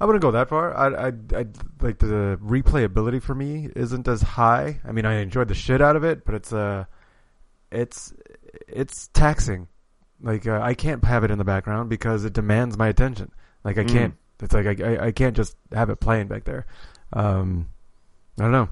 I 0.00 0.04
wouldn't 0.06 0.22
go 0.22 0.30
that 0.32 0.48
far. 0.48 0.74
I, 0.74 1.08
I, 1.08 1.08
I 1.08 1.46
like 1.80 1.98
the 1.98 2.38
replayability 2.42 3.22
for 3.22 3.34
me 3.34 3.68
isn't 3.76 4.08
as 4.08 4.20
high. 4.22 4.80
I 4.84 4.92
mean, 4.92 5.04
I 5.04 5.20
enjoyed 5.20 5.48
the 5.48 5.54
shit 5.54 5.80
out 5.82 5.94
of 5.94 6.04
it, 6.04 6.24
but 6.24 6.34
it's 6.34 6.52
uh, 6.52 6.86
it's 7.70 8.12
it's 8.66 9.08
taxing. 9.08 9.68
Like 10.22 10.46
uh, 10.46 10.58
I 10.62 10.74
can't 10.74 11.04
have 11.04 11.22
it 11.22 11.30
in 11.30 11.36
the 11.38 11.44
background 11.44 11.90
because 11.90 12.24
it 12.24 12.32
demands 12.32 12.78
my 12.78 12.88
attention. 12.88 13.30
Like 13.62 13.78
I 13.78 13.84
can't 13.84 14.14
Mm. 14.14 14.16
It's 14.42 14.52
like 14.52 14.80
I, 14.80 14.94
I 14.94 15.06
I 15.06 15.12
can't 15.12 15.36
just 15.36 15.56
have 15.72 15.88
it 15.88 15.96
playing 16.00 16.28
back 16.28 16.44
there. 16.44 16.66
Um, 17.12 17.68
I 18.38 18.42
don't 18.42 18.52
know. 18.52 18.68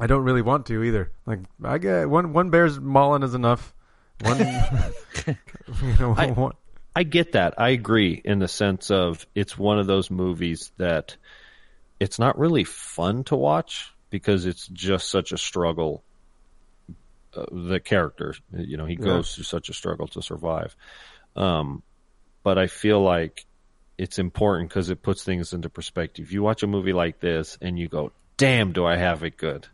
I 0.00 0.06
don't 0.06 0.22
really 0.24 0.42
want 0.42 0.66
to 0.66 0.82
either. 0.82 1.10
Like 1.26 1.40
I 1.64 1.78
get 1.78 2.10
one 2.10 2.32
one 2.32 2.50
bear's 2.50 2.78
mauling 2.78 3.22
is 3.22 3.34
enough. 3.34 3.72
One, 4.22 4.38
you 5.82 5.96
know, 6.00 6.14
I- 6.16 6.30
one, 6.32 6.52
I 6.96 7.04
get 7.04 7.32
that. 7.32 7.54
I 7.58 7.70
agree 7.70 8.20
in 8.24 8.40
the 8.40 8.48
sense 8.48 8.90
of 8.90 9.26
it's 9.34 9.56
one 9.56 9.78
of 9.78 9.86
those 9.86 10.10
movies 10.10 10.72
that 10.78 11.16
it's 12.00 12.18
not 12.18 12.38
really 12.38 12.64
fun 12.64 13.24
to 13.24 13.36
watch 13.36 13.92
because 14.10 14.46
it's 14.46 14.66
just 14.68 15.08
such 15.10 15.32
a 15.32 15.38
struggle. 15.38 16.02
Uh, 17.36 17.44
the 17.52 17.78
character, 17.78 18.34
you 18.56 18.76
know, 18.76 18.86
he 18.86 18.94
Yeah. 18.94 19.04
goes 19.04 19.34
through 19.34 19.44
such 19.44 19.68
a 19.68 19.74
struggle 19.74 20.08
to 20.08 20.22
survive. 20.22 20.74
Um, 21.36 21.82
but 22.42 22.56
I 22.58 22.66
feel 22.68 23.00
like 23.02 23.44
it's 23.98 24.18
important 24.18 24.70
because 24.70 24.88
it 24.90 25.02
puts 25.02 25.24
things 25.24 25.52
into 25.52 25.68
perspective. 25.68 26.32
You 26.32 26.42
watch 26.42 26.62
a 26.62 26.66
movie 26.66 26.92
like 26.92 27.18
this 27.20 27.58
and 27.60 27.78
you 27.78 27.88
go, 27.88 28.12
"Damn, 28.36 28.72
do 28.72 28.86
I 28.86 28.96
have 28.96 29.22
it 29.24 29.36
good?" 29.36 29.66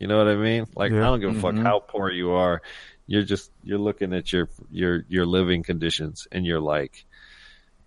You 0.00 0.06
know 0.08 0.18
what 0.18 0.28
I 0.28 0.36
mean? 0.36 0.66
Like 0.76 0.92
Yeah. 0.92 0.98
I 0.98 1.10
don't 1.10 1.20
give 1.20 1.36
a 1.36 1.40
fuck 1.40 1.54
Mhm. 1.54 1.62
how 1.62 1.78
poor 1.80 2.10
you 2.10 2.32
are. 2.32 2.60
You're 3.06 3.22
just 3.22 3.50
you're 3.62 3.78
looking 3.78 4.12
at 4.12 4.32
your 4.32 4.48
your 4.70 5.04
your 5.08 5.24
living 5.26 5.62
conditions 5.62 6.26
and 6.30 6.44
you're 6.44 6.60
like, 6.60 7.04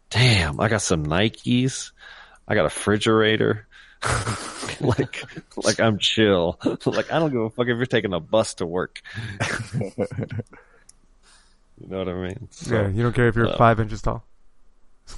"Damn, 0.09 0.59
I 0.59 0.68
got 0.69 0.81
some 0.81 1.05
Nikes. 1.05 1.91
I 2.47 2.55
got 2.55 2.61
a 2.61 2.63
refrigerator." 2.65 3.68
like 4.81 5.23
like 5.63 5.80
I'm 5.80 5.99
chill. 5.99 6.57
like 6.88 7.11
I 7.11 7.19
don't 7.19 7.31
give 7.31 7.41
a 7.41 7.49
fuck 7.51 7.68
if 7.68 7.77
you're 7.77 7.85
taking 7.85 8.13
a 8.13 8.19
bus 8.19 8.55
to 8.55 8.65
work. 8.65 9.01
you 9.80 9.91
know 11.88 11.97
what 11.99 12.09
I 12.09 12.13
mean? 12.13 12.47
So, 12.51 12.76
yeah, 12.76 12.88
you 12.89 13.03
don't 13.03 13.13
care 13.13 13.27
if 13.27 13.35
you're 13.35 13.49
uh, 13.49 13.57
five 13.57 13.80
inches 13.80 14.01
tall. 14.01 14.26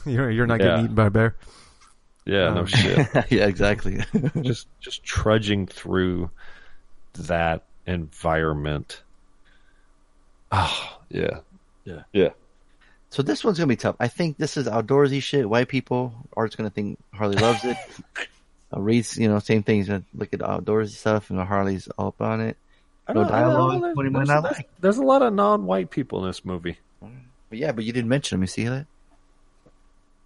you're 0.06 0.30
you're 0.30 0.48
not 0.48 0.60
Yeah. 0.60 0.68
getting 0.68 0.86
eaten 0.86 0.96
by 0.96 1.06
a 1.08 1.10
bear. 1.12 1.36
Yeah, 2.26 2.54
no 2.54 2.62
Um, 2.62 2.66
shit. 2.68 3.08
yeah, 3.30 3.46
exactly. 3.48 4.02
just 4.42 4.68
just 4.80 5.04
trudging 5.04 5.68
through 5.68 6.30
that 7.14 7.64
environment. 7.86 9.02
Oh, 10.52 10.98
yeah. 11.10 11.40
Yeah. 11.86 12.04
Yeah. 12.14 12.30
So 13.10 13.22
this 13.24 13.44
one's 13.44 13.58
gonna 13.58 13.68
be 13.68 13.76
tough. 13.76 13.96
I 14.00 14.08
think 14.08 14.38
this 14.38 14.58
is 14.58 14.68
outdoorsy 14.68 15.22
shit. 15.22 15.48
White 15.50 15.68
people, 15.68 16.14
Art's 16.36 16.56
gonna 16.56 16.70
think 16.70 16.98
Harley 17.14 17.36
loves 17.38 17.64
it. 17.66 17.78
uh, 18.76 18.80
Reese, 18.82 19.18
you 19.18 19.28
know, 19.28 19.40
same 19.40 19.64
thing. 19.64 19.78
He's 19.78 19.88
gonna 19.88 20.04
look 20.16 20.34
at 20.34 20.40
the 20.40 20.48
outdoorsy 20.48 20.92
stuff, 20.92 21.30
and 21.30 21.40
Harley's 21.40 21.88
all 21.98 22.08
up 22.08 22.22
on 22.22 22.42
it. 22.42 22.58
No 23.10 23.16
don't- 23.16 23.32
I 23.32 23.42
don't 23.42 23.50
know, 23.50 23.56
dialogue. 23.58 23.82
there's- 23.82 23.96
What 23.98 24.04
do 24.04 24.10
might 24.12 24.28
not 24.28 24.44
like? 24.44 24.70
There's 24.80 24.98
a 24.98 25.04
lot 25.04 25.22
of 25.22 25.34
non-white 25.34 25.90
people 25.92 26.24
in 26.24 26.30
this 26.30 26.46
movie. 26.46 26.78
But 27.02 27.60
yeah, 27.60 27.72
but 27.74 27.84
you 27.84 27.92
didn't 27.94 28.10
mention 28.10 28.38
them. 28.38 28.44
You 28.44 28.48
see 28.48 28.64
that? 28.68 28.88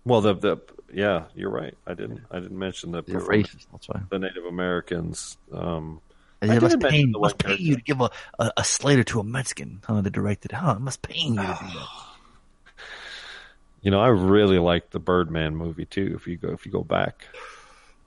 Well, 0.07 0.21
the 0.21 0.34
the 0.35 0.57
yeah, 0.93 1.25
you're 1.35 1.49
right. 1.49 1.75
I 1.85 1.93
didn't 1.93 2.21
I 2.31 2.39
didn't 2.39 2.57
mention 2.57 2.91
the 2.91 3.03
You're 3.07 3.21
racist. 3.21 3.65
That's 3.71 3.89
why. 3.89 4.01
the 4.09 4.19
Native 4.19 4.45
Americans. 4.45 5.38
Um, 5.51 5.99
And 6.41 6.51
I 6.51 6.55
it 6.55 6.61
must 6.61 6.79
pain, 6.79 7.11
the 7.11 7.19
must 7.19 7.38
pain 7.39 7.57
you 7.59 7.75
to 7.75 7.81
give 7.81 7.99
a, 7.99 8.09
a, 8.39 8.51
a 8.57 8.63
Slater 8.63 9.03
to 9.03 9.19
a 9.19 9.23
Mexican, 9.23 9.81
huh? 9.85 9.99
The 10.01 10.09
directed, 10.09 10.53
huh? 10.53 10.75
It 10.77 10.81
must 10.81 11.01
pain 11.01 11.34
you 11.34 11.41
to 11.41 11.47
do 11.47 11.73
that. 11.77 11.88
you 13.81 13.91
know, 13.91 13.99
I 13.99 14.07
really 14.07 14.59
like 14.59 14.91
the 14.91 14.99
Birdman 14.99 15.55
movie 15.57 15.85
too. 15.85 16.13
If 16.15 16.25
you 16.27 16.38
go 16.38 16.49
if 16.49 16.65
you 16.65 16.71
go 16.71 16.84
back, 16.84 17.25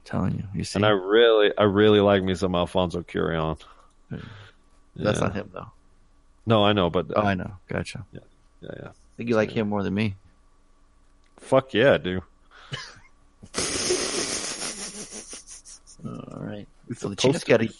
telling 0.05 0.37
you, 0.39 0.45
you 0.55 0.65
see, 0.65 0.79
and 0.79 0.87
I 0.87 0.91
really 0.91 1.53
I 1.59 1.65
really 1.65 2.01
like 2.01 2.23
me 2.23 2.35
some 2.35 2.55
Alfonso 2.55 3.03
Cuarón. 3.03 3.61
that's 4.11 4.25
Yeah. 5.21 5.27
not 5.27 5.35
him 5.35 5.51
though. 5.53 5.71
No, 6.47 6.65
I 6.65 6.73
know, 6.73 6.89
but 6.89 7.07
Oh, 7.15 7.21
I 7.21 7.35
know. 7.35 7.53
Gotcha. 7.69 8.07
yeah, 8.13 8.21
yeah. 8.63 8.89
I 8.89 8.93
think 9.19 9.29
you 9.29 9.37
like 9.37 9.51
him 9.51 9.69
more 9.69 9.83
than 9.83 9.93
me. 9.93 10.15
Fuck 11.41 11.75
yeah, 11.75 11.99
dude. 11.99 12.23
All 16.05 16.41
right. 16.41 16.67
So 16.97 17.09
the 17.09 17.17
Supposed 17.17 17.19
Chats 17.21 17.41
to 17.45 17.51
got 17.51 17.61
a, 17.63 17.67
be. 17.69 17.75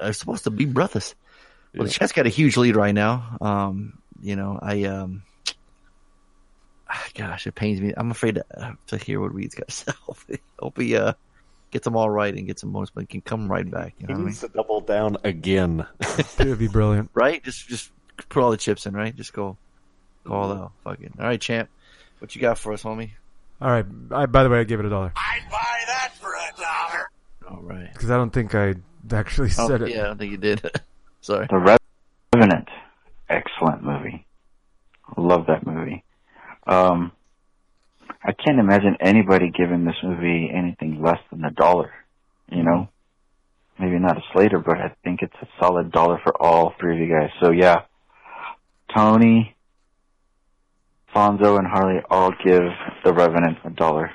are 0.00 0.12
supposed 0.12 0.44
to 0.44 0.50
be 0.50 0.64
brothers. 0.64 1.14
Well, 1.74 1.84
the 1.84 1.90
Yeah. 1.90 1.98
Chats 1.98 2.12
got 2.12 2.26
a 2.26 2.30
huge 2.30 2.56
lead 2.56 2.76
right 2.76 2.94
now. 2.94 3.36
Um, 3.40 3.98
you 4.22 4.36
know, 4.36 4.58
I 4.60 4.84
um, 4.84 5.22
ah, 6.88 7.06
gosh, 7.14 7.46
it 7.46 7.54
pains 7.54 7.80
me. 7.80 7.92
I'm 7.96 8.10
afraid 8.10 8.36
to, 8.36 8.76
to 8.88 8.96
hear 8.98 9.20
what 9.20 9.34
Reed's 9.34 9.54
got 9.54 9.68
to 9.68 9.74
say. 9.74 9.92
Hopefully, 10.02 10.40
hope 10.58 10.78
he 10.80 10.96
uh 10.96 11.12
gets 11.70 11.84
them 11.84 11.96
all 11.96 12.08
right 12.08 12.34
and 12.34 12.46
gets 12.46 12.62
them 12.62 12.72
most, 12.72 12.94
but 12.94 13.08
can 13.08 13.20
come 13.20 13.50
right 13.50 13.70
back. 13.70 13.94
You 13.98 14.06
He 14.06 14.12
know 14.12 14.14
what 14.14 14.14
I 14.14 14.18
mean? 14.18 14.26
needs 14.28 14.40
to 14.40 14.48
double 14.48 14.80
down 14.80 15.16
again. 15.24 15.86
It 16.38 16.46
would 16.46 16.58
be 16.58 16.68
brilliant. 16.68 17.10
Right? 17.14 17.42
Just 17.44 17.68
just 17.68 17.90
put 18.28 18.42
all 18.42 18.50
the 18.50 18.56
chips 18.56 18.86
in. 18.86 18.94
Right? 18.94 19.14
Just 19.14 19.32
go, 19.32 19.56
go 20.24 20.34
all 20.34 20.52
out. 20.52 20.72
fucking. 20.84 21.14
All 21.18 21.26
right, 21.26 21.40
champ. 21.40 21.68
What 22.18 22.34
you 22.34 22.40
got 22.40 22.58
for 22.58 22.72
us, 22.72 22.82
homie? 22.82 23.10
All 23.60 23.70
right. 23.70 23.86
I, 24.12 24.26
by 24.26 24.42
the 24.42 24.50
way, 24.50 24.60
I 24.60 24.64
gave 24.64 24.78
it 24.80 24.86
a 24.86 24.90
dollar 24.90 25.12
I'd 25.16 25.42
buy 25.50 25.78
that 25.86 26.12
for 26.20 26.30
a 26.34 26.60
dollar. 26.60 27.10
All 27.50 27.62
right. 27.62 27.92
because 27.92 28.10
I 28.10 28.16
don't 28.16 28.32
think 28.32 28.54
I 28.54 28.74
actually 29.12 29.50
Oh, 29.58 29.68
said 29.68 29.82
it. 29.82 29.90
yeah, 29.90 30.02
I 30.02 30.04
don't 30.06 30.18
think 30.18 30.32
you 30.32 30.36
did. 30.38 30.62
Sorry. 31.20 31.46
The 31.50 31.78
Revenant, 32.34 32.68
excellent 33.28 33.82
movie. 33.82 34.26
Love 35.16 35.46
that 35.46 35.66
movie. 35.66 36.04
Um, 36.66 37.12
I 38.22 38.32
can't 38.32 38.58
imagine 38.58 38.96
anybody 39.00 39.50
giving 39.50 39.84
this 39.84 39.96
movie 40.02 40.50
anything 40.54 41.02
less 41.02 41.18
than 41.30 41.44
a 41.44 41.50
dollar. 41.50 41.90
You 42.50 42.62
know, 42.62 42.88
maybe 43.78 43.98
not 43.98 44.16
a 44.18 44.22
Slater, 44.32 44.58
but 44.58 44.76
I 44.78 44.94
think 45.04 45.20
it's 45.22 45.34
a 45.42 45.48
solid 45.60 45.90
dollar 45.92 46.18
for 46.22 46.34
all 46.40 46.74
three 46.78 46.94
of 46.94 47.00
you 47.08 47.14
guys. 47.14 47.30
So 47.42 47.50
yeah, 47.50 47.82
Tony, 48.94 49.54
Fonzo, 51.18 51.58
and 51.58 51.66
Harley 51.66 52.00
all 52.08 52.30
give 52.44 52.62
The 53.04 53.12
Revenant 53.12 53.58
a 53.64 53.70
dollar. 53.70 54.12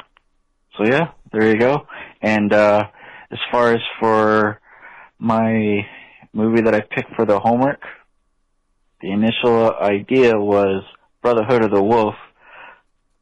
So 0.77 0.85
yeah, 0.85 1.11
there 1.33 1.49
you 1.49 1.59
go. 1.59 1.85
And 2.21 2.53
uh, 2.53 2.85
as 3.29 3.39
far 3.51 3.73
as 3.73 3.81
for 3.99 4.61
my 5.19 5.85
movie 6.31 6.61
that 6.61 6.73
I 6.73 6.79
picked 6.79 7.13
for 7.15 7.25
the 7.25 7.39
homework, 7.39 7.81
the 9.01 9.11
initial 9.11 9.75
idea 9.75 10.39
was 10.39 10.83
Brotherhood 11.21 11.65
of 11.65 11.71
the 11.71 11.83
Wolf, 11.83 12.15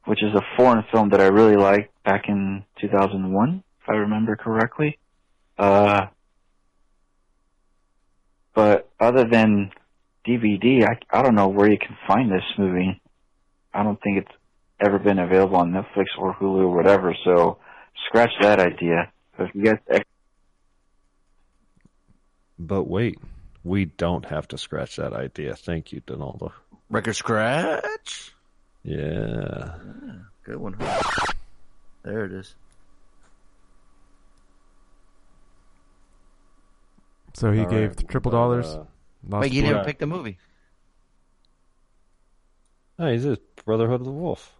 which 0.05 0.21
is 0.21 0.35
a 0.35 0.43
foreign 0.55 0.83
film 0.91 1.09
that 1.09 1.19
I 1.19 1.27
really 1.27 1.55
liked 1.55 1.91
back 2.03 2.25
in 2.27 2.63
2001, 2.81 3.63
if 3.81 3.89
I 3.89 3.93
remember 3.93 4.35
correctly. 4.35 4.99
Uh, 5.57 6.05
but 8.53 8.91
other 8.99 9.25
than 9.27 9.71
DVD, 10.27 10.85
I, 10.87 10.99
I 11.19 11.23
don't 11.23 11.35
know 11.35 11.47
where 11.47 11.69
you 11.69 11.79
can 11.79 11.97
find 12.07 12.31
this 12.31 12.43
movie. 12.59 13.01
I 13.73 13.83
don't 13.83 14.01
think 14.01 14.17
it's 14.19 14.31
ever 14.79 14.99
been 14.99 15.19
available 15.19 15.57
on 15.57 15.71
Netflix 15.71 16.05
or 16.17 16.33
Hulu 16.35 16.63
or 16.63 16.75
whatever, 16.75 17.15
so 17.23 17.57
scratch 18.07 18.31
that 18.41 18.59
idea. 18.59 19.11
So 19.37 19.43
if 19.45 19.55
you 19.55 19.63
guys 19.63 20.01
But 22.59 22.83
wait, 22.85 23.17
we 23.63 23.85
don't 23.85 24.25
have 24.25 24.47
to 24.49 24.57
scratch 24.57 24.95
that 24.97 25.13
idea. 25.13 25.55
Thank 25.55 25.91
you, 25.91 26.01
Donaldo. 26.01 26.51
Record 26.89 27.15
scratch. 27.15 28.33
Yeah. 28.83 29.75
Good 30.43 30.57
one. 30.57 30.75
There 32.03 32.25
it 32.25 32.31
is. 32.33 32.55
So 37.33 37.51
he 37.51 37.61
All 37.61 37.65
gave 37.69 37.89
right, 37.89 38.07
triple 38.09 38.31
dollars. 38.31 38.65
uh, 38.67 38.85
Wait, 39.23 39.51
you 39.53 39.61
didn't 39.61 39.75
point. 39.75 39.75
even 39.77 39.85
pick 39.85 39.99
the 39.99 40.07
movie. 40.07 40.37
No, 43.01 43.11
he's 43.11 43.25
a 43.25 43.39
Brotherhood 43.65 44.01
of 44.01 44.05
the 44.05 44.11
Wolf. 44.11 44.53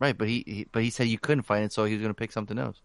Right, 0.00 0.16
but 0.16 0.26
he, 0.26 0.42
he 0.46 0.66
but 0.72 0.82
he 0.82 0.88
said 0.88 1.06
you 1.08 1.18
couldn't 1.18 1.42
find 1.42 1.66
it, 1.66 1.72
so 1.72 1.84
he 1.84 1.92
was 1.92 2.00
going 2.00 2.10
to 2.10 2.18
pick 2.18 2.32
something 2.32 2.58
else. 2.58 2.80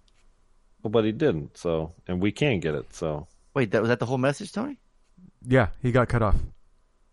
Well, 0.84 0.91
but 0.91 1.06
he 1.06 1.14
didn't. 1.14 1.57
So, 1.57 1.94
and 2.06 2.22
we 2.22 2.34
can't 2.34 2.61
get 2.61 2.76
it. 2.76 2.94
So, 2.94 3.28
Wait, 3.53 3.72
that 3.72 3.82
was 3.82 3.88
that 3.88 3.99
the 3.99 4.06
whole 4.06 4.18
message, 4.18 4.52
Tony? 4.52 4.78
Yeah, 5.48 5.68
he 5.82 5.94
got 5.94 6.10
cut 6.10 6.22
off. 6.22 6.36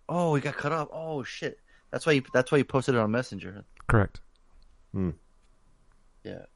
Oh, 0.08 0.34
he 0.34 0.40
got 0.40 0.56
cut 0.56 0.72
off. 0.72 0.88
Oh 0.90 1.22
shit. 1.22 1.60
That's 1.92 2.06
why 2.06 2.14
you 2.14 2.22
that's 2.34 2.50
why 2.50 2.58
you 2.58 2.64
posted 2.64 2.96
it 2.96 2.98
on 2.98 3.12
Messenger. 3.12 3.64
Correct. 3.86 4.20
hmm. 4.92 5.10
Yeah. 6.24 6.46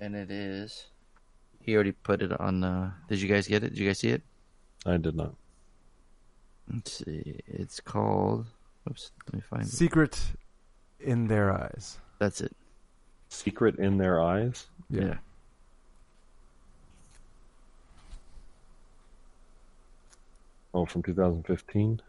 And 0.00 0.16
it 0.16 0.30
is 0.30 0.86
he 1.60 1.74
already 1.74 1.92
put 1.92 2.22
it 2.22 2.32
on 2.40 2.64
uh 2.64 2.92
did 3.10 3.20
you 3.20 3.28
guys 3.28 3.46
get 3.46 3.62
it? 3.62 3.70
Did 3.70 3.78
you 3.78 3.86
guys 3.88 3.98
see 3.98 4.08
it? 4.08 4.22
I 4.86 4.96
did 4.96 5.16
not. 5.16 5.34
Let's 6.72 7.04
see. 7.04 7.40
It's 7.46 7.78
called 7.78 8.46
oops, 8.88 9.10
let 9.26 9.34
me 9.34 9.40
find 9.48 9.62
it. 9.62 9.68
Secret 9.68 10.20
in 11.00 11.26
their 11.26 11.52
eyes. 11.52 11.98
That's 12.18 12.40
it. 12.40 12.52
Secret 13.28 13.76
in 13.78 13.98
their 13.98 14.20
eyes. 14.22 14.66
Yeah. 14.90 15.16
Oh, 20.72 20.84
from 20.86 21.02
2015. 21.02 22.00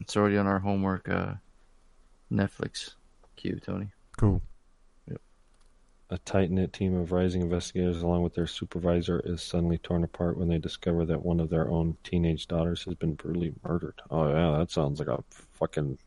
It's 0.00 0.16
already 0.16 0.38
on 0.38 0.46
our 0.46 0.58
homework 0.58 1.08
uh 1.08 1.34
Netflix. 2.32 2.94
Q 3.36 3.60
Tony. 3.64 3.88
Cool. 4.16 4.40
A 6.10 6.18
tight 6.18 6.50
knit 6.50 6.72
team 6.72 6.94
of 6.96 7.12
rising 7.12 7.40
investigators, 7.42 8.02
along 8.02 8.22
with 8.22 8.34
their 8.34 8.46
supervisor, 8.46 9.20
is 9.24 9.42
suddenly 9.42 9.78
torn 9.78 10.04
apart 10.04 10.36
when 10.36 10.48
they 10.48 10.58
discover 10.58 11.06
that 11.06 11.24
one 11.24 11.40
of 11.40 11.48
their 11.48 11.68
own 11.70 11.96
teenage 12.04 12.46
daughters 12.46 12.84
has 12.84 12.94
been 12.94 13.14
brutally 13.14 13.54
murdered. 13.64 14.00
Oh 14.10 14.28
yeah, 14.28 14.58
that 14.58 14.70
sounds 14.70 14.98
like 14.98 15.08
a 15.08 15.24
fucking. 15.54 15.98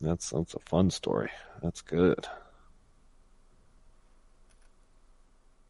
That's 0.00 0.30
that's 0.30 0.54
a 0.54 0.60
fun 0.60 0.90
story. 0.90 1.30
That's 1.62 1.82
good. 1.82 2.26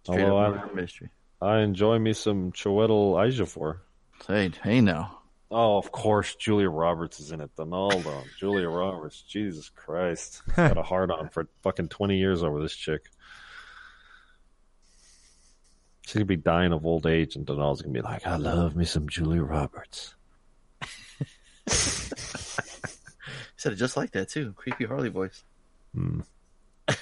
Straight 0.05 0.23
Although 0.23 0.39
I, 0.39 0.73
mystery. 0.73 1.09
I 1.41 1.61
enjoy 1.61 1.99
me 1.99 2.13
some 2.13 2.53
Chiwetel 2.53 3.15
Ejiofor. 3.15 3.79
Hey, 4.27 4.51
hey 4.63 4.81
now. 4.81 5.21
Oh, 5.51 5.79
of 5.79 5.93
course, 5.93 6.35
Julia 6.35 6.69
Roberts 6.69 7.21
is 7.21 7.31
in 7.31 7.41
it. 7.41 7.55
Donaldo, 7.57 8.25
Julia 8.39 8.69
Roberts. 8.69 9.23
Jesus 9.23 9.69
Christ, 9.69 10.43
got 10.57 10.77
a 10.77 10.83
hard 10.83 11.11
on 11.11 11.29
for 11.29 11.47
fucking 11.63 11.89
twenty 11.89 12.19
years 12.19 12.43
over 12.43 12.61
this 12.61 12.75
chick. 12.75 13.03
She's 16.05 16.15
gonna 16.15 16.25
be 16.25 16.37
dying 16.37 16.73
of 16.73 16.85
old 16.85 17.07
age, 17.07 17.37
and 17.37 17.47
Donald's 17.47 17.83
gonna 17.83 17.95
be 17.95 18.01
like, 18.01 18.27
"I 18.27 18.37
love 18.37 18.75
me 18.75 18.85
some 18.85 19.09
Julia 19.09 19.43
Roberts." 19.43 20.15
He 20.81 21.67
said 23.57 23.73
it 23.73 23.77
just 23.77 23.97
like 23.97 24.11
that 24.13 24.29
too. 24.29 24.53
Creepy 24.57 24.85
Harley 24.85 25.11
voice. 25.11 25.45
Hmm. 25.95 26.21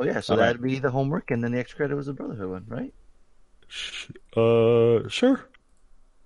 Oh 0.00 0.04
yeah, 0.04 0.18
so 0.18 0.32
All 0.34 0.40
right. 0.40 0.46
that'd 0.46 0.62
be 0.62 0.80
the 0.80 0.90
homework, 0.90 1.30
and 1.30 1.44
then 1.44 1.52
the 1.52 1.60
extra 1.60 1.76
credit 1.76 1.94
was 1.94 2.06
the 2.06 2.12
Brotherhood 2.12 2.50
one, 2.50 2.64
right? 2.66 2.92
Uh, 4.36 5.08
sure, 5.08 5.46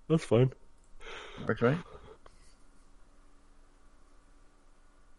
that's 0.08 0.24
fine. 0.24 0.52
Works 1.46 1.62
right. 1.62 1.78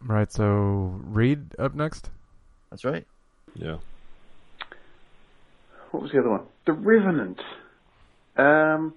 Right. 0.04 0.32
So 0.32 1.00
Reed 1.06 1.56
up 1.60 1.74
next. 1.76 2.10
That's 2.70 2.86
right. 2.86 3.06
Yeah. 3.56 3.78
What 5.92 6.04
was 6.04 6.12
the 6.12 6.20
other 6.20 6.30
one? 6.30 6.42
The 6.66 6.74
Revenant. 6.74 7.40
Um, 8.38 8.94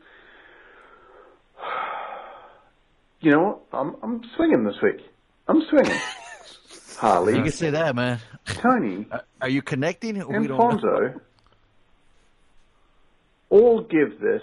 you 3.20 3.30
know 3.30 3.42
what? 3.42 3.60
I'm 3.72 3.96
I'm 4.02 4.22
swinging 4.36 4.64
this 4.64 4.80
week. 4.82 5.00
I'm 5.48 5.62
swinging. 5.68 5.98
Harley, 6.96 7.34
You 7.36 7.42
can 7.44 7.52
say 7.52 7.70
that, 7.70 7.96
man. 7.96 8.18
Tony, 8.44 9.06
Are- 9.10 9.24
Are 9.40 9.48
you 9.48 9.62
connecting? 9.62 10.16
We 10.16 10.34
and 10.36 10.48
don't 10.48 10.58
know. 10.58 10.58
Fonzo 10.58 11.20
all 13.50 13.82
give 13.82 14.20
this 14.20 14.42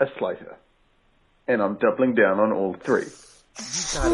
a 0.00 0.06
Slater, 0.18 0.56
and 1.48 1.60
I'm 1.60 1.74
doubling 1.76 2.14
down 2.14 2.38
on 2.38 2.52
all 2.52 2.76
three. 2.84 3.06
What 3.56 4.06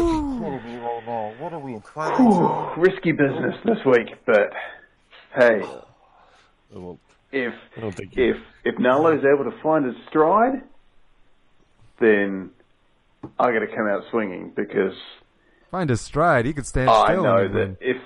are 1.53 1.59
we 1.59 1.73
in 1.75 1.81
Whew, 1.81 2.71
risky 2.77 3.11
business 3.11 3.55
this 3.63 3.77
week, 3.85 4.15
but 4.25 4.51
hey, 5.35 5.61
oh, 5.63 5.83
Well, 6.73 6.99
if 7.31 7.53
I 7.77 7.81
don't 7.81 7.93
think 7.93 8.13
if 8.17 8.37
if 8.63 8.75
Nalo's 8.75 9.23
able 9.23 9.49
to 9.51 9.61
find 9.61 9.85
his 9.85 9.95
stride, 10.09 10.63
then 11.99 12.49
I 13.39 13.51
got 13.51 13.59
to 13.59 13.67
come 13.67 13.87
out 13.87 14.03
swinging 14.09 14.51
because 14.55 14.93
Find 15.69 15.89
his 15.89 16.01
stride. 16.01 16.45
He 16.45 16.53
could 16.53 16.65
stand 16.65 16.89
I 16.89 17.11
still. 17.11 17.23
know 17.23 17.37
and 17.37 17.53
he'd 17.53 17.59
win. 17.59 17.77
that 17.79 17.87
if 17.87 17.97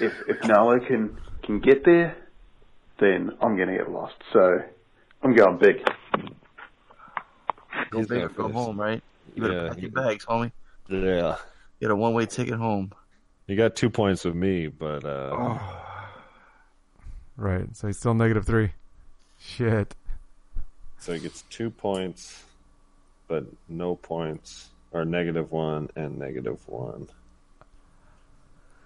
if 0.00 0.12
if 0.28 0.40
Nalo 0.42 0.84
can 0.86 1.16
can 1.44 1.60
get 1.60 1.84
there, 1.84 2.16
then 3.00 3.32
I'm 3.40 3.56
going 3.56 3.68
to 3.68 3.76
get 3.76 3.90
lost. 3.90 4.14
So 4.32 4.62
I'm 5.22 5.34
going 5.34 5.58
big. 5.58 5.84
Go 7.90 7.98
He's 7.98 8.06
big 8.06 8.22
or 8.22 8.28
go 8.28 8.48
home, 8.48 8.78
right? 8.80 9.02
You 9.34 9.42
better 9.42 9.54
Yeah, 9.64 9.68
pack 9.70 9.82
your 9.82 9.90
bags, 9.90 10.24
homie. 10.26 10.52
yeah, 10.88 11.36
Get 11.80 11.90
a 11.90 11.96
one 11.96 12.14
way 12.14 12.26
ticket 12.26 12.54
home. 12.54 12.92
you 13.46 13.56
got 13.56 13.74
two 13.74 13.90
points 13.90 14.24
with 14.24 14.34
me, 14.34 14.68
but 14.68 15.04
uh, 15.04 15.58
Right. 17.36 17.74
So 17.74 17.86
he's 17.86 17.98
still 17.98 18.14
negative 18.14 18.44
three. 18.46 18.72
Shit. 19.38 19.94
so 20.98 21.14
he 21.14 21.20
gets 21.20 21.42
two 21.48 21.70
points, 21.70 22.44
but 23.28 23.46
no 23.68 23.96
points, 23.96 24.68
or 24.92 25.04
negative 25.06 25.50
one 25.50 25.88
and 25.96 26.18
negative 26.18 26.60
one. 26.68 27.08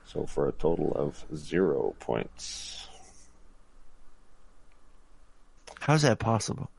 So 0.06 0.24
for 0.26 0.48
a 0.48 0.52
total 0.52 0.92
of 0.94 1.24
zero 1.36 1.94
points. 1.98 2.88
How's 5.84 6.00
that 6.02 6.18
possible? 6.18 6.70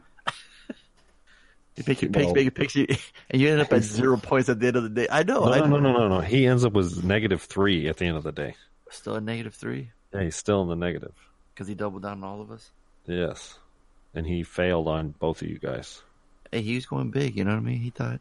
you 1.75 1.83
make 1.85 2.01
your 2.01 2.09
picks, 2.09 2.25
Well- 2.25 2.33
make 2.33 2.43
your 2.45 2.51
picks, 2.51 2.75
you- 2.75 2.87
and 3.29 3.39
you 3.39 3.49
end 3.49 3.61
up 3.61 3.71
at 3.71 3.83
zero 3.97 4.17
points 4.17 4.49
at 4.49 4.59
the 4.59 4.65
end 4.67 4.77
of 4.77 4.83
the 4.83 4.89
day. 4.89 5.07
I 5.11 5.21
know. 5.21 5.45
No, 5.45 5.51
I 5.51 5.59
no, 5.59 5.65
know. 5.67 5.79
no, 5.79 5.91
no, 5.93 5.99
no, 5.99 6.07
no. 6.15 6.19
He 6.21 6.47
ends 6.47 6.65
up 6.65 6.73
with 6.73 7.03
negative 7.03 7.43
three 7.43 7.87
at 7.87 7.97
the 7.97 8.05
end 8.05 8.17
of 8.17 8.23
the 8.23 8.31
day. 8.31 8.55
Still 8.89 9.13
a 9.15 9.21
negative 9.21 9.53
three 9.53 9.91
Yeah, 10.11 10.23
he's 10.23 10.35
still 10.35 10.63
in 10.63 10.69
the 10.69 10.75
negative. 10.75 11.13
because 11.53 11.67
he 11.67 11.75
doubled 11.75 12.01
down 12.01 12.23
on 12.23 12.23
all 12.23 12.41
of 12.41 12.49
us. 12.49 12.71
Yes. 13.05 13.59
And 14.15 14.25
he 14.25 14.41
failed 14.41 14.87
on 14.87 15.13
both 15.19 15.43
of 15.43 15.49
you 15.49 15.59
guys. 15.59 16.01
Hey, 16.51 16.61
he 16.63 16.73
was 16.75 16.87
going 16.87 17.11
big. 17.11 17.35
You 17.35 17.43
know 17.43 17.51
what 17.51 17.57
I 17.57 17.61
mean? 17.61 17.79
He 17.79 17.91
thought, 17.91 18.19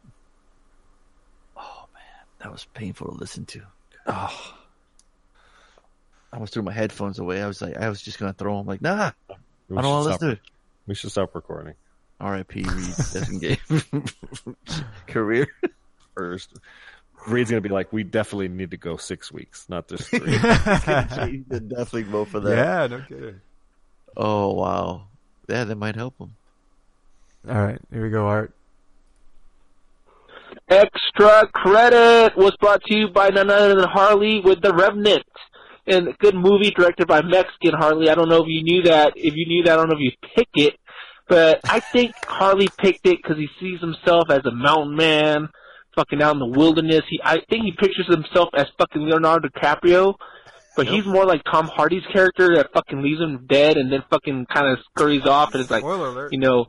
oh 1.57 1.85
man, 1.95 2.03
that 2.39 2.51
was 2.51 2.65
painful 2.75 3.07
to 3.07 3.13
listen 3.17 3.45
to. 3.45 3.61
Oh, 4.05 4.53
I 6.31 6.35
almost 6.35 6.53
threw 6.53 6.61
my 6.63 6.73
headphones 6.73 7.17
away. 7.17 7.41
I 7.41 7.47
was 7.47 7.61
like, 7.61 7.77
I 7.77 7.89
was 7.89 8.01
just 8.01 8.19
gonna 8.19 8.33
throw 8.33 8.57
them. 8.57 8.67
Like, 8.67 8.81
nah, 8.81 9.11
I 9.29 9.33
don't 9.69 9.75
want 9.75 9.85
to 9.85 10.09
listen 10.09 10.27
to 10.27 10.33
it. 10.33 10.39
We 10.87 10.95
should 10.95 11.11
stop 11.11 11.33
recording. 11.35 11.73
R.I.P. 12.19 12.61
Reed 12.61 12.95
doesn't 12.95 13.39
get 13.39 13.59
career. 15.07 15.47
First, 16.13 16.53
Reed's 17.27 17.49
gonna 17.49 17.61
be 17.61 17.69
like, 17.69 17.91
"We 17.91 18.03
definitely 18.03 18.47
need 18.47 18.71
to 18.71 18.77
go 18.77 18.95
six 18.97 19.31
weeks, 19.31 19.67
not 19.67 19.87
just 19.87 20.09
three. 20.09 20.19
He's 20.21 21.43
gonna 21.43 21.59
definitely 21.59 22.03
vote 22.03 22.29
for 22.29 22.39
that. 22.39 22.55
Yeah. 22.55 22.97
No 22.97 23.03
kidding. 23.07 23.41
Oh 24.15 24.53
wow, 24.53 25.07
yeah, 25.49 25.65
that 25.65 25.75
might 25.75 25.95
help 25.95 26.17
him. 26.19 26.35
All 27.49 27.63
right. 27.63 27.79
Here 27.91 28.03
we 28.03 28.09
go, 28.09 28.25
Art. 28.27 28.53
Extra 30.67 31.47
credit 31.53 32.35
was 32.35 32.55
brought 32.59 32.81
to 32.83 32.95
you 32.95 33.07
by 33.09 33.29
none 33.29 33.51
other 33.51 33.75
than 33.75 33.87
Harley 33.87 34.39
with 34.39 34.61
The 34.61 34.73
Revenant. 34.73 35.25
And 35.87 36.07
a 36.07 36.13
good 36.13 36.35
movie 36.35 36.71
directed 36.71 37.07
by 37.07 37.21
Mexican 37.21 37.73
Harley. 37.73 38.09
I 38.09 38.15
don't 38.15 38.29
know 38.29 38.41
if 38.43 38.47
you 38.47 38.63
knew 38.63 38.83
that. 38.83 39.13
If 39.15 39.35
you 39.35 39.45
knew 39.47 39.63
that, 39.63 39.73
I 39.73 39.75
don't 39.75 39.89
know 39.89 39.95
if 39.97 40.01
you 40.01 40.11
picked 40.35 40.57
it. 40.57 40.75
But 41.27 41.59
I 41.63 41.79
think 41.79 42.13
Harley 42.27 42.69
picked 42.77 43.05
it 43.07 43.17
because 43.21 43.37
he 43.37 43.47
sees 43.59 43.79
himself 43.81 44.29
as 44.29 44.45
a 44.45 44.51
mountain 44.51 44.95
man, 44.95 45.49
fucking 45.95 46.21
out 46.21 46.33
in 46.33 46.39
the 46.39 46.45
wilderness. 46.47 47.01
He, 47.09 47.19
I 47.23 47.35
think 47.49 47.65
he 47.65 47.71
pictures 47.71 48.07
himself 48.07 48.49
as 48.55 48.67
fucking 48.77 49.01
Leonardo 49.01 49.49
DiCaprio. 49.49 50.15
But 50.75 50.87
he's 50.87 51.05
more 51.05 51.25
like 51.25 51.41
Tom 51.49 51.67
Hardy's 51.67 52.03
character 52.11 52.55
that 52.57 52.73
fucking 52.73 53.01
leaves 53.01 53.21
him 53.21 53.45
dead 53.47 53.77
and 53.77 53.89
then 53.91 54.03
fucking 54.09 54.45
kind 54.53 54.67
of 54.67 54.79
scurries 54.91 55.25
off 55.25 55.53
and 55.53 55.63
is 55.63 55.71
like, 55.71 55.83
alert. 55.83 56.33
you 56.33 56.39
know, 56.39 56.65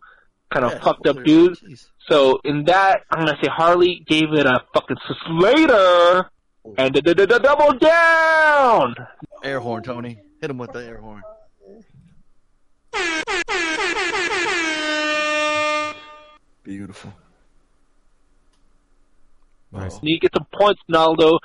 kind 0.53 0.65
of 0.65 0.73
Yeah, 0.73 0.79
fucked 0.79 1.07
up 1.09 1.25
dude. 1.25 1.59
Jeez. 1.59 1.87
So 2.09 2.39
in 2.45 2.67
that, 2.67 3.01
I'm 3.11 3.27
gonna 3.27 3.37
say 3.43 3.49
Harley 3.51 4.05
gave 4.07 4.33
it 4.33 4.47
a 4.47 4.63
fucking 4.73 4.97
Slater 5.27 6.31
and 6.79 6.95
d- 6.95 7.01
double 7.15 7.73
down. 7.79 8.95
Air 9.43 9.61
horn, 9.61 9.83
Tony. 9.83 10.21
Hit 10.41 10.51
him 10.51 10.59
with 10.59 10.73
the 10.73 10.85
air 10.85 10.99
horn. 10.99 11.23
Beautiful. 16.63 17.13
Nice. 19.73 19.99
You 20.03 20.19
get 20.19 20.33
some 20.37 20.47
points, 20.53 20.81
Naldo. 20.89 21.39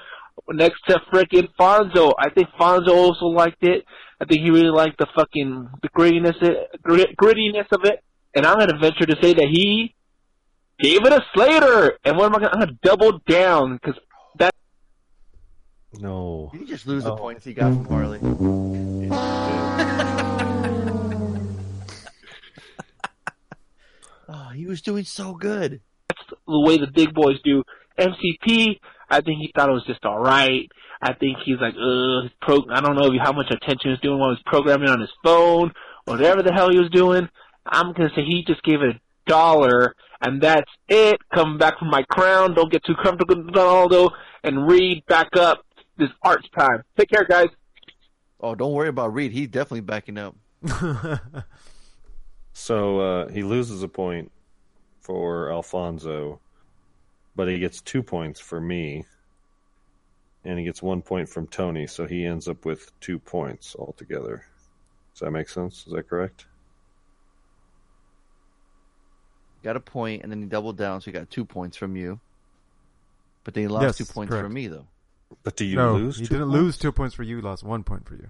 Next 0.50 0.82
to 0.88 1.00
frickin' 1.12 1.50
Fonzo. 1.60 2.14
I 2.18 2.30
think 2.30 2.50
Fonzo 2.60 2.90
also 2.90 3.26
liked 3.26 3.64
it. 3.64 3.86
I 4.20 4.26
think 4.26 4.42
he 4.42 4.50
really 4.50 4.70
liked 4.70 4.98
the 4.98 5.08
fucking 5.16 5.70
the 5.82 5.90
grittiness, 5.90 6.42
it, 6.42 6.82
grit, 6.82 7.16
grittiness 7.18 7.72
of 7.72 7.86
it. 7.86 8.04
And 8.36 8.46
I'm 8.46 8.58
gonna 8.58 8.80
venture 8.80 9.06
to 9.06 9.16
say 9.22 9.34
that 9.34 9.48
he 9.52 9.94
gave 10.80 11.06
it 11.06 11.14
a 11.14 11.22
Slater. 11.34 11.98
And 12.04 12.18
what 12.18 12.26
am 12.26 12.36
I 12.36 12.40
gonna? 12.40 12.52
I'm 12.54 12.60
gonna 12.60 12.78
double 12.84 13.20
down 13.28 13.78
because 13.82 14.00
that 15.92 16.02
no. 16.02 16.52
You 16.54 16.66
just 16.66 16.88
lose 16.88 17.04
the 17.04 17.16
points 17.16 17.46
he 17.46 17.54
got 17.54 17.74
from 17.74 17.86
Harley. 17.86 18.20
oh, 24.30 24.50
he 24.56 24.66
was 24.66 24.82
doing 24.82 25.06
so 25.06 25.34
good. 25.34 25.82
That's 26.10 26.22
the 26.48 26.60
way 26.60 26.78
the 26.78 26.88
big 26.88 27.14
boys 27.14 27.42
do. 27.44 27.64
MCP, 27.98 28.80
I 29.10 29.22
think 29.22 29.40
he 29.40 29.52
thought 29.56 29.70
it 29.70 29.74
was 29.74 29.86
just 29.86 30.06
alright. 30.06 30.70
I 31.02 31.14
think 31.14 31.38
he's 31.44 31.60
like, 31.60 31.74
ugh, 31.74 32.30
pro- 32.42 32.72
I 32.72 32.80
don't 32.80 32.96
know 32.96 33.12
how 33.22 33.32
much 33.32 33.52
attention 33.52 33.80
he 33.84 33.90
was 33.90 34.00
doing 34.02 34.20
while 34.20 34.30
he 34.30 34.36
was 34.36 34.44
programming 34.46 34.90
on 34.90 35.02
his 35.02 35.10
phone, 35.24 35.72
or 36.08 36.16
whatever 36.16 36.44
the 36.44 36.54
hell 36.54 36.70
he 36.70 36.80
was 36.80 36.92
doing. 36.92 37.28
I'm 37.66 37.94
gonna 37.94 38.10
say 38.16 38.24
he 38.24 38.44
just 38.46 38.64
gave 38.64 38.82
it 38.82 38.96
a 38.96 39.00
dollar, 39.28 39.96
and 40.22 40.42
that's 40.42 40.70
it. 40.88 41.20
Coming 41.34 41.58
back 41.58 41.80
from 41.80 41.90
my 41.90 42.04
crown, 42.04 42.54
don't 42.54 42.72
get 42.72 42.84
too 42.84 42.96
comfortable, 43.02 43.36
Ronaldo, 43.36 44.12
and 44.44 44.70
read 44.70 45.04
back 45.08 45.36
up 45.36 45.66
this 46.02 46.10
arts 46.24 46.48
time. 46.58 46.84
Take 46.98 47.10
care, 47.10 47.24
guys. 47.26 47.48
Oh, 48.42 48.56
don't 48.56 48.74
worry 48.74 48.90
about 48.90 49.14
Reed. 49.14 49.32
He's 49.32 49.48
definitely 49.48 49.82
backing 49.82 50.18
up. 50.18 50.36
So 52.54 53.00
uh, 53.00 53.28
he 53.30 53.44
loses 53.44 53.82
a 53.82 53.88
point 53.88 54.30
for 55.00 55.52
Alfonso, 55.52 56.42
but 57.34 57.48
he 57.48 57.58
gets 57.60 57.82
two 57.82 58.04
points 58.04 58.42
for 58.42 58.60
me, 58.60 59.06
and 60.44 60.60
he 60.60 60.66
gets 60.66 60.82
one 60.84 61.02
point 61.02 61.30
from 61.30 61.48
Tony, 61.48 61.88
so 61.88 62.06
he 62.06 62.26
ends 62.26 62.50
up 62.50 62.66
with 62.66 62.92
two 63.00 63.18
points 63.20 63.74
altogether. 63.80 64.44
Does 65.14 65.22
that 65.22 65.32
make 65.32 65.48
sense? 65.48 65.88
Is 65.88 65.94
that 65.94 66.10
correct? 66.10 66.46
Got 69.64 69.78
a 69.78 69.80
point, 69.80 70.24
and 70.24 70.32
then 70.32 70.42
he 70.42 70.48
doubled 70.48 70.78
down, 70.78 71.00
so 71.00 71.06
he 71.06 71.12
got 71.14 71.30
two 71.30 71.46
points 71.46 71.78
from 71.78 71.96
you. 71.96 72.20
But 73.46 73.54
then 73.54 73.64
he 73.64 73.68
lost 73.70 73.84
Yes, 73.84 73.98
two 73.98 74.06
points 74.14 74.30
correct. 74.32 74.46
from 74.46 74.54
me, 74.54 74.68
though. 74.68 74.88
But 75.44 75.56
do 75.56 75.66
you 75.66 75.76
no, 75.76 75.94
lose? 75.96 76.20
you 76.20 76.26
two 76.26 76.36
didn't 76.36 76.50
points? 76.50 76.62
lose 76.62 76.78
two 76.78 76.92
points 76.92 77.16
for 77.16 77.24
you. 77.24 77.38
You 77.38 77.42
lost 77.42 77.64
one 77.64 77.84
point 77.84 78.08
for 78.08 78.16
you. 78.16 78.30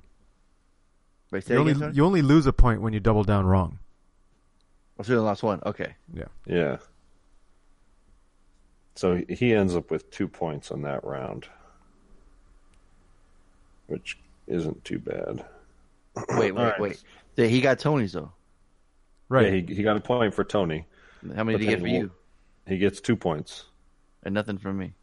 Wait, 1.31 1.43
say 1.45 1.53
You 1.55 1.59
only 1.59 1.71
again, 1.73 1.91
you 1.93 2.05
only 2.05 2.21
lose 2.21 2.45
a 2.45 2.53
point 2.53 2.81
when 2.81 2.93
you 2.93 2.99
double 2.99 3.23
down 3.23 3.45
wrong. 3.45 3.79
I 4.99 5.03
so 5.03 5.13
you 5.13 5.17
only 5.19 5.27
lost 5.29 5.43
one. 5.43 5.61
Okay. 5.65 5.95
Yeah. 6.13 6.25
Yeah. 6.45 6.77
So 8.95 9.15
he- 9.15 9.33
he 9.33 9.53
ends 9.53 9.75
up 9.75 9.89
with 9.89 10.09
two 10.11 10.27
points 10.27 10.71
on 10.71 10.81
that 10.83 11.03
round, 11.03 11.47
which 13.87 14.19
isn't 14.47 14.83
too 14.83 14.99
bad. 14.99 15.45
Wait, 16.29 16.51
wait, 16.51 16.51
All 16.51 16.65
right. 16.65 16.79
wait. 16.79 17.03
Yeah, 17.37 17.47
he 17.47 17.61
got 17.61 17.79
Tony's 17.79 18.13
though. 18.13 18.31
Right. 19.29 19.45
Yeah, 19.45 19.61
he, 19.61 19.75
he 19.75 19.83
got 19.83 19.95
a 19.95 20.01
point 20.01 20.33
for 20.33 20.43
Tony. 20.43 20.85
How 21.35 21.43
many 21.43 21.55
but 21.55 21.59
did 21.59 21.61
he 21.61 21.67
get 21.67 21.79
for 21.79 21.87
you? 21.87 22.11
He 22.67 22.77
gets 22.77 22.99
two 22.99 23.15
points. 23.15 23.65
And 24.23 24.33
nothing 24.33 24.57
from 24.57 24.77
me. 24.77 24.93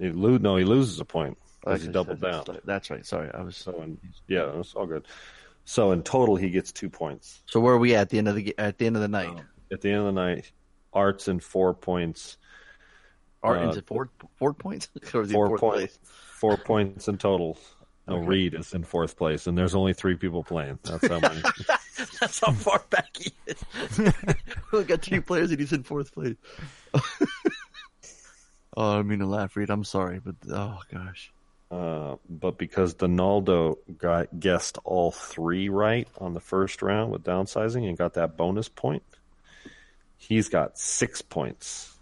He 0.00 0.10
lo- 0.10 0.38
no, 0.38 0.56
he 0.56 0.64
loses 0.64 0.98
a 0.98 1.04
point 1.04 1.38
because 1.60 1.82
he 1.82 1.86
that's- 1.88 1.92
doubled 1.94 2.20
that's- 2.20 2.44
down. 2.46 2.58
That's 2.64 2.90
right. 2.90 3.04
Sorry, 3.06 3.30
I 3.32 3.42
was. 3.42 3.56
So 3.56 3.80
in, 3.82 3.98
yeah, 4.26 4.50
it's 4.58 4.74
all 4.74 4.86
good. 4.86 5.06
So 5.64 5.92
in 5.92 6.02
total, 6.02 6.34
he 6.36 6.50
gets 6.50 6.72
two 6.72 6.88
points. 6.88 7.42
So 7.46 7.60
where 7.60 7.74
are 7.74 7.78
we 7.78 7.94
at 7.94 8.08
the 8.08 8.18
end 8.18 8.28
of 8.28 8.34
the 8.34 8.54
at 8.58 8.78
the 8.78 8.86
end 8.86 8.96
of 8.96 9.02
the 9.02 9.08
night? 9.08 9.36
At 9.70 9.82
the 9.82 9.90
end 9.90 9.98
of 10.00 10.06
the 10.06 10.12
night, 10.12 10.50
Art's 10.92 11.28
and 11.28 11.40
four 11.42 11.74
points. 11.74 12.38
Arts 13.42 13.76
Uh, 13.76 13.78
is 13.78 13.84
four 13.86 14.10
four 14.38 14.52
points? 14.54 14.88
he 15.02 15.32
points. 15.32 15.98
Four 16.04 16.56
points 16.56 17.06
in 17.08 17.18
total. 17.18 17.58
No, 18.08 18.16
Okay. 18.16 18.26
Reed 18.26 18.54
is 18.54 18.72
in 18.74 18.82
fourth 18.82 19.16
place, 19.16 19.46
and 19.46 19.56
there's 19.56 19.74
only 19.74 19.92
three 19.92 20.16
people 20.16 20.42
playing. 20.42 20.78
That's 20.82 21.06
how 21.06 21.20
many. 21.20 21.40
That's 22.20 22.40
how 22.40 22.52
far 22.52 22.82
back 22.90 23.14
he 23.18 23.30
is. 23.46 23.62
we 24.72 24.82
got 24.84 25.02
three 25.02 25.20
players 25.20 25.50
and 25.50 25.60
he's 25.60 25.72
in 25.72 25.82
fourth 25.84 26.12
place. 26.12 26.34
Oh, 28.76 28.98
I 28.98 29.02
mean 29.02 29.20
to 29.20 29.26
laugh, 29.26 29.56
Reed. 29.56 29.70
I'm 29.70 29.84
sorry, 29.84 30.20
but 30.20 30.36
oh 30.50 30.78
gosh. 30.92 31.32
Uh, 31.70 32.16
but 32.28 32.58
because 32.58 32.94
Donaldo 32.94 33.78
got 33.96 34.40
guessed 34.40 34.78
all 34.82 35.12
three 35.12 35.68
right 35.68 36.08
on 36.18 36.34
the 36.34 36.40
first 36.40 36.82
round 36.82 37.12
with 37.12 37.22
downsizing 37.22 37.88
and 37.88 37.96
got 37.96 38.14
that 38.14 38.36
bonus 38.36 38.68
point, 38.68 39.04
he's 40.16 40.48
got 40.48 40.78
six 40.78 41.22
points 41.22 41.96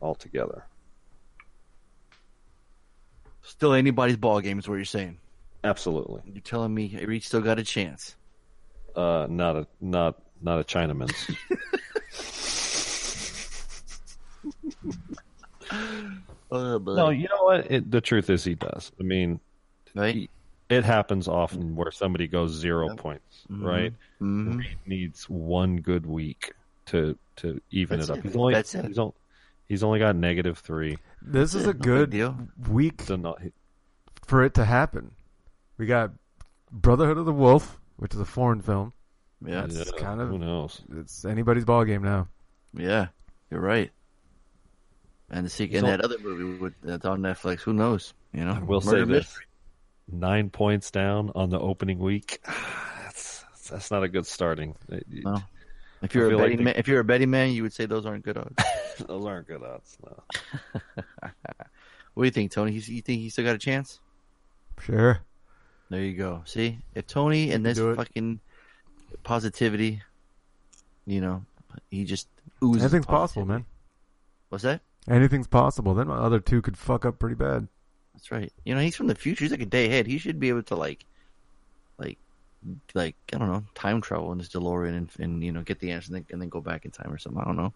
altogether. 0.00 0.64
Still 3.42 3.74
anybody's 3.74 4.16
ball 4.16 4.40
game 4.40 4.58
is 4.58 4.66
what 4.66 4.76
you're 4.76 4.84
saying. 4.86 5.18
Absolutely. 5.62 6.22
You're 6.32 6.40
telling 6.40 6.72
me 6.72 6.98
Reed 7.04 7.22
still 7.22 7.42
got 7.42 7.58
a 7.58 7.64
chance. 7.64 8.16
Uh, 8.96 9.26
not 9.28 9.56
a 9.56 9.66
not 9.80 10.22
not 10.40 10.58
a 10.60 10.64
Chinaman's. 10.64 11.36
Oh, 16.52 16.78
no, 16.78 17.10
you 17.10 17.28
know 17.28 17.44
what? 17.44 17.70
It, 17.70 17.92
the 17.92 18.00
truth 18.00 18.28
is, 18.28 18.42
he 18.42 18.56
does. 18.56 18.90
I 18.98 19.04
mean, 19.04 19.38
right? 19.94 20.12
he- 20.16 20.30
it 20.68 20.82
happens 20.84 21.28
often 21.28 21.76
where 21.76 21.92
somebody 21.92 22.26
goes 22.26 22.50
0 22.52 22.96
points, 22.96 23.44
Mhm. 23.48 23.64
right? 23.64 23.94
Mhm. 24.20 24.58
Reed 24.58 24.78
needs 24.84 25.30
one 25.30 25.76
good 25.80 26.06
week 26.06 26.52
to 26.86 27.16
to 27.36 27.60
even 27.70 27.98
That's 28.00 28.08
it 28.10 28.12
up. 28.12 28.18
it. 28.18 28.24
He's 28.24 28.36
only 28.36 28.54
That's 28.54 28.74
it. 28.74 28.84
he's 28.84 28.98
only 28.98 29.14
he's 29.68 29.82
only 29.84 30.00
got 30.00 30.16
negative 30.16 30.58
three. 30.58 30.98
This 31.22 31.54
is 31.54 31.64
Yeah, 31.66 31.70
a 31.70 31.74
no 31.74 31.78
good 31.78 32.10
deal. 32.10 32.36
week 32.68 33.02
So 33.02 33.14
not, 33.14 33.40
he- 33.42 33.52
for 34.26 34.42
it 34.42 34.54
to 34.54 34.64
happen. 34.64 35.12
We 35.78 35.86
got 35.86 36.10
Brotherhood 36.72 37.16
of 37.18 37.26
the 37.26 37.32
Wolf, 37.32 37.78
which 37.96 38.12
is 38.12 38.18
a 38.20 38.24
foreign 38.24 38.60
film. 38.60 38.92
Yeah, 39.46 39.66
It's 39.66 39.76
yeah, 39.76 39.84
kind 39.98 40.20
who 40.20 40.34
of 40.34 40.40
knows? 40.40 40.82
it's 40.96 41.24
anybody's 41.24 41.64
ball 41.64 41.84
game 41.84 42.02
now. 42.02 42.26
yeah, 42.74 43.06
you're 43.52 43.60
right. 43.60 43.92
And 45.30 45.46
the 45.46 45.50
sequel, 45.50 45.78
and 45.78 45.86
that 45.88 46.00
other 46.00 46.18
movie 46.18 46.58
with, 46.58 46.74
that's 46.82 47.04
on 47.04 47.20
Netflix. 47.20 47.60
Who 47.60 47.72
knows? 47.72 48.14
You 48.32 48.44
know, 48.44 48.52
I 48.52 48.58
will 48.60 48.80
Murder 48.80 49.04
say 49.04 49.04
this: 49.04 49.26
Mystery. 49.26 49.44
nine 50.10 50.50
points 50.50 50.90
down 50.90 51.30
on 51.34 51.50
the 51.50 51.58
opening 51.60 51.98
week. 51.98 52.40
That's 53.04 53.44
that's 53.68 53.90
not 53.92 54.02
a 54.02 54.08
good 54.08 54.26
starting. 54.26 54.74
It- 54.88 55.06
it- 55.12 55.24
No. 55.24 55.42
If 56.02 56.14
you're 56.14 56.24
I 56.24 56.26
a 56.26 56.30
feel 56.30 56.38
like 56.38 56.44
betting 56.46 56.56
the- 56.58 56.62
man, 56.64 56.74
if 56.76 56.88
you're 56.88 57.00
a 57.00 57.04
betting 57.04 57.30
man, 57.30 57.50
you 57.52 57.62
would 57.62 57.72
say 57.74 57.86
those 57.86 58.06
aren't 58.06 58.24
good 58.24 58.36
odds. 58.38 58.54
Those 59.06 59.24
aren't 59.26 59.46
good 59.46 59.62
odds. 59.62 59.96
No. 60.04 60.22
what 62.14 62.22
do 62.22 62.24
you 62.24 62.30
think, 62.30 62.50
Tony? 62.52 62.72
He's, 62.72 62.88
you 62.88 63.00
think 63.02 63.20
he 63.20 63.28
still 63.30 63.44
got 63.44 63.54
a 63.54 63.58
chance? 63.58 63.98
Sure. 64.80 65.20
There 65.90 66.00
you 66.02 66.16
go. 66.16 66.42
See, 66.46 66.78
if 66.94 67.06
Tony 67.06 67.50
and 67.52 67.64
this 67.64 67.78
fucking 67.78 68.40
positivity, 69.22 70.02
you 71.06 71.20
know, 71.20 71.44
he 71.90 72.04
just 72.04 72.28
oozes. 72.62 72.82
Anything's 72.82 73.06
possible, 73.06 73.44
man. 73.46 73.64
What's 74.48 74.64
that? 74.64 74.80
Anything's 75.08 75.46
possible. 75.48 75.94
Then 75.94 76.08
my 76.08 76.16
other 76.16 76.40
two 76.40 76.62
could 76.62 76.76
fuck 76.76 77.04
up 77.04 77.18
pretty 77.18 77.34
bad. 77.36 77.68
That's 78.14 78.30
right. 78.30 78.52
You 78.64 78.74
know, 78.74 78.80
he's 78.80 78.96
from 78.96 79.06
the 79.06 79.14
future. 79.14 79.44
He's 79.44 79.50
like 79.50 79.62
a 79.62 79.66
day 79.66 79.86
ahead. 79.86 80.06
He 80.06 80.18
should 80.18 80.38
be 80.38 80.50
able 80.50 80.62
to 80.64 80.76
like, 80.76 81.06
like, 81.98 82.18
like 82.94 83.16
I 83.32 83.38
don't 83.38 83.48
know, 83.48 83.64
time 83.74 84.00
travel 84.02 84.32
in 84.32 84.38
his 84.38 84.50
DeLorean 84.50 84.96
and, 84.96 85.10
and 85.18 85.42
you 85.42 85.52
know 85.52 85.62
get 85.62 85.80
the 85.80 85.92
answer 85.92 86.08
and 86.08 86.16
then, 86.16 86.26
and 86.30 86.42
then 86.42 86.48
go 86.48 86.60
back 86.60 86.84
in 86.84 86.90
time 86.90 87.12
or 87.12 87.18
something. 87.18 87.40
I 87.40 87.46
don't 87.46 87.56
know. 87.56 87.72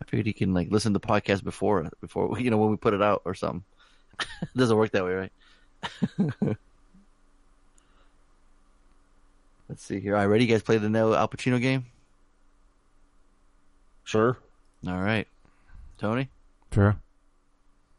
I 0.00 0.04
figured 0.06 0.26
he 0.26 0.32
can 0.32 0.54
like 0.54 0.70
listen 0.70 0.92
to 0.92 0.98
the 0.98 1.06
podcast 1.06 1.44
before 1.44 1.90
before 2.00 2.38
you 2.40 2.50
know 2.50 2.56
when 2.58 2.70
we 2.70 2.76
put 2.76 2.94
it 2.94 3.02
out 3.02 3.22
or 3.24 3.34
something. 3.34 3.64
it 4.20 4.48
doesn't 4.56 4.76
work 4.76 4.92
that 4.92 5.04
way, 5.04 5.14
right? 5.14 5.32
Let's 9.68 9.84
see 9.84 10.00
here. 10.00 10.14
All 10.16 10.20
right, 10.20 10.26
ready? 10.26 10.44
You 10.44 10.50
guys 10.50 10.62
play 10.62 10.78
the 10.78 10.88
no 10.88 11.14
Al 11.14 11.28
Pacino 11.28 11.60
game? 11.60 11.86
Sure. 14.04 14.36
All 14.86 15.00
right, 15.00 15.28
Tony, 16.00 16.30
Sure. 16.72 16.96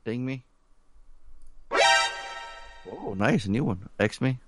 ding 0.05 0.25
me. 0.25 0.43
Oh, 2.91 3.13
nice, 3.15 3.45
a 3.45 3.51
new 3.51 3.63
one. 3.63 3.89
X 3.99 4.19
me. 4.19 4.39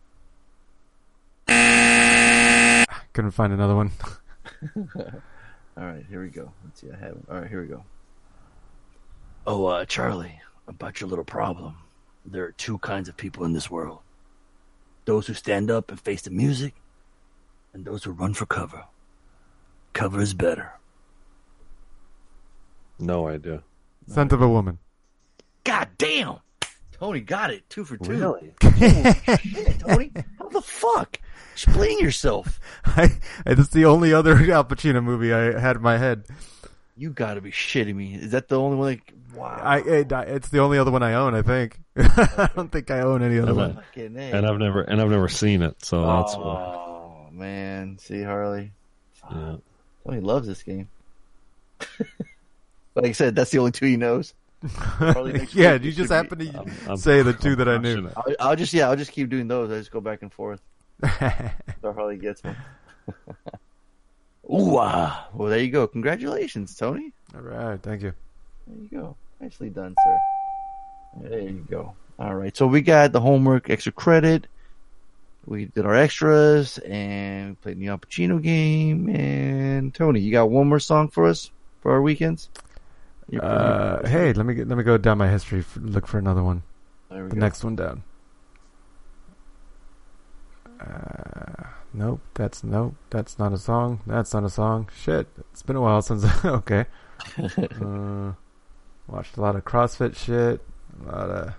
Couldn't 3.14 3.30
find 3.30 3.54
another 3.54 3.76
one. 3.76 3.92
All 5.78 5.86
right, 5.86 6.04
here 6.10 6.24
we 6.24 6.30
go. 6.30 6.52
Let's 6.64 6.82
see. 6.82 6.90
I 6.92 6.98
have. 6.98 7.18
All 7.30 7.42
right, 7.42 7.48
here 7.48 7.62
we 7.62 7.68
go. 7.68 7.84
Oh, 9.46 9.68
uh, 9.68 9.86
Charlie, 9.86 10.40
about 10.68 11.00
your 11.00 11.08
little 11.08 11.24
problem. 11.24 11.78
There 12.26 12.46
are 12.46 12.54
two 12.54 12.80
kinds 12.80 13.08
of 13.08 13.16
people 13.16 13.46
in 13.46 13.54
this 13.54 13.70
world: 13.70 14.00
those 15.06 15.28
who 15.28 15.36
stand 15.36 15.70
up 15.70 15.92
and 15.92 16.00
face 16.00 16.24
the 16.24 16.32
music, 16.32 16.74
and 17.72 17.86
those 17.86 18.04
who 18.04 18.14
run 18.14 18.34
for 18.34 18.48
cover. 18.48 18.86
Cover 19.94 20.22
is 20.22 20.34
better. 20.34 20.72
No 22.99 23.28
idea. 23.28 23.64
Scent 24.07 24.32
of 24.34 24.41
a 24.41 24.49
woman. 24.49 24.80
God 25.64 25.90
damn! 25.98 26.38
Tony 26.91 27.22
got 27.22 27.52
it. 27.52 27.70
Two 27.70 27.86
for 27.86 27.98
two. 27.98 28.11
Really? 28.11 28.53
Shit, 29.41 29.80
Tony, 29.80 30.11
how 30.38 30.49
the 30.49 30.61
fuck? 30.61 31.20
Explain 31.53 31.99
yourself. 31.99 32.60
I, 32.86 33.11
it's 33.45 33.70
the 33.70 33.86
only 33.86 34.14
other 34.14 34.32
Al 34.52 34.65
Pacino 34.65 35.03
movie 35.03 35.34
I 35.34 35.60
had 35.60 35.78
in 35.78 35.82
my 35.82 35.98
head. 35.98 36.26
You 36.95 37.10
got 37.11 37.36
to 37.36 37.41
be 37.41 37.52
shitting 37.52 37.95
me. 37.95 38.15
Is 38.15 38.32
that 38.32 38.48
the 38.48 38.60
only 38.60 38.78
one? 38.78 38.88
Like, 38.88 39.14
wow. 39.36 39.60
I 39.61 39.80
it, 39.80 40.11
it's 40.11 40.49
the 40.49 40.60
only 40.60 40.78
other 40.78 40.91
one 40.91 41.03
I 41.03 41.14
own. 41.14 41.34
I 41.34 41.41
think. 41.41 41.80
I 41.95 42.49
don't 42.56 42.72
think 42.72 42.91
I 42.91 43.02
own 43.02 43.24
any 43.24 43.40
other 43.40 43.49
And, 43.49 43.57
one. 43.57 43.72
I, 43.72 43.82
Fucking 43.82 44.18
A. 44.18 44.32
and 44.32 44.45
I've 44.45 44.60
never 44.60 44.82
and 44.82 45.02
I've 45.02 45.10
never 45.10 45.28
seen 45.28 45.61
it, 45.61 45.84
so 45.84 46.02
that's 46.02 46.36
oh, 46.36 46.40
why. 46.41 46.64
Oh 46.64 47.28
man, 47.32 47.98
see 47.99 48.22
Harley. 48.22 48.72
Yeah. 49.32 49.56
Tony 50.06 50.20
loves 50.20 50.48
this 50.48 50.64
game. 50.64 50.90
Like 52.95 53.06
I 53.06 53.11
said, 53.11 53.36
that's 53.36 53.52
the 53.52 53.60
only 53.60 53.72
two 53.72 53.86
he 53.86 53.98
knows. 53.98 54.34
Yeah, 55.02 55.22
week 55.22 55.53
you 55.56 55.91
just 55.91 55.98
should 55.98 56.10
happen 56.10 56.40
to 56.40 56.45
I'm- 56.57 56.72
I'm- 56.88 56.98
say 56.98 57.22
the 57.22 57.34
two 57.34 57.52
I'm 57.52 57.57
that 57.57 57.68
I 57.70 57.78
knew. 57.78 58.10
I'll, 58.15 58.36
I'll 58.40 58.56
just 58.56 58.74
yeah, 58.74 58.88
I'll 58.90 58.95
just 58.95 59.11
keep 59.11 59.30
doing 59.30 59.48
those. 59.48 59.70
I 59.72 59.78
just 59.78 59.91
go 59.91 59.99
back 60.02 60.22
and 60.22 60.32
forth. 60.32 60.61
So 61.82 61.91
Harley 61.91 62.15
gets 62.18 62.41
one. 62.44 62.56
Ooh, 64.49 64.78
ah. 64.78 65.28
well 65.34 65.49
there 65.49 65.60
you 65.60 65.70
go. 65.70 65.86
Congratulations, 65.88 66.76
Tony. 66.78 67.11
All 67.36 67.41
right, 67.41 67.82
thank 67.82 68.02
you. 68.03 68.14
There 68.68 68.78
you 68.84 68.88
go. 68.99 69.15
Nicely 69.41 69.70
done, 69.70 69.95
sir. 70.02 70.20
There 71.30 71.40
you 71.41 71.65
go. 71.70 71.94
All 72.20 72.36
right. 72.36 72.56
So 72.56 72.68
we 72.68 72.82
got 72.82 73.11
the 73.11 73.20
homework, 73.20 73.70
extra 73.70 73.91
credit. 73.91 74.48
We 75.45 75.65
did 75.65 75.86
our 75.86 75.95
extras 75.95 76.78
and 76.78 77.60
played 77.60 77.80
the 77.80 77.90
Al 77.90 77.98
Pacino 77.98 78.41
game. 78.41 79.10
And 79.10 79.94
Tony, 79.94 80.22
you 80.22 80.32
got 80.32 80.49
one 80.49 80.68
more 80.70 80.80
song 80.80 81.10
for 81.10 81.26
us 81.26 81.52
for 81.82 81.91
our 81.91 82.02
weekends? 82.02 82.49
Uh, 83.41 84.08
hey, 84.08 84.34
let 84.34 84.45
me 84.45 84.54
get, 84.54 84.68
let 84.68 84.78
me 84.78 84.84
go 84.84 84.98
down 84.98 85.18
my 85.18 85.28
history. 85.30 85.60
f 85.60 85.78
look 85.82 86.06
for 86.08 86.18
another 86.20 86.44
one. 86.44 86.64
there 87.10 87.24
we 87.24 87.30
The 87.30 87.36
go. 87.36 87.40
next 87.41 87.64
one 87.64 87.76
down. 87.76 88.04
Uh, 90.80 91.64
nope, 91.94 92.20
that's 92.34 92.64
nope. 92.64 92.95
That's 93.10 93.40
not 93.40 93.54
a 93.54 93.58
song. 93.58 94.02
That's 94.06 94.34
not 94.34 94.44
a 94.44 94.50
song. 94.50 94.90
Shit, 95.02 95.28
it's 95.52 95.62
been 95.64 95.76
a 95.78 95.82
while 95.82 96.02
since. 96.02 96.26
okay. 96.45 96.86
Uh, 97.82 98.34
Watched 99.08 99.36
a 99.38 99.41
lot 99.41 99.56
of 99.58 99.64
CrossFit 99.66 100.16
shit, 100.16 100.62
a 101.02 101.06
lot 101.06 101.30
of, 101.30 101.54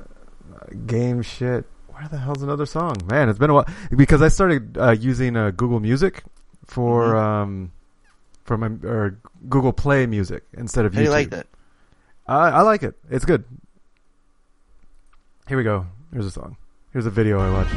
a 0.00 0.52
lot 0.52 0.68
of 0.72 0.86
game 0.86 1.20
shit. 1.22 1.66
Where 1.88 2.08
the 2.08 2.16
hell's 2.18 2.42
another 2.42 2.64
song? 2.66 2.96
Man, 3.06 3.28
it's 3.28 3.38
been 3.38 3.50
a 3.50 3.54
while 3.54 3.66
because 3.94 4.22
I 4.22 4.28
started 4.28 4.76
uh, 4.78 4.90
using 4.92 5.36
uh, 5.36 5.50
Google 5.50 5.80
Music 5.80 6.24
for 6.66 7.12
Mhm. 7.12 7.22
um 7.22 7.72
for 8.44 8.56
my 8.56 8.68
or 8.88 9.18
Google 9.48 9.72
Play 9.72 10.06
Music 10.06 10.44
instead 10.56 10.84
of 10.84 10.94
How 10.94 11.00
YouTube. 11.00 11.02
do 11.02 11.04
you 11.04 11.10
like 11.10 11.30
that? 11.30 11.46
I, 12.26 12.48
I 12.50 12.62
like 12.62 12.82
it. 12.82 12.94
It's 13.10 13.24
good. 13.24 13.44
Here 15.48 15.56
we 15.56 15.64
go. 15.64 15.86
Here's 16.12 16.26
a 16.26 16.30
song. 16.30 16.56
Here's 16.92 17.06
a 17.06 17.10
video 17.10 17.40
I 17.40 17.50
watched. 17.50 17.74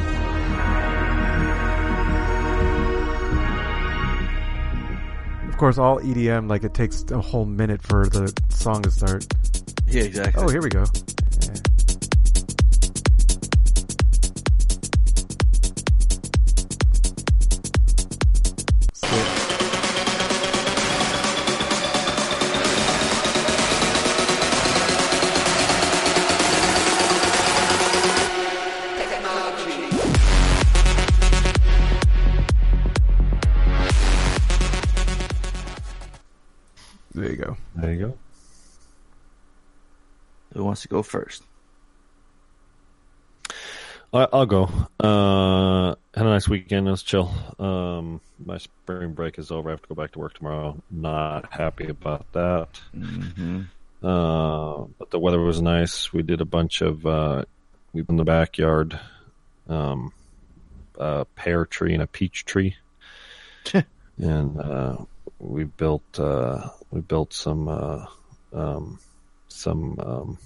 Of 5.48 5.58
course, 5.58 5.78
all 5.78 6.00
EDM, 6.00 6.50
like 6.50 6.64
it 6.64 6.74
takes 6.74 7.02
a 7.10 7.18
whole 7.18 7.46
minute 7.46 7.82
for 7.82 8.06
the 8.06 8.30
song 8.50 8.82
to 8.82 8.90
start. 8.90 9.26
Yeah, 9.86 10.02
exactly. 10.02 10.42
Oh, 10.44 10.48
here 10.48 10.60
we 10.60 10.68
go. 10.68 10.84
Yeah. 11.40 11.54
To 40.86 40.94
go 40.94 41.02
first? 41.02 41.42
I'll 44.12 44.46
go. 44.46 44.64
Uh, 44.98 45.94
had 46.14 46.26
a 46.26 46.30
nice 46.30 46.48
weekend. 46.48 46.88
It 46.88 46.90
was 46.90 47.02
chill. 47.02 47.30
Um, 47.58 48.20
my 48.44 48.58
spring 48.58 49.12
break 49.12 49.38
is 49.38 49.50
over. 49.50 49.68
I 49.68 49.72
have 49.72 49.82
to 49.82 49.88
go 49.88 49.94
back 49.94 50.12
to 50.12 50.18
work 50.18 50.34
tomorrow. 50.34 50.82
Not 50.90 51.52
happy 51.52 51.88
about 51.88 52.32
that. 52.32 52.80
Mm-hmm. 52.96 53.62
Uh, 54.02 54.86
but 54.98 55.10
the 55.10 55.18
weather 55.18 55.40
was 55.40 55.60
nice. 55.60 56.12
We 56.12 56.22
did 56.22 56.40
a 56.40 56.46
bunch 56.46 56.80
of 56.80 57.04
uh, 57.04 57.44
we 57.92 58.04
in 58.08 58.16
the 58.16 58.24
backyard, 58.24 58.98
um, 59.68 60.12
a 60.98 61.24
pear 61.24 61.66
tree 61.66 61.94
and 61.94 62.02
a 62.02 62.06
peach 62.06 62.44
tree, 62.44 62.76
and 64.18 64.60
uh, 64.60 64.96
we 65.38 65.64
built 65.64 66.20
uh, 66.20 66.68
we 66.90 67.00
built 67.00 67.32
some 67.32 67.68
uh, 67.68 68.06
um, 68.52 68.98
some 69.48 69.98
um, 69.98 70.38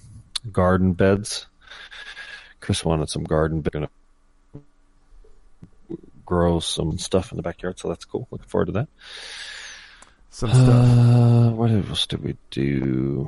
garden 0.49 0.93
beds. 0.93 1.47
Chris 2.59 2.85
wanted 2.85 3.09
some 3.09 3.23
garden 3.23 3.61
bed. 3.61 3.73
Gonna 3.73 3.89
grow 6.25 6.59
some 6.59 6.97
stuff 6.97 7.31
in 7.31 7.35
the 7.35 7.43
backyard, 7.43 7.77
so 7.77 7.89
that's 7.89 8.05
cool. 8.05 8.27
Looking 8.31 8.47
forward 8.47 8.67
to 8.67 8.71
that. 8.71 8.87
Some 10.29 10.49
stuff. 10.51 10.69
Uh, 10.69 11.49
what 11.51 11.71
else 11.71 12.07
did 12.07 12.23
we 12.23 12.37
do? 12.51 13.27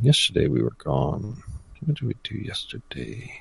Yesterday 0.00 0.48
we 0.48 0.62
were 0.62 0.76
gone. 0.78 1.42
What 1.80 1.96
did 1.96 2.06
we 2.06 2.14
do 2.22 2.36
yesterday? 2.36 3.38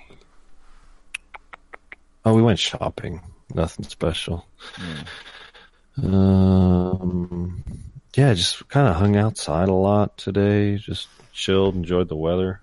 Oh, 2.25 2.33
we 2.33 2.41
went 2.41 2.59
shopping. 2.59 3.21
Nothing 3.53 3.85
special. 3.85 4.45
Um, 5.97 7.63
yeah, 8.15 8.33
just 8.33 8.67
kind 8.67 8.87
of 8.87 8.95
hung 8.95 9.15
outside 9.15 9.69
a 9.69 9.73
lot 9.73 10.17
today. 10.17 10.75
Just 10.75 11.07
chilled, 11.31 11.75
enjoyed 11.75 12.09
the 12.09 12.15
weather. 12.15 12.59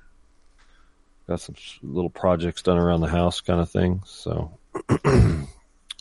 Got 1.29 1.41
some 1.41 1.57
little 1.83 2.11
projects 2.11 2.63
done 2.63 2.79
around 2.79 3.01
the 3.01 3.09
house, 3.09 3.41
kind 3.41 3.61
of 3.61 3.71
thing. 3.71 4.03
So. 4.05 4.59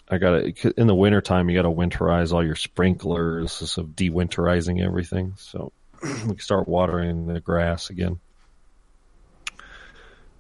I 0.07 0.19
got 0.19 0.55
to 0.55 0.73
in 0.77 0.85
the 0.85 0.93
wintertime 0.93 1.49
you 1.49 1.57
got 1.57 1.63
to 1.63 1.75
winterize 1.75 2.31
all 2.31 2.45
your 2.45 2.55
sprinklers 2.55 3.77
of 3.77 3.87
dewinterizing 3.87 4.83
everything 4.83 5.33
so 5.37 5.71
we 6.03 6.09
can 6.09 6.39
start 6.39 6.67
watering 6.67 7.27
the 7.27 7.39
grass 7.39 7.89
again. 7.89 8.19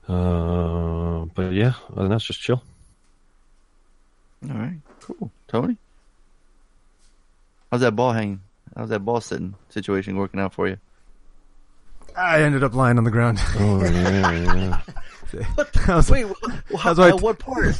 Uh, 0.07 1.25
but 1.33 1.53
yeah, 1.53 1.73
other 1.91 2.03
than 2.03 2.09
that, 2.09 2.21
just 2.21 2.39
chill. 2.39 2.61
All 4.47 4.55
right, 4.55 4.77
cool. 5.01 5.31
Tony, 5.47 5.77
how's 7.71 7.81
that 7.81 7.95
ball 7.95 8.11
hanging? 8.11 8.41
How's 8.75 8.89
that 8.89 8.99
ball 8.99 9.19
sitting 9.21 9.55
situation 9.69 10.17
working 10.17 10.39
out 10.39 10.53
for 10.53 10.67
you? 10.67 10.77
I 12.17 12.41
ended 12.43 12.63
up 12.63 12.73
lying 12.73 12.97
on 12.97 13.03
the 13.03 13.11
ground. 13.11 13.39
Oh 13.57 13.83
yeah, 13.83 14.31
yeah. 14.31 14.81
I 15.87 15.95
was- 15.95 16.09
Wait, 16.09 16.27
That's 16.83 16.97
why 16.99 17.05
I 17.05 17.09
at 17.09 17.21
what 17.21 17.39
part? 17.39 17.75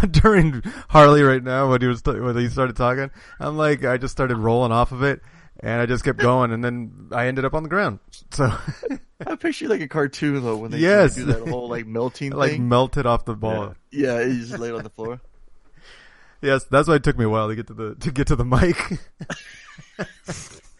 during 0.10 0.62
Harley 0.88 1.22
right 1.22 1.42
now 1.42 1.70
when 1.70 1.80
he 1.80 1.86
was 1.86 2.02
when 2.04 2.36
he 2.36 2.48
started 2.48 2.76
talking, 2.76 3.10
I'm 3.40 3.56
like 3.56 3.84
I 3.84 3.96
just 3.96 4.12
started 4.12 4.36
rolling 4.36 4.72
off 4.72 4.92
of 4.92 5.02
it, 5.02 5.22
and 5.60 5.80
I 5.80 5.86
just 5.86 6.04
kept 6.04 6.18
going, 6.18 6.52
and 6.52 6.62
then 6.62 7.08
I 7.12 7.26
ended 7.28 7.44
up 7.44 7.54
on 7.54 7.62
the 7.62 7.68
ground. 7.70 8.00
So 8.32 8.52
I 9.26 9.36
picture 9.36 9.64
you 9.64 9.70
like 9.70 9.80
a 9.80 9.88
cartoon 9.88 10.42
though 10.44 10.56
when 10.58 10.70
they 10.70 10.78
Yes. 10.78 11.14
do 11.14 11.24
that 11.26 11.48
whole 11.48 11.68
like 11.68 11.86
melting 11.86 12.32
like 12.36 12.52
thing. 12.52 12.68
melted 12.68 13.06
off 13.06 13.24
the 13.24 13.34
ball. 13.34 13.74
yeah, 13.90 14.20
you 14.20 14.40
just 14.40 14.58
laid 14.58 14.72
on 14.74 14.82
the 14.82 14.90
floor. 14.90 15.20
Yes, 16.42 16.64
that's 16.64 16.86
why 16.86 16.96
it 16.96 17.02
took 17.04 17.16
me 17.16 17.24
a 17.24 17.28
while 17.30 17.48
to 17.48 17.56
get 17.56 17.68
to 17.68 17.74
the 17.74 17.94
to 17.94 18.10
get 18.10 18.26
to 18.26 18.36
the 18.36 18.44
mic. 18.44 18.76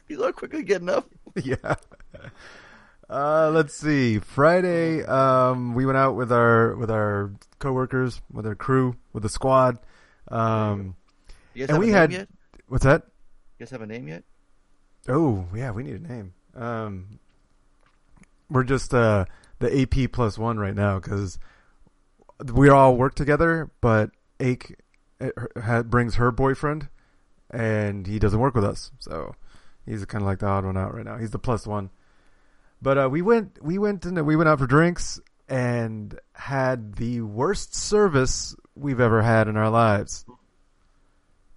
You 0.09 0.25
are 0.25 0.33
quickly 0.33 0.63
getting 0.63 0.89
up. 0.89 1.09
yeah. 1.43 1.75
Uh, 3.09 3.51
let's 3.53 3.75
see. 3.75 4.19
Friday, 4.19 5.05
um, 5.05 5.75
we 5.75 5.87
went 5.87 5.99
out 5.99 6.17
with 6.17 6.33
our 6.33 6.77
with 6.77 6.91
our 6.91 7.33
coworkers, 7.59 8.21
with 8.33 8.47
our 8.47 8.55
crew, 8.55 8.97
with 9.13 9.23
the 9.23 9.29
squad. 9.29 9.79
Um, 10.29 10.97
You 11.55 11.63
guys 11.67 11.69
and 11.71 11.77
have 11.77 11.79
we 11.79 11.87
a 11.87 11.93
name 11.93 11.95
had 11.95 12.13
yet? 12.13 12.29
what's 12.69 12.85
that? 12.85 13.03
You 13.59 13.65
guys 13.65 13.71
have 13.71 13.83
a 13.83 13.87
name 13.87 14.09
yet? 14.09 14.25
Oh, 15.09 15.47
yeah, 15.55 15.71
we 15.71 15.85
need 15.85 15.95
a 16.01 16.13
name. 16.13 16.35
Um, 16.55 17.21
we're 18.51 18.65
just 18.65 18.93
uh, 18.93 19.25
the 19.61 19.83
AP 19.83 20.11
plus 20.13 20.37
one 20.37 20.59
right 20.59 20.75
now 20.75 20.99
because 20.99 21.39
we 22.53 22.69
all 22.69 22.97
work 22.97 23.15
together, 23.15 23.71
but 23.81 24.11
Ake 24.41 24.75
uh, 25.21 25.83
brings 25.85 26.17
her 26.17 26.33
boyfriend, 26.33 26.89
and 27.51 28.07
he 28.07 28.19
doesn't 28.19 28.41
work 28.41 28.55
with 28.55 28.65
us, 28.65 28.91
so 28.99 29.35
he's 29.87 30.05
kind 30.05 30.23
of 30.23 30.27
like 30.27 30.41
the 30.41 30.47
odd 30.47 30.65
one 30.65 30.77
out 30.77 30.95
right 30.95 31.05
now. 31.05 31.17
He's 31.17 31.31
the 31.31 31.39
plus 31.39 31.67
one. 31.67 31.91
But 32.83 32.99
uh, 32.99 33.09
we 33.11 33.23
went, 33.23 33.63
we 33.63 33.79
went, 33.79 34.05
and 34.05 34.27
we 34.27 34.37
went 34.37 34.49
out 34.49 34.59
for 34.59 34.67
drinks 34.67 35.21
and 35.49 36.19
had 36.35 36.95
the 36.97 37.21
worst 37.23 37.75
service 37.75 38.55
we've 38.75 39.01
ever 39.01 39.23
had 39.23 39.49
in 39.49 39.57
our 39.57 39.71
lives. 39.71 40.27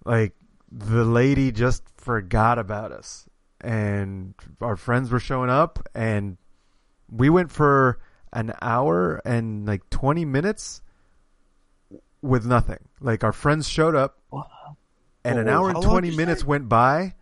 Like 0.04 0.34
the 0.70 1.04
lady 1.04 1.52
just 1.52 1.82
forgot 1.96 2.58
about 2.58 2.92
us 2.92 3.28
and 3.60 4.34
our 4.60 4.76
friends 4.76 5.10
were 5.10 5.20
showing 5.20 5.50
up 5.50 5.86
and 5.94 6.38
we 7.10 7.28
went 7.28 7.50
for 7.50 7.98
an 8.32 8.52
hour 8.62 9.20
and 9.24 9.66
like 9.66 9.88
20 9.90 10.24
minutes 10.24 10.80
with 12.22 12.46
nothing 12.46 12.78
like 13.00 13.24
our 13.24 13.32
friends 13.32 13.68
showed 13.68 13.94
up 13.94 14.18
and 15.24 15.38
an 15.38 15.48
hour 15.48 15.70
and 15.70 15.82
20 15.82 16.16
minutes 16.16 16.44
went 16.44 16.68
by 16.68 17.14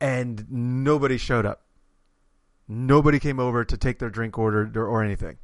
and 0.00 0.46
nobody 0.50 1.16
showed 1.16 1.46
up 1.46 1.62
nobody 2.68 3.18
came 3.18 3.40
over 3.40 3.64
to 3.64 3.76
take 3.76 3.98
their 3.98 4.10
drink 4.10 4.36
order 4.38 4.70
or, 4.74 4.86
or 4.86 5.02
anything 5.02 5.36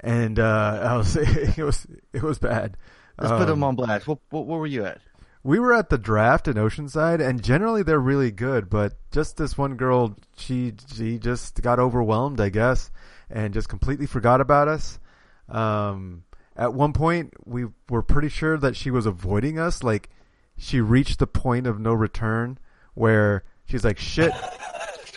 and 0.00 0.38
uh 0.38 0.80
i 0.90 0.96
was 0.96 1.16
it 1.16 1.58
was 1.58 1.86
it 2.12 2.22
was 2.22 2.38
bad 2.38 2.76
Let's 3.18 3.30
put 3.32 3.46
them 3.46 3.62
Um, 3.62 3.64
on 3.68 3.76
blast. 3.76 4.08
What, 4.08 4.18
what, 4.30 4.44
where 4.46 4.58
were 4.58 4.66
you 4.66 4.84
at? 4.84 4.98
we 5.44 5.60
were 5.60 5.72
at 5.72 5.88
the 5.88 5.98
draft 5.98 6.48
in 6.48 6.54
Oceanside, 6.54 7.20
and 7.24 7.44
generally 7.44 7.84
they're 7.84 8.00
really 8.00 8.32
good, 8.32 8.68
but 8.68 8.94
just 9.12 9.36
this 9.36 9.56
one 9.56 9.76
girl, 9.76 10.16
she 10.36 10.72
she 10.92 11.16
just 11.20 11.62
got 11.62 11.78
overwhelmed, 11.78 12.40
I 12.40 12.48
guess, 12.48 12.90
and 13.30 13.54
just 13.54 13.68
completely 13.68 14.06
forgot 14.06 14.40
about 14.40 14.66
us. 14.66 14.98
Um, 15.48 16.24
at 16.56 16.74
one 16.74 16.92
point, 16.92 17.34
we 17.44 17.66
were 17.88 18.02
pretty 18.02 18.30
sure 18.30 18.58
that 18.58 18.74
she 18.74 18.90
was 18.90 19.06
avoiding 19.06 19.60
us. 19.60 19.84
Like, 19.84 20.08
she 20.56 20.80
reached 20.80 21.20
the 21.20 21.28
point 21.28 21.68
of 21.68 21.78
no 21.78 21.92
return 21.92 22.58
where 22.94 23.44
she's 23.66 23.84
like, 23.84 23.98
"Shit, 23.98 24.32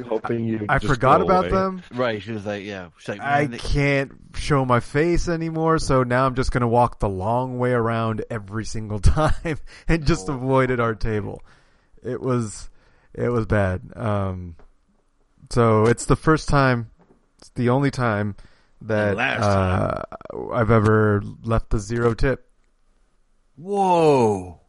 Hoping 0.05 0.45
you. 0.45 0.65
I 0.69 0.77
just 0.77 0.93
forgot 0.93 1.21
about 1.21 1.45
away. 1.45 1.53
them. 1.53 1.81
Right, 1.91 2.21
she 2.21 2.31
was 2.31 2.45
like, 2.45 2.63
yeah. 2.63 2.89
She's 2.99 3.09
like, 3.09 3.21
I 3.21 3.45
they- 3.45 3.57
can't 3.57 4.11
show 4.35 4.63
my 4.63 4.79
face 4.79 5.27
anymore, 5.27 5.79
so 5.79 6.03
now 6.03 6.25
I'm 6.27 6.35
just 6.35 6.51
gonna 6.51 6.67
walk 6.67 6.99
the 6.99 7.09
long 7.09 7.57
way 7.57 7.71
around 7.71 8.23
every 8.29 8.65
single 8.65 8.99
time 8.99 9.57
and 9.87 10.05
just 10.05 10.29
avoid 10.29 10.69
at 10.69 10.79
our 10.79 10.93
table. 10.93 11.41
It 12.03 12.21
was, 12.21 12.69
it 13.15 13.29
was 13.29 13.47
bad. 13.47 13.81
Um, 13.95 14.55
so 15.49 15.85
it's 15.87 16.05
the 16.05 16.15
first 16.15 16.47
time, 16.47 16.91
it's 17.39 17.49
the 17.55 17.69
only 17.69 17.89
time 17.89 18.35
that 18.81 19.09
And 19.09 19.17
last 19.17 19.41
uh, 19.43 20.03
I've 20.53 20.69
ever 20.69 21.23
left 21.41 21.73
a 21.73 21.79
zero 21.79 22.13
tip. 22.13 22.47
Whoa. 23.55 24.59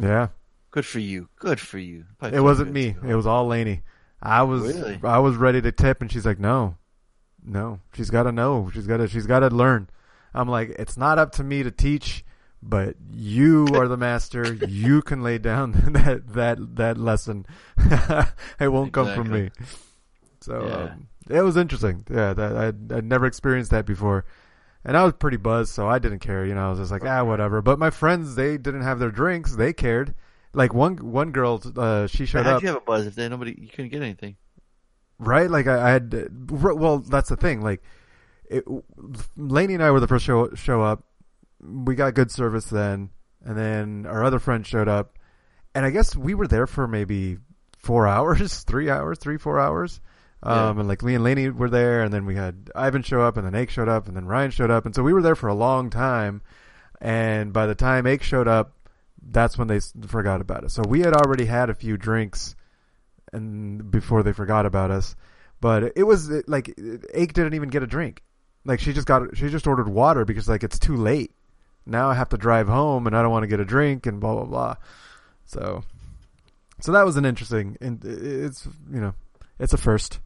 Yeah, 0.00 0.28
Good 0.70 0.84
for 0.86 0.98
you. 0.98 1.28
Good 1.38 1.60
for 1.60 1.78
you. 1.78 2.04
Probably 2.18 2.38
it 2.38 2.42
wasn't 2.42 2.72
me. 2.72 2.94
It 3.06 3.14
was 3.14 3.26
all 3.26 3.46
Lainey. 3.46 3.82
I 4.22 4.42
was 4.42 4.62
Really? 4.62 5.00
I 5.04 5.18
was 5.18 5.36
ready 5.36 5.60
to 5.62 5.72
tip, 5.72 6.00
and 6.02 6.10
she's 6.10 6.26
like, 6.26 6.38
"No, 6.38 6.76
no, 7.44 7.80
she's 7.94 8.10
got 8.10 8.24
to 8.24 8.32
know. 8.32 8.70
She's 8.74 8.86
got 8.86 8.98
to 8.98 9.08
she's 9.08 9.26
got 9.26 9.40
to 9.40 9.48
learn." 9.50 9.88
I'm 10.34 10.48
like, 10.48 10.70
"It's 10.70 10.96
not 10.96 11.18
up 11.18 11.32
to 11.32 11.44
me 11.44 11.62
to 11.62 11.70
teach, 11.70 12.24
but 12.62 12.96
you 13.10 13.68
are 13.74 13.88
the 13.88 13.96
master. 13.96 14.52
you 14.52 15.00
can 15.08 15.22
lay 15.22 15.38
down 15.38 15.72
that 15.92 16.28
that 16.34 16.76
that 16.76 16.98
lesson. 16.98 17.46
it 18.60 18.68
won't 18.68 18.92
come 18.92 19.14
from 19.14 19.30
me." 19.30 19.50
So 20.40 20.66
Yeah. 20.66 20.92
um, 20.92 21.08
it 21.30 21.42
was 21.42 21.56
interesting. 21.56 22.04
Yeah, 22.10 22.32
that 22.34 22.56
I'd, 22.56 22.92
I'd 22.92 23.04
never 23.04 23.26
experienced 23.26 23.70
that 23.70 23.86
before. 23.86 24.24
And 24.84 24.96
I 24.96 25.04
was 25.04 25.12
pretty 25.14 25.36
buzzed, 25.36 25.72
so 25.74 25.88
I 25.88 25.98
didn't 25.98 26.20
care. 26.20 26.44
You 26.46 26.54
know, 26.54 26.66
I 26.66 26.70
was 26.70 26.78
just 26.78 26.92
like, 26.92 27.04
ah, 27.04 27.22
whatever. 27.24 27.60
But 27.60 27.78
my 27.78 27.90
friends, 27.90 28.36
they 28.36 28.56
didn't 28.56 28.82
have 28.82 28.98
their 28.98 29.10
drinks. 29.10 29.56
They 29.56 29.72
cared. 29.72 30.14
Like 30.52 30.72
one 30.74 30.96
one 30.96 31.30
girl, 31.32 31.62
uh, 31.76 32.06
she 32.06 32.24
showed 32.26 32.44
How'd 32.44 32.56
up. 32.56 32.62
you 32.62 32.68
have 32.68 32.76
a 32.78 32.80
buzz 32.80 33.06
if 33.06 33.14
they 33.14 33.28
nobody 33.28 33.54
you 33.60 33.68
couldn't 33.68 33.90
get 33.90 34.02
anything? 34.02 34.36
Right? 35.18 35.50
Like 35.50 35.66
I, 35.66 35.88
I 35.88 35.90
had. 35.90 36.50
Well, 36.50 36.98
that's 37.00 37.28
the 37.28 37.36
thing. 37.36 37.60
Like, 37.60 37.82
it, 38.48 38.64
Lainey 39.36 39.74
and 39.74 39.82
I 39.82 39.90
were 39.90 40.00
the 40.00 40.08
first 40.08 40.24
show 40.24 40.54
show 40.54 40.80
up. 40.82 41.04
We 41.60 41.94
got 41.96 42.14
good 42.14 42.30
service 42.30 42.66
then, 42.66 43.10
and 43.44 43.56
then 43.58 44.06
our 44.06 44.24
other 44.24 44.38
friend 44.38 44.64
showed 44.66 44.88
up, 44.88 45.18
and 45.74 45.84
I 45.84 45.90
guess 45.90 46.14
we 46.16 46.34
were 46.34 46.46
there 46.46 46.66
for 46.66 46.86
maybe 46.86 47.38
four 47.76 48.06
hours, 48.14 48.60
three 48.64 48.88
hours, 48.90 49.18
three 49.18 49.38
four 49.38 49.58
hours. 49.60 50.00
Um, 50.40 50.54
Yeah. 50.76 50.80
and 50.80 50.88
like 50.88 51.02
Lee 51.02 51.14
and 51.16 51.24
Lainey 51.24 51.48
were 51.50 51.68
there, 51.68 52.02
and 52.02 52.12
then 52.14 52.24
we 52.24 52.36
had 52.36 52.70
Ivan 52.74 53.02
show 53.02 53.20
up, 53.20 53.36
and 53.36 53.44
then 53.44 53.56
Ake 53.56 53.70
showed 53.70 53.88
up, 53.88 54.06
and 54.06 54.16
then 54.16 54.24
Ryan 54.24 54.52
showed 54.52 54.70
up, 54.70 54.86
and 54.86 54.94
so 54.94 55.02
we 55.02 55.12
were 55.12 55.22
there 55.22 55.34
for 55.36 55.48
a 55.48 55.54
long 55.54 55.90
time. 55.90 56.40
And 57.00 57.52
by 57.52 57.66
the 57.66 57.74
time 57.74 58.06
Ake 58.06 58.22
showed 58.22 58.46
up, 58.48 58.72
that's 59.22 59.58
when 59.58 59.68
they 59.68 59.80
forgot 60.06 60.40
about 60.40 60.64
us. 60.64 60.74
So 60.74 60.82
we 60.86 61.00
had 61.00 61.14
already 61.14 61.44
had 61.44 61.70
a 61.70 61.74
few 61.74 61.96
drinks, 61.96 62.54
and 63.32 63.90
before 63.90 64.22
they 64.22 64.32
forgot 64.32 64.66
about 64.66 64.90
us. 64.90 65.16
But 65.60 65.92
it 65.96 66.04
was 66.04 66.30
it, 66.30 66.48
like 66.48 66.68
Ake 67.14 67.32
didn't 67.32 67.54
even 67.54 67.68
get 67.68 67.82
a 67.82 67.86
drink. 67.86 68.22
Like 68.64 68.80
she 68.80 68.92
just 68.92 69.06
got 69.06 69.36
she 69.36 69.48
just 69.48 69.66
ordered 69.66 69.88
water 69.88 70.24
because 70.24 70.48
like 70.48 70.62
it's 70.62 70.78
too 70.78 70.96
late. 70.96 71.32
Now 71.86 72.10
I 72.10 72.14
have 72.14 72.28
to 72.30 72.36
drive 72.36 72.68
home 72.68 73.06
and 73.06 73.16
I 73.16 73.22
don't 73.22 73.30
want 73.30 73.44
to 73.44 73.48
get 73.48 73.60
a 73.60 73.64
drink 73.64 74.06
and 74.06 74.20
blah 74.20 74.34
blah 74.34 74.44
blah. 74.44 74.74
So 75.46 75.82
so 76.80 76.92
that 76.92 77.04
was 77.04 77.16
an 77.16 77.24
interesting 77.24 77.76
and 77.80 78.04
it's 78.04 78.66
you 78.92 79.00
know 79.00 79.14
it's 79.58 79.72
a 79.72 79.78
first. 79.78 80.20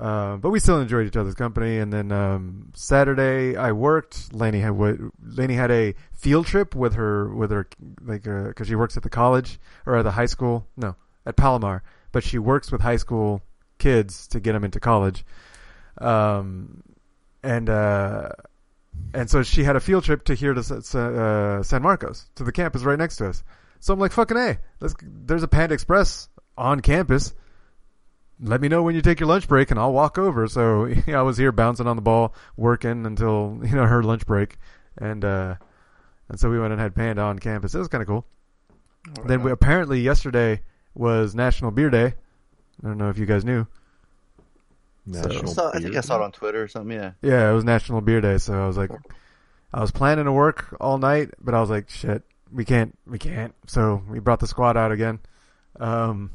Uh, 0.00 0.38
but 0.38 0.48
we 0.48 0.58
still 0.58 0.80
enjoyed 0.80 1.06
each 1.06 1.16
other's 1.16 1.34
company. 1.34 1.78
And 1.78 1.92
then 1.92 2.10
um, 2.10 2.72
Saturday, 2.74 3.54
I 3.56 3.72
worked. 3.72 4.32
Lainey 4.32 4.60
had 4.60 4.72
Lainey 5.22 5.54
had 5.54 5.70
a 5.70 5.94
field 6.12 6.46
trip 6.46 6.74
with 6.74 6.94
her 6.94 7.28
with 7.34 7.50
her 7.50 7.68
like 8.02 8.22
because 8.22 8.66
she 8.66 8.74
works 8.74 8.96
at 8.96 9.02
the 9.02 9.10
college 9.10 9.60
or 9.84 9.96
at 9.96 10.02
the 10.02 10.12
high 10.12 10.26
school. 10.26 10.66
No, 10.76 10.96
at 11.26 11.36
Palomar, 11.36 11.82
but 12.12 12.24
she 12.24 12.38
works 12.38 12.72
with 12.72 12.80
high 12.80 12.96
school 12.96 13.42
kids 13.78 14.26
to 14.28 14.40
get 14.40 14.52
them 14.52 14.64
into 14.64 14.80
college. 14.80 15.22
Um, 15.98 16.82
and 17.42 17.68
uh, 17.68 18.30
and 19.12 19.28
so 19.28 19.42
she 19.42 19.64
had 19.64 19.76
a 19.76 19.80
field 19.80 20.04
trip 20.04 20.24
to 20.24 20.34
here 20.34 20.54
to 20.54 20.60
uh, 20.60 21.62
San 21.62 21.82
Marcos 21.82 22.26
to 22.36 22.44
the 22.44 22.52
campus 22.52 22.84
right 22.84 22.98
next 22.98 23.16
to 23.16 23.28
us. 23.28 23.44
So 23.80 23.92
I'm 23.92 24.00
like, 24.00 24.12
fucking 24.12 24.36
a. 24.38 24.58
There's 25.02 25.42
a 25.42 25.48
Panda 25.48 25.74
Express 25.74 26.30
on 26.56 26.80
campus 26.80 27.34
let 28.42 28.60
me 28.60 28.68
know 28.68 28.82
when 28.82 28.94
you 28.94 29.02
take 29.02 29.20
your 29.20 29.28
lunch 29.28 29.46
break 29.48 29.70
and 29.70 29.78
I'll 29.78 29.92
walk 29.92 30.18
over. 30.18 30.46
So 30.48 30.92
I 31.08 31.22
was 31.22 31.36
here 31.36 31.52
bouncing 31.52 31.86
on 31.86 31.96
the 31.96 32.02
ball, 32.02 32.34
working 32.56 33.06
until 33.06 33.60
you 33.64 33.74
know 33.74 33.86
her 33.86 34.02
lunch 34.02 34.26
break, 34.26 34.58
and 34.98 35.24
uh, 35.24 35.56
and 36.28 36.38
so 36.38 36.50
we 36.50 36.58
went 36.58 36.72
and 36.72 36.80
had 36.80 36.94
Panda 36.94 37.22
on 37.22 37.38
campus. 37.38 37.74
It 37.74 37.78
was 37.78 37.88
kind 37.88 38.02
of 38.02 38.08
cool. 38.08 38.26
Then 39.24 39.42
we, 39.42 39.50
apparently 39.50 40.00
yesterday 40.00 40.60
was 40.94 41.34
National 41.34 41.70
Beer 41.70 41.90
Day. 41.90 42.14
I 42.82 42.86
don't 42.86 42.98
know 42.98 43.08
if 43.08 43.18
you 43.18 43.26
guys 43.26 43.44
knew. 43.44 43.66
I, 45.14 45.44
saw, 45.46 45.70
I 45.72 45.80
think 45.80 45.96
I 45.96 46.00
saw 46.00 46.16
it 46.16 46.22
on 46.22 46.32
Twitter 46.32 46.62
or 46.62 46.68
something. 46.68 46.96
Yeah. 46.96 47.12
Yeah, 47.22 47.50
it 47.50 47.54
was 47.54 47.64
National 47.64 48.00
Beer 48.00 48.20
Day, 48.20 48.38
so 48.38 48.62
I 48.62 48.66
was 48.66 48.76
like, 48.76 48.90
I 49.72 49.80
was 49.80 49.90
planning 49.90 50.26
to 50.26 50.32
work 50.32 50.76
all 50.80 50.98
night, 50.98 51.30
but 51.40 51.54
I 51.54 51.60
was 51.60 51.70
like, 51.70 51.88
shit, 51.90 52.22
we 52.52 52.64
can't, 52.64 52.96
we 53.06 53.18
can't. 53.18 53.54
So 53.66 54.02
we 54.08 54.18
brought 54.18 54.40
the 54.40 54.46
squad 54.46 54.76
out 54.76 54.92
again, 54.92 55.18
um, 55.78 56.30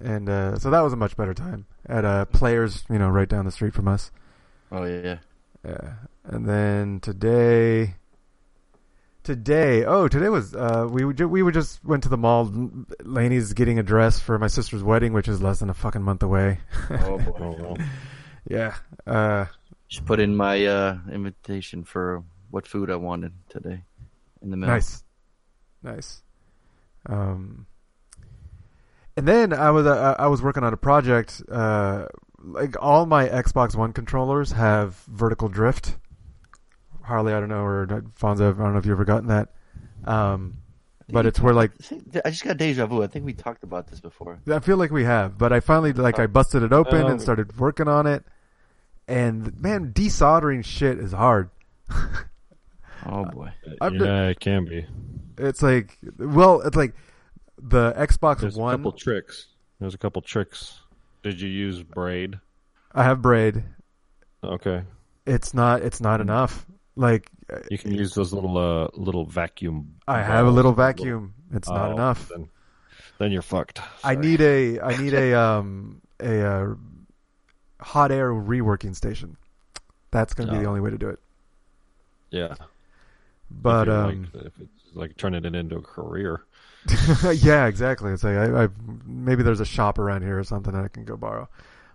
and 0.00 0.28
uh, 0.28 0.58
so 0.58 0.70
that 0.70 0.80
was 0.80 0.92
a 0.92 0.96
much 0.96 1.16
better 1.16 1.34
time 1.34 1.66
at 1.86 2.04
uh, 2.04 2.24
Players, 2.26 2.84
you 2.90 2.98
know, 2.98 3.08
right 3.08 3.28
down 3.28 3.44
the 3.44 3.50
street 3.50 3.74
from 3.74 3.88
us. 3.88 4.10
Oh 4.72 4.84
yeah. 4.84 5.18
Yeah, 5.64 5.94
and 6.24 6.46
then 6.46 7.00
today, 7.00 7.94
today, 9.22 9.84
oh, 9.84 10.08
today 10.08 10.28
was 10.28 10.54
uh, 10.54 10.86
we 10.90 11.04
would 11.04 11.16
ju- 11.16 11.28
we 11.28 11.42
would 11.42 11.54
just 11.54 11.82
went 11.84 12.02
to 12.02 12.08
the 12.08 12.18
mall. 12.18 12.52
Lainey's 13.02 13.52
getting 13.54 13.78
a 13.78 13.82
dress 13.82 14.20
for 14.20 14.38
my 14.38 14.46
sister's 14.46 14.82
wedding, 14.82 15.12
which 15.12 15.26
is 15.28 15.40
less 15.40 15.60
than 15.60 15.70
a 15.70 15.74
fucking 15.74 16.02
month 16.02 16.22
away. 16.22 16.58
Oh 16.90 17.18
boy. 17.18 17.76
yeah. 18.48 18.74
Uh, 19.06 19.46
Just 19.88 20.04
put 20.04 20.20
in 20.20 20.36
my 20.36 20.66
uh, 20.66 20.98
invitation 21.10 21.84
for 21.84 22.22
what 22.50 22.66
food 22.66 22.90
I 22.90 22.96
wanted 22.96 23.32
today 23.48 23.84
in 24.42 24.50
the 24.50 24.56
mail. 24.58 24.68
Nice, 24.68 25.02
nice. 25.82 26.22
Um, 27.06 27.66
and 29.16 29.26
then 29.28 29.52
I 29.52 29.70
was 29.70 29.86
uh, 29.86 30.16
I 30.18 30.26
was 30.28 30.42
working 30.42 30.62
on 30.64 30.72
a 30.72 30.76
project. 30.76 31.42
Uh, 31.50 32.06
like 32.38 32.76
all 32.80 33.06
my 33.06 33.26
Xbox 33.28 33.74
One 33.74 33.92
controllers 33.92 34.52
have 34.52 34.96
vertical 35.08 35.48
drift. 35.48 35.96
Harley, 37.02 37.32
I 37.32 37.40
don't 37.40 37.48
know, 37.50 37.64
or 37.64 37.86
Fonzo, 38.20 38.54
I 38.54 38.62
don't 38.62 38.72
know 38.72 38.78
if 38.78 38.86
you've 38.86 38.92
ever 38.96 39.04
gotten 39.04 39.28
that. 39.28 39.48
Um, 40.04 40.58
but 41.08 41.26
it's 41.26 41.38
where 41.40 41.52
like 41.54 41.72
I 42.24 42.30
just 42.30 42.44
got 42.44 42.56
deja 42.56 42.86
vu. 42.86 43.02
I 43.02 43.06
think 43.06 43.24
we 43.26 43.34
talked 43.34 43.62
about 43.62 43.88
this 43.88 44.00
before. 44.00 44.40
I 44.50 44.58
feel 44.60 44.76
like 44.78 44.90
we 44.90 45.04
have, 45.04 45.36
but 45.36 45.52
I 45.52 45.60
finally 45.60 45.92
like 45.92 46.18
I 46.18 46.26
busted 46.26 46.62
it 46.62 46.72
open 46.72 47.02
Oh. 47.02 47.06
and 47.08 47.20
started 47.20 47.58
working 47.58 47.88
on 47.88 48.06
it. 48.06 48.24
And 49.06 49.58
man, 49.60 49.92
desoldering 49.92 50.64
shit 50.64 50.98
is 50.98 51.12
hard. 51.12 51.50
Oh 53.06 53.24
boy. 53.26 53.50
I've 53.80 53.92
yeah, 53.94 53.98
been- 53.98 54.24
it 54.30 54.40
can 54.40 54.64
be. 54.64 54.86
It's 55.36 55.62
like, 55.62 55.98
well, 56.18 56.60
it's 56.62 56.76
like 56.76 56.94
the 57.60 57.92
Xbox 57.92 58.20
One 58.22 58.38
There's 58.40 58.56
One. 58.56 58.74
a 58.74 58.76
couple 58.78 58.92
tricks. 58.92 59.46
There's 59.80 59.94
a 59.94 59.98
couple 59.98 60.22
tricks. 60.22 60.80
Did 61.22 61.40
you 61.40 61.48
use 61.48 61.82
braid? 61.82 62.38
I 62.94 63.02
have 63.04 63.20
braid. 63.22 63.64
Okay. 64.42 64.82
It's 65.26 65.54
not. 65.54 65.82
It's 65.82 66.00
not 66.00 66.20
enough. 66.20 66.66
Like 66.96 67.28
You 67.70 67.78
can 67.78 67.92
use 67.92 68.14
those 68.14 68.32
little 68.32 68.56
uh 68.58 68.88
little 68.94 69.24
vacuum. 69.24 69.94
I 70.06 70.22
have 70.22 70.46
a 70.46 70.50
little 70.50 70.72
vacuum. 70.72 71.34
It's 71.52 71.68
not 71.68 71.90
Oh, 71.90 71.92
enough. 71.94 72.28
Then, 72.28 72.48
then 73.18 73.32
you're 73.32 73.42
fucked. 73.42 73.80
I 74.04 74.14
need 74.14 74.40
a. 74.40 74.80
I 74.80 74.96
need 75.02 75.14
a 75.14 75.34
um 75.38 76.00
a 76.20 76.40
uh, 76.46 76.74
hot 77.80 78.12
air 78.12 78.30
reworking 78.30 78.94
station. 78.94 79.36
That's 80.10 80.34
going 80.34 80.46
to 80.48 80.52
be 80.52 80.58
the 80.60 80.66
Oh. 80.66 80.68
only 80.68 80.80
way 80.80 80.90
to 80.90 80.98
do 80.98 81.08
it. 81.08 81.18
Yeah. 82.30 82.54
But 83.50 83.88
um, 83.88 84.28
like, 84.32 84.44
if 84.46 84.52
it's 84.60 84.94
like 84.94 85.16
turning 85.16 85.44
it 85.44 85.54
into 85.54 85.76
a 85.76 85.82
career. 85.82 86.42
yeah, 87.34 87.66
exactly. 87.66 88.12
It's 88.12 88.24
like 88.24 88.36
I, 88.36 88.64
I 88.64 88.68
maybe 89.06 89.42
there's 89.42 89.60
a 89.60 89.64
shop 89.64 89.98
around 89.98 90.22
here 90.22 90.38
or 90.38 90.44
something 90.44 90.72
that 90.72 90.84
I 90.84 90.88
can 90.88 91.04
go 91.04 91.16
borrow. 91.16 91.48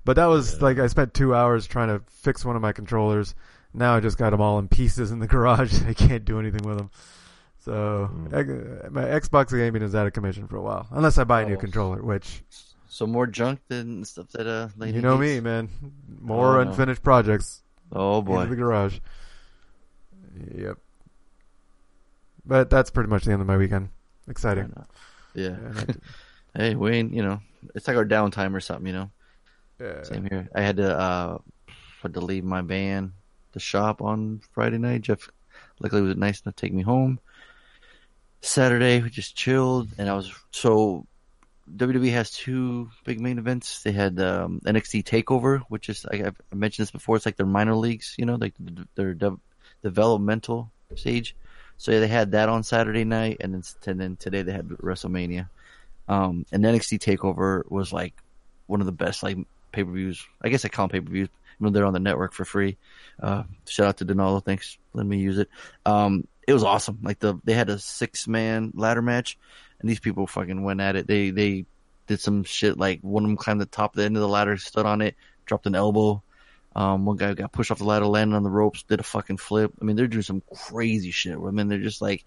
But 0.06 0.16
that 0.16 0.26
was 0.26 0.62
like 0.62 0.80
I 0.80 0.88
spent 0.88 1.14
two 1.14 1.36
hours 1.36 1.68
trying 1.68 1.90
to 1.90 2.04
fix 2.10 2.44
one 2.44 2.56
of 2.56 2.62
my 2.62 2.72
controllers. 2.72 3.36
Now 3.74 3.96
I 3.96 4.00
just 4.00 4.18
got 4.18 4.32
them 4.32 4.42
all 4.42 4.58
in 4.60 4.68
pieces 4.68 5.12
in 5.12 5.20
the 5.20 5.28
garage. 5.36 5.84
I 5.86 5.94
can't 5.94 6.26
do 6.26 6.40
anything 6.40 6.68
with 6.68 6.78
them. 6.78 6.90
So 7.60 8.10
ex- 8.34 8.90
my 8.92 9.04
Xbox 9.04 9.52
gaming 9.52 9.82
is 9.84 9.94
out 9.94 10.08
of 10.08 10.14
commission 10.14 10.48
for 10.48 10.56
a 10.58 10.62
while, 10.62 10.88
unless 10.92 11.18
I 11.18 11.24
buy 11.26 11.42
a 11.44 11.46
new 11.46 11.56
Oh. 11.56 11.60
controller. 11.60 12.02
Which 12.02 12.42
So 12.88 13.06
more 13.06 13.28
junk 13.28 13.60
than 13.68 14.06
stuff 14.06 14.30
that 14.30 14.48
uh. 14.48 14.70
Lady 14.78 14.96
you 14.96 15.02
know 15.02 15.18
hates? 15.20 15.36
me, 15.36 15.40
man. 15.42 15.70
More 16.20 16.58
Oh, 16.60 16.64
no. 16.64 16.70
unfinished 16.72 17.04
projects. 17.04 17.62
Oh 17.92 18.22
boy. 18.22 18.42
into 18.42 18.52
the 18.52 18.56
garage. 18.56 19.00
Yep. 20.56 20.78
But 22.46 22.70
that's 22.70 22.90
pretty 22.90 23.10
much 23.10 23.26
the 23.26 23.32
end 23.34 23.42
of 23.42 23.48
my 23.48 23.58
weekend. 23.58 23.90
Exciting. 24.30 24.74
Yeah. 25.34 25.48
And 25.50 26.02
I- 26.56 26.60
hey, 26.60 26.76
Wayne. 26.76 27.14
You 27.14 27.24
know, 27.24 27.42
it's 27.76 27.88
like 27.88 27.98
our 27.98 28.06
downtime 28.06 28.54
or 28.56 28.60
something. 28.60 28.88
You 28.88 28.94
know. 28.94 29.12
Yeah. 29.80 30.04
Same 30.04 30.28
here. 30.30 30.50
I 30.54 30.62
had 30.62 30.78
to 30.78 30.98
uh 30.98 31.38
had 32.02 32.14
to 32.14 32.22
leave 32.22 32.44
my 32.44 32.62
van, 32.62 33.14
the 33.54 33.60
shop 33.60 34.02
on 34.02 34.42
Friday 34.54 34.78
night. 34.78 35.02
Jeff, 35.02 35.30
luckily, 35.80 36.02
was 36.02 36.16
nice 36.16 36.42
enough 36.42 36.56
to 36.56 36.62
take 36.62 36.74
me 36.74 36.82
home. 36.84 37.20
Saturday, 38.42 39.02
we 39.02 39.10
just 39.10 39.36
chilled, 39.36 39.90
and 39.98 40.10
I 40.10 40.16
was 40.16 40.32
so. 40.52 41.06
WWE 41.76 42.12
has 42.14 42.32
two 42.32 42.90
big 43.04 43.20
main 43.20 43.38
events. 43.38 43.84
They 43.84 43.92
had 43.92 44.20
um, 44.20 44.60
NXT 44.66 45.04
Takeover, 45.04 45.60
which 45.70 45.88
is 45.88 46.04
I, 46.12 46.24
I've 46.26 46.42
mentioned 46.52 46.86
this 46.86 46.92
before. 46.92 47.16
It's 47.16 47.28
like 47.28 47.36
their 47.38 47.46
minor 47.46 47.76
leagues, 47.76 48.16
you 48.18 48.26
know, 48.26 48.36
like 48.36 48.56
their 48.96 49.14
de- 49.14 49.38
developmental 49.84 50.72
stage. 50.96 51.36
So 51.80 51.92
yeah, 51.92 52.02
they 52.02 52.08
had 52.08 52.32
that 52.32 52.50
on 52.50 52.64
Saturday 52.64 53.06
night, 53.06 53.38
and 53.40 53.54
then 53.54 53.64
and 53.88 54.00
then 54.00 54.16
today 54.18 54.44
they 54.44 54.52
had 54.52 54.68
WrestleMania. 54.68 55.50
Um, 56.10 56.46
and 56.52 56.64
NXT 56.64 57.00
Takeover 57.00 57.64
was 57.72 57.94
like 57.94 58.14
one 58.68 58.82
of 58.82 58.86
the 58.86 58.92
best 58.92 59.24
like 59.24 59.38
pay 59.72 59.84
per 59.84 59.92
views. 59.92 60.24
I 60.42 60.50
guess 60.50 60.66
I 60.66 60.68
call 60.70 60.88
them 60.88 60.92
pay 60.92 61.00
per 61.00 61.12
views. 61.12 61.30
You 61.60 61.66
know, 61.66 61.72
they're 61.72 61.86
on 61.86 61.94
the 61.94 62.00
network 62.00 62.34
for 62.34 62.46
free. 62.46 62.78
Uh, 63.20 63.44
shout 63.66 63.88
out 63.88 63.98
to 63.98 64.06
Donaldo. 64.06 64.44
Thanks 64.44 64.78
letting 64.94 65.10
me 65.10 65.20
use 65.20 65.38
it. 65.38 65.50
Um, 65.86 66.28
it 66.46 66.54
was 66.54 66.64
awesome. 66.64 67.00
Like 67.02 67.20
the, 67.20 67.40
they 67.44 67.54
had 67.54 67.70
a 67.70 67.80
six 67.80 68.28
man 68.28 68.72
ladder 68.76 69.02
match 69.02 69.38
and 69.80 69.90
these 69.90 70.00
people 70.00 70.28
fucking 70.28 70.64
went 70.64 70.82
at 70.82 70.96
it. 70.96 71.08
They, 71.08 71.30
they 71.30 71.66
did 72.08 72.20
some 72.20 72.44
shit 72.44 72.78
like 72.78 73.02
one 73.02 73.24
of 73.24 73.30
them 73.30 73.38
climbed 73.38 73.62
the 73.62 73.66
top 73.66 73.94
of 73.94 73.98
the 73.98 74.06
end 74.06 74.18
of 74.18 74.22
the 74.22 74.28
ladder, 74.28 74.58
stood 74.58 74.86
on 74.86 75.02
it, 75.02 75.16
dropped 75.46 75.68
an 75.68 75.76
elbow. 75.76 76.24
Um, 76.76 77.06
one 77.06 77.18
guy 77.18 77.34
got 77.34 77.52
pushed 77.52 77.72
off 77.72 77.80
the 77.80 77.84
ladder, 77.84 78.06
landed 78.06 78.36
on 78.36 78.44
the 78.44 78.50
ropes, 78.50 78.84
did 78.84 79.00
a 79.00 79.04
fucking 79.04 79.38
flip. 79.38 79.74
I 79.82 79.86
mean, 79.86 79.96
they're 79.96 80.08
doing 80.08 80.22
some 80.24 80.44
crazy 80.54 81.12
shit. 81.12 81.36
I 81.38 81.52
mean, 81.52 81.68
they're 81.68 81.80
just 81.80 82.02
like 82.02 82.24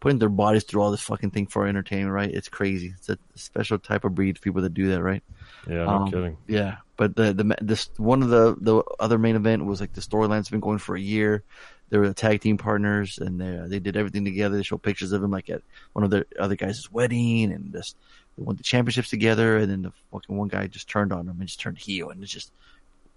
putting 0.00 0.18
their 0.18 0.28
bodies 0.28 0.64
through 0.64 0.82
all 0.82 0.90
this 0.90 1.02
fucking 1.02 1.30
thing 1.30 1.46
for 1.46 1.66
entertainment, 1.66 2.12
right? 2.12 2.30
It's 2.30 2.48
crazy. 2.48 2.94
It's 2.96 3.08
a 3.08 3.18
special 3.34 3.78
type 3.78 4.04
of 4.04 4.14
breed 4.14 4.36
of 4.36 4.42
people 4.42 4.62
that 4.62 4.74
do 4.74 4.90
that, 4.90 5.02
right? 5.02 5.22
Yeah, 5.68 5.84
no 5.84 5.88
Um, 5.88 6.10
kidding. 6.10 6.36
Yeah, 6.46 6.76
but 6.96 7.16
the 7.16 7.32
the 7.32 7.56
this 7.60 7.90
one 7.96 8.22
of 8.22 8.28
the 8.28 8.56
the 8.60 8.82
other 8.98 9.18
main 9.18 9.36
event 9.36 9.64
was 9.64 9.80
like 9.80 9.92
the 9.92 10.00
storyline's 10.00 10.50
been 10.50 10.60
going 10.60 10.78
for 10.78 10.96
a 10.96 11.00
year. 11.00 11.42
They 11.88 11.98
were 11.98 12.08
the 12.08 12.14
tag 12.14 12.40
team 12.40 12.56
partners, 12.58 13.18
and 13.18 13.40
they 13.40 13.62
they 13.68 13.78
did 13.78 13.96
everything 13.96 14.24
together. 14.24 14.56
They 14.56 14.62
showed 14.62 14.82
pictures 14.82 15.12
of 15.12 15.22
him 15.22 15.30
like 15.30 15.50
at 15.50 15.62
one 15.92 16.04
of 16.04 16.10
the 16.10 16.26
other 16.38 16.56
guys' 16.56 16.90
wedding, 16.90 17.52
and 17.52 17.72
just 17.72 17.96
they 18.36 18.42
won 18.42 18.56
the 18.56 18.62
championships 18.62 19.10
together. 19.10 19.58
And 19.58 19.70
then 19.70 19.82
the 19.82 19.92
fucking 20.12 20.36
one 20.36 20.48
guy 20.48 20.66
just 20.66 20.88
turned 20.88 21.12
on 21.12 21.28
him 21.28 21.38
and 21.38 21.48
just 21.48 21.60
turned 21.60 21.78
heel, 21.78 22.10
and 22.10 22.22
it's 22.22 22.32
just 22.32 22.52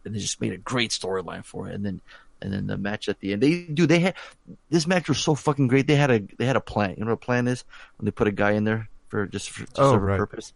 and 0.05 0.15
they 0.15 0.19
just 0.19 0.41
made 0.41 0.53
a 0.53 0.57
great 0.57 0.91
storyline 0.91 1.43
for 1.45 1.67
it. 1.67 1.75
And 1.75 1.85
then 1.85 2.01
and 2.41 2.53
then 2.53 2.67
the 2.67 2.77
match 2.77 3.09
at 3.09 3.19
the 3.19 3.33
end, 3.33 3.43
they 3.43 3.63
do 3.63 3.85
they 3.85 3.99
had 3.99 4.15
this 4.69 4.87
match 4.87 5.09
was 5.09 5.19
so 5.19 5.35
fucking 5.35 5.67
great. 5.67 5.87
They 5.87 5.95
had 5.95 6.11
a 6.11 6.19
they 6.37 6.45
had 6.45 6.55
a 6.55 6.61
plan. 6.61 6.95
You 6.97 7.03
know 7.05 7.11
what 7.11 7.21
a 7.21 7.25
plan 7.25 7.47
is 7.47 7.63
when 7.97 8.05
they 8.05 8.11
put 8.11 8.27
a 8.27 8.31
guy 8.31 8.51
in 8.51 8.63
there 8.63 8.87
for 9.09 9.25
just 9.27 9.49
for 9.49 9.61
just 9.65 9.79
Oh, 9.79 9.93
serve 9.93 10.03
a 10.03 10.05
right. 10.05 10.17
purpose. 10.17 10.53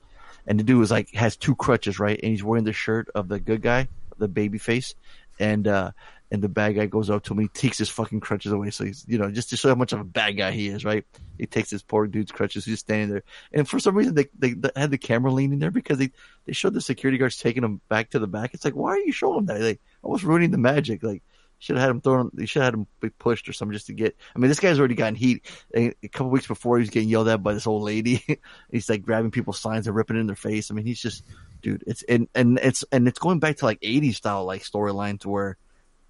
And 0.48 0.60
the 0.60 0.64
dude 0.64 0.80
was 0.80 0.92
like 0.92 1.12
has 1.14 1.36
two 1.36 1.56
crutches, 1.56 2.00
right? 2.00 2.20
And 2.22 2.32
he's 2.32 2.44
wearing 2.44 2.66
the 2.66 2.74
shirt 2.74 3.10
of 3.16 3.28
the 3.28 3.40
good 3.40 3.62
guy, 3.62 3.88
the 4.18 4.28
baby 4.28 4.58
face, 4.58 4.96
and 5.40 5.68
uh 5.68 5.92
and 6.34 6.42
the 6.42 6.50
bad 6.50 6.74
guy 6.74 6.88
goes 6.88 7.12
up 7.12 7.22
to 7.24 7.34
him, 7.34 7.40
he 7.42 7.48
takes 7.48 7.78
his 7.78 7.90
fucking 7.90 8.20
crutches 8.20 8.52
away. 8.52 8.72
So 8.72 8.84
he's 8.84 9.06
you 9.08 9.20
know, 9.20 9.30
just 9.30 9.52
to 9.52 9.58
show 9.58 9.70
how 9.70 9.76
much 9.76 9.94
of 9.94 10.00
a 10.00 10.04
bad 10.04 10.32
guy 10.32 10.52
he 10.52 10.68
is, 10.68 10.84
right? 10.84 11.06
He 11.38 11.46
takes 11.46 11.70
his 11.70 11.84
poor 11.84 12.08
dude's 12.08 12.32
crutches, 12.32 12.66
he's 12.66 12.80
standing 12.80 13.10
there. 13.10 13.24
And 13.54 13.70
for 13.70 13.80
some 13.80 13.96
reason 13.96 14.16
they 14.16 14.26
they, 14.38 14.54
they 14.54 14.72
had 14.76 14.90
the 14.90 14.98
camera 14.98 15.32
leaning 15.32 15.60
there 15.60 15.70
because 15.70 16.00
they, 16.00 16.10
they 16.46 16.54
showed 16.54 16.74
the 16.74 16.82
security 16.82 17.20
guards 17.20 17.38
taking 17.38 17.64
him 17.64 17.82
back 17.88 18.10
to 18.10 18.20
the 18.20 18.26
back. 18.26 18.56
It's 18.56 18.66
like, 18.66 18.76
why 18.76 18.94
are 18.94 19.00
you 19.00 19.12
showing 19.12 19.46
that? 19.46 19.62
Like 19.62 19.80
almost 20.02 20.24
ruining 20.24 20.50
the 20.50 20.58
magic. 20.58 21.04
Like 21.04 21.22
should 21.60 21.78
have 21.78 21.84
had 21.84 21.92
him 21.92 22.02
thrown. 22.02 22.32
You 22.36 22.48
should 22.48 22.64
have 22.64 22.74
had 22.74 22.80
him 22.80 22.88
be 23.00 23.10
pushed 23.10 23.48
or 23.48 23.54
something 23.54 23.74
just 23.74 23.88
to 23.88 23.94
get. 23.94 24.18
I 24.36 24.40
mean, 24.40 24.50
this 24.50 24.60
guy's 24.60 24.80
already 24.80 24.96
gotten 24.96 25.16
heat. 25.16 25.46
A 25.76 25.94
a 26.02 26.08
couple 26.08 26.32
weeks 26.32 26.48
before, 26.48 26.78
he 26.78 26.82
was 26.82 26.90
getting 26.90 27.10
yelled 27.10 27.28
at 27.28 27.44
by 27.44 27.54
this 27.54 27.68
old 27.68 27.84
lady. 27.84 28.24
he's 28.72 28.90
like 28.90 29.04
grabbing 29.04 29.32
people's 29.32 29.60
signs 29.60 29.86
and 29.86 29.96
ripping 29.96 30.18
it 30.18 30.22
in 30.22 30.28
their 30.28 30.36
face. 30.36 30.72
I 30.72 30.74
mean, 30.74 30.86
he's 30.86 31.02
just, 31.02 31.24
dude. 31.62 31.84
It's 31.86 32.02
and 32.04 32.28
and 32.34 32.58
it's 32.58 32.84
and 32.92 33.08
it's 33.08 33.20
going 33.20 33.40
back 33.40 33.58
to 33.58 33.66
like 33.66 33.80
'80s 33.82 34.16
style 34.16 34.46
like 34.46 34.64
storyline 34.64 35.20
to 35.22 35.30
where 35.30 35.58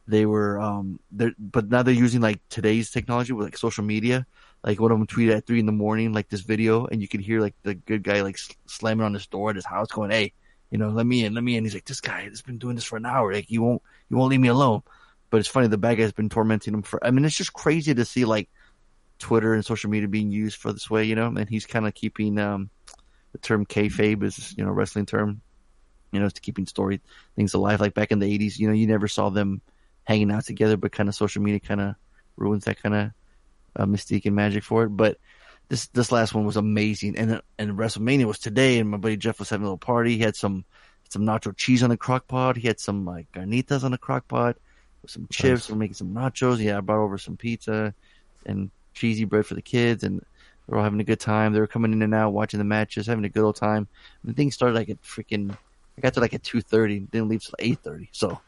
they 0.07 0.25
were 0.25 0.59
um 0.59 0.99
they're 1.11 1.34
but 1.39 1.69
now 1.69 1.84
they're 1.84 1.93
using 1.93 2.21
like 2.21 2.39
today's 2.49 2.91
technology 2.91 3.34
with 3.34 3.45
like 3.45 3.57
social 3.57 3.84
media. 3.84 4.25
Like 4.63 4.80
one 4.80 4.91
of 4.91 4.97
them 4.97 5.07
tweeted 5.07 5.35
at 5.35 5.45
three 5.45 5.59
in 5.59 5.65
the 5.65 5.71
morning 5.71 6.13
like 6.13 6.30
this 6.30 6.41
video, 6.41 6.85
and 6.85 7.01
you 7.01 7.07
could 7.07 7.21
hear 7.21 7.41
like 7.41 7.55
the 7.63 7.75
good 7.75 8.03
guy 8.03 8.21
like 8.21 8.38
slamming 8.65 9.05
on 9.05 9.13
his 9.13 9.27
door 9.27 9.49
at 9.49 9.55
his 9.55 9.65
house, 9.65 9.88
going, 9.88 10.11
"Hey, 10.11 10.34
you 10.71 10.77
know, 10.77 10.89
let 10.89 11.05
me 11.05 11.25
in, 11.25 11.34
let 11.34 11.43
me 11.43 11.57
in." 11.57 11.63
He's 11.63 11.73
like, 11.73 11.85
"This 11.85 12.01
guy 12.01 12.23
has 12.23 12.41
been 12.41 12.57
doing 12.57 12.75
this 12.75 12.85
for 12.85 12.97
an 12.97 13.05
hour. 13.05 13.34
Like, 13.34 13.51
you 13.51 13.61
won't, 13.61 13.81
you 14.09 14.17
won't 14.17 14.31
leave 14.31 14.39
me 14.39 14.47
alone." 14.47 14.81
But 15.30 15.39
it's 15.39 15.49
funny, 15.49 15.67
the 15.67 15.77
bad 15.77 15.97
guy's 15.97 16.11
been 16.11 16.30
tormenting 16.30 16.73
him 16.73 16.81
for. 16.81 17.05
I 17.05 17.11
mean, 17.11 17.25
it's 17.25 17.35
just 17.35 17.53
crazy 17.53 17.93
to 17.93 18.05
see 18.05 18.23
like 18.23 18.49
Twitter 19.19 19.53
and 19.53 19.65
social 19.65 19.89
media 19.89 20.07
being 20.07 20.31
used 20.31 20.57
for 20.57 20.71
this 20.71 20.89
way, 20.89 21.03
you 21.05 21.15
know. 21.15 21.27
And 21.27 21.49
he's 21.49 21.65
kind 21.65 21.88
of 21.88 21.93
keeping 21.93 22.38
um 22.39 22.69
the 23.34 23.39
term 23.39 23.65
kayfabe 23.65 24.23
is 24.23 24.53
you 24.57 24.63
know 24.63 24.71
wrestling 24.71 25.05
term, 25.05 25.41
you 26.11 26.19
know, 26.19 26.25
it's 26.25 26.39
keeping 26.39 26.67
story 26.67 27.01
things 27.35 27.53
alive. 27.53 27.81
Like 27.81 27.93
back 27.95 28.11
in 28.11 28.19
the 28.19 28.39
'80s, 28.39 28.59
you 28.59 28.67
know, 28.67 28.73
you 28.73 28.88
never 28.88 29.07
saw 29.07 29.30
them 29.30 29.61
hanging 30.03 30.31
out 30.31 30.45
together, 30.45 30.77
but 30.77 30.91
kind 30.91 31.09
of 31.09 31.15
social 31.15 31.41
media 31.41 31.59
kind 31.59 31.81
of 31.81 31.95
ruins 32.35 32.65
that 32.65 32.81
kind 32.81 32.95
of 32.95 33.11
uh, 33.75 33.85
mystique 33.85 34.25
and 34.25 34.35
magic 34.35 34.63
for 34.63 34.84
it. 34.84 34.89
But 34.89 35.17
this 35.69 35.88
this 35.88 36.11
last 36.11 36.34
one 36.34 36.45
was 36.45 36.57
amazing, 36.57 37.17
and 37.17 37.41
and 37.57 37.77
WrestleMania 37.77 38.25
was 38.25 38.39
today, 38.39 38.80
and 38.80 38.89
my 38.89 38.97
buddy 38.97 39.17
Jeff 39.17 39.39
was 39.39 39.49
having 39.49 39.63
a 39.63 39.67
little 39.67 39.77
party. 39.77 40.17
He 40.17 40.19
had 40.19 40.35
some 40.35 40.65
some 41.09 41.23
nacho 41.23 41.55
cheese 41.55 41.84
on 41.84 41.89
the 41.89 41.97
crock 41.97 42.27
pot. 42.27 42.57
He 42.57 42.67
had 42.67 42.80
some 42.80 43.05
like 43.05 43.31
carnitas 43.31 43.84
on 43.84 43.91
the 43.91 43.97
crock 43.97 44.27
pot 44.27 44.57
with 45.01 45.11
some 45.11 45.27
chips. 45.31 45.69
We're 45.69 45.77
making 45.77 45.95
some 45.95 46.13
nachos. 46.13 46.59
Yeah, 46.59 46.77
I 46.77 46.81
brought 46.81 47.03
over 47.03 47.17
some 47.17 47.38
pizza 47.38 47.93
and 48.45 48.71
cheesy 48.93 49.25
bread 49.25 49.45
for 49.45 49.55
the 49.55 49.61
kids, 49.61 50.03
and 50.03 50.23
they're 50.67 50.77
all 50.77 50.84
having 50.84 50.99
a 50.99 51.05
good 51.05 51.19
time. 51.19 51.53
They 51.53 51.59
were 51.59 51.67
coming 51.67 51.93
in 51.93 52.01
and 52.01 52.13
out, 52.13 52.34
watching 52.34 52.57
the 52.57 52.63
matches, 52.65 53.07
having 53.07 53.25
a 53.25 53.30
good 53.30 53.43
old 53.43 53.55
time. 53.55 53.88
And 54.21 54.31
the 54.31 54.34
thing 54.34 54.51
started 54.51 54.75
like 54.75 54.89
at 54.89 55.01
freaking. 55.01 55.55
I 55.97 56.01
got 56.01 56.15
to 56.15 56.19
like 56.19 56.34
at 56.34 56.43
two 56.43 56.61
thirty, 56.61 56.99
didn't 56.99 57.30
leave 57.30 57.43
till 57.43 57.55
eight 57.59 57.80
thirty. 57.80 58.09
So 58.11 58.41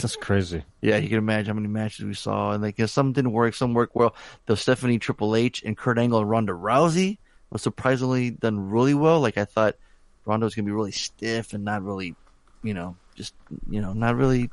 That's 0.00 0.16
crazy. 0.16 0.64
yeah, 0.82 0.98
you 0.98 1.08
can 1.08 1.18
imagine 1.18 1.46
how 1.46 1.60
many 1.60 1.72
matches 1.72 2.04
we 2.04 2.14
saw, 2.14 2.52
and 2.52 2.62
like 2.62 2.76
some 2.86 3.12
didn't 3.12 3.32
work, 3.32 3.54
some 3.54 3.74
worked 3.74 3.94
well. 3.94 4.14
The 4.46 4.56
Stephanie 4.56 4.98
Triple 4.98 5.34
H 5.34 5.62
and 5.64 5.76
Kurt 5.76 5.98
Angle 5.98 6.20
and 6.20 6.30
Ronda 6.30 6.52
Rousey 6.52 7.18
was 7.50 7.62
surprisingly 7.62 8.30
done 8.30 8.70
really 8.70 8.94
well. 8.94 9.20
Like 9.20 9.38
I 9.38 9.44
thought 9.44 9.76
Ronda 10.24 10.44
was 10.44 10.54
gonna 10.54 10.66
be 10.66 10.72
really 10.72 10.92
stiff 10.92 11.54
and 11.54 11.64
not 11.64 11.82
really, 11.82 12.14
you 12.62 12.74
know, 12.74 12.96
just 13.14 13.34
you 13.70 13.80
know, 13.80 13.92
not 13.92 14.16
really, 14.16 14.50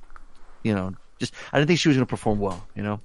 you 0.63 0.73
know, 0.73 0.93
just 1.19 1.33
I 1.51 1.57
didn't 1.57 1.67
think 1.67 1.79
she 1.79 1.89
was 1.89 1.97
gonna 1.97 2.05
perform 2.05 2.39
well, 2.39 2.65
you 2.75 2.83
know. 2.83 3.01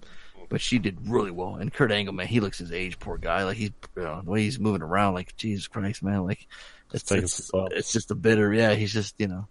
But 0.49 0.61
she 0.63 0.79
did 0.79 1.09
really 1.09 1.31
well, 1.31 1.57
and 1.57 1.73
Kurt 1.73 1.93
Angle, 1.93 2.15
man, 2.15 2.27
he 2.27 2.41
looks 2.41 2.59
his 2.59 2.73
age, 2.73 2.99
poor 2.99 3.19
guy. 3.19 3.45
Like 3.45 3.57
he's 3.57 3.73
you 3.97 4.03
know, 4.03 4.23
the 4.25 4.31
way 4.31 4.43
he's 4.43 4.59
moving 4.59 4.83
around, 4.83 5.15
like 5.15 5.37
Jesus 5.37 5.67
Christ, 5.67 6.03
man, 6.03 6.25
like 6.25 6.47
it's 6.93 7.11
it's, 7.11 7.45
some 7.45 7.69
it's 7.73 7.93
just 7.93 8.11
a 8.11 8.15
bitter, 8.15 8.53
yeah. 8.55 8.75
He's 8.75 8.93
just 8.93 9.15
you 9.19 9.27
know 9.27 9.49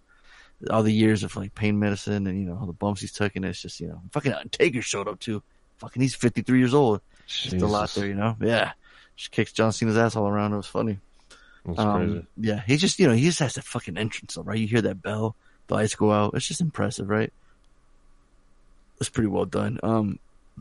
all 0.70 0.82
the 0.82 0.92
years 0.92 1.22
of 1.22 1.36
like 1.36 1.54
pain 1.54 1.78
medicine 1.78 2.26
and 2.26 2.38
you 2.40 2.46
know 2.46 2.56
all 2.58 2.66
the 2.66 2.72
bumps 2.72 3.00
he's 3.00 3.12
taken. 3.12 3.44
It's 3.44 3.60
just 3.62 3.80
you 3.80 3.88
know 3.88 4.00
fucking 4.12 4.34
Taker 4.50 4.82
showed 4.82 5.08
up 5.08 5.20
too. 5.20 5.42
Fucking 5.78 6.02
he's 6.02 6.14
fifty 6.14 6.42
three 6.42 6.58
years 6.58 6.74
old. 6.74 7.00
Still 7.26 7.64
a 7.64 7.66
lot 7.66 7.90
there, 7.90 8.06
you 8.06 8.14
know. 8.14 8.36
Yeah, 8.40 8.72
just 9.16 9.30
kicks 9.30 9.52
John 9.52 9.72
Cena's 9.72 9.96
ass 9.96 10.16
all 10.16 10.26
around. 10.28 10.52
It 10.52 10.56
was 10.56 10.66
funny. 10.66 10.98
That's 11.66 11.78
Um, 11.78 11.96
crazy. 12.10 12.26
yeah, 12.38 12.62
he 12.66 12.76
just 12.76 12.98
you 12.98 13.06
know 13.06 13.14
he 13.14 13.24
just 13.24 13.38
has 13.40 13.54
that 13.54 13.64
fucking 13.64 13.96
entrance, 13.98 14.34
though, 14.34 14.42
right? 14.42 14.58
You 14.58 14.66
hear 14.66 14.82
that 14.82 15.02
bell, 15.02 15.36
the 15.66 15.74
lights 15.74 15.94
go 15.94 16.10
out. 16.10 16.34
It's 16.34 16.46
just 16.48 16.60
impressive, 16.60 17.08
right? 17.08 17.32
It's 19.00 19.10
pretty 19.10 19.28
well 19.28 19.44
done. 19.44 19.78
Um, 19.82 20.18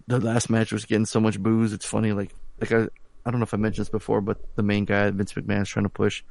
the 0.08 0.20
last 0.20 0.50
match 0.50 0.72
was 0.72 0.86
getting 0.86 1.06
so 1.06 1.20
much 1.20 1.40
boos. 1.40 1.74
It's 1.74 1.86
funny, 1.86 2.12
like 2.12 2.34
like 2.62 2.72
I 2.72 2.84
I 3.26 3.32
don't 3.32 3.40
know 3.40 3.44
if 3.46 3.54
I 3.54 3.58
mentioned 3.58 3.86
this 3.86 3.90
before, 3.90 4.22
but 4.22 4.38
the 4.56 4.64
main 4.64 4.86
guy 4.86 5.10
Vince 5.10 5.34
McMahon's 5.34 5.70
trying 5.70 5.86
to 5.86 5.90
push. 5.90 6.24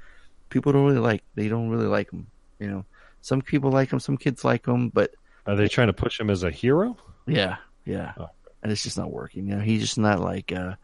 People 0.51 0.73
don't 0.73 0.85
really 0.87 0.99
like. 1.01 1.23
They 1.35 1.49
don't 1.49 1.69
really 1.71 1.87
like 1.87 2.11
him. 2.13 2.29
You 2.61 2.69
know, 2.71 2.85
some 3.27 3.41
people 3.43 3.71
like 3.73 3.93
him, 3.93 3.99
some 3.99 4.17
kids 4.17 4.45
like 4.45 4.67
him, 4.67 4.89
but 4.91 5.11
Are 5.47 5.57
they 5.57 5.67
trying 5.69 5.89
to 5.89 5.93
push 6.05 6.21
him 6.21 6.31
as 6.31 6.45
a 6.45 6.51
hero? 6.51 6.97
yeah, 7.27 7.57
yeah. 7.85 8.13
Oh. 8.19 8.31
And 8.63 8.71
it's 8.71 8.85
just 8.85 8.97
not 8.97 9.11
working. 9.11 9.49
You 9.49 9.57
know, 9.57 9.63
he's 9.63 9.81
just 9.81 9.99
not 9.99 10.21
like 10.21 10.53
uh 10.53 10.75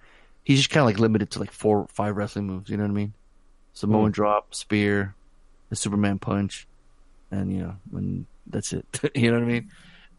he's 0.43 0.59
just 0.59 0.70
kinda 0.70 0.85
like 0.85 0.98
limited 0.98 1.31
to 1.32 1.39
like 1.39 1.52
four 1.52 1.86
five 1.89 2.16
wrestling 2.16 2.47
moves, 2.48 2.69
you 2.69 2.77
know 2.77 2.82
what 2.82 2.90
I 2.90 3.02
mean? 3.02 3.14
Samoan 3.74 4.06
Hmm. 4.06 4.10
drop, 4.19 4.55
spear, 4.55 5.14
the 5.70 5.77
Superman 5.77 6.19
punch, 6.19 6.66
and 7.31 7.52
you 7.55 7.60
know, 7.62 7.77
and 7.94 8.27
that's 8.47 8.73
it. 8.73 8.86
you 9.14 9.31
know 9.31 9.39
what 9.39 9.48
I 9.48 9.52
mean? 9.52 9.70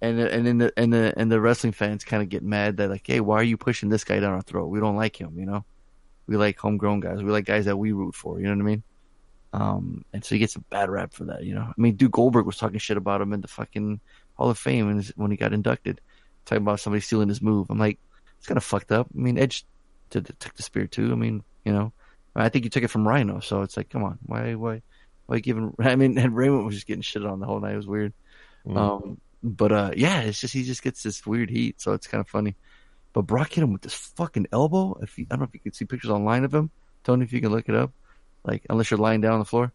And 0.01 0.19
and 0.19 0.47
then 0.47 0.57
the 0.59 0.73
and 0.77 0.91
the 0.93 1.13
and 1.17 1.29
the 1.31 1.39
wrestling 1.41 1.73
fans 1.73 2.03
kind 2.05 2.23
of 2.23 2.29
get 2.29 2.41
mad 2.43 2.77
that 2.77 2.89
like, 2.89 3.05
hey, 3.05 3.19
why 3.19 3.35
are 3.35 3.43
you 3.51 3.57
pushing 3.57 3.89
this 3.89 4.03
guy 4.05 4.19
down 4.21 4.33
our 4.33 4.41
throat? 4.41 4.67
We 4.67 4.79
don't 4.79 4.95
like 4.95 5.19
him, 5.19 5.37
you 5.37 5.45
know. 5.45 5.65
We 6.27 6.37
like 6.37 6.57
homegrown 6.57 7.01
guys. 7.01 7.21
We 7.21 7.31
like 7.31 7.45
guys 7.45 7.65
that 7.65 7.77
we 7.77 7.91
root 7.91 8.15
for. 8.15 8.39
You 8.39 8.45
know 8.47 8.55
what 8.55 8.63
I 8.63 8.71
mean? 8.71 8.83
Um, 9.53 10.03
and 10.11 10.25
so 10.25 10.33
he 10.33 10.39
gets 10.39 10.55
a 10.55 10.59
bad 10.59 10.89
rap 10.89 11.13
for 11.13 11.25
that. 11.25 11.43
You 11.43 11.53
know, 11.53 11.61
I 11.61 11.73
mean, 11.77 11.95
Duke 11.95 12.11
Goldberg 12.11 12.45
was 12.45 12.57
talking 12.57 12.79
shit 12.79 12.97
about 12.97 13.21
him 13.21 13.33
in 13.33 13.41
the 13.41 13.47
fucking 13.47 13.99
Hall 14.33 14.49
of 14.49 14.57
Fame 14.57 15.01
when, 15.15 15.31
he 15.31 15.37
got 15.37 15.53
inducted, 15.53 16.01
talking 16.45 16.63
about 16.63 16.79
somebody 16.79 17.01
stealing 17.01 17.29
his 17.29 17.41
move. 17.41 17.67
I'm 17.69 17.77
like, 17.77 17.99
it's 18.39 18.47
kind 18.47 18.57
of 18.57 18.63
fucked 18.63 18.91
up. 18.91 19.07
I 19.15 19.21
mean, 19.21 19.37
Edge 19.37 19.63
took 20.09 20.25
the, 20.25 20.33
took 20.33 20.55
the 20.55 20.63
spear 20.63 20.87
too. 20.87 21.11
I 21.11 21.15
mean, 21.15 21.43
you 21.63 21.71
know, 21.71 21.93
I 22.35 22.49
think 22.49 22.65
you 22.65 22.71
took 22.71 22.83
it 22.83 22.89
from 22.89 23.07
Rhino, 23.07 23.41
so 23.41 23.61
it's 23.61 23.77
like, 23.77 23.89
come 23.89 24.03
on, 24.03 24.17
why, 24.25 24.55
why, 24.55 24.81
why 25.27 25.39
giving? 25.39 25.75
I 25.79 25.95
mean, 25.95 26.17
and 26.17 26.35
Raymond 26.35 26.65
was 26.65 26.75
just 26.75 26.87
getting 26.87 27.03
shit 27.03 27.23
on 27.23 27.39
the 27.39 27.45
whole 27.45 27.59
night. 27.59 27.73
It 27.73 27.77
was 27.77 27.87
weird. 27.87 28.13
Mm. 28.65 28.77
Um, 28.77 29.17
but 29.43 29.71
uh, 29.71 29.91
yeah, 29.95 30.21
it's 30.21 30.39
just 30.39 30.53
he 30.53 30.63
just 30.63 30.81
gets 30.81 31.03
this 31.03 31.25
weird 31.27 31.51
heat, 31.51 31.79
so 31.79 31.93
it's 31.93 32.07
kind 32.07 32.21
of 32.21 32.27
funny. 32.27 32.55
But 33.11 33.23
Brock 33.23 33.53
hit 33.53 33.63
him 33.63 33.71
with 33.71 33.83
this 33.83 33.93
fucking 33.93 34.47
elbow. 34.51 34.97
If 35.01 35.19
you, 35.19 35.27
I 35.29 35.35
don't 35.35 35.41
know 35.41 35.45
if 35.45 35.53
you 35.53 35.59
can 35.59 35.73
see 35.73 35.85
pictures 35.85 36.09
online 36.09 36.43
of 36.43 36.53
him, 36.53 36.71
Tony, 37.03 37.23
if 37.23 37.33
you 37.33 37.41
can 37.41 37.51
look 37.51 37.69
it 37.69 37.75
up. 37.75 37.91
Like 38.45 38.65
unless 38.69 38.91
you're 38.91 38.97
lying 38.97 39.21
down 39.21 39.33
on 39.33 39.39
the 39.39 39.45
floor, 39.45 39.71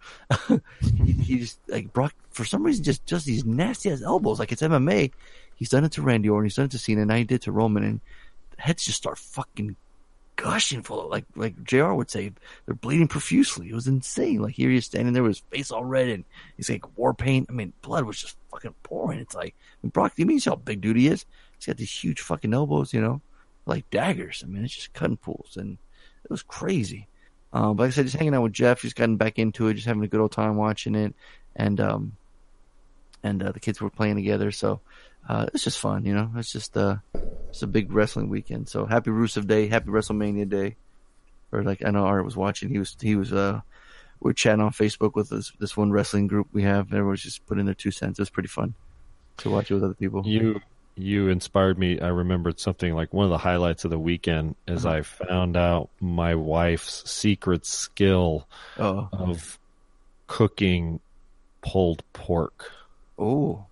he, 0.80 1.12
he 1.12 1.38
just 1.38 1.58
like 1.68 1.92
Brock 1.92 2.14
for 2.30 2.44
some 2.44 2.62
reason 2.62 2.84
just 2.84 3.06
just 3.06 3.26
these 3.26 3.44
nasty 3.44 3.90
ass 3.90 4.02
elbows. 4.02 4.38
Like 4.38 4.52
it's 4.52 4.62
MMA. 4.62 5.10
He's 5.54 5.70
done 5.70 5.84
it 5.84 5.92
to 5.92 6.02
Randy 6.02 6.28
Orton. 6.28 6.44
He's 6.44 6.56
done 6.56 6.66
it 6.66 6.70
to 6.72 6.78
Cena. 6.78 7.04
Now 7.04 7.16
he 7.16 7.24
did 7.24 7.42
to 7.42 7.52
Roman, 7.52 7.82
and 7.82 8.00
heads 8.58 8.84
just 8.84 8.98
start 8.98 9.18
fucking 9.18 9.76
gushing 10.36 10.82
full 10.82 11.00
of 11.00 11.10
like 11.10 11.24
like 11.34 11.64
J.R. 11.64 11.94
would 11.94 12.10
say 12.10 12.32
they're 12.64 12.74
bleeding 12.74 13.08
profusely. 13.08 13.68
It 13.68 13.74
was 13.74 13.88
insane. 13.88 14.40
Like 14.40 14.54
here 14.54 14.70
he 14.70 14.76
is 14.76 14.84
standing 14.84 15.12
there 15.12 15.22
with 15.22 15.30
his 15.30 15.44
face 15.50 15.70
all 15.70 15.84
red 15.84 16.08
and 16.08 16.24
he's 16.56 16.70
like 16.70 16.96
war 16.96 17.12
paint. 17.12 17.46
I 17.48 17.52
mean, 17.52 17.72
blood 17.82 18.04
was 18.04 18.20
just 18.20 18.36
fucking 18.50 18.74
pouring. 18.82 19.18
It's 19.18 19.34
like 19.34 19.54
mean, 19.82 19.90
Brock. 19.90 20.12
You 20.16 20.26
mean 20.26 20.40
how 20.44 20.56
big 20.56 20.80
dude 20.80 20.96
he 20.96 21.08
is? 21.08 21.24
He's 21.56 21.66
got 21.66 21.76
these 21.76 21.90
huge 21.90 22.20
fucking 22.20 22.54
elbows, 22.54 22.94
you 22.94 23.00
know, 23.00 23.20
like 23.66 23.90
daggers. 23.90 24.44
I 24.44 24.48
mean, 24.48 24.64
it's 24.64 24.74
just 24.74 24.92
cutting 24.92 25.16
pools, 25.16 25.56
and 25.56 25.78
it 26.24 26.30
was 26.30 26.42
crazy. 26.42 27.08
Um, 27.52 27.76
but 27.76 27.84
like 27.84 27.88
I 27.88 27.94
said, 27.94 28.06
just 28.06 28.16
hanging 28.16 28.34
out 28.34 28.42
with 28.42 28.52
Jeff, 28.52 28.82
just 28.82 28.96
gotten 28.96 29.16
back 29.16 29.38
into 29.38 29.68
it, 29.68 29.74
just 29.74 29.86
having 29.86 30.02
a 30.02 30.08
good 30.08 30.20
old 30.20 30.32
time 30.32 30.56
watching 30.56 30.94
it, 30.94 31.14
and 31.56 31.80
um, 31.80 32.16
and 33.22 33.42
uh, 33.42 33.52
the 33.52 33.60
kids 33.60 33.80
were 33.80 33.90
playing 33.90 34.16
together, 34.16 34.50
so 34.50 34.80
uh, 35.28 35.46
it's 35.52 35.64
just 35.64 35.78
fun, 35.78 36.04
you 36.04 36.14
know. 36.14 36.30
It's 36.36 36.52
just 36.52 36.76
uh, 36.76 36.96
it's 37.48 37.62
a 37.62 37.66
big 37.66 37.92
wrestling 37.92 38.28
weekend. 38.28 38.68
So 38.68 38.86
happy 38.86 39.10
Rusev 39.10 39.46
Day, 39.46 39.66
happy 39.66 39.88
WrestleMania 39.88 40.48
Day. 40.48 40.76
Or 41.50 41.62
like 41.62 41.82
I 41.84 41.90
know 41.90 42.04
Art 42.04 42.24
was 42.24 42.36
watching, 42.36 42.68
he 42.68 42.78
was 42.78 42.96
he 43.00 43.16
was 43.16 43.32
uh 43.32 43.60
we're 44.20 44.32
chatting 44.32 44.60
on 44.60 44.70
Facebook 44.70 45.14
with 45.14 45.30
this 45.30 45.52
this 45.58 45.76
one 45.76 45.90
wrestling 45.90 46.26
group 46.26 46.48
we 46.52 46.62
have. 46.62 46.92
Everyone's 46.92 47.22
just 47.22 47.46
putting 47.46 47.64
their 47.64 47.74
two 47.74 47.90
cents. 47.90 48.18
It 48.18 48.22
was 48.22 48.30
pretty 48.30 48.48
fun 48.48 48.74
to 49.38 49.50
watch 49.50 49.70
it 49.70 49.74
with 49.74 49.84
other 49.84 49.94
people. 49.94 50.26
You 50.26 50.60
you 50.98 51.28
inspired 51.28 51.78
me. 51.78 52.00
I 52.00 52.08
remembered 52.08 52.58
something 52.60 52.94
like 52.94 53.12
one 53.14 53.24
of 53.24 53.30
the 53.30 53.38
highlights 53.38 53.84
of 53.84 53.90
the 53.90 53.98
weekend 53.98 54.56
is 54.66 54.84
Uh-huh. 54.84 54.96
I 54.96 55.02
found 55.02 55.56
out 55.56 55.88
my 56.00 56.34
wife's 56.34 57.08
secret 57.10 57.64
skill 57.64 58.46
Oh, 58.78 59.08
of 59.12 59.58
cooking 60.26 61.00
pulled 61.62 62.02
pork. 62.12 62.72
oh, 63.18 63.64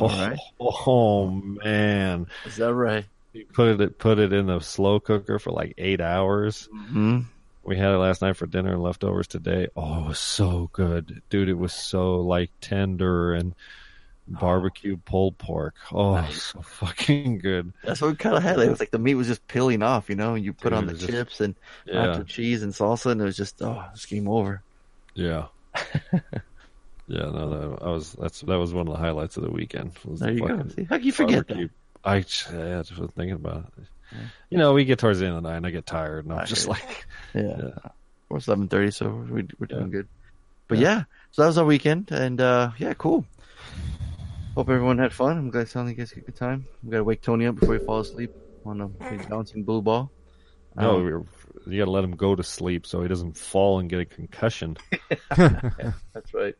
Oh, 0.00 0.08
right. 0.08 0.38
oh 0.60 1.30
man. 1.30 2.26
is 2.44 2.56
that 2.56 2.74
right? 2.74 3.04
You 3.32 3.44
put 3.52 3.80
it 3.80 3.98
put 3.98 4.18
it 4.18 4.32
in 4.32 4.46
the 4.46 4.58
slow 4.60 4.98
cooker 4.98 5.38
for 5.38 5.50
like 5.52 5.74
eight 5.78 6.00
hours. 6.00 6.68
Hmm. 6.72 7.20
We 7.62 7.76
had 7.76 7.92
it 7.92 7.98
last 7.98 8.20
night 8.22 8.36
for 8.36 8.46
dinner 8.46 8.72
and 8.72 8.82
leftovers 8.82 9.26
today. 9.28 9.68
Oh, 9.76 10.04
it 10.04 10.08
was 10.08 10.18
so 10.18 10.70
good, 10.72 11.22
dude! 11.30 11.48
It 11.48 11.58
was 11.58 11.72
so 11.74 12.20
like 12.20 12.50
tender 12.60 13.34
and 13.34 13.54
barbecue 14.28 14.96
pulled 14.96 15.38
pork. 15.38 15.74
Oh, 15.92 16.12
was 16.12 16.42
so 16.42 16.60
fucking 16.62 17.38
good. 17.38 17.72
That's 17.84 18.00
what 18.00 18.10
we 18.10 18.16
kind 18.16 18.36
of 18.36 18.42
had. 18.42 18.58
It 18.58 18.68
was 18.70 18.80
like 18.80 18.90
the 18.90 18.98
meat 18.98 19.14
was 19.14 19.26
just 19.26 19.46
peeling 19.48 19.82
off, 19.82 20.08
you 20.10 20.16
know. 20.16 20.34
And 20.34 20.44
you 20.44 20.52
put 20.52 20.70
Dude, 20.70 20.72
on 20.74 20.86
the 20.86 20.92
just- 20.94 21.08
chips 21.10 21.40
and 21.40 21.54
Yeah, 21.86 22.22
cheese 22.26 22.62
and 22.62 22.72
salsa, 22.72 23.10
and 23.12 23.20
it 23.20 23.24
was 23.24 23.36
just 23.36 23.60
oh, 23.62 23.84
it's 23.92 24.06
game 24.06 24.28
over. 24.28 24.62
yeah, 25.14 25.46
yeah. 26.12 26.20
No, 27.08 27.50
that 27.76 27.82
I 27.84 27.90
was 27.90 28.12
that's 28.12 28.40
that 28.42 28.56
was 28.58 28.72
one 28.74 28.86
of 28.88 28.92
the 28.94 28.98
highlights 29.00 29.36
of 29.36 29.42
the 29.44 29.50
weekend. 29.50 29.92
There 30.04 30.28
the 30.28 30.34
you 30.34 30.46
go. 30.48 30.64
See, 30.74 30.84
how 30.84 30.96
can 30.96 31.06
you 31.06 31.12
forget 31.12 31.48
that? 31.48 31.54
barbecue. 31.54 31.68
I 32.04 32.16
yeah, 32.16 32.78
I 32.78 32.82
just 32.82 32.98
was 32.98 33.10
thinking 33.12 33.34
about 33.34 33.72
it. 33.78 33.84
You 34.50 34.56
know, 34.56 34.72
we 34.72 34.84
get 34.86 34.98
towards 34.98 35.18
the 35.18 35.26
end 35.26 35.36
of 35.36 35.42
the 35.42 35.48
night 35.50 35.56
and 35.58 35.66
I 35.66 35.70
get 35.70 35.84
tired, 35.84 36.24
and 36.24 36.32
I'm 36.32 36.40
I 36.40 36.44
just 36.44 36.62
hear 36.64 36.70
like, 36.72 37.06
Yeah. 37.34 37.90
Well, 38.28 38.36
it's 38.38 38.46
eleven 38.48 38.68
thirty, 38.68 38.90
so 38.90 39.08
we, 39.08 39.46
we're 39.58 39.66
doing 39.66 39.82
Yeah. 39.86 39.88
good. 39.88 40.08
But 40.66 40.78
yeah. 40.78 41.04
so 41.30 41.42
that 41.42 41.48
was 41.48 41.58
our 41.58 41.64
weekend, 41.64 42.10
and 42.10 42.40
uh, 42.40 42.70
yeah, 42.78 42.94
cool. 42.94 43.24
Hope 44.58 44.70
everyone 44.70 44.98
had 44.98 45.12
fun. 45.12 45.38
I'm 45.38 45.50
glad 45.50 45.60
it 45.60 45.68
sounded 45.68 45.90
like 45.90 45.98
you 45.98 46.02
guys 46.02 46.10
had 46.10 46.18
a 46.18 46.26
good 46.26 46.34
time. 46.34 46.66
We 46.82 46.90
gotta 46.90 47.04
wake 47.04 47.22
Tony 47.22 47.46
up 47.46 47.54
before 47.60 47.74
he 47.74 47.84
falls 47.84 48.10
asleep 48.10 48.34
on 48.66 48.80
a 48.80 48.88
big 48.88 49.28
bouncing 49.28 49.62
blue 49.62 49.80
ball. 49.80 50.10
no, 50.74 50.96
Um, 50.96 51.04
we 51.04 51.72
you 51.72 51.78
got 51.80 51.84
to 51.84 51.90
let 51.92 52.02
him 52.02 52.16
go 52.16 52.34
to 52.34 52.42
sleep 52.42 52.84
so 52.84 53.00
he 53.00 53.06
doesn't 53.06 53.36
fall 53.36 53.78
and 53.78 53.88
get 53.88 54.00
a 54.00 54.04
concussion. 54.04 54.76
That's 55.36 56.34
right. 56.34 56.56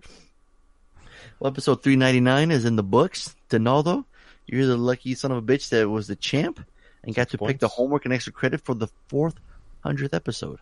Well, 1.40 1.50
episode 1.50 1.82
399 1.82 2.52
is 2.52 2.64
in 2.64 2.76
the 2.76 2.84
books. 2.84 3.34
Donaldo, 3.48 4.04
you're 4.46 4.66
the 4.66 4.76
lucky 4.76 5.16
son 5.16 5.32
of 5.32 5.38
a 5.38 5.42
bitch 5.42 5.70
that 5.70 5.90
was 5.90 6.06
the 6.06 6.14
champ 6.14 6.64
and 7.02 7.16
got 7.16 7.30
to 7.30 7.38
pick 7.38 7.58
the 7.58 7.66
homework 7.66 8.04
and 8.04 8.14
extra 8.14 8.32
credit 8.32 8.60
for 8.60 8.76
the 8.76 8.86
400th 9.10 10.14
episode. 10.14 10.60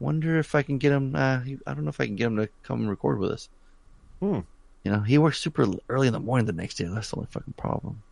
Wonder 0.00 0.40
if 0.40 0.56
I 0.56 0.62
can 0.62 0.78
get 0.78 0.90
him. 0.90 1.14
Uh, 1.14 1.38
I 1.68 1.72
don't 1.72 1.84
know 1.84 1.90
if 1.90 2.00
I 2.00 2.06
can 2.06 2.16
get 2.16 2.26
him 2.26 2.36
to 2.38 2.48
come 2.64 2.88
record 2.88 3.20
with 3.20 3.30
us. 3.30 3.48
Hmm. 4.18 4.40
You 4.84 4.90
know, 4.92 5.00
he 5.00 5.18
works 5.18 5.38
super 5.38 5.66
early 5.88 6.06
in 6.06 6.12
the 6.12 6.20
morning 6.20 6.46
the 6.46 6.52
next 6.52 6.76
day. 6.76 6.84
That's 6.84 7.10
the 7.10 7.16
only 7.16 7.28
fucking 7.30 7.54
problem. 7.56 8.02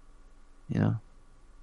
You 0.68 0.80
know, 0.80 0.96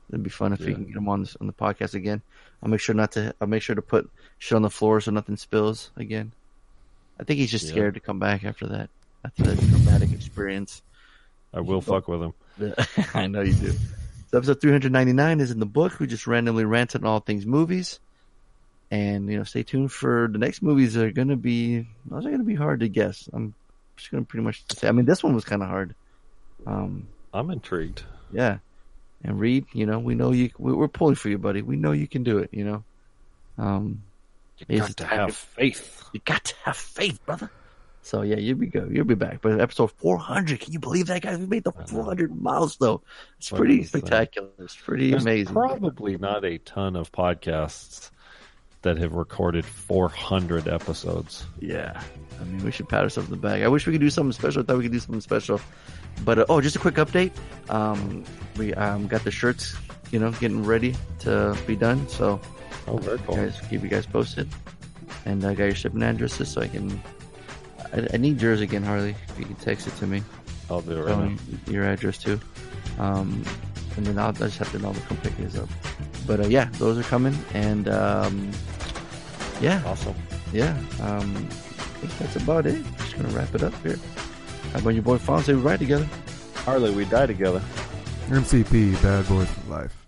it'd 0.09 0.23
be 0.23 0.29
fun 0.31 0.51
if 0.53 0.59
we 0.59 0.73
can 0.73 0.85
get 0.85 0.95
him 0.95 1.07
on 1.07 1.21
this, 1.21 1.37
on 1.39 1.45
the 1.47 1.53
podcast 1.53 1.93
again. 1.93 2.21
I'll 2.63 2.69
make 2.69 2.79
sure 2.79 2.95
not 2.95 3.11
to. 3.13 3.35
I'll 3.39 3.47
make 3.47 3.61
sure 3.61 3.75
to 3.75 3.81
put 3.83 4.09
shit 4.39 4.55
on 4.55 4.63
the 4.63 4.69
floor 4.69 4.99
so 5.01 5.11
nothing 5.11 5.37
spills 5.37 5.91
again. 5.95 6.31
I 7.19 7.23
think 7.23 7.39
he's 7.39 7.51
just 7.51 7.65
Yeah. 7.65 7.71
scared 7.71 7.93
to 7.93 7.99
come 7.99 8.17
back 8.19 8.43
after 8.43 8.65
that. 8.67 8.89
After 9.23 9.43
that 9.43 9.59
traumatic 9.69 10.11
experience. 10.11 10.81
I 11.53 11.59
will 11.61 11.81
fuck 11.81 12.07
with 12.07 12.21
him. 12.21 12.33
I 13.13 13.27
know 13.27 13.41
you 13.41 13.53
do. 13.53 13.71
So 14.31 14.37
episode 14.39 14.59
399 14.59 15.39
is 15.39 15.51
in 15.51 15.59
the 15.59 15.65
book. 15.65 15.99
We 15.99 16.07
just 16.07 16.27
randomly 16.27 16.65
ranted 16.65 17.01
on 17.03 17.07
all 17.07 17.19
things 17.19 17.45
movies. 17.45 17.99
And, 18.91 19.29
you 19.29 19.37
know, 19.37 19.43
stay 19.43 19.63
tuned 19.63 19.91
for 19.91 20.27
the 20.31 20.37
next 20.37 20.61
movies 20.61 20.93
that 20.93 21.05
are 21.05 21.11
going 21.11 21.29
to 21.29 21.35
be, 21.37 21.87
those 22.09 22.25
are 22.25 22.29
going 22.29 22.39
to 22.41 22.45
be 22.45 22.55
hard 22.55 22.81
to 22.81 22.87
guess. 22.89 23.29
I'm 23.33 23.53
just 23.97 24.11
going 24.11 24.23
to 24.23 24.27
pretty 24.27 24.43
much 24.43 24.63
say, 24.75 24.87
I 24.87 24.91
mean, 24.91 25.05
this 25.05 25.23
one 25.23 25.33
was 25.35 25.45
kind 25.45 25.61
of 25.63 25.69
hard. 25.69 25.95
Um, 26.65 27.07
I'm 27.33 27.49
intrigued. 27.51 28.03
yeah. 28.31 28.57
And 29.23 29.39
Reed, 29.39 29.65
you 29.73 29.85
know, 29.87 29.97
we 29.97 30.13
know 30.13 30.31
you, 30.31 30.51
we- 30.59 30.73
we're 30.73 30.87
pulling 30.87 31.15
for 31.15 31.29
you, 31.29 31.37
buddy. 31.39 31.61
We 31.63 31.77
know 31.77 31.93
you 31.93 32.07
can 32.07 32.23
do 32.23 32.37
it, 32.39 32.49
you 32.51 32.63
know. 32.63 32.83
Um, 33.57 34.03
You 34.67 34.79
got 34.79 34.97
to 34.97 35.05
have 35.05 35.35
faith. 35.35 36.03
you 36.13 36.19
got 36.25 36.43
to 36.45 36.55
have 36.63 36.77
faith, 36.77 37.25
brother. 37.25 37.49
So 38.03 38.21
yeah, 38.21 38.35
you'll 38.35 38.57
be 38.59 38.67
go. 38.67 38.87
You'll 38.91 39.03
be 39.05 39.15
back. 39.15 39.41
But 39.41 39.59
episode 39.59 39.91
400, 39.93 40.59
can 40.59 40.73
you 40.73 40.79
believe 40.79 41.07
that, 41.07 41.23
guys? 41.23 41.39
We 41.39 41.47
made 41.47 41.63
the 41.63 41.71
400 41.71 42.39
milestone. 42.39 42.99
It's 43.39 43.51
What 43.51 43.57
pretty 43.59 43.79
that? 43.81 43.87
spectacular. 43.87 44.49
It's 44.59 44.75
pretty 44.75 45.09
There's 45.09 45.23
amazing. 45.23 45.53
probably 45.55 46.17
not 46.17 46.45
a 46.45 46.59
ton 46.59 46.95
of 46.95 47.11
podcasts 47.11 48.11
that 48.85 48.97
have 48.97 49.13
recorded 49.13 49.65
400 49.65 50.67
episodes. 50.67 51.45
Yeah. 51.59 52.01
I 52.39 52.43
mean, 52.45 52.63
we 52.63 52.71
should 52.71 52.87
pat 52.89 53.03
ourselves 53.03 53.29
in 53.29 53.35
the 53.35 53.41
back. 53.41 53.61
I 53.61 53.67
wish 53.67 53.85
we 53.85 53.91
could 53.93 54.01
do 54.01 54.09
something 54.09 54.31
special. 54.31 54.61
I 54.61 54.65
thought 54.65 54.77
we 54.77 54.83
could 54.83 54.91
do 54.91 54.99
something 54.99 55.21
special. 55.21 55.59
But, 56.23 56.39
uh, 56.39 56.45
oh, 56.49 56.61
just 56.61 56.75
a 56.75 56.79
quick 56.79 56.95
update. 56.95 57.31
Um, 57.69 58.23
we 58.57 58.73
um, 58.75 59.07
got 59.07 59.23
the 59.23 59.31
shirts, 59.31 59.75
you 60.11 60.19
know, 60.19 60.31
getting 60.31 60.63
ready 60.63 60.95
to 61.19 61.57
be 61.67 61.75
done. 61.75 62.07
So, 62.07 62.39
Oh, 62.87 62.97
very 62.97 63.17
cool. 63.19 63.35
guys, 63.35 63.59
keep 63.69 63.81
you 63.83 63.89
guys 63.89 64.05
posted. 64.05 64.47
And 65.25 65.43
I 65.43 65.53
got 65.55 65.65
your 65.65 65.75
shipping 65.75 66.03
addresses 66.03 66.49
so 66.49 66.61
I 66.61 66.67
can. 66.67 67.01
I, 67.93 68.07
I 68.13 68.17
need 68.17 68.41
yours 68.41 68.61
again, 68.61 68.83
Harley. 68.83 69.15
If 69.29 69.39
you 69.39 69.45
can 69.45 69.55
text 69.55 69.87
it 69.87 69.95
to 69.97 70.07
me. 70.07 70.23
I'll 70.69 70.81
do 70.81 70.91
it 70.91 71.01
right 71.01 71.17
now. 71.17 71.37
your 71.67 71.83
address 71.85 72.17
too. 72.17 72.39
Um, 72.99 73.43
and 73.97 74.05
then 74.05 74.17
I'll, 74.19 74.29
I 74.29 74.33
just 74.33 74.57
have 74.59 74.71
to 74.71 74.79
know 74.79 74.93
to 74.93 74.99
come 75.01 75.17
pick 75.17 75.35
these 75.37 75.57
up. 75.57 75.69
But 76.27 76.39
uh, 76.41 76.47
yeah, 76.47 76.69
those 76.73 76.97
are 76.97 77.03
coming. 77.03 77.37
And 77.53 77.87
um, 77.89 78.51
yeah, 79.61 79.81
Awesome. 79.85 80.15
yeah. 80.51 80.77
Um, 81.01 81.35
I 81.35 82.07
think 82.07 82.17
that's 82.19 82.35
about 82.35 82.65
it. 82.65 82.83
Just 82.97 83.15
gonna 83.15 83.29
wrap 83.29 83.53
it 83.55 83.63
up 83.63 83.73
here. 83.83 83.99
How 84.73 84.79
about 84.79 84.89
your 84.91 85.03
boy 85.03 85.17
Fonz? 85.17 85.43
Say 85.43 85.53
we 85.53 85.61
ride 85.61 85.79
together. 85.79 86.07
Harley, 86.55 86.91
we 86.91 87.05
die 87.05 87.25
together. 87.27 87.61
MCP, 88.27 89.01
bad 89.03 89.27
boy 89.27 89.45
for 89.45 89.69
life. 89.71 90.04